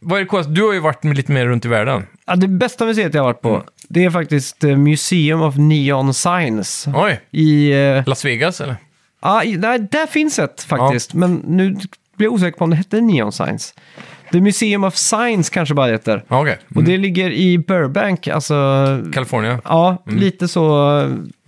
vad 0.00 0.16
är 0.18 0.22
det 0.22 0.28
coolaste? 0.28 0.52
Du 0.52 0.62
har 0.62 0.72
ju 0.72 0.80
varit 0.80 1.04
lite 1.04 1.32
mer 1.32 1.46
runt 1.46 1.64
i 1.64 1.68
världen. 1.68 2.06
ja, 2.26 2.36
det 2.36 2.48
bästa 2.48 2.84
museet 2.86 3.14
jag 3.14 3.22
har 3.22 3.26
varit 3.28 3.40
på, 3.42 3.48
Mm. 3.54 3.62
det 3.88 4.04
är 4.04 4.10
faktiskt 4.10 4.64
eh, 4.64 4.76
Museum 4.76 5.42
of 5.42 5.54
Neon 5.56 6.14
Signs. 6.14 6.84
Oj, 6.94 7.20
I... 7.30 7.70
eh, 7.72 8.02
Las 8.08 8.24
Vegas 8.24 8.60
eller? 8.60 8.76
Ja, 9.22 9.44
i- 9.44 9.56
nej, 9.56 9.78
där 9.78 10.06
finns 10.06 10.38
ett 10.38 10.62
faktiskt. 10.62 11.14
Men 11.14 11.34
nu 11.46 11.76
blir 12.18 12.28
osäker 12.28 12.58
på 12.58 12.64
om 12.64 12.70
det 12.70 12.76
hette 12.76 13.00
Neon 13.00 13.32
Signs. 13.32 13.74
The 14.32 14.40
Museum 14.40 14.84
of 14.84 14.96
Science 14.96 15.50
kanske 15.54 15.74
bara 15.74 15.86
heter. 15.92 16.24
Ja, 16.28 16.40
Okej, 16.40 16.58
Och 16.74 16.84
det 16.84 16.96
ligger 16.96 17.30
i 17.30 17.58
Burbank, 17.58 18.28
alltså... 18.28 18.54
California. 19.14 19.60
Ja, 19.64 20.02
Mm. 20.06 20.20
lite 20.20 20.48
så 20.48 21.02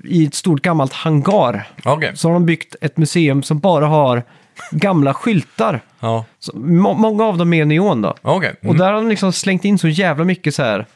i 0.05 0.27
ett 0.27 0.35
stort 0.35 0.63
gammalt 0.63 0.93
hangar. 0.93 1.69
Okej, 1.85 2.13
Så 2.15 2.29
har 2.29 2.33
de 2.33 2.47
byggt 2.47 2.77
ett 2.81 2.97
museum 2.97 3.43
som 3.43 3.59
bara 3.59 3.87
har 3.87 4.23
gamla 4.71 5.15
skyltar. 5.15 5.81
ja. 6.01 6.25
Så, 6.39 6.57
må, 6.57 6.95
många 6.95 7.25
av 7.25 7.39
dem 7.39 7.53
är 7.53 7.65
neon 7.65 8.03
då. 8.03 8.15
Okej. 8.23 8.55
Och 8.65 8.77
där 8.77 8.85
har 8.87 8.93
de 8.93 9.09
liksom 9.09 9.33
slängt 9.33 9.65
in 9.65 9.79
så 9.79 9.89
jävla 9.89 10.25
mycket 10.25 10.55
så 10.55 10.63
här 10.63 10.87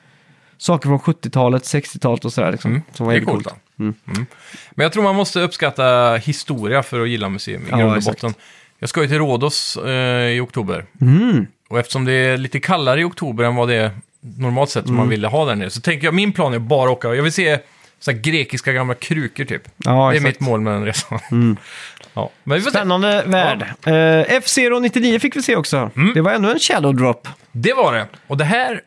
saker 0.58 0.88
från 0.88 0.98
70-talet, 0.98 1.62
60-talet 1.62 2.24
och 2.24 2.32
sådär. 2.32 2.52
Liksom, 2.52 2.70
Mm. 2.70 2.82
som 2.92 3.06
var 3.06 3.12
Det 3.12 3.16
är 3.16 3.20
jävligt 3.20 3.32
coolt. 3.32 3.44
coolt. 3.48 3.60
då. 3.76 3.82
Mm. 3.84 4.26
Men 4.74 4.84
jag 4.84 4.92
tror 4.92 5.02
man 5.02 5.14
måste 5.14 5.40
uppskatta 5.40 6.16
historia 6.16 6.82
för 6.82 7.00
att 7.00 7.08
gilla 7.08 7.28
museum 7.28 7.62
i 7.62 7.66
Ja, 7.70 7.76
grund 7.76 7.90
och 7.90 7.96
exakt. 7.96 8.20
botten. 8.20 8.34
Jag 8.84 8.88
ska 8.88 9.02
ju 9.02 9.08
till 9.08 9.18
Rhodos 9.18 9.76
eh, 9.76 9.92
i 10.28 10.40
oktober. 10.40 10.84
Mm. 11.00 11.46
Och 11.68 11.78
eftersom 11.78 12.04
det 12.04 12.12
är 12.12 12.36
lite 12.36 12.60
kallare 12.60 13.00
i 13.00 13.04
oktober 13.04 13.44
än 13.44 13.54
vad 13.56 13.68
det 13.68 13.74
är 13.74 13.90
normalt 14.20 14.70
sett 14.70 14.86
som 14.86 14.94
man 14.96 15.02
Mm. 15.02 15.10
ville 15.10 15.28
ha 15.28 15.44
där 15.44 15.54
nere, 15.54 15.70
så 15.70 15.80
tänker 15.80 16.06
jag 16.06 16.14
min 16.14 16.32
plan 16.32 16.54
är 16.54 16.58
bara 16.58 16.90
att 16.90 16.96
åka. 16.96 17.14
Jag 17.14 17.22
vill 17.22 17.32
se 17.32 17.58
så 18.00 18.10
här 18.10 18.18
grekiska 18.18 18.72
gamla 18.72 18.94
krukor 18.94 19.44
typ. 19.44 19.62
Ja, 19.76 19.90
det 19.92 19.98
är 19.98 20.10
exakt. 20.10 20.18
Mm. 20.20 20.28
mitt 20.28 20.40
mål 20.40 20.60
med 20.60 20.72
den 20.72 20.84
resan. 20.84 21.18
Ja. 22.14 22.30
Men 22.44 22.58
vi 22.58 22.62
får 22.62 22.70
se. 22.70 22.76
Spännande 22.78 23.22
värld. 23.26 23.62
Uh, 23.86 24.34
F-Zero 24.36 24.78
99 24.78 25.18
fick 25.18 25.36
vi 25.36 25.42
se 25.42 25.56
också. 25.56 25.90
Mm. 25.96 26.14
Det 26.14 26.20
var 26.20 26.32
ännu 26.32 26.50
en 26.50 26.58
shadow 26.58 26.94
drop. 26.94 27.28
Det 27.52 27.72
var 27.72 27.94
det. 27.94 28.06
Och 28.26 28.36
det 28.36 28.44
här 28.44 28.80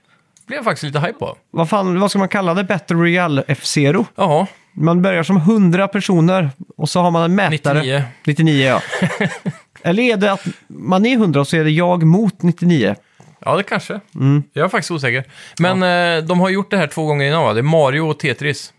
blev 0.47 0.57
jag 0.57 0.63
faktiskt 0.65 0.83
lite 0.83 0.99
hype 0.99 1.13
på. 1.19 1.37
Vad, 1.51 1.69
fan, 1.69 1.99
vad 1.99 2.09
ska 2.09 2.19
man 2.19 2.29
kalla 2.29 2.53
det? 2.53 2.63
Battle 2.63 2.97
Royale 2.97 3.43
F-Zero? 3.47 4.05
Jaha, 4.15 4.47
Man 4.73 5.01
börjar 5.01 5.23
som 5.23 5.37
100 5.37 5.87
personer 5.87 6.49
och 6.77 6.89
så 6.89 7.01
har 7.01 7.11
man 7.11 7.23
en 7.23 7.35
mätare. 7.35 7.79
99. 7.79 8.03
99 8.25 8.65
ja. 8.67 8.81
Eller 9.81 10.03
är 10.03 10.17
det 10.17 10.31
att 10.31 10.45
man 10.67 11.05
är 11.05 11.13
100 11.13 11.39
och 11.39 11.47
så 11.47 11.57
är 11.57 11.63
det 11.63 11.69
jag 11.69 12.03
mot 12.03 12.41
99? 12.41 12.95
Ja, 13.39 13.57
det 13.57 13.63
kanske. 13.63 13.99
Mm. 14.15 14.43
Jag 14.53 14.65
är 14.65 14.69
faktiskt 14.69 14.91
osäker. 14.91 15.23
Men 15.59 15.83
eh, 15.83 16.23
de 16.23 16.39
har 16.39 16.49
gjort 16.49 16.71
det 16.71 16.77
här 16.77 16.87
två 16.87 17.05
gånger 17.05 17.25
innan 17.25 17.43
va? 17.43 17.53
Det 17.53 17.59
är 17.59 17.63
Mario 17.63 18.01
och 18.01 18.19
Tetris. 18.19 18.73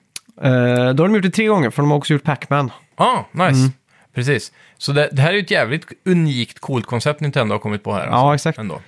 Uh, 0.44 0.50
då 0.50 1.02
har 1.02 1.08
de 1.08 1.14
gjort 1.14 1.22
det 1.22 1.30
tre 1.30 1.46
gånger, 1.46 1.70
för 1.70 1.82
de 1.82 1.90
har 1.90 1.98
också 1.98 2.12
gjort 2.12 2.24
Pac-Man. 2.24 2.70
Ah, 2.96 3.18
nice. 3.32 3.44
Mm. 3.44 3.72
Precis. 4.14 4.52
Så 4.78 4.92
det, 4.92 5.08
det 5.12 5.22
här 5.22 5.28
är 5.28 5.34
ju 5.34 5.40
ett 5.40 5.50
jävligt 5.50 5.86
unikt, 6.04 6.58
coolt 6.58 6.86
koncept 6.86 7.20
Nintendo 7.20 7.54
har 7.54 7.58
kommit 7.58 7.84
på 7.84 7.92
här. 7.92 8.06
Ja, 8.06 8.34
exakt. 8.34 8.58
Ändå. 8.58 8.80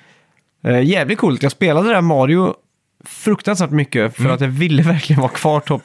Uh, 0.66 0.82
jävligt 0.82 1.18
coolt. 1.18 1.42
Jag 1.42 1.52
spelade 1.52 1.88
det 1.88 1.94
där 1.94 2.00
Mario 2.00 2.54
fruktansvärt 3.04 3.70
mycket 3.70 4.16
för 4.16 4.28
att 4.28 4.40
jag 4.40 4.48
ville 4.48 4.82
verkligen 4.92 5.20
vara 5.20 5.32
kvar 5.32 5.60
topp 5.60 5.82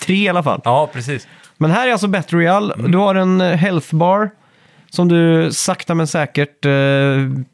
tre 0.00 0.16
i 0.16 0.28
alla 0.28 0.42
fall. 0.42 0.60
Ja, 0.64 0.90
precis. 0.92 1.28
Men 1.56 1.70
här 1.70 1.88
är 1.88 1.92
alltså 1.92 2.08
Battle 2.08 2.38
Royale. 2.38 2.74
Du 2.88 2.98
har 2.98 3.14
en 3.14 3.40
eh, 3.40 3.56
health 3.56 3.94
bar 3.94 4.30
som 4.90 5.08
du 5.08 5.52
sakta 5.52 5.94
men 5.94 6.06
säkert 6.06 6.64
eh, 6.64 6.72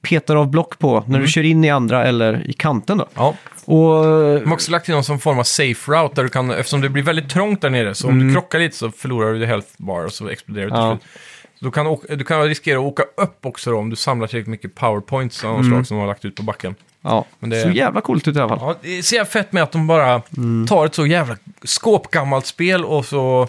petar 0.03 0.37
av 0.37 0.51
block 0.51 0.79
på 0.79 1.05
när 1.07 1.19
du 1.19 1.27
kör 1.29 1.43
in 1.43 1.65
i 1.65 1.71
andra 1.71 2.05
eller 2.05 2.51
i 2.51 2.53
kanten. 2.53 2.99
Då. 2.99 3.07
Ja. 3.15 3.35
Och, 3.65 4.05
eh, 4.05 4.41
De 4.41 4.47
har 4.47 4.53
också 4.55 4.71
lagt 4.73 4.85
till 4.85 4.95
någon 4.95 5.05
som 5.05 5.19
form 5.19 5.39
av 5.39 5.43
safe 5.45 5.93
route 5.93 6.15
där 6.15 6.23
du 6.23 6.29
kan, 6.29 6.51
eftersom 6.51 6.81
det 6.81 6.89
blir 6.89 7.03
väldigt 7.03 7.31
trångt 7.31 7.61
där 7.61 7.71
nere, 7.71 7.95
så 7.95 8.09
om 8.09 8.27
du 8.29 8.35
krockar 8.35 8.59
lite 8.59 8.77
så 8.77 8.91
förlorar 8.91 9.33
du 9.33 9.39
din 9.39 9.49
health 9.49 9.69
bar 9.77 10.05
och 10.05 10.13
så 10.13 10.29
exploderar 10.29 10.65
du 10.65 10.71
till 10.71 10.79
Mm. 10.79 10.89
Ja. 10.91 10.97
slut. 10.99 11.11
Så 11.59 11.65
du 11.65 11.71
kan, 11.71 11.87
åka, 11.87 12.17
du 12.17 12.25
kan 12.25 12.43
riskera 12.45 12.79
att 12.79 12.85
åka 12.85 13.03
upp 13.17 13.47
också 13.47 13.71
då, 13.71 13.79
om 13.79 13.91
du 13.91 13.97
samlar 13.97 14.27
tillräckligt 14.27 14.51
mycket 14.51 14.75
powerpoints 14.75 15.45
av 15.45 15.57
något 15.57 15.67
slag 15.67 15.87
som 15.87 15.97
de 15.97 16.01
har 16.01 16.07
lagt 16.09 16.25
ut 16.25 16.35
på 16.37 16.43
backen. 16.43 16.75
Ja, 17.03 17.25
Men 17.39 17.51
det- 17.51 17.63
så 17.63 17.69
jävla 17.71 18.01
coolt 18.01 18.29
ut 18.29 18.37
i 18.37 18.41
alla 18.41 18.49
fall. 18.49 18.59
Ja, 18.63 18.75
det 18.97 19.03
ser 19.03 19.17
jag 19.17 19.29
fett 19.29 19.53
med 19.53 19.63
att 19.63 19.73
de 19.73 19.87
bara 19.87 20.23
Mm. 20.37 20.67
tar 20.67 20.87
ett 20.87 20.95
så 20.95 21.07
jävla 21.07 21.37
skåpgammalt 21.65 22.47
spel 22.47 22.85
och 22.85 23.05
så 23.05 23.49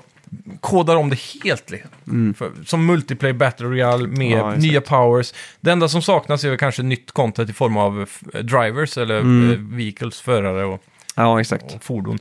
kodar 0.62 0.96
om 0.96 1.10
det 1.10 1.20
helt. 1.44 1.70
Liksom. 1.72 2.34
För, 2.38 2.52
som 2.66 2.86
multiplayer 2.86 3.34
battle 3.34 3.66
royale 3.68 4.08
med 4.08 4.18
Mm. 4.28 4.38
Ja, 4.38 4.48
exakt. 4.50 4.62
nya 4.64 4.82
powers. 4.82 5.34
Det 5.62 5.72
enda 5.72 5.88
som 5.90 6.02
saknas 6.02 6.44
är 6.44 6.50
väl 6.50 6.58
kanske 6.58 6.84
nytt 6.84 7.12
content 7.12 7.50
i 7.50 7.54
form 7.54 7.78
av 7.78 8.02
f- 8.04 8.22
drivers 8.44 8.98
eller 8.98 9.20
Mm. 9.20 9.52
eh, 9.52 9.58
vehicles, 9.78 10.22
förare 10.22 10.66
och, 10.66 10.84
Ja, 11.16 11.40
exakt. 11.42 11.76
och 11.76 11.84
fordon. 11.84 12.20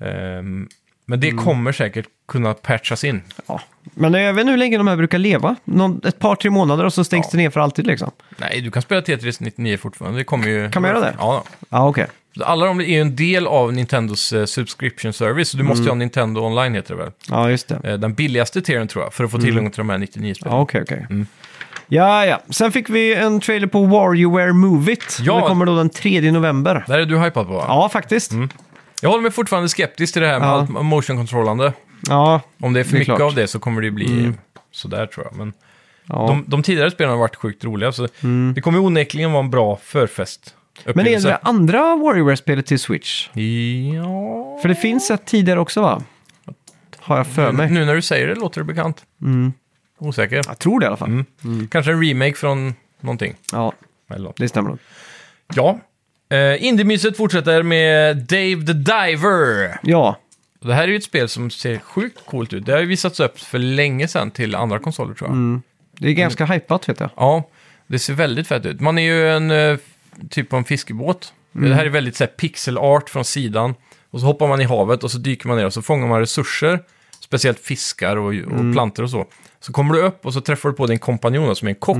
Ehm, 0.00 0.68
men 1.06 1.20
det 1.20 1.28
Mm. 1.28 1.44
kommer 1.44 1.72
säkert 1.72 2.06
kunna 2.28 2.54
patchas 2.54 3.04
in. 3.04 3.22
Ja. 3.46 3.60
Men 3.94 4.12
jag 4.14 4.32
vet 4.34 4.40
inte 4.40 4.50
hur 4.50 4.58
länge 4.58 4.78
de 4.78 4.86
här 4.88 4.96
brukar 4.96 5.18
leva. 5.18 5.56
Någon, 5.64 6.00
ett 6.04 6.18
par, 6.18 6.36
tre 6.36 6.50
månader 6.50 6.84
och 6.84 6.92
så 6.92 7.04
stängs 7.04 7.26
Ja. 7.26 7.30
det 7.32 7.36
ner 7.36 7.50
för 7.50 7.60
alltid 7.60 7.86
liksom. 7.86 8.10
Nej, 8.36 8.60
du 8.60 8.70
kan 8.70 8.82
spela 8.82 9.02
Tetris 9.02 9.40
99 9.40 9.76
fortfarande. 9.78 10.18
Det 10.20 10.24
kommer 10.24 10.48
ju... 10.48 10.70
Kan 10.70 10.82
man 10.82 10.90
göra 10.90 11.00
det? 11.00 11.14
Ja. 11.18 11.44
Ja, 11.68 11.88
okej. 11.88 12.06
Alla 12.40 12.66
de 12.66 12.80
är 12.80 12.84
ju 12.84 13.00
en 13.00 13.16
del 13.16 13.46
av 13.46 13.72
Nintendos 13.72 14.32
eh, 14.32 14.44
subscription 14.44 15.12
service. 15.12 15.48
Så 15.48 15.56
du 15.56 15.62
måste 15.62 15.82
ju 15.82 15.86
Mm. 15.88 15.98
ha 15.98 15.98
Nintendo 15.98 16.40
online 16.40 16.74
heter 16.74 16.94
det 16.96 17.02
väl. 17.02 17.12
Ja, 17.28 17.50
just 17.50 17.68
det. 17.68 17.80
Eh, 17.84 17.94
Den 17.98 18.14
billigaste 18.14 18.62
tieren 18.62 18.88
tror 18.88 19.04
jag, 19.04 19.14
för 19.14 19.24
att 19.24 19.30
få 19.30 19.38
tillgång 19.38 19.70
till 19.70 19.78
de 19.78 19.90
här 19.90 19.98
99 19.98 20.34
spelen. 20.34 20.52
Mm. 20.52 20.58
Ja, 20.58 20.62
okej, 20.62 20.82
okej. 20.82 21.06
Mm. 21.10 21.26
Ja, 21.88 22.26
ja. 22.26 22.40
Sen 22.50 22.72
fick 22.72 22.90
vi 22.90 23.14
en 23.14 23.40
trailer 23.40 23.66
på 23.66 23.84
WarioWare 23.84 24.52
Move 24.52 24.92
It. 24.92 25.18
Ja. 25.20 25.34
Det 25.36 25.40
kommer 25.42 25.66
då 25.66 25.76
den 25.76 25.90
3 25.90 26.30
november. 26.32 26.84
Där 26.88 26.98
är 26.98 27.06
du 27.06 27.18
hypad 27.18 27.46
på 27.46 27.52
va? 27.52 27.64
Ja, 27.68 27.88
faktiskt. 27.88 28.32
Jag 29.02 29.10
håller 29.10 29.22
mig 29.22 29.30
fortfarande 29.32 29.68
skeptisk 29.68 30.12
till 30.12 30.22
det 30.22 30.28
här 30.28 30.38
med 30.40 30.48
Ja. 30.48 30.52
allt 30.52 30.70
motion-kontrollande. 30.70 31.72
Ja, 32.08 32.40
Om 32.60 32.72
det 32.72 32.80
är 32.80 32.84
för 32.84 32.90
Det 32.90 32.96
är 32.96 32.98
mycket 32.98 33.06
klart. 33.06 33.18
Mm. 33.18 33.28
av 33.28 33.34
det 33.34 33.46
så 33.46 33.58
kommer 33.58 33.82
det 33.82 33.90
bli 33.90 34.32
sådär 34.72 35.06
tror 35.06 35.26
jag. 35.26 35.36
Men 35.36 35.52
ja. 36.06 36.26
de, 36.28 36.44
de 36.46 36.62
tidigare 36.62 36.90
spelen 36.90 37.10
har 37.10 37.18
varit 37.18 37.36
sjukt 37.36 37.64
roliga, 37.64 37.92
så 37.92 38.08
Mm. 38.22 38.52
det 38.54 38.60
kommer 38.60 38.78
ju 38.78 38.84
onekligen 38.84 39.32
vara 39.32 39.44
en 39.44 39.50
bra 39.50 39.78
förfest. 39.84 40.54
Men 40.84 41.06
är 41.06 41.10
det 41.10 41.20
det 41.20 41.36
andra 41.36 41.96
WarioWare-spelet 41.96 42.66
till 42.66 42.78
Switch? 42.78 43.28
Ja... 43.32 44.58
För 44.62 44.68
det 44.68 44.74
finns 44.74 45.10
ett 45.10 45.26
tidigare 45.26 45.60
också, 45.60 45.80
va? 45.82 46.02
Har 46.96 47.16
jag 47.16 47.26
för 47.26 47.52
mig. 47.52 47.70
Nu 47.70 47.84
när 47.84 47.94
du 47.94 48.02
säger 48.02 48.28
det 48.28 48.34
låter 48.34 48.60
det 48.60 48.64
bekant. 48.64 49.04
Mm. 49.22 49.52
Osäker. 49.98 50.42
Jag 50.46 50.58
tror 50.58 50.80
det 50.80 50.84
i 50.84 50.86
alla 50.86 50.96
fall. 50.96 51.24
Mm. 51.44 51.68
Kanske 51.70 51.92
en 51.92 52.04
remake 52.08 52.34
från 52.34 52.74
någonting. 53.00 53.34
Ja, 53.52 53.72
Eller 54.10 54.24
något. 54.24 54.36
det 54.36 54.48
stämmer 54.48 54.70
nog. 54.70 54.78
Ja. 55.54 55.78
Uh, 56.32 56.64
Indiemyset 56.64 57.16
fortsätter 57.16 57.62
med 57.62 58.16
Dave 58.16 58.66
the 58.66 58.72
Diver. 58.72 59.78
Ja, 59.82 60.16
Det 60.60 60.74
här 60.74 60.82
är 60.82 60.88
ju 60.88 60.96
ett 60.96 61.04
spel 61.04 61.28
som 61.28 61.50
ser 61.50 61.78
sjukt 61.78 62.26
coolt 62.26 62.52
ut. 62.52 62.66
Det 62.66 62.72
har 62.72 62.80
ju 62.80 62.86
visats 62.86 63.20
upp 63.20 63.38
för 63.38 63.58
länge 63.58 64.08
sedan 64.08 64.30
till 64.30 64.54
andra 64.54 64.78
konsoler 64.78 65.14
tror 65.14 65.30
jag. 65.30 65.36
Mm. 65.36 65.62
det 65.98 66.08
är 66.08 66.12
ganska 66.12 66.46
hypat 66.46 66.88
vet 66.88 67.00
jag. 67.00 67.10
Ja, 67.16 67.48
det 67.86 67.98
ser 67.98 68.14
väldigt 68.14 68.46
fett 68.48 68.66
ut. 68.66 68.80
Man 68.80 68.98
är 68.98 69.02
ju 69.02 69.28
en 69.28 69.50
eh, 69.50 69.76
typ 70.30 70.52
av 70.52 70.58
en 70.58 70.64
fiskebåt. 70.64 71.32
Det 71.52 71.74
här 71.74 71.84
är 71.84 71.90
väldigt 71.90 72.16
så 72.16 72.24
här, 72.24 72.28
pixel 72.28 72.78
art 72.78 73.10
från 73.10 73.24
sidan. 73.24 73.74
Och 74.10 74.20
så 74.20 74.26
hoppar 74.26 74.48
man 74.48 74.60
i 74.60 74.64
havet 74.64 75.04
och 75.04 75.10
så 75.10 75.18
dyker 75.18 75.48
man 75.48 75.56
ner 75.56 75.66
och 75.66 75.72
så 75.72 75.82
fångar 75.82 76.06
man 76.06 76.20
resurser. 76.20 76.80
Speciellt 77.20 77.58
fiskar 77.60 78.16
och, 78.16 78.34
och 78.34 78.72
plantor 78.72 79.02
och 79.02 79.10
så. 79.10 79.26
Så 79.60 79.72
kommer 79.72 79.94
du 79.94 80.00
upp 80.00 80.26
och 80.26 80.32
så 80.32 80.40
träffar 80.40 80.68
du 80.68 80.74
på 80.74 80.86
din 80.86 80.98
kompanjon 80.98 81.56
som 81.56 81.68
är 81.68 81.72
en 81.72 81.74
kock. 81.74 81.96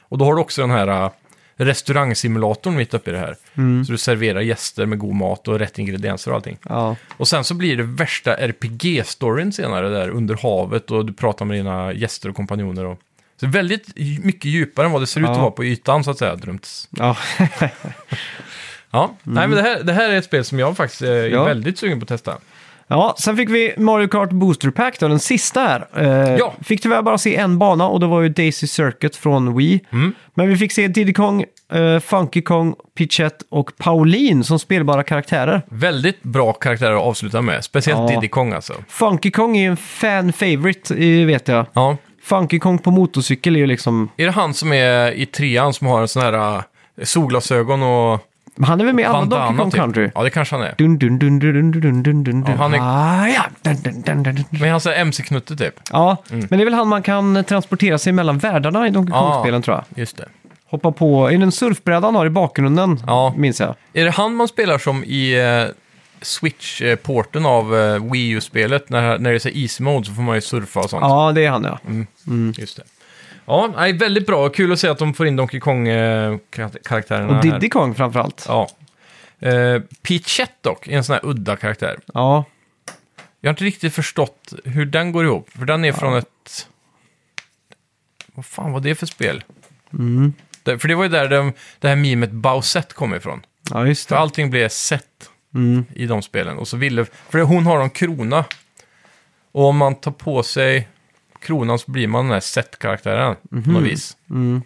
Och 0.00 0.18
då 0.18 0.24
har 0.24 0.34
du 0.34 0.40
också 0.40 0.60
den 0.60 0.70
här 0.70 1.04
uh, 1.04 1.10
restaurangsimulatorn 1.56 2.76
mitt 2.76 2.94
uppe 2.94 3.10
i 3.10 3.12
det 3.12 3.18
här. 3.18 3.36
Så 3.84 3.92
du 3.92 3.98
serverar 3.98 4.40
gäster 4.40 4.86
med 4.86 4.98
god 4.98 5.14
mat 5.14 5.48
och 5.48 5.58
rätt 5.58 5.78
ingredienser 5.78 6.30
och 6.30 6.36
allting. 6.36 6.58
Ja, 6.68 6.96
Och 7.16 7.28
sen 7.28 7.44
så 7.44 7.54
blir 7.54 7.76
det 7.76 7.82
värsta 7.82 8.36
RPG-storyn 8.36 9.52
senare 9.52 9.88
där 9.88 10.08
under 10.08 10.36
havet 10.42 10.90
och 10.90 11.06
du 11.06 11.12
pratar 11.12 11.44
med 11.44 11.56
dina 11.56 11.92
gäster 11.92 12.28
och 12.28 12.36
kompanjoner. 12.36 12.84
Och... 12.84 12.98
Så 13.42 13.48
väldigt 13.48 13.88
mycket 14.24 14.44
djupare 14.44 14.86
än 14.86 14.92
vad 14.92 15.02
det 15.02 15.06
ser 15.06 15.20
ut 15.20 15.28
att 15.28 15.36
vara 15.36 15.50
på 15.50 15.64
ytan 15.64 16.04
så 16.04 16.10
att 16.10 16.18
säga. 16.18 16.36
Drömts. 16.36 16.88
ja. 16.90 17.16
Ja, 18.90 19.14
nej 19.22 19.48
men 19.48 19.56
det 19.56 19.62
här, 19.62 19.82
det 19.82 19.92
här 19.92 20.10
är 20.10 20.16
ett 20.16 20.24
spel 20.24 20.44
som 20.44 20.58
jag 20.58 20.76
faktiskt 20.76 21.02
eh, 21.02 21.08
är 21.10 21.28
Ja. 21.28 21.44
väldigt 21.44 21.78
sugen 21.78 22.00
på 22.00 22.04
att 22.04 22.08
testa. 22.08 22.34
ja, 22.86 23.14
sen 23.18 23.36
fick 23.36 23.50
vi 23.50 23.74
Mario 23.76 24.08
Kart 24.08 24.30
Booster 24.30 24.70
Pack 24.70 25.00
då, 25.00 25.08
den 25.08 25.18
sista 25.18 25.60
här. 25.60 25.86
Eh, 25.96 26.36
Ja. 26.36 26.54
Fick 26.64 26.82
tyvärr 26.82 27.02
bara 27.02 27.18
se 27.18 27.36
en 27.36 27.58
bana 27.58 27.86
och 27.88 28.00
det 28.00 28.06
var 28.06 28.20
ju 28.20 28.28
Daisy 28.28 28.66
Circuit 28.66 29.16
från 29.16 29.56
Wii. 29.56 29.80
Mm. 29.92 30.14
Men 30.34 30.48
vi 30.48 30.56
fick 30.56 30.72
se 30.72 30.88
Diddy 30.88 31.12
Kong, 31.12 31.44
eh, 31.72 32.00
Funky 32.00 32.42
Kong, 32.42 32.74
Pichette 32.98 33.44
och 33.50 33.72
Pauline 33.78 34.44
som 34.44 34.58
spelbara 34.58 35.02
karaktärer. 35.02 35.62
Väldigt 35.68 36.22
bra 36.22 36.52
karaktärer 36.52 36.94
att 36.94 37.02
avsluta 37.02 37.42
med, 37.42 37.64
speciellt 37.64 38.00
Ja. 38.00 38.08
Diddy 38.08 38.28
Kong 38.28 38.52
alltså. 38.52 38.74
Funky 38.88 39.30
Kong 39.30 39.56
är 39.56 39.62
ju 39.62 39.68
en 39.68 39.76
fan 39.76 40.32
favorite, 40.32 40.94
eh, 40.94 41.26
vet 41.26 41.48
jag. 41.48 41.66
Ja. 41.72 41.96
Funky 42.22 42.58
Kong 42.58 42.78
på 42.78 42.90
motorcykel 42.90 43.56
är 43.56 43.60
ju 43.60 43.66
liksom... 43.66 44.08
Är 44.16 44.24
det 44.26 44.32
han 44.32 44.54
som 44.54 44.72
är 44.72 45.10
i 45.12 45.26
trean 45.26 45.72
som 45.74 45.86
har 45.86 46.00
en 46.00 46.08
sån 46.08 46.22
här 46.22 46.56
uh, 46.56 46.62
solglasögon 47.02 47.82
och 47.82 48.28
Men 48.56 48.68
Han 48.68 48.80
är 48.80 48.84
väl 48.84 48.94
med 48.94 49.02
i 49.02 49.06
alla 49.06 49.18
Donkey 49.20 49.38
bandana 49.38 49.58
Kong 49.58 49.70
typ? 49.70 49.80
Country? 49.80 50.10
Ja, 50.14 50.22
det 50.22 50.30
kanske 50.30 50.54
han 50.56 50.64
är. 50.64 50.74
Dun, 50.78 50.98
dun, 50.98 51.18
dun, 51.18 51.38
dun, 51.38 51.52
dun, 51.52 51.80
dun, 51.80 52.02
dun, 52.02 52.24
dun, 52.24 52.44
Ja, 52.48 52.54
han 52.58 52.74
är- 52.74 52.78
Ah, 52.80 53.28
ja. 53.28 53.42
Dun, 53.62 53.76
dun, 53.82 54.02
dun, 54.02 54.22
dun, 54.22 54.34
dun. 54.34 54.44
Men 54.50 54.70
han 54.70 54.80
är 54.86 54.94
MC-knutte 55.00 55.56
typ. 55.56 55.74
Ja, 55.92 56.16
men 56.30 56.48
det 56.48 56.56
är 56.60 56.64
väl 56.64 56.74
han 56.74 56.88
man 56.88 57.02
kan 57.02 57.44
transportera 57.44 57.98
sig 57.98 58.12
mellan 58.12 58.38
världarna 58.38 58.86
i 58.86 58.90
Donkey 58.90 59.14
Ja. 59.14 59.20
Kong-spelen 59.32 59.62
tror 59.62 59.76
jag. 59.76 59.98
Just 60.00 60.16
det. 60.16 60.28
Hoppa 60.70 60.92
på, 60.92 61.28
är 61.30 61.38
det 61.38 61.44
en 61.44 61.52
surfbräda 61.52 62.06
han 62.06 62.14
har 62.14 62.26
i 62.26 62.30
bakgrunden? 62.30 63.00
Ja. 63.06 63.34
Minns 63.36 63.60
jag. 63.60 63.74
Är 63.92 64.04
det 64.04 64.10
han 64.10 64.34
man 64.34 64.48
spelar 64.48 64.78
som 64.78 65.04
i 65.04 65.40
eh, 65.40 65.74
Switch-porten 66.22 67.46
av 67.46 67.76
eh, 67.76 68.10
Wii 68.12 68.30
U-spelet? 68.30 68.88
När, 68.88 69.18
när 69.18 69.30
det 69.30 69.36
är 69.36 69.38
så 69.38 69.48
easy 69.48 69.82
mode 69.84 70.06
så 70.06 70.14
får 70.14 70.22
man 70.22 70.34
ju 70.34 70.40
surfa 70.40 70.80
och 70.80 70.90
sånt. 70.90 71.00
Ja, 71.02 71.32
det 71.34 71.44
är 71.44 71.50
han 71.50 71.64
ja. 71.64 71.78
Just 72.58 72.76
det. 72.76 72.82
Ja, 73.44 73.72
nej, 73.76 73.92
väldigt 73.92 74.26
bra. 74.26 74.48
Kul 74.48 74.72
att 74.72 74.78
se 74.80 74.88
att 74.88 74.98
de 74.98 75.14
får 75.14 75.26
in 75.26 75.36
Donkey 75.36 75.60
Kong-karaktärerna 75.60 77.28
Och 77.28 77.34
här. 77.34 77.42
Diddy 77.52 77.68
Kong 77.68 77.94
framförallt. 77.94 78.44
Ja. 78.48 78.68
Eh, 79.40 79.80
Peachette 80.02 80.52
dock, 80.60 80.86
är 80.88 80.96
en 80.96 81.04
sån 81.04 81.12
här 81.14 81.26
udda 81.26 81.56
karaktär. 81.56 81.98
Ja, 82.14 82.44
Jag 83.40 83.48
har 83.48 83.52
inte 83.52 83.64
riktigt 83.64 83.94
förstått 83.94 84.52
hur 84.64 84.86
den 84.86 85.12
går 85.12 85.24
ihop. 85.24 85.50
För 85.50 85.64
den 85.64 85.84
är 85.84 85.92
från 85.92 86.16
ett... 86.16 86.68
Vad 88.34 88.46
fan 88.46 88.72
var 88.72 88.80
det 88.80 88.94
för 88.94 89.06
spel? 89.06 89.44
Mm. 89.92 90.32
För 90.64 90.88
det 90.88 90.94
var 90.94 91.02
ju 91.02 91.08
där 91.08 91.28
det, 91.28 91.52
det 91.78 91.88
här 91.88 91.96
memet 91.96 92.30
Bowsette 92.30 92.94
kom 92.94 93.14
ifrån. 93.14 93.42
ja 93.70 93.86
just 93.86 94.08
För 94.08 94.14
det. 94.14 94.20
allting 94.20 94.50
blev 94.50 94.68
sett 94.68 95.30
Mm. 95.54 95.84
i 95.94 96.06
de 96.06 96.22
spelen. 96.22 96.58
Och 96.58 96.68
så 96.68 96.76
ville... 96.76 97.06
För 97.30 97.40
hon 97.40 97.66
har 97.66 97.80
en 97.80 97.90
krona. 97.90 98.44
Och 99.52 99.64
om 99.64 99.76
man 99.76 99.94
tar 99.94 100.10
på 100.10 100.42
sig 100.42 100.88
kronan 101.40 101.78
så 101.78 101.90
blir 101.90 102.06
man 102.06 102.24
den 102.24 102.32
här 102.32 102.40
set-karaktären 102.40 103.36
på 103.64 103.70
något 103.70 103.82
vis. 103.82 104.16
Mm. 104.30 104.62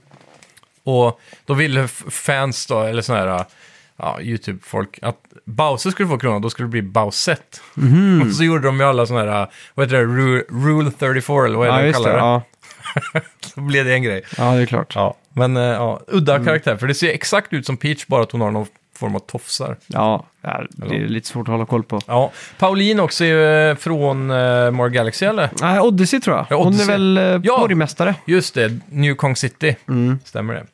Och 0.84 1.20
då 1.45 1.55
ville 1.55 1.89
fans 2.11 2.66
då, 2.66 2.82
eller 2.82 3.03
sådana 3.03 3.37
här 3.37 3.45
ja, 3.97 4.20
YouTube-folk, 4.20 4.99
att 5.03 5.16
Bowser 5.45 5.91
skulle 5.91 6.09
få 6.09 6.18
kronan, 6.18 6.43
då 6.43 6.51
skulle 6.51 6.66
det 6.66 6.70
bli 6.70 6.82
Bowsette. 6.82 7.59
Mhm. 7.74 8.22
Och 8.22 8.34
så 8.34 8.45
gjorde 8.45 8.62
de 8.66 8.80
ju 8.80 8.87
alla 8.87 9.07
sådana 9.07 9.32
här, 9.32 9.49
vad 9.74 9.87
heter 9.87 9.97
det, 9.97 10.05
Ru- 10.05 10.45
Rule 10.66 10.91
34 10.99 11.45
eller 11.45 11.59
vad 11.59 11.68
är 11.68 11.72
det 11.72 11.76
Ja, 11.76 11.82
de 11.82 11.87
just 11.89 11.99
det. 12.05 12.11
kallar 12.11 12.14
det? 12.16 12.43
Ja. 13.14 13.20
Så 13.55 13.61
blev 13.61 13.84
det 13.84 13.95
en 13.95 14.03
grej. 14.03 14.22
ja, 14.39 14.53
det 14.55 14.62
är 14.62 14.66
klart. 14.66 14.93
Ja, 14.95 15.16
men 15.32 15.57
eh, 15.57 15.62
ja, 15.62 16.01
udda 16.09 16.34
Mm. 16.34 16.47
karaktär, 16.47 16.76
för 16.76 16.87
det 16.87 16.95
ser 16.95 17.09
exakt 17.11 17.53
ut 17.53 17.66
som 17.66 17.76
Peach, 17.76 18.07
bara 18.07 18.22
att 18.22 18.32
hon 18.32 18.41
har 18.41 18.51
någon 18.51 18.66
form 18.97 19.14
av 19.16 19.18
tofsar. 19.20 19.76
Ja, 19.86 20.24
ja, 20.40 20.62
det 20.70 20.97
är 20.97 21.09
lite 21.09 21.28
svårt 21.28 21.49
att 21.49 21.53
hålla 21.53 21.66
koll 21.66 21.82
på. 21.82 22.01
Ja, 22.07 22.32
Pauline 22.59 23.01
också 23.01 23.24
är 23.24 23.70
eh, 23.70 23.76
från 23.76 24.30
uh, 24.30 24.70
Mario 24.70 24.90
Galaxy 24.92 25.26
eller? 25.26 25.51
Nej, 25.61 25.80
Odyssey 25.80 26.20
tror 26.20 26.36
jag. 26.36 26.47
Ja, 26.51 26.57
Hon 26.57 26.66
är 26.66 26.68
Odyssey. 26.68 26.86
väl 26.92 27.18
eh, 27.18 27.24
Ja. 27.44 27.59
borgmästare. 27.59 28.14
Just 28.26 28.55
det, 28.55 28.78
New 28.88 29.14
Kong 29.14 29.36
City. 29.36 29.76
Mm. 29.88 30.18
Stämmer 30.24 30.55
det. 30.55 30.66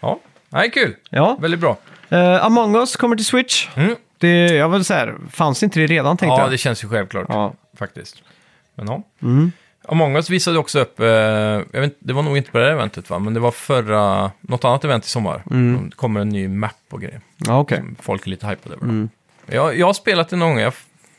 Ja, 0.00 0.18
nej 0.48 0.70
kul. 0.70 0.94
Ja. 1.10 1.36
Väldigt 1.40 1.60
bra. 1.60 1.76
Uh, 2.12 2.44
Among 2.44 2.76
Us 2.76 2.96
kommer 2.96 3.16
till 3.16 3.26
Switch. 3.26 3.68
Mm. 3.76 3.96
Det, 4.18 4.46
jag 4.46 4.68
vill 4.68 4.84
säga, 4.84 5.14
fanns 5.30 5.62
inte 5.62 5.80
det 5.80 5.86
redan 5.86 6.16
tänkte 6.16 6.32
Ja, 6.34 6.40
jag? 6.40 6.50
det 6.50 6.58
känns 6.58 6.84
ju 6.84 6.88
självklart. 6.88 7.26
Ja. 7.28 7.54
faktiskt. 7.78 8.22
Men 8.74 8.86
ja. 8.86 9.02
Mm. 9.22 9.52
Among 9.88 10.16
us 10.16 10.30
visade 10.30 10.58
också 10.58 10.80
upp, 10.80 11.00
eh, 11.00 11.06
jag 11.06 11.80
vet, 11.80 11.84
inte, 11.84 11.96
det 11.98 12.12
var 12.12 12.22
nog 12.22 12.36
inte 12.36 12.50
på 12.50 12.58
det 12.58 12.64
här 12.64 12.72
eventet 12.72 13.10
va, 13.10 13.18
men 13.18 13.34
det 13.34 13.40
var 13.40 13.50
förra, 13.50 14.30
något 14.40 14.64
annat 14.64 14.84
event 14.84 15.04
i 15.04 15.08
sommar. 15.08 15.42
Mm. 15.50 15.88
Det 15.90 15.96
kommer 15.96 16.20
en 16.20 16.28
ny 16.28 16.48
map 16.48 16.70
och 16.90 17.00
grejer. 17.00 17.20
Ja, 17.36 17.58
okej. 17.60 17.78
som 17.78 17.96
Folk 18.00 18.26
är 18.26 18.30
lite 18.30 18.46
hypade 18.46 18.74
över. 18.74 18.84
Mm. 18.84 19.08
Jag, 19.46 19.78
jag 19.78 19.86
har 19.86 19.92
spelat 19.94 20.28
det 20.28 20.36
någon 20.36 20.48
gång, 20.48 20.58
jag, 20.58 20.72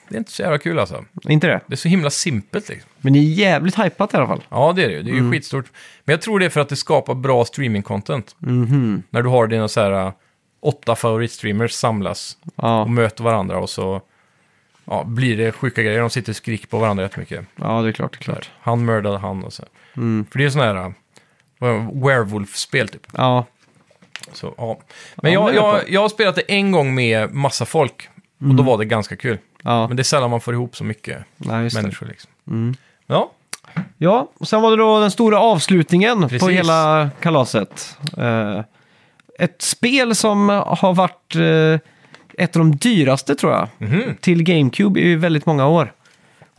det 0.09 0.15
är 0.15 0.19
inte 0.19 0.31
så 0.31 0.41
jävla 0.41 0.57
kul 0.57 0.79
alltså. 0.79 1.05
Inte 1.29 1.47
det? 1.47 1.59
Det 1.67 1.73
är 1.73 1.77
så 1.77 1.87
himla 1.87 2.09
simpelt 2.09 2.69
liksom. 2.69 2.89
Men 3.01 3.13
det 3.13 3.19
är 3.19 3.23
jävligt 3.23 3.79
hypat 3.79 4.13
i 4.13 4.17
alla 4.17 4.27
fall. 4.27 4.43
Ja, 4.49 4.73
det 4.75 4.83
är 4.83 4.87
det 4.87 4.93
ju. 4.93 5.03
Det 5.03 5.09
är 5.09 5.13
ju 5.13 5.19
Mm. 5.19 5.31
skitstort. 5.31 5.65
Men 6.05 6.13
jag 6.13 6.21
tror 6.21 6.39
det 6.39 6.45
är 6.45 6.49
för 6.49 6.61
att 6.61 6.69
det 6.69 6.75
skapar 6.75 7.13
bra 7.13 7.43
streaming-content. 7.43 8.35
Mhm. 8.37 9.03
När 9.09 9.21
du 9.21 9.29
har 9.29 9.47
dina 9.47 9.67
så 9.67 9.81
här 9.81 9.91
eh, 9.91 10.13
åtta 10.61 10.95
favoritstreamers 10.95 11.71
samlas 11.71 12.37
Ja. 12.55 12.81
och 12.81 12.89
möter 12.89 13.23
varandra 13.23 13.57
och 13.57 13.69
så 13.69 14.01
ja, 14.85 15.03
blir 15.03 15.37
det 15.37 15.51
sjuka 15.51 15.83
grejer. 15.83 15.99
De 15.99 16.09
sitter 16.09 16.31
och 16.31 16.35
skriker 16.35 16.67
på 16.67 16.77
varandra 16.77 17.03
jättemycket. 17.03 17.45
ja, 17.55 17.81
det 17.81 17.87
är 17.87 17.91
klart. 17.91 18.11
Det 18.11 18.17
är 18.21 18.23
klart. 18.23 18.51
Han 18.61 18.85
mördade 18.85 19.17
han 19.17 19.43
och 19.43 19.53
så. 19.53 19.63
Mm. 19.97 20.25
För 20.31 20.39
det 20.39 20.45
är 20.45 20.49
sådana 20.49 20.73
här 20.73 20.93
uh, 21.69 22.05
werewolf-spel 22.05 22.89
typ. 22.89 23.07
Ja, 23.17 23.45
Så, 24.31 24.53
ja. 24.57 24.79
Men 25.15 25.33
Ja, 25.33 25.53
jag, 25.53 25.55
jag, 25.55 25.89
jag 25.89 26.01
har 26.01 26.09
spelat 26.09 26.35
det 26.35 26.41
en 26.41 26.71
gång 26.71 26.95
med 26.95 27.33
massa 27.33 27.65
folk. 27.65 28.09
Och 28.39 28.55
då 28.55 28.63
var 28.63 28.77
det 28.77 28.85
ganska 28.85 29.15
kul. 29.15 29.37
ja. 29.63 29.87
Men 29.87 29.97
det 29.97 30.01
är 30.01 30.03
sällan 30.03 30.29
man 30.29 30.41
får 30.41 30.53
ihop 30.53 30.75
så 30.75 30.83
mycket 30.83 31.23
det. 31.37 31.47
människor. 31.73 32.05
Liksom. 32.05 32.31
Mm. 32.47 32.75
Ja, 33.07 33.31
Ja, 33.97 34.31
och 34.37 34.47
sen 34.47 34.61
var 34.61 34.71
det 34.71 34.77
då 34.77 34.99
den 34.99 35.11
stora 35.11 35.39
avslutningen 35.39 36.21
på 36.21 36.29
Precis. 36.29 36.49
hela 36.49 37.09
kalaset. 37.21 37.97
Eh, 38.17 38.59
ett 39.39 39.61
spel 39.61 40.15
som 40.15 40.49
har 40.49 40.93
varit 40.93 41.35
eh, 41.35 41.89
ett 42.37 42.55
av 42.55 42.59
de 42.59 42.75
dyraste 42.75 43.35
tror 43.35 43.51
jag. 43.53 43.67
Till 44.21 44.43
GameCube 44.43 44.99
i 44.99 45.15
väldigt 45.15 45.45
många 45.45 45.67
år. 45.67 45.93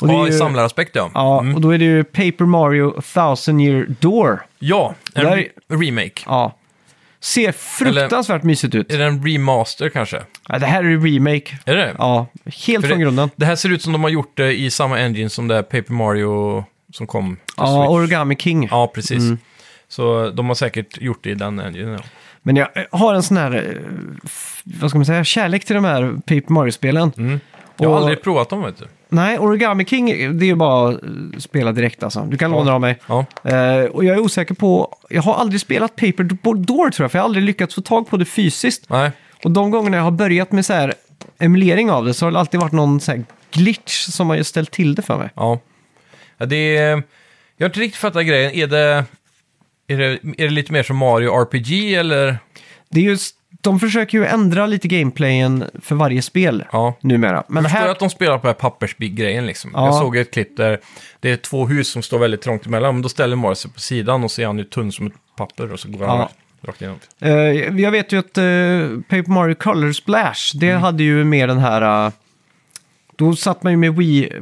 Och 0.00 0.08
det 0.08 0.12
är 0.12 0.16
Mhm. 0.16 0.22
Ja, 0.24 0.28
i 0.28 0.32
ju- 0.32 0.38
samlaraspekt 0.38 0.96
ja. 0.96 1.10
Ja, 1.14 1.40
Mm. 1.40 1.54
och 1.54 1.60
då 1.60 1.70
är 1.70 1.78
det 1.78 1.84
ju 1.84 2.04
Paper 2.04 2.44
Mario 2.44 3.00
Thousand 3.14 3.60
Year 3.60 3.86
Door. 4.00 4.46
Ja, 4.58 4.94
en 5.14 5.24
Där- 5.24 5.36
re- 5.36 5.48
remake. 5.68 6.22
Ja. 6.26 6.56
Ser 7.20 7.52
fruktansvärt 7.52 8.42
mysigt 8.42 8.74
ut. 8.74 8.92
Är 8.92 8.98
det 8.98 9.04
en 9.04 9.26
remaster 9.26 9.88
kanske? 9.88 10.22
Ja, 10.48 10.58
det 10.58 10.66
här 10.66 10.84
är 10.84 10.98
remake. 10.98 11.58
Är 11.64 11.74
det 11.76 11.94
Ja, 11.98 12.26
helt 12.44 12.82
För 12.84 12.88
från 12.88 12.98
det, 12.98 13.04
grunden. 13.04 13.30
Det 13.36 13.46
här 13.46 13.56
ser 13.56 13.68
ut 13.72 13.82
som 13.82 13.92
de 13.92 14.02
har 14.02 14.10
gjort 14.10 14.36
det 14.36 14.52
i 14.60 14.70
samma 14.70 14.98
engine 14.98 15.28
som 15.30 15.48
det 15.48 15.54
här 15.54 15.62
Paper 15.62 15.92
Mario 15.92 16.64
som 16.92 17.06
kom 17.06 17.36
till 17.36 17.42
Ja, 17.56 17.66
Switch. 17.66 17.90
Origami 17.90 18.36
King. 18.36 18.68
Ja, 18.70 18.86
precis. 18.94 19.18
Mm. 19.18 19.38
Så 19.88 20.30
de 20.30 20.46
har 20.46 20.54
säkert 20.54 21.00
gjort 21.02 21.18
det 21.24 21.30
i 21.30 21.34
den 21.34 21.60
engine. 21.60 21.92
Ja. 21.92 21.98
Men 22.46 22.56
jag 22.56 22.68
har 22.90 23.14
en 23.14 23.22
sån 23.22 23.36
här, 23.36 23.54
eh, 23.54 23.80
vad 24.64 24.90
ska 24.90 24.98
man 24.98 25.06
säga, 25.06 25.24
kärlek 25.24 25.64
till 25.64 25.74
de 25.74 25.84
här 25.84 26.12
Paper 26.26 26.52
Mario-spelen. 26.52 27.12
Mm. 27.18 27.40
Jag 27.76 27.88
har 27.88 27.94
Och- 27.94 28.00
aldrig 28.00 28.22
provat 28.22 28.48
dem, 28.48 28.62
vet 28.62 28.78
du. 28.78 28.84
Nej, 29.08 29.38
Origami 29.38 29.84
King, 29.84 30.06
det 30.38 30.44
är 30.44 30.46
ju 30.46 30.54
bara 30.54 30.88
att 30.88 31.00
spela 31.42 31.72
direkt 31.72 32.02
alltså. 32.02 32.20
Du 32.28 32.36
kan 32.36 32.50
Ja. 32.50 32.56
låna 32.58 32.70
det 32.70 32.74
av 32.74 32.80
mig. 32.80 32.98
Ja. 33.06 33.24
Eh, 33.44 33.84
och 33.84 34.04
jag 34.04 34.16
är 34.16 34.20
osäker 34.20 34.54
på, 34.54 34.96
jag 35.10 35.22
har 35.22 35.34
aldrig 35.34 35.60
spelat 35.60 35.96
Paper 35.96 36.22
Door 36.54 36.90
tror 36.90 37.04
jag, 37.04 37.10
för 37.12 37.18
jag 37.18 37.22
har 37.22 37.28
aldrig 37.28 37.44
lyckats 37.44 37.74
få 37.74 37.80
tag 37.80 38.08
på 38.10 38.16
det 38.16 38.24
fysiskt. 38.24 38.88
Nej. 38.90 39.10
Och 39.44 39.50
de 39.50 39.70
gångerna 39.70 39.96
jag 39.96 40.04
har 40.04 40.10
börjat 40.10 40.52
med 40.52 40.66
så 40.66 40.72
här 40.72 40.94
emulering 41.38 41.90
av 41.90 42.04
det 42.04 42.14
så 42.14 42.26
har 42.26 42.32
det 42.32 42.38
alltid 42.38 42.60
varit 42.60 42.72
någon 42.72 43.00
så 43.00 43.12
här 43.12 43.24
glitch 43.50 43.92
som 44.06 44.30
har 44.30 44.42
ställt 44.42 44.70
till 44.70 44.94
det 44.94 45.02
för 45.02 45.18
mig. 45.18 45.28
Ja. 45.34 45.58
ja 46.38 46.46
det 46.46 46.76
är, 46.76 47.02
jag 47.56 47.64
har 47.64 47.68
inte 47.70 47.80
riktigt 47.80 48.00
fattat 48.00 48.26
grejen. 48.26 48.52
Är 48.52 48.66
det, 48.66 49.04
är, 49.86 49.98
det, 49.98 50.12
är 50.38 50.44
det 50.44 50.50
lite 50.50 50.72
mer 50.72 50.82
som 50.82 50.96
Mario 50.96 51.30
RPG 51.42 51.94
eller? 51.94 52.38
Det 52.90 53.00
är 53.00 53.04
just, 53.04 53.34
de 53.60 53.80
försöker 53.80 54.18
ju 54.18 54.24
ändra 54.26 54.66
lite 54.66 54.88
gameplayen 54.88 55.64
för 55.82 55.94
varje 55.94 56.22
spel 56.22 56.64
Ja. 56.72 56.94
numera. 57.00 57.44
Men 57.48 57.62
förstår 57.64 57.78
här, 57.78 57.88
att 57.88 57.98
de 57.98 58.10
spelar 58.10 58.38
på 58.38 58.46
den 58.46 58.54
här 58.54 58.60
pappersbig-grejen 58.70 59.46
liksom. 59.46 59.70
Ja. 59.74 59.86
Jag 59.86 59.94
såg 59.94 60.16
ett 60.16 60.30
klipp 60.32 60.56
där 60.56 60.80
det 61.20 61.30
är 61.30 61.36
två 61.36 61.66
hus 61.66 61.88
som 61.88 62.02
står 62.02 62.18
väldigt 62.18 62.42
trångt 62.42 62.66
emellan. 62.66 62.94
Men 62.94 63.02
då 63.02 63.08
ställer 63.08 63.36
Mario 63.36 63.54
sig 63.54 63.70
på 63.70 63.80
sidan 63.80 64.24
och 64.24 64.30
så 64.30 64.42
är 64.42 64.46
han 64.46 64.58
ju 64.58 64.64
tunn 64.64 64.92
som 64.92 65.06
ett 65.06 65.12
papper 65.36 65.72
och 65.72 65.80
så 65.80 65.88
går 65.88 66.06
han 66.06 66.16
Ja. 66.18 66.22
rakt- 66.24 66.66
rakt 66.68 66.80
igenom. 66.82 66.98
eh, 67.20 67.80
jag 67.80 67.90
vet 67.90 68.12
ju 68.12 68.18
att 68.18 68.38
eh, 68.38 69.00
Paper 69.08 69.30
Mario 69.32 69.54
Color 69.54 69.92
Splash, 69.92 70.52
det 70.54 70.70
Mm. 70.70 70.82
hade 70.82 71.02
ju 71.02 71.24
mer 71.24 71.46
den 71.46 71.58
här... 71.58 72.06
eh, 72.06 72.12
då 73.16 73.36
satt 73.36 73.62
man 73.62 73.72
ju 73.72 73.76
med 73.76 73.94
Wii, 73.96 74.32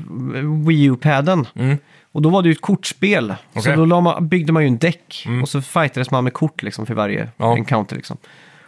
Wii 0.66 0.84
U-paden. 0.84 1.46
Mm. 1.54 1.78
Och 2.12 2.22
då 2.22 2.28
var 2.28 2.42
det 2.42 2.48
ju 2.48 2.52
ett 2.52 2.60
kortspel. 2.60 3.34
Så 3.54 3.58
Okej. 3.60 3.76
då 3.76 3.84
la 3.84 4.00
man, 4.00 4.28
byggde 4.28 4.52
man 4.52 4.62
ju 4.62 4.66
en 4.66 4.78
däck 4.78 5.22
Mm. 5.26 5.42
och 5.42 5.48
så 5.48 5.62
fightades 5.62 6.10
man 6.10 6.24
med 6.24 6.32
kort 6.32 6.62
liksom 6.62 6.86
för 6.86 6.94
varje 6.94 7.28
Ja. 7.36 7.56
encounter. 7.56 7.96
Liksom. 7.96 8.16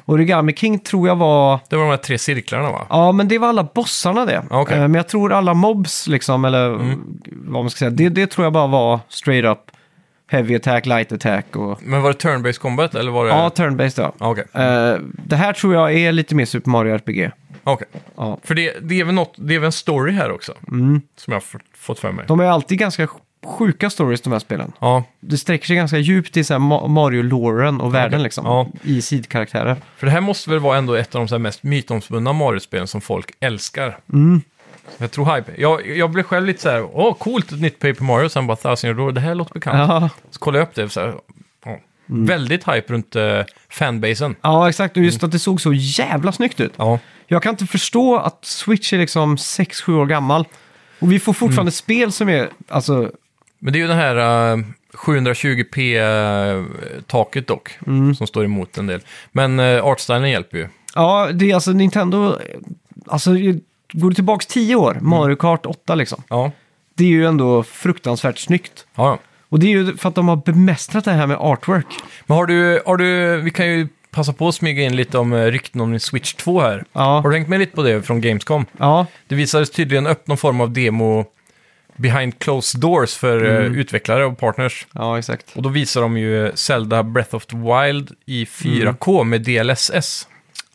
Origami 0.06 0.52
King 0.54 0.78
tror 0.78 1.08
jag 1.08 1.16
var... 1.16 1.60
Det 1.68 1.76
var 1.76 1.82
de 1.84 1.90
här 1.90 1.96
tre 1.96 2.18
cirklarna 2.18 2.70
va? 2.70 2.86
Ja, 2.88 3.12
men 3.12 3.28
det 3.28 3.38
var 3.38 3.48
alla 3.48 3.68
bossarna 3.74 4.24
det. 4.24 4.44
Ja, 4.50 4.60
okej. 4.60 4.76
Eh, 4.76 4.80
Men 4.82 4.94
jag 4.94 5.08
tror 5.08 5.32
alla 5.32 5.54
mobs, 5.54 6.06
liksom, 6.08 6.44
eller 6.44 6.70
vad 7.32 7.62
man 7.64 7.70
ska 7.70 7.78
säga, 7.78 7.90
det, 7.90 8.08
det 8.08 8.26
tror 8.26 8.44
jag 8.44 8.52
bara 8.52 8.66
var 8.66 9.00
straight 9.08 9.44
up 9.44 9.58
heavy 10.26 10.56
attack, 10.56 10.86
light 10.86 11.12
attack 11.12 11.56
och... 11.56 11.82
Men 11.82 12.02
var 12.02 12.12
det 12.12 12.18
turn-based 12.18 12.58
combat 12.60 12.94
eller 12.94 13.10
var 13.10 13.24
det... 13.24 13.30
Ja, 13.30 13.48
turn-based 13.56 14.00
ja. 14.02 14.12
Ja, 14.18 14.30
Okej. 14.30 14.44
Eh, 14.52 14.96
det 15.26 15.36
här 15.36 15.52
tror 15.52 15.74
jag 15.74 15.92
är 15.94 16.12
lite 16.12 16.34
mer 16.34 16.44
Super 16.44 16.70
Mario 16.70 16.94
RPG. 16.94 17.30
Okej. 17.64 17.86
Ja. 18.16 18.38
För 18.42 18.54
det, 18.54 18.74
det 18.82 19.00
är 19.00 19.04
väl 19.04 19.14
något, 19.14 19.34
det 19.36 19.54
är 19.54 19.58
väl 19.58 19.66
en 19.66 19.72
story 19.72 20.12
här 20.12 20.30
också? 20.32 20.52
Mm. 20.68 21.00
Som 21.16 21.30
jag 21.32 21.36
har 21.36 21.40
fått- 21.40 21.62
fått 21.76 21.98
för 21.98 22.12
mig. 22.12 22.24
De 22.28 22.40
är 22.40 22.44
alltid 22.44 22.78
ganska 22.78 23.08
sjuka 23.46 23.90
stories 23.90 24.20
de 24.20 24.32
här 24.32 24.38
spelen. 24.38 24.72
Ja, 24.80 25.04
Det 25.20 25.38
sträcker 25.38 25.66
sig 25.66 25.76
ganska 25.76 25.98
djupt 25.98 26.36
i 26.36 26.44
så 26.44 26.54
här 26.54 26.58
Ma- 26.60 26.88
Mario-loren 26.88 27.80
och 27.80 27.94
världen 27.94 28.22
liksom. 28.22 28.46
Ja. 28.46 28.66
I 28.82 29.02
sidkaraktärer. 29.02 29.76
för 29.96 30.06
det 30.06 30.12
här 30.12 30.20
måste 30.20 30.50
väl 30.50 30.58
vara 30.58 30.78
ändå 30.78 30.94
ett 30.94 31.14
av 31.14 31.20
de 31.20 31.28
så 31.28 31.34
här 31.34 31.40
mest 31.40 31.62
mytomspunna 31.62 32.32
Mario-spelen 32.32 32.86
som 32.86 33.00
folk 33.00 33.30
älskar. 33.40 33.98
Mm. 34.12 34.42
Jag 34.98 35.10
tror 35.10 35.36
hype. 35.36 35.52
Jag, 35.58 35.96
jag 35.96 36.10
blev 36.10 36.22
själv 36.22 36.46
lite 36.46 36.62
så 36.62 36.70
här, 36.70 36.82
åh 36.92 37.14
coolt, 37.14 37.52
ett 37.52 37.60
nytt 37.60 37.78
Paper 37.78 38.04
Mario, 38.04 38.28
sen 38.28 38.46
bara 38.46 38.56
Thousand 38.56 38.84
Year 38.88 38.94
Door, 38.94 39.12
det 39.12 39.20
här 39.20 39.34
låter 39.34 39.54
bekant. 39.54 39.78
Ja. 39.78 40.08
Så 40.30 40.38
kollade 40.38 40.58
jag 40.58 40.68
upp 40.68 40.74
det, 40.74 40.88
så 40.88 41.00
här, 41.00 41.14
ja. 41.64 41.78
väldigt 42.06 42.68
hype 42.68 42.92
runt 42.92 43.16
uh, 43.16 43.22
fanbasen. 43.68 44.36
ja, 44.40 44.68
exakt. 44.68 44.96
Och 44.96 45.02
just 45.02 45.22
att 45.24 45.32
det 45.32 45.38
såg 45.38 45.60
så 45.60 45.72
jävla 45.72 46.32
snyggt 46.32 46.60
ut. 46.60 46.72
Ja, 46.76 46.98
Jag 47.26 47.42
kan 47.42 47.50
inte 47.50 47.66
förstå 47.66 48.16
att 48.16 48.44
Switch 48.44 48.92
är 48.92 48.98
liksom 48.98 49.36
6-7 49.36 49.92
år 50.00 50.06
gammal. 50.06 50.44
Och 50.98 51.12
vi 51.12 51.20
får 51.20 51.32
fortfarande 51.32 51.60
Mm. 51.62 51.72
spel 51.72 52.12
som 52.12 52.28
är, 52.28 52.48
alltså, 52.68 53.10
men 53.58 53.72
det 53.72 53.78
är 53.78 53.80
ju 53.80 53.88
den 53.88 53.96
här 53.98 54.54
uh, 54.56 54.64
720p-taket 54.94 57.46
dock, 57.46 57.78
Mm. 57.86 58.14
som 58.14 58.26
står 58.26 58.44
emot 58.44 58.78
en 58.78 58.86
del. 58.86 59.00
Men 59.32 59.60
uh, 59.60 59.84
artstylen 59.84 60.30
hjälper 60.30 60.58
ju. 60.58 60.68
ja, 60.94 61.28
det 61.32 61.50
är 61.50 61.54
alltså 61.54 61.72
Nintendo, 61.72 62.38
alltså 63.06 63.30
går 63.92 64.08
du 64.08 64.14
tillbaka 64.14 64.44
10 64.48 64.76
år, 64.76 64.90
Mm. 64.92 65.08
Mario 65.08 65.36
Kart 65.36 65.66
8 65.66 65.94
liksom. 65.94 66.22
Ja, 66.28 66.50
Det 66.94 67.04
är 67.04 67.08
ju 67.08 67.26
ändå 67.26 67.62
fruktansvärt 67.62 68.38
snyggt. 68.38 68.86
ja. 68.94 69.08
ja. 69.08 69.18
Och 69.48 69.60
det 69.60 69.66
är 69.66 69.70
ju 69.70 69.96
för 69.96 70.08
att 70.08 70.14
de 70.14 70.28
har 70.28 70.36
bemästrat 70.36 71.04
det 71.04 71.12
här 71.12 71.26
med 71.26 71.36
artwork. 71.40 71.86
Men 72.26 72.36
har 72.36 72.46
du, 72.46 72.82
har 72.86 72.96
du, 72.96 73.36
vi 73.40 73.50
kan 73.50 73.66
ju 73.66 73.88
passa 74.10 74.32
på 74.32 74.48
att 74.48 74.54
smyga 74.54 74.82
in 74.82 74.96
lite 74.96 75.18
om 75.18 75.32
eh, 75.32 75.44
rykten 75.44 75.80
om 75.80 75.90
din 75.90 76.00
Switch 76.00 76.34
2 76.34 76.60
här. 76.60 76.84
Ja. 76.92 77.20
Har 77.20 77.30
du 77.30 77.36
hängt 77.36 77.48
med 77.48 77.58
lite 77.60 77.76
på 77.76 77.82
det 77.82 78.02
från 78.02 78.20
Gamescom? 78.20 78.66
Ja, 78.78 79.06
Det 79.28 79.34
visades 79.34 79.70
tydligen 79.70 80.06
upp 80.06 80.26
någon 80.26 80.36
form 80.36 80.60
av 80.60 80.70
demo 80.72 81.24
behind 81.96 82.38
closed 82.38 82.80
doors 82.80 83.14
för 83.14 83.44
eh, 83.44 83.56
Mm. 83.66 83.74
utvecklare 83.78 84.24
och 84.24 84.38
partners. 84.38 84.86
ja 84.92 85.18
exakt. 85.18 85.56
Och 85.56 85.62
då 85.62 85.68
visar 85.68 86.00
de 86.00 86.16
ju 86.18 86.52
Zelda 86.54 87.02
Breath 87.02 87.34
of 87.34 87.46
the 87.46 87.56
Wild 87.56 88.10
i 88.26 88.44
4K 88.44 89.24
med 89.24 89.42
DLSS. 89.42 90.28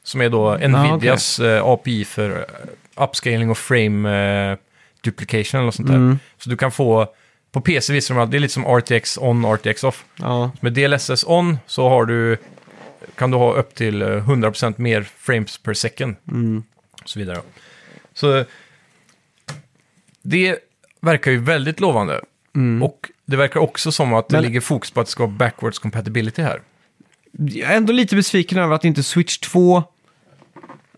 Som 0.03 0.21
är 0.21 0.29
då 0.29 0.57
Nvidias 0.57 1.39
eh, 1.39 1.63
API 1.65 2.05
för 2.05 2.29
eh, 2.39 3.03
upscaling 3.03 3.49
och 3.49 3.57
frame 3.57 4.49
eh, 4.51 4.57
duplication 5.01 5.61
eller 5.61 5.71
sånt 5.71 5.87
där. 5.87 5.95
Mm. 5.95 6.19
Så 6.37 6.49
du 6.49 6.57
kan 6.57 6.71
få, 6.71 7.07
på 7.51 7.61
PC 7.61 7.93
visar 7.93 8.15
de 8.15 8.21
att 8.23 8.31
det 8.31 8.37
är 8.37 8.39
lite 8.39 8.53
som 8.53 8.65
RTX 8.79 9.17
on, 9.17 9.45
RTX 9.45 9.83
off. 9.83 10.05
Ja, 10.15 10.51
Med 10.59 10.73
DLSS 10.73 11.23
on 11.27 11.57
så 11.65 11.89
har 11.89 12.05
du, 12.05 12.37
kan 13.15 13.31
du 13.31 13.37
ha 13.37 13.53
upp 13.53 13.75
till 13.75 14.01
eh, 14.01 14.07
100% 14.07 14.73
mer 14.77 15.07
frames 15.17 15.57
per 15.57 15.73
second. 15.73 16.15
mm. 16.31 16.63
Och 17.03 17.09
så 17.09 17.19
vidare. 17.19 17.37
Så 18.13 18.45
det 20.21 20.59
verkar 21.01 21.31
ju 21.31 21.37
väldigt 21.37 21.79
lovande. 21.79 22.21
Mm. 22.55 22.83
Och 22.83 23.09
det 23.25 23.35
verkar 23.37 23.59
också 23.59 23.91
som 23.91 24.13
att 24.13 24.29
det 24.29 24.35
Men- 24.35 24.43
ligger 24.43 24.61
fokus 24.61 24.91
på 24.91 24.99
att 24.99 25.05
det 25.07 25.11
ska 25.11 25.23
vara 25.25 25.35
backwards 25.35 25.79
compatibility 25.79 26.41
här. 26.41 26.61
Jag 27.31 27.71
är 27.71 27.77
ändå 27.77 27.93
lite 27.93 28.15
besviken 28.15 28.57
över 28.57 28.75
att 28.75 28.85
inte 28.85 29.03
Switch 29.03 29.37
2, 29.37 29.83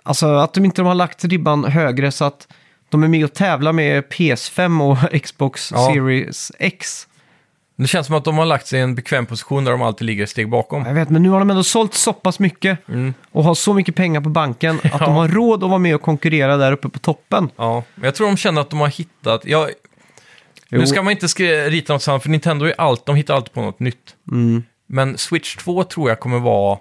alltså 0.04 0.28
att 0.28 0.54
de 0.54 0.66
inte 0.66 0.82
har 0.84 0.96
lagt 0.96 1.26
ribban 1.26 1.64
högre 1.66 2.12
så 2.12 2.26
att 2.26 2.48
de 2.90 3.04
är 3.04 3.08
med 3.08 3.26
och 3.26 3.34
tävlar 3.34 3.74
med 3.74 4.04
PS5 4.04 4.82
och 4.92 5.22
Xbox 5.24 5.72
Ja. 5.72 5.92
Series 5.94 6.52
X. 6.60 7.08
Det 7.76 7.88
känns 7.88 8.08
som 8.08 8.16
att 8.16 8.24
de 8.26 8.38
har 8.38 8.46
lagt 8.46 8.68
sig 8.68 8.80
i 8.80 8.82
en 8.84 8.96
bekväm 8.96 9.26
position 9.26 9.64
där 9.66 9.72
de 9.72 9.82
alltid 9.82 10.06
ligger 10.06 10.24
ett 10.24 10.30
steg 10.30 10.50
bakom. 10.50 10.86
Jag 10.86 10.94
vet, 10.94 11.10
men 11.10 11.24
nu 11.24 11.30
har 11.30 11.40
de 11.40 11.50
ändå 11.50 11.64
sålt 11.64 11.94
så 11.94 12.14
pass 12.14 12.40
mycket 12.40 12.88
Mm. 12.90 13.14
och 13.32 13.44
har 13.44 13.56
så 13.56 13.74
mycket 13.74 13.96
pengar 13.96 14.22
på 14.22 14.30
banken 14.30 14.76
att 14.84 14.92
Ja. 15.00 15.06
de 15.06 15.16
har 15.16 15.28
råd 15.28 15.64
att 15.64 15.70
vara 15.70 15.80
med 15.80 15.96
och 15.96 16.02
konkurrera 16.02 16.58
där 16.58 16.72
uppe 16.72 16.90
på 16.90 17.00
toppen. 17.00 17.50
Ja, 17.56 17.84
men 17.96 18.04
jag 18.06 18.16
tror 18.16 18.28
de 18.28 18.38
känner 18.38 18.62
att 18.62 18.70
de 18.70 18.80
har 18.80 18.88
hittat... 18.88 19.42
Ja, 19.46 19.68
Jo. 19.70 19.76
Nu 20.80 20.88
ska 20.88 21.02
man 21.04 21.12
inte 21.12 21.28
skri- 21.28 21.70
rita 21.70 21.94
något 21.94 22.02
sant, 22.02 22.24
för 22.24 22.30
Nintendo 22.30 22.66
är 22.66 22.74
allt, 22.78 23.06
de 23.06 23.16
hittar 23.16 23.34
alltid 23.36 23.54
på 23.54 23.62
något 23.62 23.80
nytt. 23.80 24.16
Mm. 24.32 24.64
Men 24.88 25.18
Switch 25.18 25.56
2 25.56 25.84
tror 25.84 26.10
jag 26.10 26.20
kommer 26.20 26.40
vara 26.40 26.78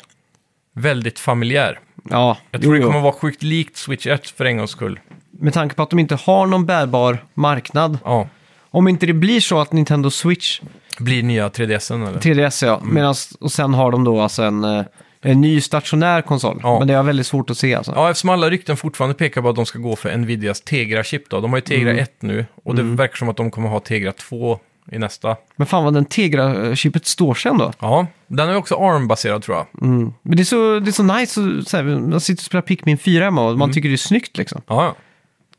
väldigt 0.75 1.19
familjär. 1.19 1.79
Ja, 2.11 2.37
Jag 2.51 2.61
tror 2.62 2.75
jo, 2.75 2.81
det 2.81 2.85
jo. 2.85 2.91
kommer 2.91 3.01
vara 3.03 3.12
sjukt 3.12 3.43
likt 3.43 3.77
Switch 3.77 4.07
1 4.07 4.27
för 4.31 4.45
en 4.45 4.57
gångs 4.57 4.71
skull. 4.71 5.01
Med 5.31 5.53
tanke 5.55 5.75
på 5.75 5.83
att 5.83 5.91
de 5.91 5.99
inte 5.99 6.15
har 6.15 6.47
någon 6.47 6.67
bärbar 6.67 7.25
marknad. 7.35 7.99
Ja, 8.05 8.29
Om 8.71 8.89
inte 8.89 9.07
det 9.07 9.12
blir 9.12 9.41
så 9.41 9.61
att 9.61 9.73
Nintendo 9.73 10.11
Switch, 10.11 10.61
blir 10.99 11.23
nya 11.23 11.49
3DSen 11.49 12.07
eller? 12.09 12.19
3DS 12.21 12.67
ja, 12.67 12.77
Mm. 12.83 12.95
medans, 12.95 13.37
och 13.41 13.53
sen 13.53 13.75
har 13.75 13.91
de 13.91 14.05
då 14.05 14.21
alltså 14.21 14.43
en, 14.43 14.65
eh, 14.65 14.85
en 15.22 15.40
ny 15.40 15.60
stationär 15.60 16.22
konsol. 16.22 16.60
Ja. 16.62 16.78
Men 16.78 16.88
det 16.88 16.94
är 16.94 17.02
väldigt 17.02 17.26
svårt 17.26 17.51
att 17.51 17.59
se 17.59 17.74
alltså. 17.74 17.92
Ja, 17.97 18.10
eftersom 18.10 18.30
alla 18.30 18.51
rykten 18.51 18.76
fortfarande 18.76 19.14
pekar 19.14 19.42
på 19.42 19.48
att 19.48 19.56
de 19.56 19.66
ska 19.66 19.78
gå 19.78 19.97
för 19.97 20.16
Nvidias 20.16 20.60
Tegra-chip 20.62 21.30
då. 21.30 21.40
De 21.40 21.51
har 21.51 21.56
ju 21.59 21.60
Tegra 21.62 21.90
Mm. 21.90 22.02
1 22.02 22.22
nu 22.22 22.47
och 22.64 22.74
det 22.74 22.82
verkar 22.82 23.16
som 23.16 23.28
att 23.28 23.36
de 23.36 23.51
kommer 23.51 23.68
ha 23.68 23.80
Tegra 23.80 24.12
2 24.12 24.59
i 24.92 24.98
nästa. 24.98 25.36
Men 25.56 25.66
fan 25.66 25.84
vad 25.84 25.94
den 25.94 26.05
Tegra-chippet 26.05 27.06
står 27.06 27.34
sig 27.34 27.51
ändå. 27.51 27.72
Ja, 27.80 28.06
den 28.26 28.48
är 28.48 28.56
också 28.56 28.74
ARM-baserad 28.74 29.42
tror 29.42 29.56
jag. 29.56 29.66
Mm. 29.82 30.12
Men 30.22 30.36
det 30.36 30.42
är 30.42 30.44
så, 30.44 30.78
det 30.80 30.90
är 30.90 30.92
så 30.92 31.02
nice, 31.02 31.32
så, 31.34 31.62
så 31.70 31.76
här, 31.76 31.84
man 31.84 32.20
sitter 32.20 32.40
och 32.40 32.44
spelar 32.44 32.62
Pikmin 32.62 32.98
4 32.98 33.24
hemma 33.24 33.42
och 33.42 33.59
man 33.59 33.66
Mm. 33.66 33.74
tycker 33.74 33.88
det 33.88 33.94
är 33.94 33.97
snyggt 33.97 34.38
liksom. 34.38 34.62
Ja, 34.66 34.84
ja. 34.84 34.94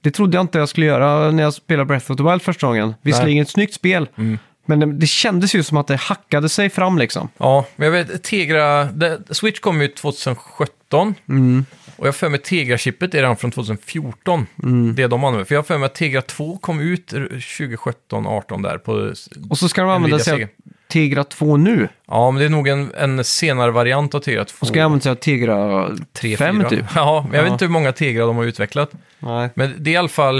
Det 0.03 0.11
trodde 0.11 0.37
jag 0.37 0.43
inte 0.43 0.57
jag 0.59 0.69
skulle 0.69 0.85
göra 0.85 1.31
när 1.31 1.43
jag 1.43 1.53
spelade 1.53 1.85
Breath 1.85 2.11
of 2.11 2.17
the 2.17 2.23
Wild 2.23 2.41
första 2.41 2.67
gången. 2.67 2.93
Visserligen 3.01 3.41
ett 3.41 3.49
snyggt 3.49 3.73
spel, 3.73 4.09
Mm. 4.17 4.37
Men 4.65 4.79
det, 4.79 4.85
det 4.93 5.07
kändes 5.07 5.55
ju 5.55 5.63
som 5.63 5.77
att 5.77 5.87
det 5.87 5.95
hackade 5.95 6.49
sig 6.49 6.69
fram 6.69 6.97
liksom. 6.97 7.29
Ja, 7.37 7.65
men 7.75 7.85
jag 7.85 7.91
vet, 7.91 8.23
Tegra... 8.23 8.83
Det, 8.83 9.19
Switch 9.29 9.59
kom 9.59 9.81
ju 9.81 9.87
2017 9.87 11.15
Mm. 11.29 11.65
och 11.95 12.07
jag 12.07 12.11
har 12.11 12.11
för 12.13 12.29
mig 12.29 12.39
Tegra-chippet 12.39 13.13
är 13.15 13.17
redan 13.21 13.37
från 13.37 13.51
2014. 13.51 14.47
Mm. 14.63 14.95
Det 14.95 15.07
de 15.07 15.23
använder. 15.23 15.45
För 15.45 15.55
jag 15.55 15.59
har 15.61 15.63
för 15.63 15.77
mig 15.77 15.85
att 15.85 15.95
Tegra 15.95 16.21
2 16.21 16.57
kom 16.57 16.79
ut 16.79 17.13
2017-18 17.13 18.63
där 18.63 18.77
på 18.77 19.13
Och 19.49 19.57
så 19.57 19.69
ska 19.69 19.81
de 19.81 19.89
använda 19.89 20.19
sig 20.19 20.43
av. 20.43 20.49
Tegra 20.87 21.23
2 21.23 21.57
nu? 21.57 21.87
Ja, 22.07 22.31
men 22.31 22.39
det 22.39 22.45
är 22.45 22.49
nog 22.49 22.67
en, 22.67 22.91
en 22.97 23.23
senare 23.23 23.71
variant 23.71 24.15
av 24.15 24.19
Tegra 24.19 24.45
2. 24.45 24.55
Och 24.59 24.67
ska 24.67 24.79
jag 24.79 24.85
använda 24.85 25.03
sig 25.03 25.11
av 25.11 25.15
Tegra 25.15 25.89
3, 26.13 26.37
5 26.37 26.59
4. 26.59 26.69
typ? 26.69 26.85
Ja, 26.95 27.21
men 27.29 27.33
jag 27.35 27.43
vet 27.43 27.49
Ja. 27.49 27.53
inte 27.53 27.65
hur 27.65 27.71
många 27.71 27.91
Tegra 27.91 28.25
de 28.25 28.35
har 28.35 28.43
utvecklat. 28.43 28.91
Nej. 29.19 29.49
Men 29.53 29.73
det 29.77 29.89
är 29.89 29.93
i 29.93 29.97
alla 29.97 30.07
fall 30.09 30.37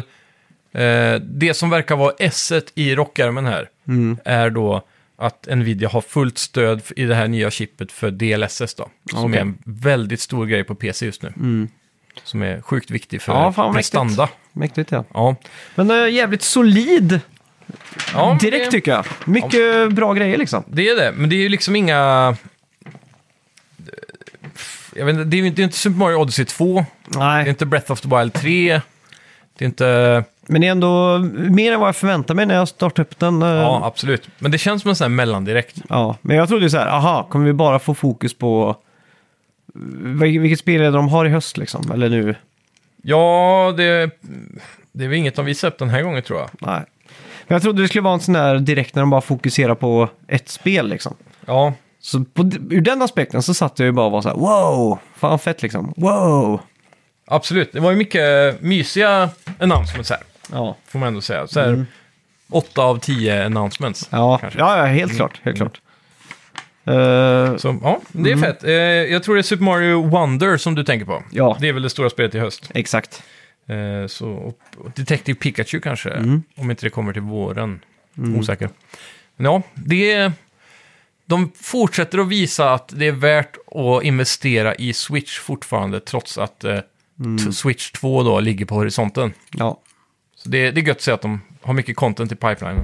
eh, 0.74 1.16
det 1.22 1.54
som 1.58 1.70
verkar 1.70 1.96
vara 1.96 2.14
s 2.20 2.52
i 2.76 2.96
rockärmen 2.96 3.46
här. 3.46 3.70
Mm. 3.92 4.18
Är 4.26 4.50
då 4.50 4.84
att 5.18 5.48
Nvidia 5.56 5.90
har 5.90 6.02
fullt 6.02 6.38
stöd 6.38 6.82
i 6.96 7.06
det 7.06 7.16
här 7.16 7.28
nya 7.28 7.52
chippet 7.52 7.92
för 7.92 8.12
DLSS 8.12 8.76
då. 8.76 8.90
Som. 9.12 9.20
Mm. 9.20 9.34
är 9.34 9.42
en 9.42 9.58
väldigt 9.66 10.20
stor 10.22 10.46
grej 10.46 10.64
på 10.64 10.76
PC 10.76 11.06
just 11.06 11.22
nu. 11.24 11.34
Som 12.24 12.42
är 12.42 12.62
sjukt 12.62 12.92
viktig 12.92 13.22
för 13.22 13.34
Ja, 13.34 13.52
fan 13.54 13.66
vad 13.66 13.76
mäktigt. 13.76 13.92
prestanda. 13.92 14.30
Mäktigt 14.52 14.92
ja. 14.92 15.06
Ja. 15.14 15.36
Men 15.76 15.92
äh, 15.92 16.10
jävligt 16.10 16.42
solid 16.42 17.20
ja 18.14 18.38
direkt 18.42 18.66
det, 18.66 18.72
tycker 18.72 18.92
jag. 18.92 19.06
Mycket 19.26 19.92
bra 19.92 20.14
grejer 20.14 20.38
liksom. 20.38 20.64
det 20.68 20.90
är 20.90 20.96
det, 20.96 21.12
men 21.12 21.30
det 21.30 21.36
är 21.36 21.42
ju 21.42 21.50
liksom 21.50 21.76
inga... 21.76 22.36
Jag 24.96 25.06
vet 25.06 25.14
inte, 25.14 25.24
det 25.24 25.38
är 25.38 25.42
ju 25.42 25.48
inte, 25.48 25.78
Super 25.78 25.98
Mario 25.98 26.16
Odyssey 26.16 26.46
2, 26.46 26.86
det 27.06 27.16
är 27.16 27.20
Nej, 27.20 27.50
inte 27.50 27.66
Breath 27.66 27.92
of 27.92 28.02
the 28.02 28.18
Wild 28.18 28.34
3, 28.34 28.82
det 29.58 29.66
är 29.66 29.70
inte... 29.70 30.24
men 30.48 30.62
det 30.62 30.68
är 30.68 30.72
ändå 30.72 31.18
mer 31.34 31.72
än 31.74 31.80
vad 31.80 31.88
jag 31.88 31.96
förväntade 31.96 32.36
mig 32.36 32.46
när 32.46 32.56
jag 32.56 32.68
startade 32.68 33.02
upp 33.02 33.20
den. 33.20 33.42
äh, 33.42 33.48
Ja, 33.50 33.82
absolut. 33.86 34.28
Men 34.40 34.52
det 34.52 34.58
känns 34.58 34.82
som 34.82 34.90
en 34.90 34.96
sån 34.96 35.06
här 35.06 35.10
mellandirekt. 35.10 35.76
Ja, 35.90 36.18
men 36.22 36.38
jag 36.38 36.48
trodde 36.48 36.64
ju 36.64 36.70
så 36.70 36.78
här, 36.78 36.88
aha, 36.88 37.28
kommer 37.30 37.46
vi 37.46 37.54
bara 37.54 37.80
få 37.80 37.94
fokus 37.94 38.34
på 38.38 38.76
vil- 39.76 40.40
vilket 40.42 40.60
spel 40.60 40.82
är 40.82 40.86
det 40.86 40.92
de 40.92 41.10
har 41.10 41.26
i 41.26 41.30
höst 41.30 41.58
liksom? 41.58 41.92
Eller 41.92 42.10
nu? 42.10 42.36
Ja, 43.04 43.74
det, 43.78 44.10
det 44.92 45.04
är 45.04 45.08
väl 45.08 45.18
inget 45.18 45.36
de 45.36 45.46
visar 45.46 45.68
upp 45.68 45.78
den 45.80 45.90
här 45.90 46.02
gången 46.02 46.24
tror 46.24 46.40
jag. 46.40 46.50
Nej. 46.60 46.82
Men 47.48 47.56
jag 47.56 47.62
trodde 47.62 47.82
det 47.82 47.88
skulle 47.88 48.02
vara 48.02 48.14
en 48.14 48.20
sån 48.20 48.34
där 48.34 48.60
direkt 48.60 48.96
när 48.96 49.02
de 49.02 49.10
bara 49.10 49.22
fokuserar 49.22 49.76
på 49.76 50.10
ett 50.28 50.50
spel 50.50 50.88
liksom. 50.90 51.14
Ja, 51.46 51.74
Så 52.00 52.24
på, 52.34 52.42
ur 52.70 52.82
den 52.82 53.02
aspekten 53.02 53.42
så 53.44 53.54
satt 53.54 53.80
jag 53.80 53.86
ju 53.86 53.92
bara 53.92 54.06
och 54.06 54.12
var 54.12 54.22
så 54.22 54.30
här, 54.30 54.36
wow, 54.36 55.00
fan 55.16 55.40
fett 55.40 55.62
liksom, 55.62 55.94
wow. 55.98 56.60
absolut. 57.28 57.74
Det 57.74 57.80
var 57.80 57.92
ju 57.92 57.98
mycket 57.98 58.62
mysiga 58.62 59.30
announcements 59.60 60.10
här, 60.10 60.20
Ja, 60.52 60.78
får 60.88 61.00
man 61.00 61.08
ändå 61.08 61.22
säga. 61.22 61.48
Så 61.48 61.60
här, 61.60 61.86
åtta 62.50 62.82
av 62.82 63.00
tio 63.00 63.46
announcements. 63.46 64.08
ja, 64.12 64.38
kanske. 64.38 64.60
ja, 64.60 64.78
ja 64.78 64.86
helt 64.86 65.16
klart, 65.16 65.40
helt 65.44 65.58
klart. 65.58 65.82
Eh, 66.86 67.58
Så 67.58 67.80
ja, 67.84 68.02
det 68.12 68.32
är 68.32 68.38
fett. 68.38 68.64
Eh, 68.64 68.72
jag 68.74 69.24
tror 69.24 69.36
det 69.36 69.42
är 69.42 69.44
Super 69.44 69.64
Mario 69.64 70.08
Wonder 70.10 70.58
som 70.58 70.76
du 70.76 70.84
tänker 70.84 71.06
på. 71.06 71.24
Ja. 71.32 71.58
Det 71.60 71.70
är 71.70 71.74
väl 71.74 71.84
det 71.84 71.90
stora 71.90 72.10
spelet 72.10 72.36
i 72.36 72.40
höst. 72.40 72.72
exakt. 72.74 73.24
Eh, 73.68 74.08
så, 74.08 74.30
och, 74.30 74.58
och 74.78 74.92
Detective 74.96 75.40
Pikachu 75.40 75.80
kanske, 75.80 76.10
om 76.58 76.72
inte 76.72 76.86
det 76.86 76.90
kommer 76.90 77.14
till 77.14 77.22
våren. 77.22 77.80
Osäker. 78.40 78.70
Men 79.36 79.46
ja, 79.46 79.62
det 79.74 80.12
är... 80.12 80.32
De 81.26 81.52
fortsätter 81.56 82.18
att 82.18 82.28
visa 82.28 82.74
att 82.74 82.94
det 82.96 83.08
är 83.08 83.12
värt 83.12 83.58
att 83.76 84.04
investera 84.04 84.76
i 84.76 84.94
Switch 84.94 85.40
fortfarande, 85.40 86.00
trots 86.00 86.38
att 86.38 86.64
eh, 86.64 86.78
t- 87.46 87.52
Switch 87.52 87.92
2 87.92 88.24
då 88.24 88.40
ligger 88.40 88.66
på 88.66 88.76
horisonten. 88.76 89.34
Ja. 89.52 89.80
Så 90.44 90.50
det, 90.50 90.72
det 90.72 90.82
är 90.82 90.86
gött 90.86 90.98
att 90.98 91.04
se 91.04 91.12
att 91.12 91.22
de 91.22 91.42
har 91.62 91.74
mycket 91.74 91.96
content 91.96 92.32
i 92.32 92.36
pipeline. 92.36 92.84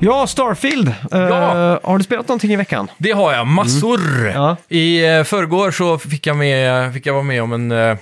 Ja, 0.00 0.26
Starfield. 0.26 0.88
Eh, 0.88 0.94
Ja. 1.20 1.80
Har 1.82 1.98
du 1.98 2.04
spelat 2.04 2.28
någonting 2.28 2.52
i 2.52 2.56
veckan? 2.56 2.88
Det 2.98 3.10
har 3.12 3.32
jag, 3.32 3.46
massor! 3.46 4.26
Ja. 4.34 4.56
I 4.68 5.04
eh, 5.16 5.24
förrgår 5.24 5.70
så 5.70 5.98
fick 5.98 6.26
jag, 6.26 6.36
med, 6.36 6.92
fick 6.94 7.06
jag 7.06 7.12
vara 7.14 7.22
med 7.24 7.42
om 7.42 7.52
en... 7.52 7.72
Eh, 7.72 7.96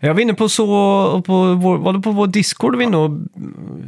Jag 0.00 0.14
var 0.14 0.20
inne 0.20 0.34
på 0.34 0.48
så, 0.48 1.22
på 1.26 1.54
vår, 1.54 1.78
var 1.78 1.92
det 1.92 2.00
på 2.00 2.10
vår 2.10 2.26
Discord 2.26 2.76
vi 2.76 2.84
inne 2.84 2.96
och 2.96 3.10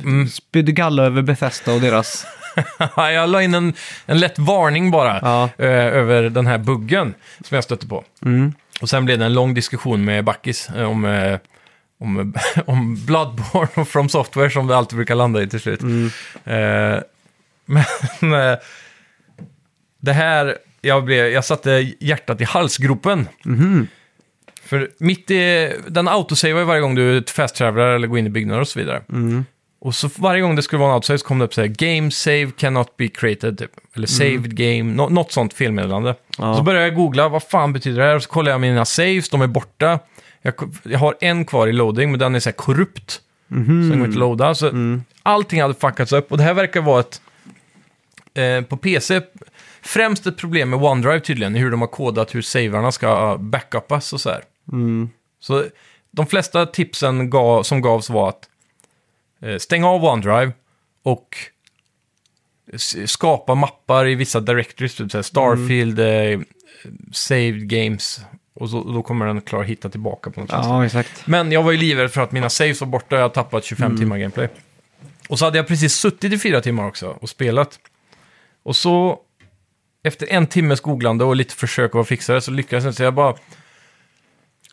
Mm. 0.04 0.28
spydde 0.28 0.72
galla 0.72 1.02
över 1.04 1.22
Bethesda 1.22 1.74
och 1.74 1.80
deras... 1.80 2.26
jag 2.96 3.28
la 3.30 3.42
in 3.42 3.54
en, 3.54 3.72
en 4.06 4.18
lätt 4.20 4.38
varning 4.38 4.90
bara 4.90 5.18
Ja. 5.22 5.48
över 5.64 6.22
den 6.22 6.46
här 6.46 6.58
buggen 6.58 7.14
som 7.44 7.54
jag 7.54 7.64
stötte 7.64 7.86
på. 7.86 8.04
Mm. 8.24 8.52
Och 8.80 8.88
sen 8.88 9.04
blev 9.04 9.18
det 9.18 9.24
en 9.24 9.34
lång 9.34 9.54
diskussion 9.54 10.04
med 10.04 10.24
Backis 10.24 10.70
eh, 10.70 10.90
om, 10.90 11.04
eh, 11.04 11.38
om, 12.00 12.34
om 12.66 13.06
Bloodborne 13.06 13.68
och 13.74 13.88
From 13.88 14.08
Software 14.08 14.50
som 14.50 14.66
det 14.66 14.76
alltid 14.76 14.96
brukar 14.96 15.14
landa 15.14 15.42
i 15.42 15.48
till 15.48 15.60
slut. 15.60 15.82
Mm. 15.82 16.06
Eh, 16.44 17.02
men 17.64 18.32
eh, 18.52 18.58
det 20.00 20.12
här, 20.12 20.58
jag, 20.80 21.04
blev, 21.04 21.26
jag 21.26 21.44
satte 21.44 21.92
hjärtat 22.00 22.40
i 22.40 22.44
halsgropen. 22.44 23.28
Mhm. 23.44 23.88
För 24.62 24.90
mitt 24.98 25.30
i, 25.30 25.72
den 25.86 26.08
autosavar 26.08 26.62
varje 26.62 26.80
gång 26.80 26.94
du 26.94 27.22
fast-travelar 27.22 27.94
eller 27.94 28.06
går 28.06 28.18
in 28.18 28.26
i 28.26 28.30
byggnader 28.30 28.60
och 28.60 28.68
så 28.68 28.78
vidare. 28.78 29.02
Mm. 29.12 29.44
Och 29.80 29.94
så 29.94 30.08
varje 30.16 30.40
gång 30.40 30.56
det 30.56 30.62
skulle 30.62 30.80
vara 30.80 30.90
en 30.90 30.94
autosave 30.94 31.18
så 31.18 31.26
kom 31.26 31.38
det 31.38 31.44
upp 31.44 31.54
så 31.54 31.60
här, 31.60 31.68
Game 31.68 32.10
save 32.10 32.50
cannot 32.56 32.96
be 32.96 33.08
created, 33.08 33.58
typ. 33.58 33.70
Eller 33.96 34.06
saved 34.06 34.56
game, 34.56 34.82
nå- 34.82 35.08
något 35.08 35.32
sånt 35.32 35.54
felmeddelande. 35.54 36.14
Ja. 36.38 36.56
Så 36.56 36.62
började 36.62 36.86
jag 36.86 36.94
googla, 36.96 37.28
vad 37.28 37.42
fan 37.42 37.72
betyder 37.72 38.00
det 38.00 38.06
här? 38.08 38.16
Och 38.16 38.22
så 38.22 38.28
kollade 38.28 38.50
jag 38.50 38.60
mina 38.60 38.84
saves, 38.84 39.28
de 39.28 39.42
är 39.42 39.46
borta. 39.46 39.98
Jag, 40.42 40.54
jag 40.82 40.98
har 40.98 41.14
en 41.20 41.44
kvar 41.44 41.66
i 41.66 41.72
loading, 41.72 42.10
men 42.10 42.20
den 42.20 42.34
är 42.34 42.40
så 42.40 42.48
här 42.48 42.54
korrupt. 42.54 43.10
Så 43.48 43.54
den 43.54 43.88
går 43.88 43.94
inte 43.98 44.08
att 44.08 44.14
loada. 44.14 44.54
Så 44.54 44.70
allting 45.22 45.62
hade 45.62 45.74
fuckats 45.74 46.12
upp. 46.12 46.32
Och 46.32 46.38
det 46.38 46.44
här 46.44 46.54
verkar 46.54 46.80
vara 46.80 47.00
ett, 47.00 47.20
eh, 48.34 48.60
på 48.64 48.76
PC, 48.76 49.20
främst 49.82 50.26
ett 50.26 50.36
problem 50.36 50.70
med 50.70 50.82
OneDrive 50.82 51.20
tydligen, 51.20 51.54
hur 51.54 51.70
de 51.70 51.80
har 51.80 51.88
kodat 51.88 52.34
hur 52.34 52.42
saverna 52.42 52.92
ska 52.92 53.36
backupas 53.40 54.12
och 54.12 54.20
så 54.20 54.30
här. 54.30 54.42
Mm. 54.72 55.10
Så 55.40 55.64
de 56.10 56.26
flesta 56.26 56.66
tipsen 56.66 57.30
gav, 57.30 57.62
som 57.62 57.80
gavs 57.80 58.10
var 58.10 58.28
att 58.28 58.48
eh, 59.42 59.58
stänga 59.58 59.88
av 59.88 60.04
OneDrive 60.04 60.52
och 61.02 61.36
skapa 63.06 63.54
mappar 63.54 64.08
i 64.08 64.14
vissa 64.14 64.40
directories, 64.40 64.94
typ 64.94 65.10
så 65.10 65.18
här 65.18 65.22
Starfield, 65.22 65.98
eh, 65.98 66.40
Saved 67.12 67.68
Games, 67.68 68.20
och 68.54 68.70
så, 68.70 68.92
då 68.92 69.02
kommer 69.02 69.26
den 69.26 69.40
klara 69.40 69.62
hitta 69.62 69.88
tillbaka 69.88 70.30
på 70.30 70.40
något 70.40 70.50
sätt. 70.50 70.58
Ja, 70.62 70.86
exakt. 70.86 71.26
Men 71.26 71.52
jag 71.52 71.62
var 71.62 71.72
ju 71.72 71.78
livrädd 71.78 72.10
för 72.10 72.20
att 72.20 72.32
mina 72.32 72.50
saves 72.50 72.80
var 72.80 72.88
borta 72.88 73.14
och 73.14 73.18
jag 73.20 73.24
har 73.24 73.28
tappat 73.28 73.64
25 73.64 73.96
timmar 73.96 74.18
gameplay. 74.18 74.48
Och 75.28 75.38
så 75.38 75.44
hade 75.44 75.58
jag 75.58 75.66
precis 75.66 75.94
suttit 75.94 76.32
i 76.32 76.38
fyra 76.38 76.60
timmar 76.60 76.86
också 76.86 77.18
och 77.20 77.28
spelat. 77.28 77.78
Och 78.62 78.76
så, 78.76 79.18
efter 80.02 80.26
en 80.26 80.46
timmes 80.46 80.80
googlande 80.80 81.24
och 81.24 81.36
lite 81.36 81.54
försök 81.54 81.94
att 81.94 82.08
fixa 82.08 82.34
det, 82.34 82.40
så 82.40 82.50
lyckades 82.50 82.84
jag 82.84 82.90
inte. 82.90 82.96
Så 82.96 83.02
jag 83.02 83.14
bara 83.14 83.34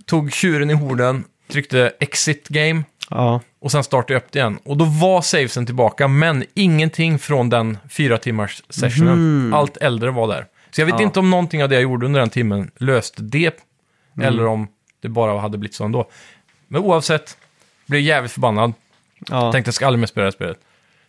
tog 0.06 0.34
tjuren 0.34 0.70
i 0.70 0.74
horden, 0.74 1.24
tryckte 1.48 1.94
exit 2.00 2.48
game 2.48 2.84
Ja. 3.10 3.42
och 3.60 3.72
sen 3.72 3.84
startade 3.84 4.14
jag 4.14 4.20
upp 4.22 4.32
det 4.32 4.40
igen. 4.40 4.60
Och 4.66 4.78
då 4.78 4.86
var 4.86 5.22
savesen 5.22 5.66
tillbaka, 5.66 6.08
men 6.08 6.46
ingenting 6.54 7.20
från 7.20 7.50
den 7.50 7.78
fyra 7.90 8.18
timmars 8.18 8.64
sessionen. 8.70 9.54
Allt 9.54 9.78
äldre 9.78 10.12
var 10.12 10.28
där. 10.28 10.46
Så 10.72 10.82
jag 10.82 10.86
vet 10.86 10.96
Ja. 11.00 11.02
inte 11.02 11.20
om 11.20 11.30
någonting 11.30 11.64
av 11.64 11.70
det 11.70 11.76
jag 11.76 11.82
gjorde 11.84 12.06
under 12.06 12.20
den 12.20 12.30
timmen 12.30 12.72
löste 12.78 13.22
det, 13.22 13.64
eller 14.22 14.46
om 14.46 14.68
det 15.02 15.10
bara 15.10 15.40
hade 15.40 15.58
blivit 15.58 15.76
så 15.76 15.84
ändå. 15.86 16.10
Men 16.68 16.82
oavsett, 16.82 17.38
blev 17.86 18.02
jävligt 18.02 18.32
förbannad. 18.32 18.74
Ja. 19.30 19.52
Tänkte 19.52 19.68
jag 19.70 19.76
ska 19.76 19.86
aldrig 19.88 20.00
mer 20.00 20.08
spela 20.08 20.22
det 20.24 20.28
här 20.28 20.32
spelet. 20.32 20.58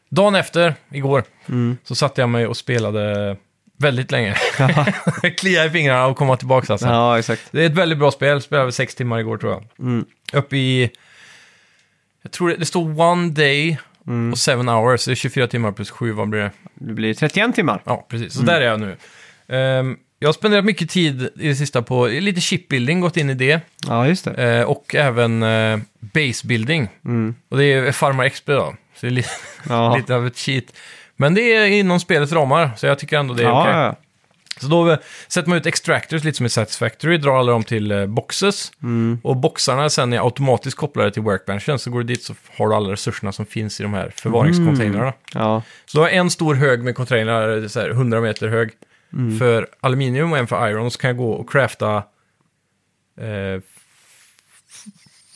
Dagen 0.08 0.34
efter, 0.34 0.74
igår, 0.92 1.24
Mm. 1.48 1.76
så 1.84 1.94
satte 1.94 2.20
jag 2.20 2.28
mig 2.28 2.46
och 2.46 2.56
spelade 2.56 3.36
väldigt 3.78 4.10
länge. 4.10 4.34
Kliade 5.38 5.66
i 5.66 5.70
fingrarna 5.70 6.06
och 6.06 6.16
komma 6.16 6.36
tillbaka 6.36 6.72
alltså. 6.72 6.86
ja, 6.88 7.18
exakt. 7.18 7.42
Det 7.50 7.62
är 7.62 7.66
ett 7.66 7.72
väldigt 7.74 7.98
bra 7.98 8.10
spel, 8.10 8.42
spelade 8.42 8.72
sex 8.72 8.94
timmar 8.94 9.18
igår 9.18 9.36
tror 9.38 9.52
jag. 9.52 9.64
Mm. 9.78 10.04
Upp 10.32 10.52
i, 10.52 10.90
jag 12.26 12.32
tror 12.32 12.48
det, 12.48 12.56
det 12.56 12.64
står 12.66 13.00
one 13.00 13.30
day 13.30 13.78
Mm. 14.06 14.32
och 14.32 14.38
seven 14.38 14.68
hours, 14.68 15.04
det 15.04 15.10
är 15.10 15.14
24 15.14 15.46
timmar 15.46 15.72
plus 15.72 15.90
7, 15.90 16.12
vad 16.12 16.28
blir 16.28 16.40
det? 16.40 16.50
Det 16.74 16.92
blir 16.92 17.14
31 17.14 17.54
timmar. 17.54 17.82
Ja, 17.84 18.06
precis. 18.10 18.32
Så 18.32 18.38
Mm. 18.40 18.46
där 18.54 18.60
är 18.60 18.66
jag 18.66 18.80
nu. 18.80 18.96
Ehm, 19.48 19.96
jag 20.18 20.28
har 20.28 20.32
spenderat 20.32 20.64
mycket 20.64 20.90
tid 20.90 21.22
i 21.36 21.48
det 21.48 21.54
sista 21.54 21.82
på 21.82 22.06
lite 22.06 22.40
chipbuilding, 22.40 23.00
gått 23.00 23.16
in 23.16 23.30
i 23.30 23.34
det. 23.34 23.60
Ja, 23.86 24.08
just 24.08 24.24
det. 24.24 24.58
Eh, 24.58 24.62
och 24.64 24.94
även 24.94 25.42
uh, 25.42 25.78
basebuilding. 26.00 26.88
Mm. 27.04 27.34
Och 27.48 27.58
det 27.58 27.64
är 27.64 27.92
Farmar 27.92 28.28
XP 28.28 28.46
då. 28.46 28.74
Så 28.94 29.06
det 29.06 29.06
är 29.06 29.10
li- 29.10 29.24
Ja. 29.68 29.96
lite 29.98 30.14
av 30.14 30.26
ett 30.26 30.36
cheat. 30.36 30.64
Men 31.16 31.34
det 31.34 31.54
är 31.54 31.66
inom 31.66 32.00
spelets 32.00 32.32
ramar, 32.32 32.70
så 32.76 32.86
jag 32.86 32.98
tycker 32.98 33.18
ändå 33.18 33.34
det 33.34 33.42
är 33.42 33.46
ja, 33.46 33.62
okej. 33.62 33.72
ja. 33.74 33.96
Så 34.60 34.66
då 34.66 34.90
eh, 34.90 34.98
sätter 35.28 35.48
man 35.48 35.58
ut 35.58 35.66
extractors 35.66 36.24
lite 36.24 36.36
som 36.36 36.46
i 36.46 36.48
Satisfactory, 36.48 37.18
drar 37.18 37.38
alla 37.38 37.52
dem 37.52 37.64
till 37.64 37.92
eh, 37.92 38.06
boxes. 38.06 38.72
Mm. 38.82 39.20
Och 39.22 39.36
boxarna 39.36 39.90
sen 39.90 40.12
är 40.12 40.24
automatiskt 40.24 40.76
kopplade 40.76 41.10
till 41.10 41.22
workbenchen, 41.22 41.78
så 41.78 41.90
går 41.90 41.98
du 41.98 42.04
dit 42.04 42.22
så 42.22 42.34
har 42.56 42.68
du 42.68 42.74
alla 42.74 42.92
resurserna 42.92 43.32
som 43.32 43.46
finns 43.46 43.80
i 43.80 43.82
de 43.82 43.94
här 43.94 44.12
förvaringscontainrarna. 44.16 45.12
ja. 45.34 45.62
Så 45.86 45.98
du 45.98 46.02
har 46.02 46.08
en 46.08 46.30
stor 46.30 46.54
hög 46.54 46.84
med 46.84 46.94
containrar, 46.96 47.62
eh, 47.62 47.68
så 47.68 47.80
här 47.80 47.90
100 47.90 48.20
meter 48.20 48.48
hög, 48.48 48.70
Mm. 49.12 49.38
för 49.38 49.68
aluminium 49.80 50.32
och 50.32 50.38
en 50.38 50.46
för 50.46 50.68
iron. 50.68 50.90
Så 50.90 50.98
kan 50.98 51.08
jag 51.08 51.16
gå 51.16 51.32
och 51.32 51.50
crafta 51.50 51.96
eh, 53.20 53.60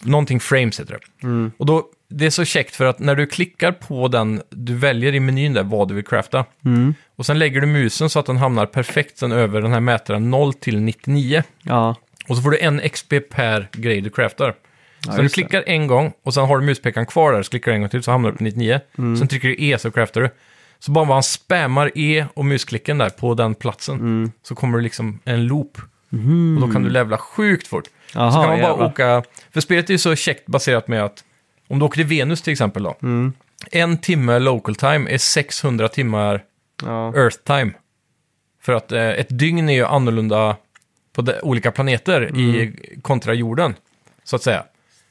någonting 0.02 0.40
frames 0.40 0.80
heter 0.80 0.92
det. 1.20 1.26
Mm. 1.26 1.52
Och 1.56 1.66
då, 1.66 1.84
det 2.10 2.26
är 2.26 2.30
så 2.30 2.44
käckt 2.44 2.76
för 2.76 2.84
att 2.84 2.98
när 2.98 3.14
du 3.14 3.26
klickar 3.26 3.72
på 3.72 4.08
den, 4.08 4.42
du 4.50 4.74
väljer 4.76 5.14
i 5.14 5.20
menyn 5.20 5.52
där 5.52 5.62
vad 5.62 5.88
du 5.88 5.94
vill 5.94 6.04
crafta. 6.04 6.44
Mm. 6.64 6.94
Och 7.16 7.26
sen 7.26 7.38
lägger 7.38 7.60
du 7.60 7.66
musen 7.66 8.10
så 8.10 8.18
att 8.18 8.26
den 8.26 8.36
hamnar 8.36 8.66
perfekt 8.66 9.18
sen 9.18 9.32
över 9.32 9.62
den 9.62 9.72
här 9.72 9.80
mätaren 9.80 10.30
0 10.30 10.54
till 10.54 10.80
99. 10.80 11.42
Ja. 11.62 11.96
Och 12.28 12.36
så 12.36 12.42
får 12.42 12.50
du 12.50 12.58
en 12.58 12.80
XP 12.90 13.12
per 13.30 13.68
grej 13.72 14.00
du 14.00 14.10
craftar. 14.10 14.54
så 15.04 15.10
du 15.16 15.22
just 15.22 15.34
det. 15.34 15.42
klickar 15.42 15.64
en 15.66 15.86
gång 15.86 16.12
och 16.24 16.34
sen 16.34 16.44
har 16.46 16.58
du 16.58 16.66
muspekaren 16.66 17.06
kvar 17.06 17.32
där, 17.32 17.42
så 17.42 17.50
klickar 17.50 17.70
du 17.70 17.74
en 17.74 17.80
gång 17.80 17.90
till 17.90 18.02
så 18.02 18.10
hamnar 18.10 18.30
du 18.30 18.36
på 18.36 18.44
99. 18.44 18.80
Mm. 18.98 19.16
Sen 19.16 19.28
trycker 19.28 19.48
du 19.48 19.56
E 19.58 19.78
så 19.78 19.90
craftar 19.90 20.20
du. 20.20 20.30
Så 20.78 20.92
bara 20.92 21.04
man 21.04 21.22
spammar 21.22 21.90
E 21.94 22.26
och 22.34 22.44
musklicken 22.44 22.98
där 22.98 23.10
på 23.10 23.34
den 23.34 23.54
platsen 23.54 23.94
Mm. 23.98 24.32
så 24.42 24.54
kommer 24.54 24.78
det 24.78 24.84
liksom 24.84 25.18
en 25.24 25.46
loop. 25.46 25.78
Och 26.56 26.66
då 26.66 26.72
kan 26.72 26.82
du 26.82 26.90
levla 26.90 27.18
sjukt 27.18 27.68
fort. 27.68 27.84
Jaha, 28.14 28.32
så 28.32 28.38
kan 28.38 28.48
man 28.48 28.60
bara 28.60 28.70
jävlar. 28.70 28.86
åka, 28.86 29.22
för 29.52 29.60
spelet 29.60 29.88
är 29.90 29.94
ju 29.94 29.98
så 29.98 30.14
käckt 30.16 30.46
baserat 30.46 30.88
med 30.88 31.04
att 31.04 31.24
om 31.70 31.78
du 31.78 31.84
åker 31.84 31.96
till 31.96 32.18
Venus 32.18 32.42
till 32.42 32.52
exempel 32.52 32.82
då. 32.82 32.96
Mm. 33.02 33.32
En 33.72 33.98
timme 33.98 34.38
local 34.38 34.74
time 34.74 35.10
är 35.10 35.18
600 35.18 35.88
timmar 35.88 36.44
Ja. 36.82 37.14
Earth 37.16 37.36
time. 37.44 37.72
För 38.62 38.72
att 38.72 38.92
eh, 38.92 39.08
ett 39.08 39.38
dygn 39.38 39.68
är 39.68 39.74
ju 39.74 39.84
annorlunda 39.86 40.56
på 41.12 41.22
de, 41.22 41.32
olika 41.42 41.72
planeter 41.72 42.22
Mm. 42.22 42.38
i 42.54 42.74
kontra 43.02 43.34
jorden, 43.34 43.74
så 44.24 44.36
att 44.36 44.42
säga. 44.42 44.64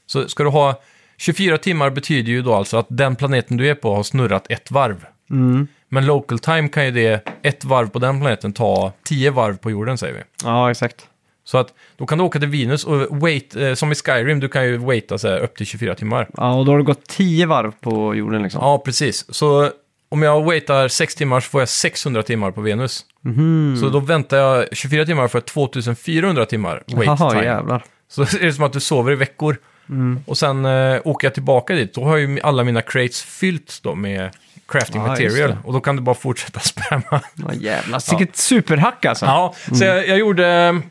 Så 0.06 0.27
ska 0.27 0.44
du 0.44 0.49
ha 0.49 0.81
24 1.18 1.57
timmar 1.57 1.90
betyder 1.90 2.31
ju 2.31 2.41
då 2.41 2.53
alltså 2.53 2.77
att 2.77 2.88
den 2.90 3.15
planeten 3.15 3.57
du 3.57 3.69
är 3.69 3.76
på 3.76 3.95
har 3.95 4.03
snurrat 4.03 4.45
ett 4.52 4.72
varv. 4.72 5.06
Mm. 5.30 5.68
Men 5.90 6.06
local 6.06 6.40
time 6.40 6.69
kan 6.69 6.86
ju 6.86 6.91
det, 6.91 7.27
ett 7.41 7.65
varv 7.65 7.90
på 7.90 7.99
den 7.99 8.19
planeten 8.19 8.53
ta 8.53 8.91
10 9.03 9.31
varv 9.31 9.57
på 9.57 9.72
jorden 9.72 9.98
säger 9.98 10.14
vi. 10.14 10.22
ja, 10.44 10.72
exakt. 10.72 11.07
Så 11.50 11.58
att 11.58 11.74
då 11.98 12.06
kan 12.06 12.18
du 12.18 12.24
åka 12.24 12.40
till 12.40 12.48
Venus 12.48 12.84
och 12.86 13.18
wait, 13.20 13.56
eh, 13.56 13.74
som 13.74 13.92
i 13.92 13.96
Skyrim, 13.96 14.40
du 14.40 14.48
kan 14.50 14.66
ju 14.66 14.78
waita 14.78 15.18
så 15.18 15.28
här, 15.28 15.40
upp 15.40 15.58
till 15.58 15.66
24 15.66 15.96
timmar. 15.96 16.30
Ja, 16.38 16.54
och 16.54 16.66
då 16.66 16.72
har 16.72 16.78
det 16.78 16.84
gått 16.84 17.08
tio 17.08 17.46
varv 17.46 17.72
på 17.82 18.16
jorden 18.16 18.44
liksom. 18.44 18.62
Ja, 18.64 18.78
precis. 18.86 19.26
Så 19.36 19.72
om 20.10 20.22
jag 20.24 20.44
waitar 20.44 20.88
6 20.88 21.16
timmar 21.16 21.40
så 21.40 21.50
får 21.50 21.62
jag 21.62 21.70
600 21.70 22.24
timmar 22.24 22.52
på 22.52 22.62
Venus. 22.62 23.06
Mhm. 23.22 23.78
Så 23.80 23.90
då 23.90 24.00
väntar 24.00 24.38
jag 24.38 24.66
24 24.72 25.06
timmar 25.06 25.28
för 25.28 25.42
2400 25.42 26.46
timmar 26.46 26.84
wait 26.88 27.06
Jaha, 27.06 27.30
time. 27.32 27.44
jävlar. 27.44 27.84
Så 28.10 28.22
är 28.22 28.46
det 28.46 28.54
som 28.54 28.64
att 28.64 28.74
du 28.74 28.80
sover 28.80 29.12
i 29.12 29.16
veckor. 29.16 29.58
Mm. 29.90 30.20
Och 30.26 30.38
sen 30.38 30.66
eh, 30.66 31.02
åker 31.04 31.28
jag 31.28 31.34
tillbaka 31.34 31.74
dit, 31.74 31.94
då 31.94 32.04
har 32.04 32.18
ju 32.18 32.40
alla 32.42 32.64
mina 32.64 32.82
crates 32.82 33.22
fyllts 33.24 33.80
då 33.80 33.96
med 33.96 34.30
crafting 34.68 35.02
Ja, 35.02 35.08
just 35.20 35.22
material. 35.22 35.50
det. 35.50 35.58
Och 35.64 35.74
då 35.74 35.80
kan 35.82 35.96
du 35.96 36.02
bara 36.02 36.16
fortsätta 36.16 36.60
spamma. 36.74 37.22
Ja, 37.36 37.54
jävlar. 37.54 38.18
Vilket 38.18 38.36
superhack 38.38 39.06
alltså. 39.06 39.26
Ja, 39.26 39.54
så 39.74 39.84
jag, 39.84 40.08
jag 40.08 40.18
gjorde... 40.18 40.82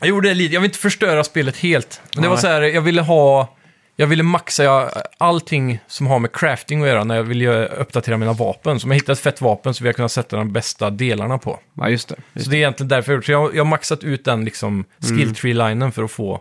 Jag 0.00 0.08
gjorde 0.08 0.34
lite, 0.34 0.54
jag 0.54 0.60
vill 0.60 0.68
inte 0.68 0.78
förstöra 0.78 1.24
spelet 1.24 1.56
helt. 1.56 2.00
Men 2.14 2.22
det 2.22 2.28
var 2.28 2.34
Nej. 2.36 2.42
så 2.42 2.48
här, 2.48 2.62
jag 2.62 2.82
ville 2.82 3.02
ha... 3.02 3.52
Jag 3.98 4.06
ville 4.06 4.22
maxa 4.22 4.64
jag, 4.64 4.90
allting 5.18 5.78
som 5.86 6.06
har 6.06 6.18
med 6.18 6.32
crafting 6.32 6.82
att 6.82 6.88
göra 6.88 7.04
när 7.04 7.16
jag 7.16 7.22
ville 7.22 7.44
göra- 7.44 7.66
uppdatera 7.66 8.16
mina 8.16 8.32
vapen. 8.32 8.80
Så 8.80 8.86
om 8.86 8.90
jag 8.90 8.96
hittar 8.98 9.12
ett 9.12 9.18
fett 9.20 9.40
vapen 9.40 9.74
så 9.74 9.84
vill 9.84 9.86
jag 9.88 9.96
kunna 9.96 10.08
sätta 10.08 10.36
de 10.36 10.52
bästa 10.52 10.90
delarna 10.90 11.38
på. 11.38 11.60
Ja, 11.74 11.88
just 11.88 12.08
det. 12.08 12.14
Just 12.32 12.44
Så 12.44 12.50
det 12.50 12.56
är 12.56 12.58
egentligen 12.58 12.88
därför 12.88 13.12
jag 13.12 13.16
gjort. 13.18 13.24
Så 13.24 13.32
jag, 13.32 13.54
jag 13.56 13.64
har 13.64 13.70
maxat 13.70 14.04
ut 14.04 14.24
den 14.24 14.44
liksom 14.44 14.72
Mm. 15.04 15.18
skill 15.18 15.34
tree-linen 15.34 15.92
för 15.92 16.02
att 16.02 16.10
få 16.10 16.40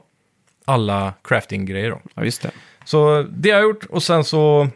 alla 0.65 1.13
crafting-grejer 1.23 1.89
då. 1.89 2.01
Ja, 2.15 2.23
just 2.23 2.41
det. 2.41 2.51
Så 2.85 3.25
det 3.29 3.51
har 3.51 3.59
jag 3.59 3.67
gjort 3.67 3.85
och 3.85 4.03
sen 4.03 4.23
så 4.23 4.67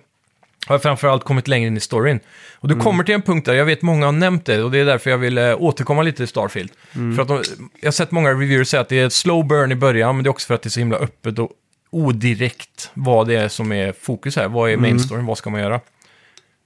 har 0.69 0.73
jag 0.73 0.81
framförallt 0.81 1.23
kommit 1.23 1.47
längre 1.47 1.67
in 1.67 1.77
i 1.77 1.79
storyn. 1.79 2.19
Och 2.55 2.67
du 2.67 2.75
kommer 2.75 3.03
till 3.03 3.15
en 3.15 3.21
punkt 3.21 3.45
där, 3.45 3.53
jag 3.53 3.65
vet 3.65 3.81
många 3.81 4.05
har 4.05 4.11
nämnt 4.11 4.45
det 4.45 4.63
och 4.63 4.71
det 4.71 4.79
är 4.79 4.85
därför 4.85 5.09
jag 5.09 5.17
vill 5.17 5.37
eh, 5.37 5.61
återkomma 5.61 6.01
lite 6.01 6.17
till 6.17 6.27
Starfield. 6.27 6.71
För 6.91 7.21
att 7.21 7.27
de, 7.27 7.43
jag 7.79 7.87
har 7.87 7.91
sett 7.91 8.11
många 8.11 8.29
reviewers 8.29 8.67
säga 8.67 8.81
att 8.81 8.89
det 8.89 8.99
är 8.99 9.05
ett 9.05 9.13
slow 9.13 9.47
burn 9.47 9.71
i 9.71 9.75
början, 9.75 10.15
men 10.15 10.23
det 10.23 10.27
är 10.27 10.31
också 10.31 10.47
för 10.47 10.55
att 10.55 10.61
det 10.61 10.67
är 10.67 10.71
så 10.71 10.79
himla 10.79 10.97
öppet 10.97 11.39
och 11.39 11.51
odirekt 11.89 12.91
vad 12.93 13.27
det 13.27 13.35
är 13.35 13.47
som 13.47 13.71
är 13.71 13.93
fokus 14.01 14.35
här. 14.35 14.47
Vad 14.47 14.71
är 14.71 14.77
main 14.77 14.99
storyn, 14.99 15.25
vad 15.25 15.37
ska 15.37 15.49
man 15.49 15.61
göra? 15.61 15.79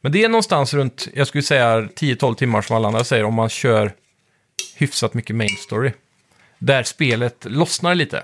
Men 0.02 0.12
det 0.12 0.24
är 0.24 0.30
någonstans 0.30 0.74
runt, 0.74 1.08
jag 1.14 1.28
skulle 1.28 1.42
säga 1.42 1.82
10-12 1.82 2.36
timmar 2.36 2.62
som 2.62 2.76
alla 2.76 2.88
andra 2.88 3.04
säger, 3.04 3.24
om 3.24 3.34
man 3.34 3.50
kör 3.50 3.92
hyfsat 4.76 5.14
mycket 5.14 5.36
main 5.36 5.58
story. 5.68 5.92
Där 6.60 6.84
spelet 6.84 7.46
lossnar 7.50 7.96
lite. 7.96 8.24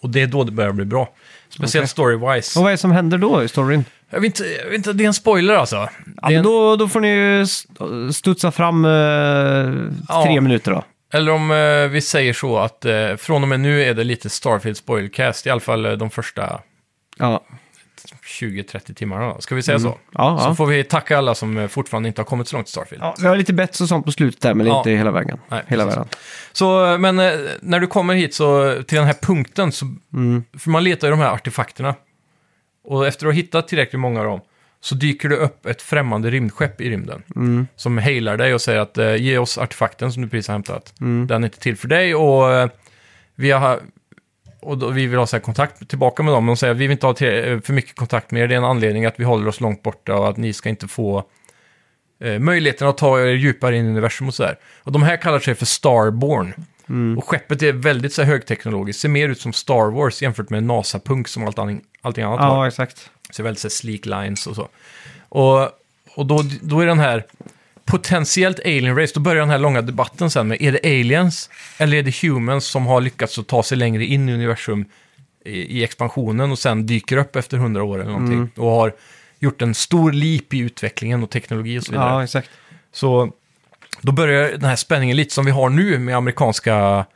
Och 0.00 0.10
det 0.10 0.22
är 0.22 0.26
då 0.26 0.44
det 0.44 0.52
börjar 0.52 0.72
bli 0.72 0.84
bra. 0.84 1.14
Speciellt 1.48 1.98
Okej. 1.98 2.04
story-wise. 2.04 2.56
Och 2.56 2.62
vad 2.62 2.70
är 2.70 2.74
det 2.74 2.78
som 2.78 2.90
händer 2.90 3.18
då 3.18 3.42
i 3.44 3.48
storyn? 3.48 3.84
Jag 4.14 4.20
vet, 4.20 4.24
inte, 4.40 4.44
jag 4.44 4.64
vet 4.64 4.74
inte, 4.74 4.92
det 4.92 5.04
är 5.04 5.08
en 5.08 5.14
spoiler 5.14 5.54
alltså. 5.54 5.76
Ja, 5.76 5.88
Det 6.04 6.26
är 6.26 6.28
men 6.30 6.36
en, 6.36 6.42
då, 6.44 6.76
då 6.76 6.88
får 6.88 7.00
ni 7.00 7.08
ju 7.08 7.42
st- 7.42 8.12
studsa 8.12 8.50
fram 8.50 8.84
eh, 8.84 8.90
Ja. 10.08 10.24
tre 10.26 10.40
minuter 10.40 10.70
då. 10.70 10.84
Eller 11.12 11.32
om 11.32 11.50
eh, 11.50 11.88
vi 11.90 12.00
säger 12.00 12.32
så 12.32 12.58
att 12.58 12.84
eh, 12.84 13.16
från 13.16 13.42
och 13.42 13.48
med 13.48 13.60
nu 13.60 13.82
är 13.84 13.94
det 13.94 14.04
lite 14.04 14.30
Starfield 14.30 14.76
spoilcast, 14.76 15.46
i 15.46 15.50
alla 15.50 15.60
fall 15.60 15.86
eh, 15.86 15.92
de 15.92 16.10
första 16.10 16.60
Ja, 17.18 17.44
20-30 18.40 18.94
timmarna. 18.94 19.26
Då. 19.34 19.40
Ska 19.40 19.54
vi 19.54 19.62
säga 19.62 19.78
så? 19.78 19.86
Mm. 19.86 19.98
ja, 20.12 20.38
Så 20.42 20.48
ja. 20.48 20.54
får 20.54 20.66
vi 20.66 20.84
tacka 20.84 21.18
alla 21.18 21.34
som 21.34 21.58
eh, 21.58 21.68
fortfarande 21.68 22.08
inte 22.08 22.20
har 22.20 22.26
kommit 22.26 22.48
så 22.48 22.56
långt 22.56 22.68
i 22.68 22.70
Starfield. 22.70 23.02
ja. 23.04 23.14
Vi 23.20 23.26
har 23.26 23.36
lite 23.36 23.52
bets 23.52 23.80
och 23.80 23.88
sånt 23.88 24.04
på 24.06 24.12
slutet 24.12 24.40
där, 24.42 24.54
men 24.54 24.66
Ja. 24.66 24.78
inte 24.78 24.90
hela 24.90 25.10
vägen. 25.10 25.38
Nej, 25.48 25.62
hela 25.66 25.84
precis. 25.84 25.96
vägen. 25.98 26.08
Så, 26.52 26.92
eh, 26.92 26.98
men 26.98 27.18
eh, 27.18 27.32
när 27.62 27.80
du 27.80 27.86
kommer 27.86 28.14
hit 28.14 28.34
så, 28.34 28.74
till 28.86 28.96
den 28.98 29.06
här 29.06 29.16
punkten, 29.22 29.72
så, 29.72 29.86
Mm. 30.12 30.44
för 30.58 30.70
man 30.70 30.84
letar 30.84 31.08
ju 31.08 31.10
de 31.10 31.20
här 31.20 31.30
artefakterna. 31.30 31.94
Och 32.84 33.06
efter 33.06 33.26
att 33.26 33.32
ha 33.32 33.36
hittat 33.36 33.68
tillräckligt 33.68 34.00
många 34.00 34.20
av 34.20 34.26
dem, 34.26 34.40
så 34.80 34.94
dyker 34.94 35.28
det 35.28 35.36
upp 35.36 35.66
ett 35.66 35.82
främmande 35.82 36.30
rymdskepp 36.30 36.80
i 36.80 36.90
rymden. 36.90 37.22
Mm. 37.36 37.66
Som 37.76 37.98
hailar 37.98 38.36
dig 38.36 38.54
och 38.54 38.60
säger 38.60 38.80
att 38.80 38.98
eh, 38.98 39.16
ge 39.16 39.38
oss 39.38 39.58
artefakten 39.58 40.12
som 40.12 40.22
du 40.22 40.28
precis 40.28 40.48
har 40.48 40.52
hämtat. 40.52 40.94
Mm. 41.00 41.26
Den 41.26 41.44
är 41.44 41.46
inte 41.46 41.58
till 41.60 41.76
för 41.76 41.88
dig 41.88 42.14
och 42.14 42.52
eh, 42.52 42.68
vi 43.34 43.50
har... 43.50 43.80
Och 44.60 44.78
då, 44.78 44.88
vi 44.88 45.06
vill 45.06 45.18
ha 45.18 45.26
så 45.26 45.36
här 45.36 45.42
kontakt 45.42 45.88
tillbaka 45.88 46.22
med 46.22 46.34
dem. 46.34 46.46
De 46.46 46.56
säger 46.56 46.70
att 46.70 46.78
vi 46.78 46.86
vill 46.86 46.92
inte 46.92 47.06
ha 47.06 47.14
till, 47.14 47.48
eh, 47.48 47.60
för 47.60 47.72
mycket 47.72 47.96
kontakt 47.96 48.30
med 48.30 48.42
er. 48.42 48.48
Det 48.48 48.54
är 48.54 48.58
en 48.58 48.64
anledning 48.64 49.04
att 49.04 49.20
vi 49.20 49.24
håller 49.24 49.48
oss 49.48 49.60
långt 49.60 49.82
borta 49.82 50.14
och 50.14 50.28
att 50.28 50.36
ni 50.36 50.52
ska 50.52 50.68
inte 50.68 50.88
få 50.88 51.24
eh, 52.20 52.38
möjligheten 52.38 52.88
att 52.88 52.98
ta 52.98 53.20
er 53.20 53.26
djupare 53.26 53.76
in 53.76 53.86
i 53.86 53.88
universum 53.88 54.28
och 54.28 54.34
sådär. 54.34 54.58
Och 54.82 54.92
de 54.92 55.02
här 55.02 55.16
kallar 55.16 55.38
sig 55.38 55.54
för 55.54 55.66
Starborn. 55.66 56.54
Mm. 56.88 57.18
Och 57.18 57.24
skeppet 57.24 57.62
är 57.62 57.72
väldigt 57.72 58.12
så 58.12 58.22
här, 58.22 58.30
högteknologiskt. 58.30 59.02
Ser 59.02 59.08
mer 59.08 59.28
ut 59.28 59.40
som 59.40 59.52
Star 59.52 59.90
Wars 59.90 60.22
jämfört 60.22 60.50
med 60.50 60.62
NASA-punk 60.62 61.28
som 61.28 61.46
allt 61.46 61.58
anning, 61.58 61.80
allting 62.00 62.24
annat 62.24 62.40
har. 62.40 62.48
Ja, 62.48 62.68
exakt. 62.68 63.10
Ser 63.30 63.42
väldigt 63.42 63.60
så 63.60 63.68
här, 63.68 63.70
sleek 63.70 64.06
lines 64.06 64.46
och 64.46 64.56
så. 64.56 64.68
Och, 65.28 65.60
och 66.14 66.26
då, 66.26 66.44
då 66.62 66.80
är 66.80 66.86
den 66.86 66.98
här 66.98 67.24
potentiellt 67.84 68.60
alien 68.60 68.96
race, 68.96 69.12
då 69.14 69.20
börjar 69.20 69.40
den 69.40 69.50
här 69.50 69.58
långa 69.58 69.82
debatten 69.82 70.30
sen 70.30 70.48
med 70.48 70.62
är 70.62 70.72
det 70.72 70.84
aliens 70.84 71.50
eller 71.78 71.96
är 71.96 72.02
det 72.02 72.22
humans 72.22 72.66
som 72.66 72.86
har 72.86 73.00
lyckats 73.00 73.38
att 73.38 73.46
ta 73.46 73.62
sig 73.62 73.78
längre 73.78 74.04
in 74.04 74.28
i 74.28 74.32
universum 74.34 74.84
i, 75.44 75.50
i 75.78 75.84
expansionen 75.84 76.50
och 76.50 76.58
sen 76.58 76.86
dyker 76.86 77.16
upp 77.16 77.36
efter 77.36 77.56
hundra 77.56 77.82
år 77.84 78.00
eller 78.00 78.10
någonting 78.10 78.36
Mm. 78.38 78.50
och 78.56 78.70
har 78.70 78.92
gjort 79.38 79.62
en 79.62 79.74
stor 79.74 80.12
leap 80.12 80.54
i 80.54 80.58
utvecklingen 80.58 81.22
och 81.22 81.30
teknologi 81.30 81.78
och 81.78 81.84
så 81.84 81.92
vidare. 81.92 82.10
Ja, 82.10 82.24
exakt. 82.24 82.50
Så 82.92 83.32
då 84.04 84.12
börjar 84.12 84.50
den 84.50 84.64
här 84.64 84.76
spänningen 84.76 85.16
lite 85.16 85.34
som 85.34 85.44
vi 85.44 85.50
har 85.50 85.68
nu 85.68 85.98
med 85.98 86.16
amerikanska 86.16 87.06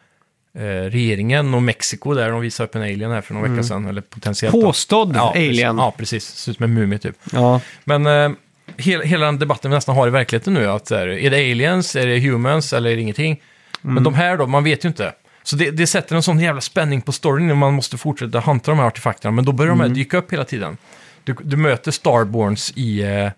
eh, 0.54 0.62
regeringen 0.90 1.54
och 1.54 1.62
Mexiko 1.62 2.14
där 2.14 2.30
de 2.30 2.40
visade 2.40 2.68
upp 2.68 2.74
en 2.74 2.82
alien 2.82 3.10
här 3.10 3.20
för 3.20 3.34
några 3.34 3.48
vecka 3.48 3.62
sedan. 3.62 3.86
Eller 3.86 4.00
potentiellt. 4.00 4.54
då. 4.54 4.62
Påstådd 4.62 5.12
ja, 5.16 5.32
precis. 5.32 5.48
alien. 5.48 5.78
Ja, 5.78 5.94
precis. 5.96 6.24
Ser 6.24 6.50
ut 6.50 6.56
som 6.56 6.64
en 6.64 6.74
mumie 6.74 6.98
typ. 6.98 7.16
Ja. 7.32 7.60
Men 7.84 8.06
eh, 8.06 8.30
hela, 8.76 9.04
hela 9.04 9.26
den 9.26 9.38
debatten 9.38 9.70
vi 9.70 9.74
nästan 9.74 9.96
har 9.96 10.08
i 10.08 10.10
verkligheten 10.10 10.54
nu, 10.54 10.66
att 10.66 10.86
så 10.86 10.94
här, 10.94 11.08
är 11.08 11.30
det 11.30 11.36
aliens, 11.36 11.96
är 11.96 12.06
det 12.06 12.20
humans 12.20 12.72
eller 12.72 12.90
är 12.90 12.96
det 12.96 13.02
ingenting? 13.02 13.42
Men 13.80 14.04
de 14.04 14.14
här 14.14 14.36
då, 14.36 14.46
man 14.46 14.64
vet 14.64 14.84
ju 14.84 14.88
inte. 14.88 15.12
Så 15.42 15.56
det, 15.56 15.70
det 15.70 15.86
sätter 15.86 16.16
en 16.16 16.22
sån 16.22 16.40
jävla 16.40 16.60
spänning 16.60 17.02
på 17.02 17.12
storyn 17.12 17.50
och 17.50 17.56
man 17.56 17.74
måste 17.74 17.98
fortsätta 17.98 18.40
hanta 18.40 18.70
de 18.70 18.78
här 18.78 18.86
artefakterna. 18.86 19.32
Men 19.32 19.44
då 19.44 19.52
börjar 19.52 19.70
de 19.70 19.80
här 19.80 19.88
dyka 19.88 20.18
upp 20.18 20.32
hela 20.32 20.44
tiden. 20.44 20.76
Du, 21.24 21.36
du 21.42 21.56
möter 21.56 21.90
Starborns 21.90 22.72
i, 22.76 23.02
eh, 23.02 23.30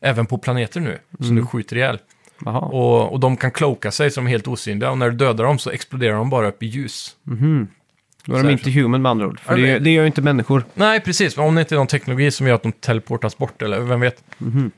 även 0.00 0.26
på 0.26 0.38
planeter 0.38 0.80
nu, 0.80 0.98
som 1.20 1.36
du 1.36 1.46
skjuter 1.46 1.76
ihjäl. 1.76 1.98
Och, 2.44 3.12
och 3.12 3.20
de 3.20 3.36
kan 3.36 3.50
cloaka 3.50 3.90
sig 3.90 4.10
så 4.10 4.20
de 4.20 4.26
är 4.26 4.30
helt 4.30 4.48
osynliga. 4.48 4.90
Och 4.90 4.98
när 4.98 5.10
du 5.10 5.16
dödar 5.16 5.44
dem 5.44 5.58
så 5.58 5.70
exploderar 5.70 6.14
de 6.16 6.30
bara 6.30 6.48
upp 6.48 6.62
i 6.62 6.66
ljus. 6.66 7.16
Då 7.24 7.32
är 7.32 7.36
så 8.26 8.42
de 8.42 8.42
här 8.42 8.50
inte 8.50 8.70
human 8.70 9.02
med 9.02 9.10
andra 9.10 9.26
ord. 9.26 9.40
För 9.40 9.56
Ja, 9.58 9.66
det, 9.66 9.72
det- 9.72 9.78
det 9.78 9.90
gör 9.90 10.02
ju 10.02 10.06
inte 10.06 10.22
människor. 10.22 10.64
Nej, 10.74 11.00
precis. 11.00 11.36
Men 11.36 11.46
om 11.46 11.54
det 11.54 11.60
inte 11.60 11.74
är 11.74 11.76
någon 11.76 11.86
teknologi 11.86 12.30
som 12.30 12.46
gör 12.46 12.54
att 12.54 12.62
de 12.62 12.72
teleportas 12.72 13.38
bort, 13.38 13.62
eller 13.62 13.80
vem 13.80 14.00
vet. 14.00 14.24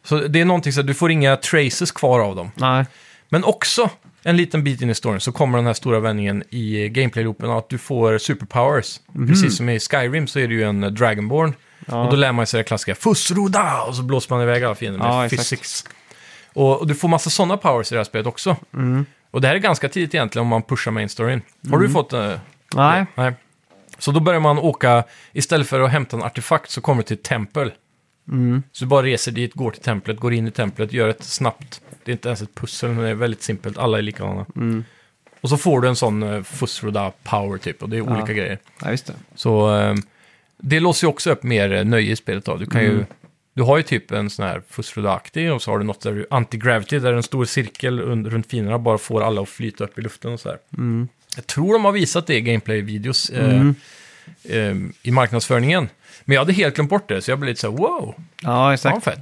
Så 0.03 0.19
det 0.19 0.41
är 0.41 0.45
någonting 0.45 0.73
så 0.73 0.81
att 0.81 0.87
du 0.87 0.95
får 0.95 1.11
inga 1.11 1.37
traces 1.37 1.93
kvar 1.93 2.21
av 2.21 2.37
dem. 2.37 2.51
Nej. 2.55 2.85
Men 3.29 3.45
också, 3.45 3.91
en 4.23 4.37
liten 4.37 4.65
bit 4.65 4.83
in 4.83 4.91
i 4.91 4.95
storyn, 4.95 5.21
så 5.21 5.33
kommer 5.33 5.59
den 5.59 5.67
här 5.67 5.75
stora 5.75 6.01
vändningen 6.01 6.43
i 6.51 6.89
gameplay-loopen 6.89 7.59
att 7.59 7.69
du 7.69 7.79
får 7.79 8.19
superpowers. 8.19 9.01
Precis 9.29 9.57
som 9.57 9.69
i 9.69 9.81
Skyrim 9.81 10.27
så 10.27 10.39
är 10.39 10.49
det 10.49 10.55
ju 10.55 10.63
en 10.63 10.95
Dragonborn. 10.95 11.55
Ja. 11.87 12.05
Och 12.05 12.11
då 12.11 12.17
lär 12.17 12.33
man 12.33 12.47
sig 12.47 12.59
det 12.59 12.65
klassiska 12.65 12.95
Fussroda! 12.95 13.83
Och 13.83 13.95
så 13.95 14.03
blåser 14.03 14.35
man 14.35 14.43
iväg 14.43 14.65
alla 14.65 14.75
fiender 14.75 14.99
med 14.99 15.09
Ja, 15.09 15.25
exakt. 15.27 15.43
physics. 15.51 15.85
Och, 16.59 16.81
och 16.81 16.87
du 16.87 16.95
får 16.95 17.09
massa 17.09 17.31
sådana 17.31 17.57
powers 17.57 17.93
i 17.93 17.95
det 17.95 17.99
här 17.99 18.05
spelet 18.05 18.27
också. 18.27 18.57
Mm. 18.75 19.07
Och 19.31 19.41
det 19.41 19.49
här 19.49 19.55
är 19.55 19.59
ganska 19.59 19.89
tidigt 19.89 20.15
egentligen 20.15 20.43
om 20.43 20.49
man 20.49 20.63
pushar 20.63 20.91
main 20.91 21.09
storyn. 21.09 21.43
Har 21.71 21.79
du 21.79 21.89
fått... 21.89 22.13
eh, 22.13 22.33
Nej. 22.75 23.07
Nej. 23.15 23.33
Så 23.99 24.13
då 24.13 24.21
börjar 24.21 24.41
man 24.41 24.59
åka, 24.59 25.05
istället 25.33 25.69
för 25.69 25.81
att 25.81 25.91
hämta 25.91 26.17
en 26.17 26.23
artefakt 26.23 26.71
så 26.71 26.81
kommer 26.81 27.03
du 27.03 27.07
till 27.07 27.17
ett 27.17 27.23
tempel. 27.23 27.73
Mm. 28.29 28.63
Så 28.73 28.85
du 28.85 28.89
bara 28.89 29.03
reser 29.03 29.33
dit, 29.33 29.55
går 29.55 29.71
till 29.71 29.83
templet, 29.83 30.21
går 30.21 30.33
in 30.35 30.47
i 30.47 30.51
templet, 30.51 30.93
gör 30.93 31.09
ett 31.09 31.25
snabbt, 31.25 31.81
det 32.05 32.11
är 32.11 32.13
inte 32.13 32.29
ens 32.29 32.43
ett 32.43 32.55
pussel, 32.55 32.91
men 32.91 33.05
det 33.05 33.11
är 33.11 33.15
väldigt 33.15 33.43
simpelt, 33.43 33.79
alla 33.79 33.99
är 33.99 34.03
likadana. 34.03 34.47
Mm. 34.57 34.85
Och 35.41 35.49
så 35.49 35.57
får 35.57 35.81
du 35.81 35.89
en 35.89 35.97
sån 35.97 36.23
uh, 36.23 36.43
Fussroda 36.43 37.13
power 37.23 37.59
typ, 37.59 37.83
och 37.83 37.89
det 37.89 37.97
är 37.97 38.01
olika 38.01 38.33
grejer. 38.33 38.59
Ja, 38.83 38.91
just 38.91 39.07
det. 39.07 39.15
Så 39.35 39.77
eh, 39.77 39.95
det 40.59 40.81
låser 40.81 41.07
ju 41.07 41.09
också 41.09 41.31
upp 41.31 41.43
mer 41.43 41.73
eh, 41.73 41.85
nöje 41.85 42.13
i 42.13 42.17
spelet 42.17 42.45
då. 42.45 42.57
Du 42.57 42.67
kan 42.67 42.83
ju, 42.83 43.05
du 43.59 43.65
har 43.65 43.77
ju 43.77 43.83
typ 43.83 44.11
en 44.11 44.31
sån 44.31 44.45
här 44.45 44.63
Fussroda-aktig 44.71 45.53
och 45.53 45.63
så 45.63 45.71
har 45.71 45.79
du 45.79 45.85
något 45.85 46.01
där 46.01 46.13
du, 46.13 46.27
anti-gravity, 46.31 46.99
där 46.99 47.13
en 47.13 47.23
stor 47.23 47.45
cirkel 47.45 48.01
runt 48.01 48.47
finerna 48.47 48.79
bara 48.79 48.99
får 48.99 49.23
alla 49.23 49.43
att 49.43 49.49
flyta 49.49 49.85
upp 49.85 49.99
i 49.99 50.03
luften 50.03 50.33
och 50.33 50.41
så 50.41 50.49
här. 50.49 50.59
Jag 51.37 51.47
tror 51.47 51.73
de 51.73 51.85
har 51.85 51.93
visat 51.93 52.27
det 52.27 52.35
i 52.35 52.41
gameplay-videos. 52.41 53.31
Eh, 53.31 53.67
eh, 54.45 54.77
i 55.03 55.11
marknadsföringen. 55.11 55.89
Men 56.25 56.35
jag 56.35 56.41
hade 56.41 56.53
helt 56.53 56.75
glömt 56.75 56.91
bort 56.91 57.09
det, 57.09 57.23
så 57.23 57.31
jag 57.31 57.39
blev 57.39 57.49
lite 57.49 57.61
så 57.61 57.71
här, 57.71 57.79
wow, 57.79 58.15
Ja, 58.43 58.75
exakt. 58.75 59.05
fett. 59.05 59.21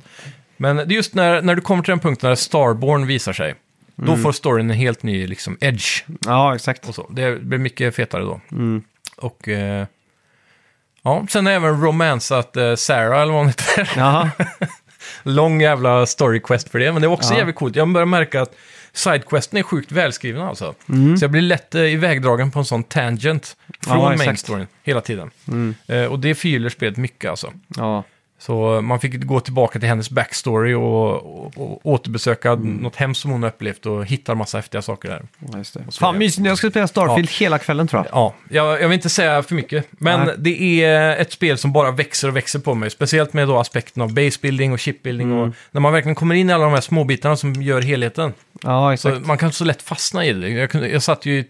Men 0.56 0.76
det 0.76 0.82
är 0.82 0.86
just 0.86 1.14
när, 1.14 1.42
när 1.42 1.54
du 1.54 1.60
kommer 1.60 1.82
till 1.82 1.90
den 1.92 2.00
punkten 2.00 2.28
där 2.28 2.34
Starborn 2.36 3.06
visar 3.06 3.32
sig, 3.32 3.54
då 3.94 4.16
får 4.16 4.32
storyn 4.32 4.70
en 4.70 4.76
helt 4.76 5.02
ny 5.02 5.26
liksom, 5.26 5.56
edge. 5.60 6.04
Ja, 6.26 6.54
exakt. 6.54 6.88
och 6.88 6.94
så. 6.94 7.06
Det 7.10 7.42
blir 7.42 7.58
mycket 7.58 7.94
fetare 7.94 8.22
då. 8.22 8.40
Och 9.16 9.48
eh, 9.48 9.86
ja, 11.06 11.26
sen 11.30 11.46
har 11.46 11.52
jag 11.52 11.62
även 11.64 11.80
romansat 11.80 12.56
eh, 12.56 12.74
Sarah, 12.74 13.22
eller 13.22 13.32
vad 13.32 13.40
hon 13.40 13.48
heter. 13.48 13.90
Jaha. 13.96 14.30
Lång 15.22 15.60
jävla 15.60 16.06
story 16.06 16.40
quest 16.40 16.68
för 16.68 16.78
det, 16.78 16.92
men 16.92 17.02
det 17.02 17.06
är 17.06 17.12
också 17.12 17.32
Ja. 17.32 17.38
jävligt 17.38 17.56
coolt. 17.56 17.76
Jag 17.76 17.88
börjar 17.92 18.06
märka 18.06 18.42
att 18.42 18.54
sidequesten 18.92 19.58
är 19.58 19.62
sjukt 19.62 19.92
välskrivna 19.92 20.48
alltså. 20.48 20.74
Mm. 20.88 21.16
Så 21.16 21.24
jag 21.24 21.30
blir 21.30 21.42
lätt 21.42 21.74
eh, 21.74 21.82
ivägdragen 21.82 22.50
på 22.50 22.58
en 22.58 22.64
sån 22.64 22.82
tangent 22.84 23.56
från 23.80 23.96
Ja, 23.98 24.02
main 24.04 24.12
exakt. 24.12 24.26
Mm. 24.28 24.36
storyn 24.36 24.66
hela 24.82 25.00
tiden. 25.00 25.30
Eh, 25.86 26.04
och 26.04 26.18
det 26.18 26.34
förgyller 26.34 26.68
spelet 26.68 26.96
mycket 26.96 27.30
alltså. 27.30 27.52
Ja. 27.76 28.04
Så 28.38 28.80
man 28.80 29.00
fick 29.00 29.14
gå 29.24 29.40
tillbaka 29.40 29.78
till 29.78 29.88
hennes 29.88 30.10
backstory 30.10 30.74
och, 30.74 31.14
och, 31.14 31.58
och 31.58 31.80
återbesöka 31.86 32.50
Mm. 32.52 32.74
något 32.76 32.96
hemskt 32.96 33.20
som 33.20 33.30
hon 33.30 33.42
har 33.42 33.50
upplevt 33.50 33.86
och 33.86 34.04
hittar 34.06 34.34
massa 34.34 34.58
häftiga 34.58 34.82
saker 34.82 35.08
där. 35.08 35.22
Ja, 35.52 35.58
Just 35.58 35.74
det. 35.74 35.80
så 35.88 36.00
Fan 36.00 36.18
mysigt, 36.18 36.46
jag 36.46 36.58
ska 36.58 36.70
spela 36.70 36.86
Starfield 36.88 37.30
hela 37.30 37.58
kvällen 37.58 37.88
tror 37.88 38.04
jag. 38.04 38.14
Ja, 38.14 38.34
jag, 38.50 38.82
jag 38.82 38.88
vill 38.88 38.94
inte 38.94 39.08
säga 39.08 39.42
för 39.42 39.54
mycket, 39.54 39.86
men 39.90 40.26
Nej. 40.26 40.34
det 40.38 40.82
är 40.84 41.16
ett 41.16 41.32
spel 41.32 41.58
som 41.58 41.72
bara 41.72 41.90
växer 41.90 42.28
och 42.28 42.36
växer 42.36 42.58
på 42.58 42.74
mig. 42.74 42.90
Speciellt 42.90 43.32
med 43.32 43.48
då 43.48 43.58
aspekten 43.58 44.02
av 44.02 44.14
basebuilding 44.14 44.72
och 44.72 44.78
chipbuilding 44.78 45.26
Mm. 45.30 45.38
och 45.42 45.54
när 45.70 45.80
man 45.80 45.92
verkligen 45.92 46.14
kommer 46.14 46.34
in 46.34 46.50
i 46.50 46.52
alla 46.52 46.64
de 46.64 46.72
här 46.72 46.80
småbitarna 46.80 47.36
som 47.36 47.52
gör 47.62 47.82
helheten. 47.82 48.32
Ja, 48.62 48.96
Så 48.96 49.08
exakt. 49.08 49.26
man 49.26 49.38
kan 49.38 49.52
så 49.52 49.64
lätt 49.64 49.82
fastna 49.82 50.24
i 50.26 50.32
det. 50.32 50.48
Jag, 50.48 50.70
kunde, 50.70 50.88
jag 50.88 51.02
satt 51.02 51.26
ju 51.26 51.44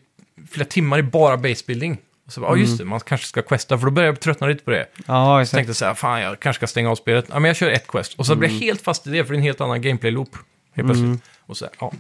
flera 0.51 0.67
timmar 0.67 0.99
i 0.99 1.03
bara 1.03 1.37
basebuilding. 1.37 1.99
Och 2.27 2.33
så 2.33 2.41
bara, 2.41 2.51
ja 2.53 2.57
just 2.57 2.79
det, 2.79 2.85
man 2.85 3.01
kanske 3.01 3.27
ska 3.27 3.43
questa, 3.43 3.79
för 3.79 3.85
då 3.87 3.91
började 3.91 4.13
jag 4.13 4.21
tröttna 4.21 4.47
lite 4.47 4.65
på 4.65 4.71
det. 4.71 4.87
Ja, 5.07 5.37
Så 5.37 5.41
exakt. 5.41 5.55
tänkte 5.55 5.69
jag 5.71 5.77
så 5.77 5.85
här, 5.85 5.95
fan 5.95 6.21
jag 6.21 6.41
kanske 6.41 6.59
ska 6.59 6.67
stänga 6.67 6.91
av 6.91 6.97
spelet. 6.97 7.25
Ja, 7.29 7.39
men 7.39 7.49
jag 7.49 7.57
kör 7.57 7.71
ett 7.71 7.87
quest. 7.87 8.15
Och 8.15 8.27
så 8.27 8.35
blir 8.37 8.49
jag 8.49 8.55
Mm. 8.57 8.67
helt 8.67 8.83
fast 8.83 9.07
i 9.07 9.11
det, 9.11 9.25
för 9.25 9.33
det 9.33 9.37
är 9.37 9.39
en 9.39 9.43
helt 9.45 9.61
annan 9.61 9.83
gameplay-loop. 9.83 10.37
Helt 10.75 10.89
plötsligt. 10.89 11.23
Och 11.47 11.57
så 11.57 11.65
här, 11.65 11.75
ja. 11.81 11.93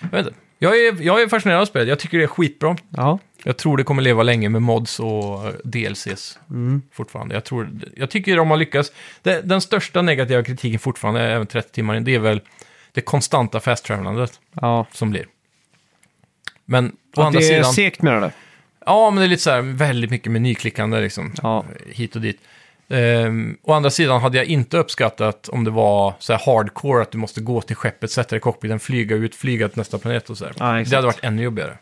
Jag 0.00 0.08
vet 0.08 0.26
inte. 0.26 0.38
Jag 0.58 0.76
är, 0.80 1.02
jag 1.02 1.22
är 1.22 1.28
fascinerad 1.28 1.60
av 1.60 1.66
spelet, 1.66 1.88
jag 1.88 1.98
tycker 1.98 2.18
det 2.18 2.24
är 2.24 2.28
skitbra. 2.28 2.76
Ja. 2.96 3.18
Jag 3.44 3.56
tror 3.56 3.76
det 3.76 3.84
kommer 3.84 4.02
leva 4.02 4.22
länge 4.22 4.48
med 4.48 4.62
mods 4.62 5.00
och 5.00 5.46
eh, 5.46 5.52
DLCs 5.64 6.38
fortfarande. 6.92 7.34
Jag, 7.34 7.44
tror, 7.44 7.68
jag 7.96 8.10
tycker 8.10 8.36
de 8.36 8.50
har 8.50 8.56
lyckats. 8.56 8.92
Det, 9.22 9.40
den 9.40 9.60
största 9.60 10.02
negativa 10.02 10.42
kritiken 10.42 10.78
fortfarande, 10.80 11.20
även 11.22 11.46
30 11.46 11.70
timmar 11.72 11.94
in, 11.94 12.04
det 12.04 12.14
är 12.14 12.18
väl 12.18 12.40
det 12.92 13.00
konstanta 13.00 13.60
fast-travelandet 13.60 14.40
ja. 14.60 14.86
som 14.92 15.10
blir. 15.10 15.26
Men 16.64 16.86
å 16.88 17.20
Att 17.20 17.26
andra 17.26 17.40
det 17.40 17.46
är 17.46 17.48
sidan... 17.48 17.72
segt 17.72 18.02
menar 18.02 18.20
du? 18.20 18.30
Ja, 18.86 19.10
men 19.10 19.18
det 19.20 19.26
är 19.26 19.28
lite 19.28 19.42
så 19.42 19.50
här 19.50 19.60
väldigt 19.60 20.10
mycket 20.10 20.32
menyklickande 20.32 21.00
liksom. 21.00 21.32
Ja. 21.42 21.64
Hit 21.86 22.16
och 22.16 22.22
dit. 22.22 22.40
Um, 22.88 23.56
å 23.62 23.72
andra 23.72 23.90
sidan 23.90 24.20
hade 24.20 24.36
jag 24.36 24.46
inte 24.46 24.76
uppskattat 24.78 25.48
om 25.48 25.64
det 25.64 25.70
var 25.70 26.14
så 26.18 26.32
här 26.32 26.40
hardcore, 26.46 27.02
att 27.02 27.10
du 27.10 27.18
måste 27.18 27.40
gå 27.40 27.60
till 27.60 27.76
skeppet, 27.76 28.10
sätta 28.10 28.28
dig 28.30 28.36
i 28.36 28.40
cockpiten, 28.40 28.80
flyga 28.80 29.16
ut, 29.16 29.34
flyga 29.34 29.68
till 29.68 29.78
nästa 29.78 29.98
planet 29.98 30.30
och 30.30 30.38
så 30.38 30.44
här. 30.44 30.54
Ja, 30.58 30.84
det 30.90 30.96
hade 30.96 31.06
varit 31.06 31.24
ännu 31.24 31.42
jobbigare. 31.42 31.78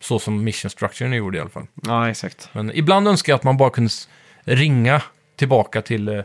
Så 0.00 0.18
som 0.18 0.44
mission 0.44 0.70
structuren 0.70 1.12
gjorde 1.12 1.38
i 1.38 1.40
alla 1.40 1.50
fall. 1.50 1.66
Ja, 1.86 2.10
exakt. 2.10 2.48
Men 2.52 2.72
ibland 2.74 3.08
önskar 3.08 3.32
jag 3.32 3.36
att 3.38 3.44
man 3.44 3.56
bara 3.56 3.70
kunde 3.70 3.90
ringa 4.44 5.02
tillbaka 5.36 5.82
till... 5.82 6.08
eh, 6.08 6.20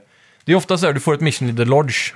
Det 0.45 0.51
är 0.51 0.55
ofta 0.55 0.77
så 0.77 0.85
här, 0.85 0.93
du 0.93 0.99
får 0.99 1.13
ett 1.13 1.21
mission 1.21 1.49
i 1.49 1.55
The 1.55 1.65
Lodge. 1.65 2.13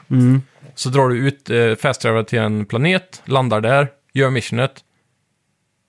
Så 0.76 0.89
drar 0.89 1.10
du 1.10 1.18
ut, 1.27 1.49
eh, 1.49 1.76
fast 1.76 2.02
till 2.27 2.39
en 2.39 2.65
planet, 2.65 3.22
landar 3.26 3.61
där, 3.61 3.88
gör 4.14 4.30
missionet. 4.30 4.72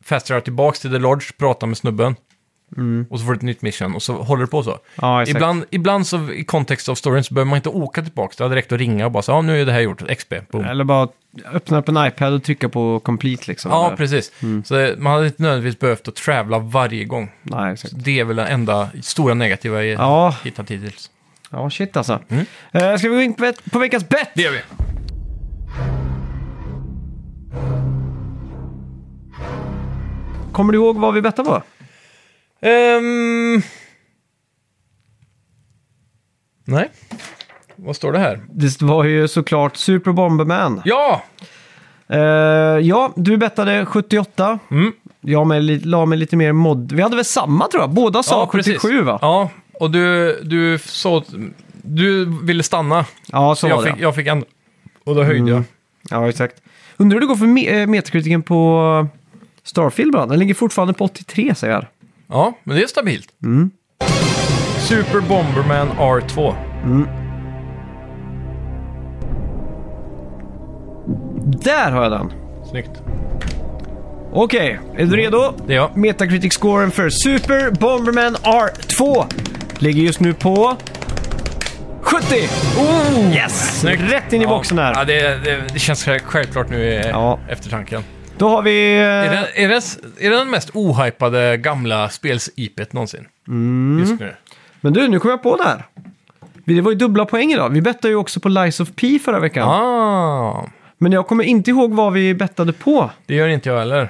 Fast 0.08 0.26
tillbaks 0.44 0.80
till 0.80 0.90
The 0.90 0.98
Lodge, 0.98 1.36
pratar 1.38 1.66
med 1.66 1.76
snubben. 1.76 2.16
Och 3.10 3.18
så 3.20 3.24
får 3.26 3.32
du 3.32 3.36
ett 3.36 3.42
nytt 3.42 3.62
mission 3.62 3.94
och 3.94 4.02
så 4.02 4.12
håller 4.22 4.40
det 4.44 4.50
på 4.50 4.62
så. 4.62 4.78
Ja. 4.94 5.26
Ibland, 5.26 5.64
ibland 5.70 6.06
så 6.06 6.30
i 6.32 6.44
kontext 6.44 6.88
av 6.88 6.94
storyn 6.94 7.24
så 7.24 7.34
behöver 7.34 7.48
man 7.50 7.56
inte 7.56 7.68
åka 7.68 8.02
tillbaka. 8.02 8.34
Det 8.38 8.44
är 8.44 8.48
direkt 8.48 8.72
att 8.72 8.78
ringa 8.78 9.06
och 9.06 9.12
bara 9.12 9.22
så 9.22 9.32
ja 9.32 9.42
nu 9.42 9.60
är 9.62 9.66
det 9.66 9.72
här 9.72 9.80
gjort, 9.80 10.02
XP, 10.18 10.34
boom. 10.50 10.64
Eller 10.64 10.84
bara 10.84 11.08
öppna 11.52 11.78
upp 11.78 11.88
en 11.88 12.06
iPad 12.06 12.32
och 12.32 12.42
trycka 12.44 12.68
på 12.68 13.00
complete 13.00 13.42
liksom. 13.46 13.70
Ja, 13.70 13.86
eller? 13.86 13.96
precis. 13.96 14.32
Så 14.64 14.74
det- 14.74 14.94
man 14.98 15.12
hade 15.12 15.26
inte 15.26 15.42
nödvändigtvis 15.42 15.80
behövt 15.80 16.08
att 16.08 16.14
travla 16.16 16.58
varje 16.58 17.04
gång. 17.04 17.30
Nej. 17.42 17.76
Det 17.92 18.20
är 18.20 18.24
väl 18.24 18.36
det 18.36 18.46
enda 18.46 18.88
stora 19.02 19.34
negativa 19.34 19.84
jag 19.84 20.00
Ja. 20.00 20.34
hittat 20.44 20.70
hittills. 20.70 21.10
Ja, 21.50 21.70
shit 21.70 21.96
alltså. 21.96 22.20
Mm. 22.28 22.44
Eh, 22.72 22.96
ska 22.96 23.08
vi 23.08 23.14
gå 23.16 23.22
in 23.22 23.34
på, 23.34 23.52
på 23.72 23.78
veckans 23.78 24.08
bett? 24.08 24.30
Det 24.34 24.42
gör 24.42 24.52
vi. 24.52 24.60
Kommer 30.58 30.72
du 30.72 30.78
ihåg 30.78 30.96
vad 30.96 31.14
vi 31.14 31.22
bettade 31.22 31.48
på? 31.48 31.62
Ehm... 32.66 33.62
Nej. 36.64 36.90
Vad 37.76 37.96
står 37.96 38.12
det 38.12 38.18
här? 38.18 38.40
Det 38.50 38.82
var 38.82 39.04
ju 39.04 39.28
såklart 39.28 39.76
Super 39.76 40.12
Bomberman. 40.12 40.82
Ja! 40.84 41.22
Eh, 42.08 42.18
ja, 42.82 43.12
du 43.16 43.36
bettade 43.36 43.86
78. 43.86 44.58
Mm. 44.70 44.92
Jag 45.20 45.46
med, 45.46 45.62
li- 45.62 45.78
la 45.80 46.06
mig 46.06 46.18
lite 46.18 46.36
mer 46.36 46.52
mod. 46.52 46.92
Vi 46.92 47.02
hade 47.02 47.16
väl 47.16 47.24
samma 47.24 47.66
tror 47.68 47.82
jag? 47.82 47.90
Båda 47.90 48.22
sa 48.22 48.40
ja, 48.40 48.46
precis. 48.52 48.82
77 48.82 49.02
va? 49.02 49.18
Ja, 49.22 49.50
och 49.72 49.90
du, 49.90 50.34
du 50.42 50.78
så... 50.78 51.24
Du 51.82 52.24
ville 52.42 52.62
stanna. 52.62 53.04
Ja, 53.32 53.54
så 53.54 53.60
Så 53.60 53.68
jag 53.68 53.76
var 53.76 53.84
det. 53.84 53.92
fick, 53.92 54.00
jag 54.02 54.14
fick 54.14 54.26
ändå... 54.26 54.46
Och 55.04 55.14
då 55.14 55.22
höjde 55.22 55.50
jag. 55.50 55.62
Ja, 56.10 56.28
exakt. 56.28 56.62
Undrar 56.96 57.14
hur 57.14 57.20
det 57.20 57.26
går 57.26 57.36
för 57.36 57.46
me- 57.46 58.36
eh, 58.36 58.42
på 58.42 59.06
Starfield 59.68 60.12
bara. 60.12 60.26
Den 60.26 60.38
ligger 60.38 60.54
fortfarande 60.54 60.94
på 60.94 61.04
83 61.04 61.54
säger 61.54 61.74
jag. 61.74 61.86
Ja, 62.28 62.52
men 62.64 62.76
det 62.76 62.82
är 62.82 62.86
stabilt. 62.86 63.28
Super 64.78 65.20
Bomberman 65.20 65.88
R2. 65.90 66.54
Där 71.62 71.90
har 71.90 72.02
jag 72.02 72.12
den. 72.12 72.32
Snyggt. 72.70 72.90
Okej, 74.32 74.80
är 74.96 75.06
du 75.06 75.16
redo? 75.16 75.52
Det 75.66 75.72
är 75.72 75.76
jag. 75.76 75.90
Metacritic-scoren 75.96 76.90
för 76.90 77.10
Super 77.10 77.70
Bomberman 77.70 78.36
R2 78.36 79.24
ligger 79.78 80.02
just 80.02 80.20
nu 80.20 80.34
på 80.34 80.76
70! 82.00 82.26
Oh, 82.78 83.34
yes! 83.36 83.84
Rätt 83.84 84.32
in 84.32 84.42
i 84.42 84.46
boxen 84.46 84.78
här. 84.78 84.92
Ja, 84.94 85.04
det, 85.04 85.20
det, 85.44 85.62
det 85.72 85.78
känns 85.78 86.04
själv- 86.04 86.20
självklart 86.24 86.70
nu 86.70 86.84
i 86.84 87.08
Ja. 87.08 87.38
eftertanken. 87.48 88.02
Då 88.38 88.48
har 88.48 88.62
vi... 88.62 88.96
eh, 88.98 89.02
Är 89.04 89.30
det, 89.30 89.62
är, 89.64 89.68
det, 89.68 89.74
är 90.26 90.30
det 90.30 90.36
den 90.36 90.50
mest 90.50 90.70
ohypade 90.74 91.56
gamla 91.56 92.08
spels-IPet 92.08 92.92
någonsin? 92.92 93.26
Mm. 93.48 93.98
Just 94.00 94.20
nu. 94.20 94.34
Men 94.80 94.92
du, 94.92 95.08
nu 95.08 95.20
kom 95.20 95.30
jag 95.30 95.42
på 95.42 95.56
det 95.56 95.62
här. 95.64 95.84
Det 96.64 96.80
var 96.80 96.90
ju 96.90 96.96
dubbla 96.98 97.24
poäng 97.24 97.52
idag. 97.52 97.68
Vi 97.70 97.80
bettade 97.80 98.08
ju 98.08 98.14
också 98.14 98.40
på 98.40 98.48
Lies 98.48 98.80
of 98.80 98.88
P 98.96 99.18
förra 99.24 99.40
veckan. 99.40 99.68
Ah, 99.68 100.66
Men 100.98 101.12
jag 101.12 101.26
kommer 101.26 101.44
inte 101.44 101.70
ihåg 101.70 101.94
vad 101.94 102.12
vi 102.12 102.34
bettade 102.34 102.72
på. 102.72 103.10
det 103.26 103.34
gör 103.34 103.48
inte 103.48 103.68
jag 103.68 103.78
heller. 103.78 104.08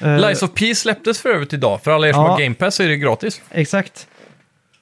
Eh, 0.00 0.18
Lies 0.20 0.42
of 0.42 0.50
P 0.54 0.74
släpptes 0.74 1.20
för 1.20 1.28
övrigt 1.28 1.52
idag. 1.52 1.82
För 1.82 1.90
alla 1.90 2.08
er 2.08 2.12
som 2.12 2.22
Ja. 2.22 2.28
har 2.30 2.40
Game 2.40 2.54
Pass 2.54 2.74
så 2.74 2.82
är 2.82 2.88
det 2.88 2.96
gratis. 2.96 3.40
Exakt. 3.50 4.06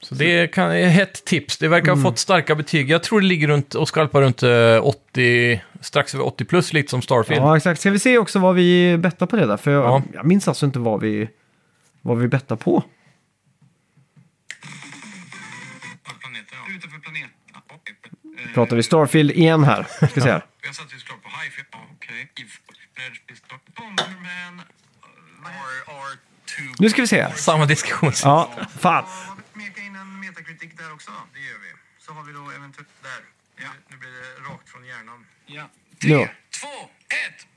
Så 0.05 0.15
det 0.15 0.47
kan, 0.47 0.71
är 0.71 1.01
ett 1.01 1.25
tips. 1.25 1.57
Det 1.57 1.67
verkar 1.67 1.91
Mm. 1.91 2.03
ha 2.03 2.11
fått 2.11 2.19
starka 2.19 2.55
betyg. 2.55 2.89
Jag 2.89 3.03
tror 3.03 3.21
det 3.21 3.27
ligger 3.27 3.47
runt 3.47 3.75
och 3.75 3.87
skvalpar 3.87 4.21
runt 4.21 4.43
eh, 4.43 4.85
80, 4.87 5.61
strax 5.81 6.15
över 6.15 6.25
80 6.25 6.45
plus, 6.45 6.73
lite 6.73 6.89
som 6.89 7.01
Starfield. 7.01 7.41
Ja, 7.41 7.57
exakt. 7.57 7.79
Ska 7.79 7.91
vi 7.91 7.99
se 7.99 8.17
också 8.17 8.39
vad 8.39 8.55
vi 8.55 8.97
bettade 8.97 9.29
på 9.29 9.35
det 9.35 9.45
där? 9.45 9.57
För 9.57 9.71
jag, 9.71 9.83
Ja. 9.83 10.03
jag 10.13 10.25
minns 10.25 10.47
alltså 10.47 10.65
inte 10.65 10.79
vad 10.79 11.01
vi, 11.01 11.29
vad 12.01 12.17
vi 12.17 12.27
bettade 12.27 12.61
på. 12.63 12.83
Eh, 18.37 18.53
Pratar 18.53 18.75
vi 18.75 18.83
Starfield 18.83 19.31
igen 19.31 19.63
här. 19.63 19.83
Ska 20.09 20.21
se 20.21 20.29
här. 20.31 20.45
Jag 20.65 20.75
satt 20.75 20.93
ju 20.93 20.99
såklart 20.99 21.23
på 21.23 21.29
Hifi. 21.29 21.61
Okej. 21.95 22.29
Bomberman 23.77 24.61
R2. 25.45 26.75
Nu 26.79 26.89
ska 26.89 27.01
vi 27.01 27.07
se. 27.07 27.27
Samma 27.35 27.65
diskussion. 27.65 28.11
Ja, 28.23 28.49
fan. 28.79 29.03
Där 30.85 30.93
också. 30.93 31.11
Det 31.33 31.39
gör 31.39 31.59
vi. 31.65 31.71
Så 32.05 32.13
har 32.13 32.23
vi 32.23 32.33
då 32.33 32.51
eventuellt 32.51 32.89
där. 33.03 33.21
Ja. 33.63 33.69
Nu 33.89 33.97
blir 33.97 34.11
det 34.11 34.49
rakt 34.49 34.69
från 34.69 34.85
hjärnan. 34.85 35.25
Ja. 35.45 35.69
Nu. 35.99 36.29
Två, 36.59 36.89
ett, 37.09 37.47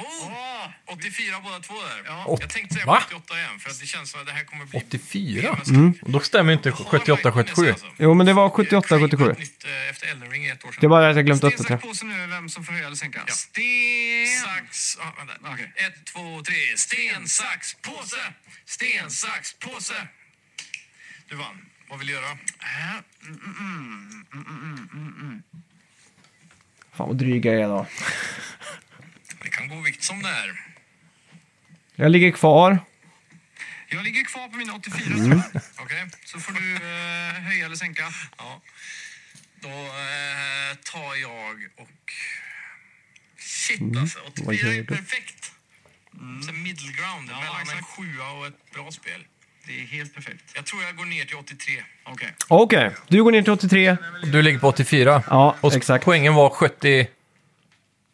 Oh! 0.00 0.70
84 0.86 1.40
båda 1.40 1.60
två 1.60 1.74
där. 1.74 2.02
Ja. 2.06 2.36
Jag 2.40 2.50
tänkte 2.50 2.74
säga 2.74 2.86
Va? 2.86 3.00
78 3.08 3.38
igen 3.38 3.58
för 3.58 3.70
att 3.70 3.80
det 3.80 3.86
känns 3.86 4.10
som 4.10 4.20
att 4.20 4.26
det 4.26 4.32
här 4.32 4.44
kommer 4.44 4.64
bli... 4.64 4.78
84? 4.78 5.58
Mm. 5.68 5.94
Och 6.02 6.10
Då 6.10 6.20
stämmer 6.20 6.52
inte 6.52 6.70
78-77. 6.70 7.74
Jo, 7.98 8.14
men 8.14 8.26
det 8.26 8.32
var 8.32 8.48
78-77. 8.48 9.38
Nytt, 9.38 9.64
eh, 9.64 9.90
Efter 9.90 10.06
Elden 10.06 10.30
Ring 10.30 10.46
ett 10.46 10.64
år 10.64 10.68
sedan. 10.68 10.78
Det 10.80 10.86
är 10.86 10.88
bara 10.88 11.10
att 11.10 11.16
jag 11.16 11.26
glömt 11.26 11.38
Sten, 11.38 11.48
uppdatera. 11.48 11.78
sax, 11.78 11.88
påse 11.88 12.04
nu 12.06 12.26
vem 12.26 12.48
som 12.48 12.64
får 12.64 12.72
höja 12.72 12.86
eller 12.86 12.96
sänka. 12.96 13.26
Sten, 13.26 14.26
sax... 14.44 14.98
Ah, 15.00 15.12
vänta. 15.18 15.62
Ett, 15.74 16.04
två, 16.04 16.42
tre. 16.42 16.76
Sten, 16.76 17.28
sax, 17.28 17.74
påse! 17.74 18.32
Sten, 18.64 19.10
sax, 19.10 19.54
påse! 19.54 20.06
Du 21.28 21.36
vann. 21.36 21.69
Vad 21.90 21.98
vill 21.98 22.08
du 22.08 22.12
göra? 22.14 22.38
Fan 26.92 27.08
vad 27.08 27.16
dryga 27.16 27.52
jag 27.52 27.62
är 27.62 27.68
då. 27.68 27.86
Det 29.42 29.48
kan 29.48 29.68
gå 29.68 29.80
vikt 29.80 30.02
som 30.02 30.22
det 30.22 30.28
är. 30.28 30.64
Jag 31.94 32.10
ligger 32.10 32.30
kvar. 32.32 32.78
Jag 33.88 34.04
ligger 34.04 34.24
kvar 34.24 34.48
på 34.48 34.56
mina 34.56 34.74
84 34.74 35.04
tror 35.04 35.28
jag. 35.28 35.62
Okej, 35.78 36.08
så 36.24 36.40
får 36.40 36.52
du 36.52 36.74
eh, 36.74 37.42
höja 37.42 37.66
eller 37.66 37.76
sänka. 37.76 38.12
Ja. 38.38 38.60
Då 39.60 39.68
eh, 39.68 40.74
tar 40.84 41.14
jag 41.14 41.68
och... 41.76 42.12
Shit 43.36 43.96
alltså, 43.96 44.18
84 44.26 44.72
är 44.72 44.84
perfekt. 44.84 45.52
Mm. 46.14 46.42
Så 46.42 46.52
middle 46.52 46.92
ground 46.92 47.26
mellan 47.26 47.76
en 47.76 47.84
sjua 47.84 48.30
och 48.30 48.46
ett 48.46 48.70
bra 48.72 48.90
spel. 48.90 49.24
Det 49.66 49.72
är 49.82 49.86
helt 49.86 50.14
perfekt. 50.14 50.44
Jag 50.54 50.64
tror 50.66 50.82
jag 50.82 50.96
går 50.96 51.04
ner 51.04 51.24
till 51.24 51.36
83. 51.36 51.74
Okej. 52.04 52.28
Okej, 52.48 52.90
du 53.08 53.24
går 53.24 53.32
ner 53.32 53.42
till 53.42 53.52
83. 53.52 53.96
Du 54.32 54.42
ligger 54.42 54.58
på 54.58 54.68
84. 54.68 55.22
Ja, 55.30 55.54
och 55.60 55.76
exakt. 55.76 56.04
poängen 56.04 56.34
var 56.34 56.50
70. 56.50 57.06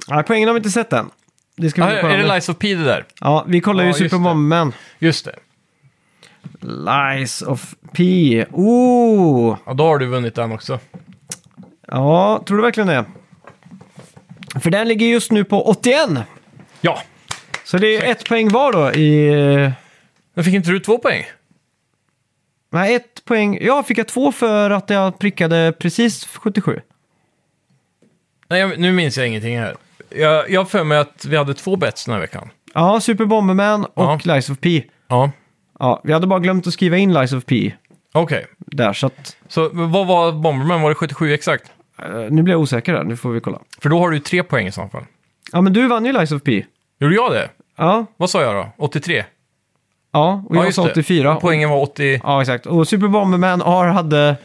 Ja, 0.08 0.22
poängen 0.26 0.48
har 0.48 0.54
vi 0.54 0.58
inte 0.58 0.70
sett 0.70 0.92
än. 0.92 1.10
Det 1.56 1.70
ska 1.70 1.84
Ah, 1.84 1.86
vi 1.94 2.00
kolla 2.00 2.14
är 2.14 2.18
det. 2.18 2.28
Lies 2.34 2.48
of 2.48 2.58
P 2.58 2.74
det 2.74 2.84
där? 2.84 3.04
Ja, 3.20 3.44
vi 3.48 3.60
kollar 3.60 3.84
ju 3.84 3.90
Ja, 3.90 3.90
just 3.90 3.98
Super 3.98 4.16
det. 4.16 4.22
Bomberman. 4.22 4.72
Just 4.98 5.24
det. 5.24 5.34
Lies 6.60 7.42
of 7.42 7.74
P. 7.92 8.44
Oh! 8.52 9.56
Ja, 9.66 9.74
då 9.74 9.84
har 9.84 9.98
du 9.98 10.06
vunnit 10.06 10.34
den 10.34 10.52
också. 10.52 10.80
Ja, 11.86 12.42
tror 12.46 12.56
du 12.56 12.62
verkligen 12.62 12.86
det? 12.86 13.04
För 14.60 14.70
den 14.70 14.88
ligger 14.88 15.06
just 15.06 15.32
nu 15.32 15.44
på 15.44 15.62
81. 15.68 16.08
Ja. 16.80 17.02
Så 17.64 17.78
det 17.78 17.96
är 17.96 18.10
ett 18.10 18.28
poäng 18.28 18.48
var 18.48 18.72
då 18.72 18.92
i... 18.92 19.28
eh, 19.64 19.70
Men 20.36 20.44
fick 20.44 20.54
inte 20.54 20.70
du 20.70 20.80
två 20.80 20.98
poäng? 20.98 21.24
Nej, 22.70 22.94
ett 22.94 23.24
poäng. 23.24 23.58
Ja, 23.60 23.82
fick 23.82 23.98
jag 23.98 24.08
två 24.08 24.32
för 24.32 24.70
att 24.70 24.90
jag 24.90 25.18
prickade 25.18 25.72
precis 25.78 26.26
77? 26.26 26.80
Nej, 28.48 28.60
jag, 28.60 28.78
nu 28.78 28.92
minns 28.92 29.16
jag 29.18 29.26
ingenting 29.28 29.58
här. 29.58 29.76
Jag, 30.10 30.50
jag 30.50 30.60
har 30.60 30.64
för 30.64 30.84
mig 30.84 30.98
att 30.98 31.24
vi 31.24 31.36
hade 31.36 31.54
två 31.54 31.76
bets 31.76 32.04
den 32.04 32.14
här 32.14 32.20
veckan. 32.20 32.50
Ja, 32.74 33.00
Super 33.00 33.24
Bomberman 33.24 33.84
och 33.84 34.26
Lies 34.26 34.50
of 34.50 34.58
P. 34.60 34.84
Ja, 35.08 35.30
Ja, 35.78 36.00
vi 36.04 36.12
hade 36.12 36.26
bara 36.26 36.40
glömt 36.40 36.66
att 36.66 36.72
skriva 36.72 36.96
in 36.96 37.14
Lies 37.14 37.32
of 37.32 37.44
P 37.44 37.72
okej. 38.12 38.46
där, 38.58 38.92
så 38.92 39.06
att... 39.06 39.36
Så 39.48 39.68
vad 39.72 40.06
var 40.06 40.32
Bomberman? 40.32 40.82
Var 40.82 40.88
det 40.88 40.94
77 40.94 41.32
exakt? 41.34 41.72
eh, 42.02 42.08
nu 42.30 42.42
blir 42.42 42.54
jag 42.54 42.60
osäker 42.60 42.92
där, 42.92 43.04
nu 43.04 43.16
får 43.16 43.30
vi 43.30 43.40
kolla. 43.40 43.60
För 43.82 43.88
då 43.88 43.98
har 43.98 44.10
du 44.10 44.16
ju 44.16 44.22
tre 44.22 44.42
poäng 44.42 44.66
i 44.66 44.72
så 44.72 44.88
fall. 44.88 45.04
Ja, 45.52 45.60
men 45.60 45.72
du 45.72 45.86
vann 45.88 46.04
ju 46.04 46.12
Lies 46.12 46.32
of 46.32 46.42
P. 46.42 46.64
Gjorde 47.00 47.14
jag 47.14 47.32
det? 47.32 47.50
Ja, 47.76 48.06
Vad 48.16 48.30
sa 48.30 48.42
jag 48.42 48.54
då? 48.54 48.68
83? 48.84 49.24
Ja 50.16 50.42
och 50.48 50.56
ja, 50.56 50.60
jag 50.60 50.66
just 50.66 50.76
sa 50.76 50.84
det. 50.84 50.90
84. 50.90 51.34
Och 51.34 51.40
Poängen 51.40 51.70
var 51.70 51.82
80... 51.82 52.20
Ja, 52.24 52.40
exakt. 52.40 52.66
Och 52.66 52.88
Super 52.88 53.08
Bomberman 53.08 53.60
har 53.60 53.86
hade 53.86 54.36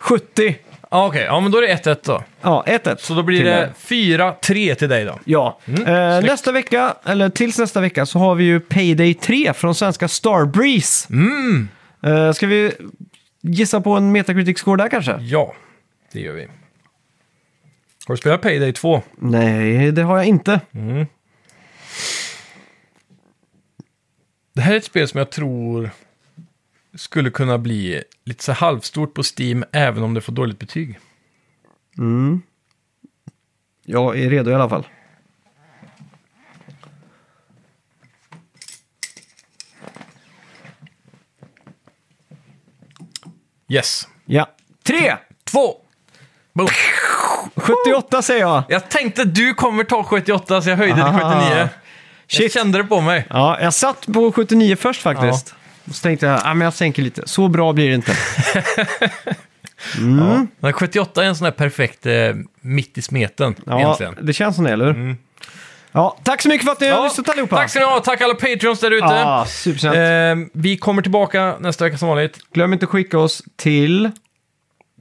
70. 0.00 0.56
Ja, 0.90 1.06
okej. 1.06 1.24
Ja, 1.24 1.40
men 1.40 1.52
då 1.52 1.58
är 1.58 1.62
det 1.62 1.74
1-1 1.84 1.96
då. 2.04 2.22
Ja, 2.42 2.64
1-1. 2.66 2.96
Så 2.98 3.14
då 3.14 3.22
blir 3.22 3.38
till 3.38 3.46
det 3.46 3.72
mig. 3.88 4.18
4-3 4.18 4.74
till 4.74 4.88
dig 4.88 5.04
då. 5.04 5.18
Ja. 5.24 5.58
eh, 5.66 5.74
snyggt. 5.74 5.86
nästa 6.26 6.52
vecka, 6.52 6.94
eller 7.04 7.28
tills 7.28 7.58
nästa 7.58 7.80
vecka, 7.80 8.06
så 8.06 8.18
har 8.18 8.34
vi 8.34 8.44
ju 8.44 8.60
Payday 8.60 9.14
3 9.14 9.52
från 9.52 9.74
svenska 9.74 10.08
Starbreeze. 10.08 11.08
Mm. 11.12 11.68
Eh, 12.02 12.32
ska 12.32 12.46
vi 12.46 12.72
gissa 13.40 13.80
på 13.80 13.92
en 13.92 14.16
Metacritic-score 14.16 14.76
där 14.76 14.88
kanske? 14.88 15.16
Ja, 15.20 15.54
det 16.12 16.20
gör 16.20 16.32
vi. 16.32 16.46
Har 18.06 18.14
du 18.14 18.16
spelat 18.16 18.42
Payday 18.42 18.72
2? 18.72 19.02
Nej, 19.16 19.92
det 19.92 20.02
har 20.02 20.16
jag 20.16 20.26
inte. 20.26 20.60
Det 24.54 24.62
här 24.62 24.72
är 24.72 24.76
ett 24.76 24.84
spel 24.84 25.08
som 25.08 25.18
jag 25.18 25.30
tror 25.30 25.90
skulle 26.94 27.30
kunna 27.30 27.58
bli 27.58 28.02
lite 28.24 28.44
så 28.44 28.52
halvstort 28.52 29.14
på 29.14 29.22
Steam 29.38 29.64
även 29.72 30.02
om 30.02 30.14
det 30.14 30.20
får 30.20 30.32
dåligt 30.32 30.58
betyg. 30.58 30.98
Jag 33.84 34.18
är 34.18 34.30
redo 34.30 34.50
i 34.50 34.54
alla 34.54 34.68
fall. 34.68 34.86
Yes. 43.68 44.08
Ja. 44.24 44.48
3! 44.82 45.16
Två! 45.44 45.76
Boom. 46.52 46.68
78 47.56 48.22
säger 48.22 48.40
jag. 48.40 48.62
Jag 48.68 48.88
tänkte 48.88 49.24
du 49.24 49.54
kommer 49.54 49.84
ta 49.84 50.04
78 50.04 50.62
så 50.62 50.70
jag 50.70 50.76
höjde 50.76 51.02
Aha. 51.04 51.30
till 51.30 51.48
79. 51.48 51.68
Jag 52.26 52.52
kände 52.52 52.78
det 52.78 52.84
på 52.84 53.00
mig. 53.00 53.26
Ja, 53.30 53.58
jag 53.60 53.74
satt 53.74 54.06
på 54.06 54.32
79 54.32 54.76
först 54.76 55.02
faktiskt. 55.02 55.54
Och 55.88 55.94
så 55.94 56.02
tänkte 56.02 56.26
jag, 56.26 56.40
ah, 56.44 56.54
men 56.54 56.64
jag 56.64 56.74
sänker 56.74 57.02
lite. 57.02 57.22
Så 57.26 57.48
bra 57.48 57.72
blir 57.72 57.88
det 57.88 57.94
inte. 57.94 58.16
Ja. 60.18 60.46
Men 60.60 60.72
78 60.72 61.24
är 61.24 61.26
en 61.28 61.36
sån 61.36 61.44
här 61.44 61.52
perfekt 61.52 62.06
eh, 62.06 62.12
mitt 62.60 62.98
i 62.98 63.02
smeten 63.02 63.54
Ja, 63.66 63.80
egentligen. 63.80 64.16
det 64.22 64.32
känns 64.32 64.56
som 64.56 64.64
det, 64.64 64.70
eller 64.72 64.92
hur? 64.94 65.16
Ja, 65.92 66.18
tack 66.22 66.42
så 66.42 66.48
mycket 66.48 66.64
för 66.64 66.72
att 66.72 66.80
ni 66.80 66.88
har 66.88 67.04
lyssnat 67.04 67.28
allihopa. 67.28 67.56
Tack 67.56 67.70
ska 67.70 67.78
ni 67.78 67.84
ha, 67.86 68.00
tack 68.00 68.20
alla 68.20 68.34
Patreons 68.34 68.80
där 68.80 68.90
ute. 68.90 69.04
Ja, 69.06 69.44
supersnällt. 69.48 69.96
Eh, 69.96 70.46
vi 70.52 70.76
kommer 70.76 71.02
tillbaka 71.02 71.56
nästa 71.60 71.84
vecka 71.84 71.98
som 71.98 72.08
vanligt. 72.08 72.38
Glöm 72.52 72.72
inte 72.72 72.84
att 72.84 72.90
skicka 72.90 73.18
oss 73.18 73.42
till... 73.56 74.10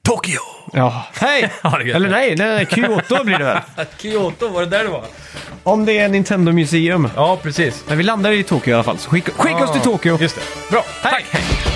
Tokyo! 0.08 0.40
Ja, 0.74 1.06
hej! 1.14 1.50
Ja, 1.64 1.70
det 1.70 1.84
är 1.84 1.86
gött. 1.86 1.96
Eller 1.96 2.10
nej, 2.10 2.36
nej, 2.38 2.48
nej, 2.56 2.66
Kyoto 2.66 3.24
blir 3.24 3.38
det 3.38 3.44
väl? 3.44 3.62
Kyoto, 3.98 4.48
var 4.48 4.62
det 4.62 4.68
där 4.68 4.84
det 4.84 4.90
var? 4.90 5.04
Om 5.64 5.86
det 5.86 5.98
är 5.98 6.10
Nintendo 6.10 6.52
Museum. 6.52 7.10
Ja, 7.16 7.40
precis. 7.44 7.84
Men 7.88 7.98
vi 7.98 8.04
landar 8.04 8.32
i 8.32 8.44
Tokyo 8.44 8.72
i 8.72 8.74
alla 8.74 8.84
fall, 8.84 8.98
så 8.98 9.10
skicka, 9.10 9.32
skicka 9.32 9.64
oss 9.64 9.72
till 9.72 9.82
Tokyo. 9.82 10.18
Just 10.22 10.36
det. 10.36 10.42
Bra, 10.72 10.86
tack! 11.02 11.26
Hej. 11.32 11.73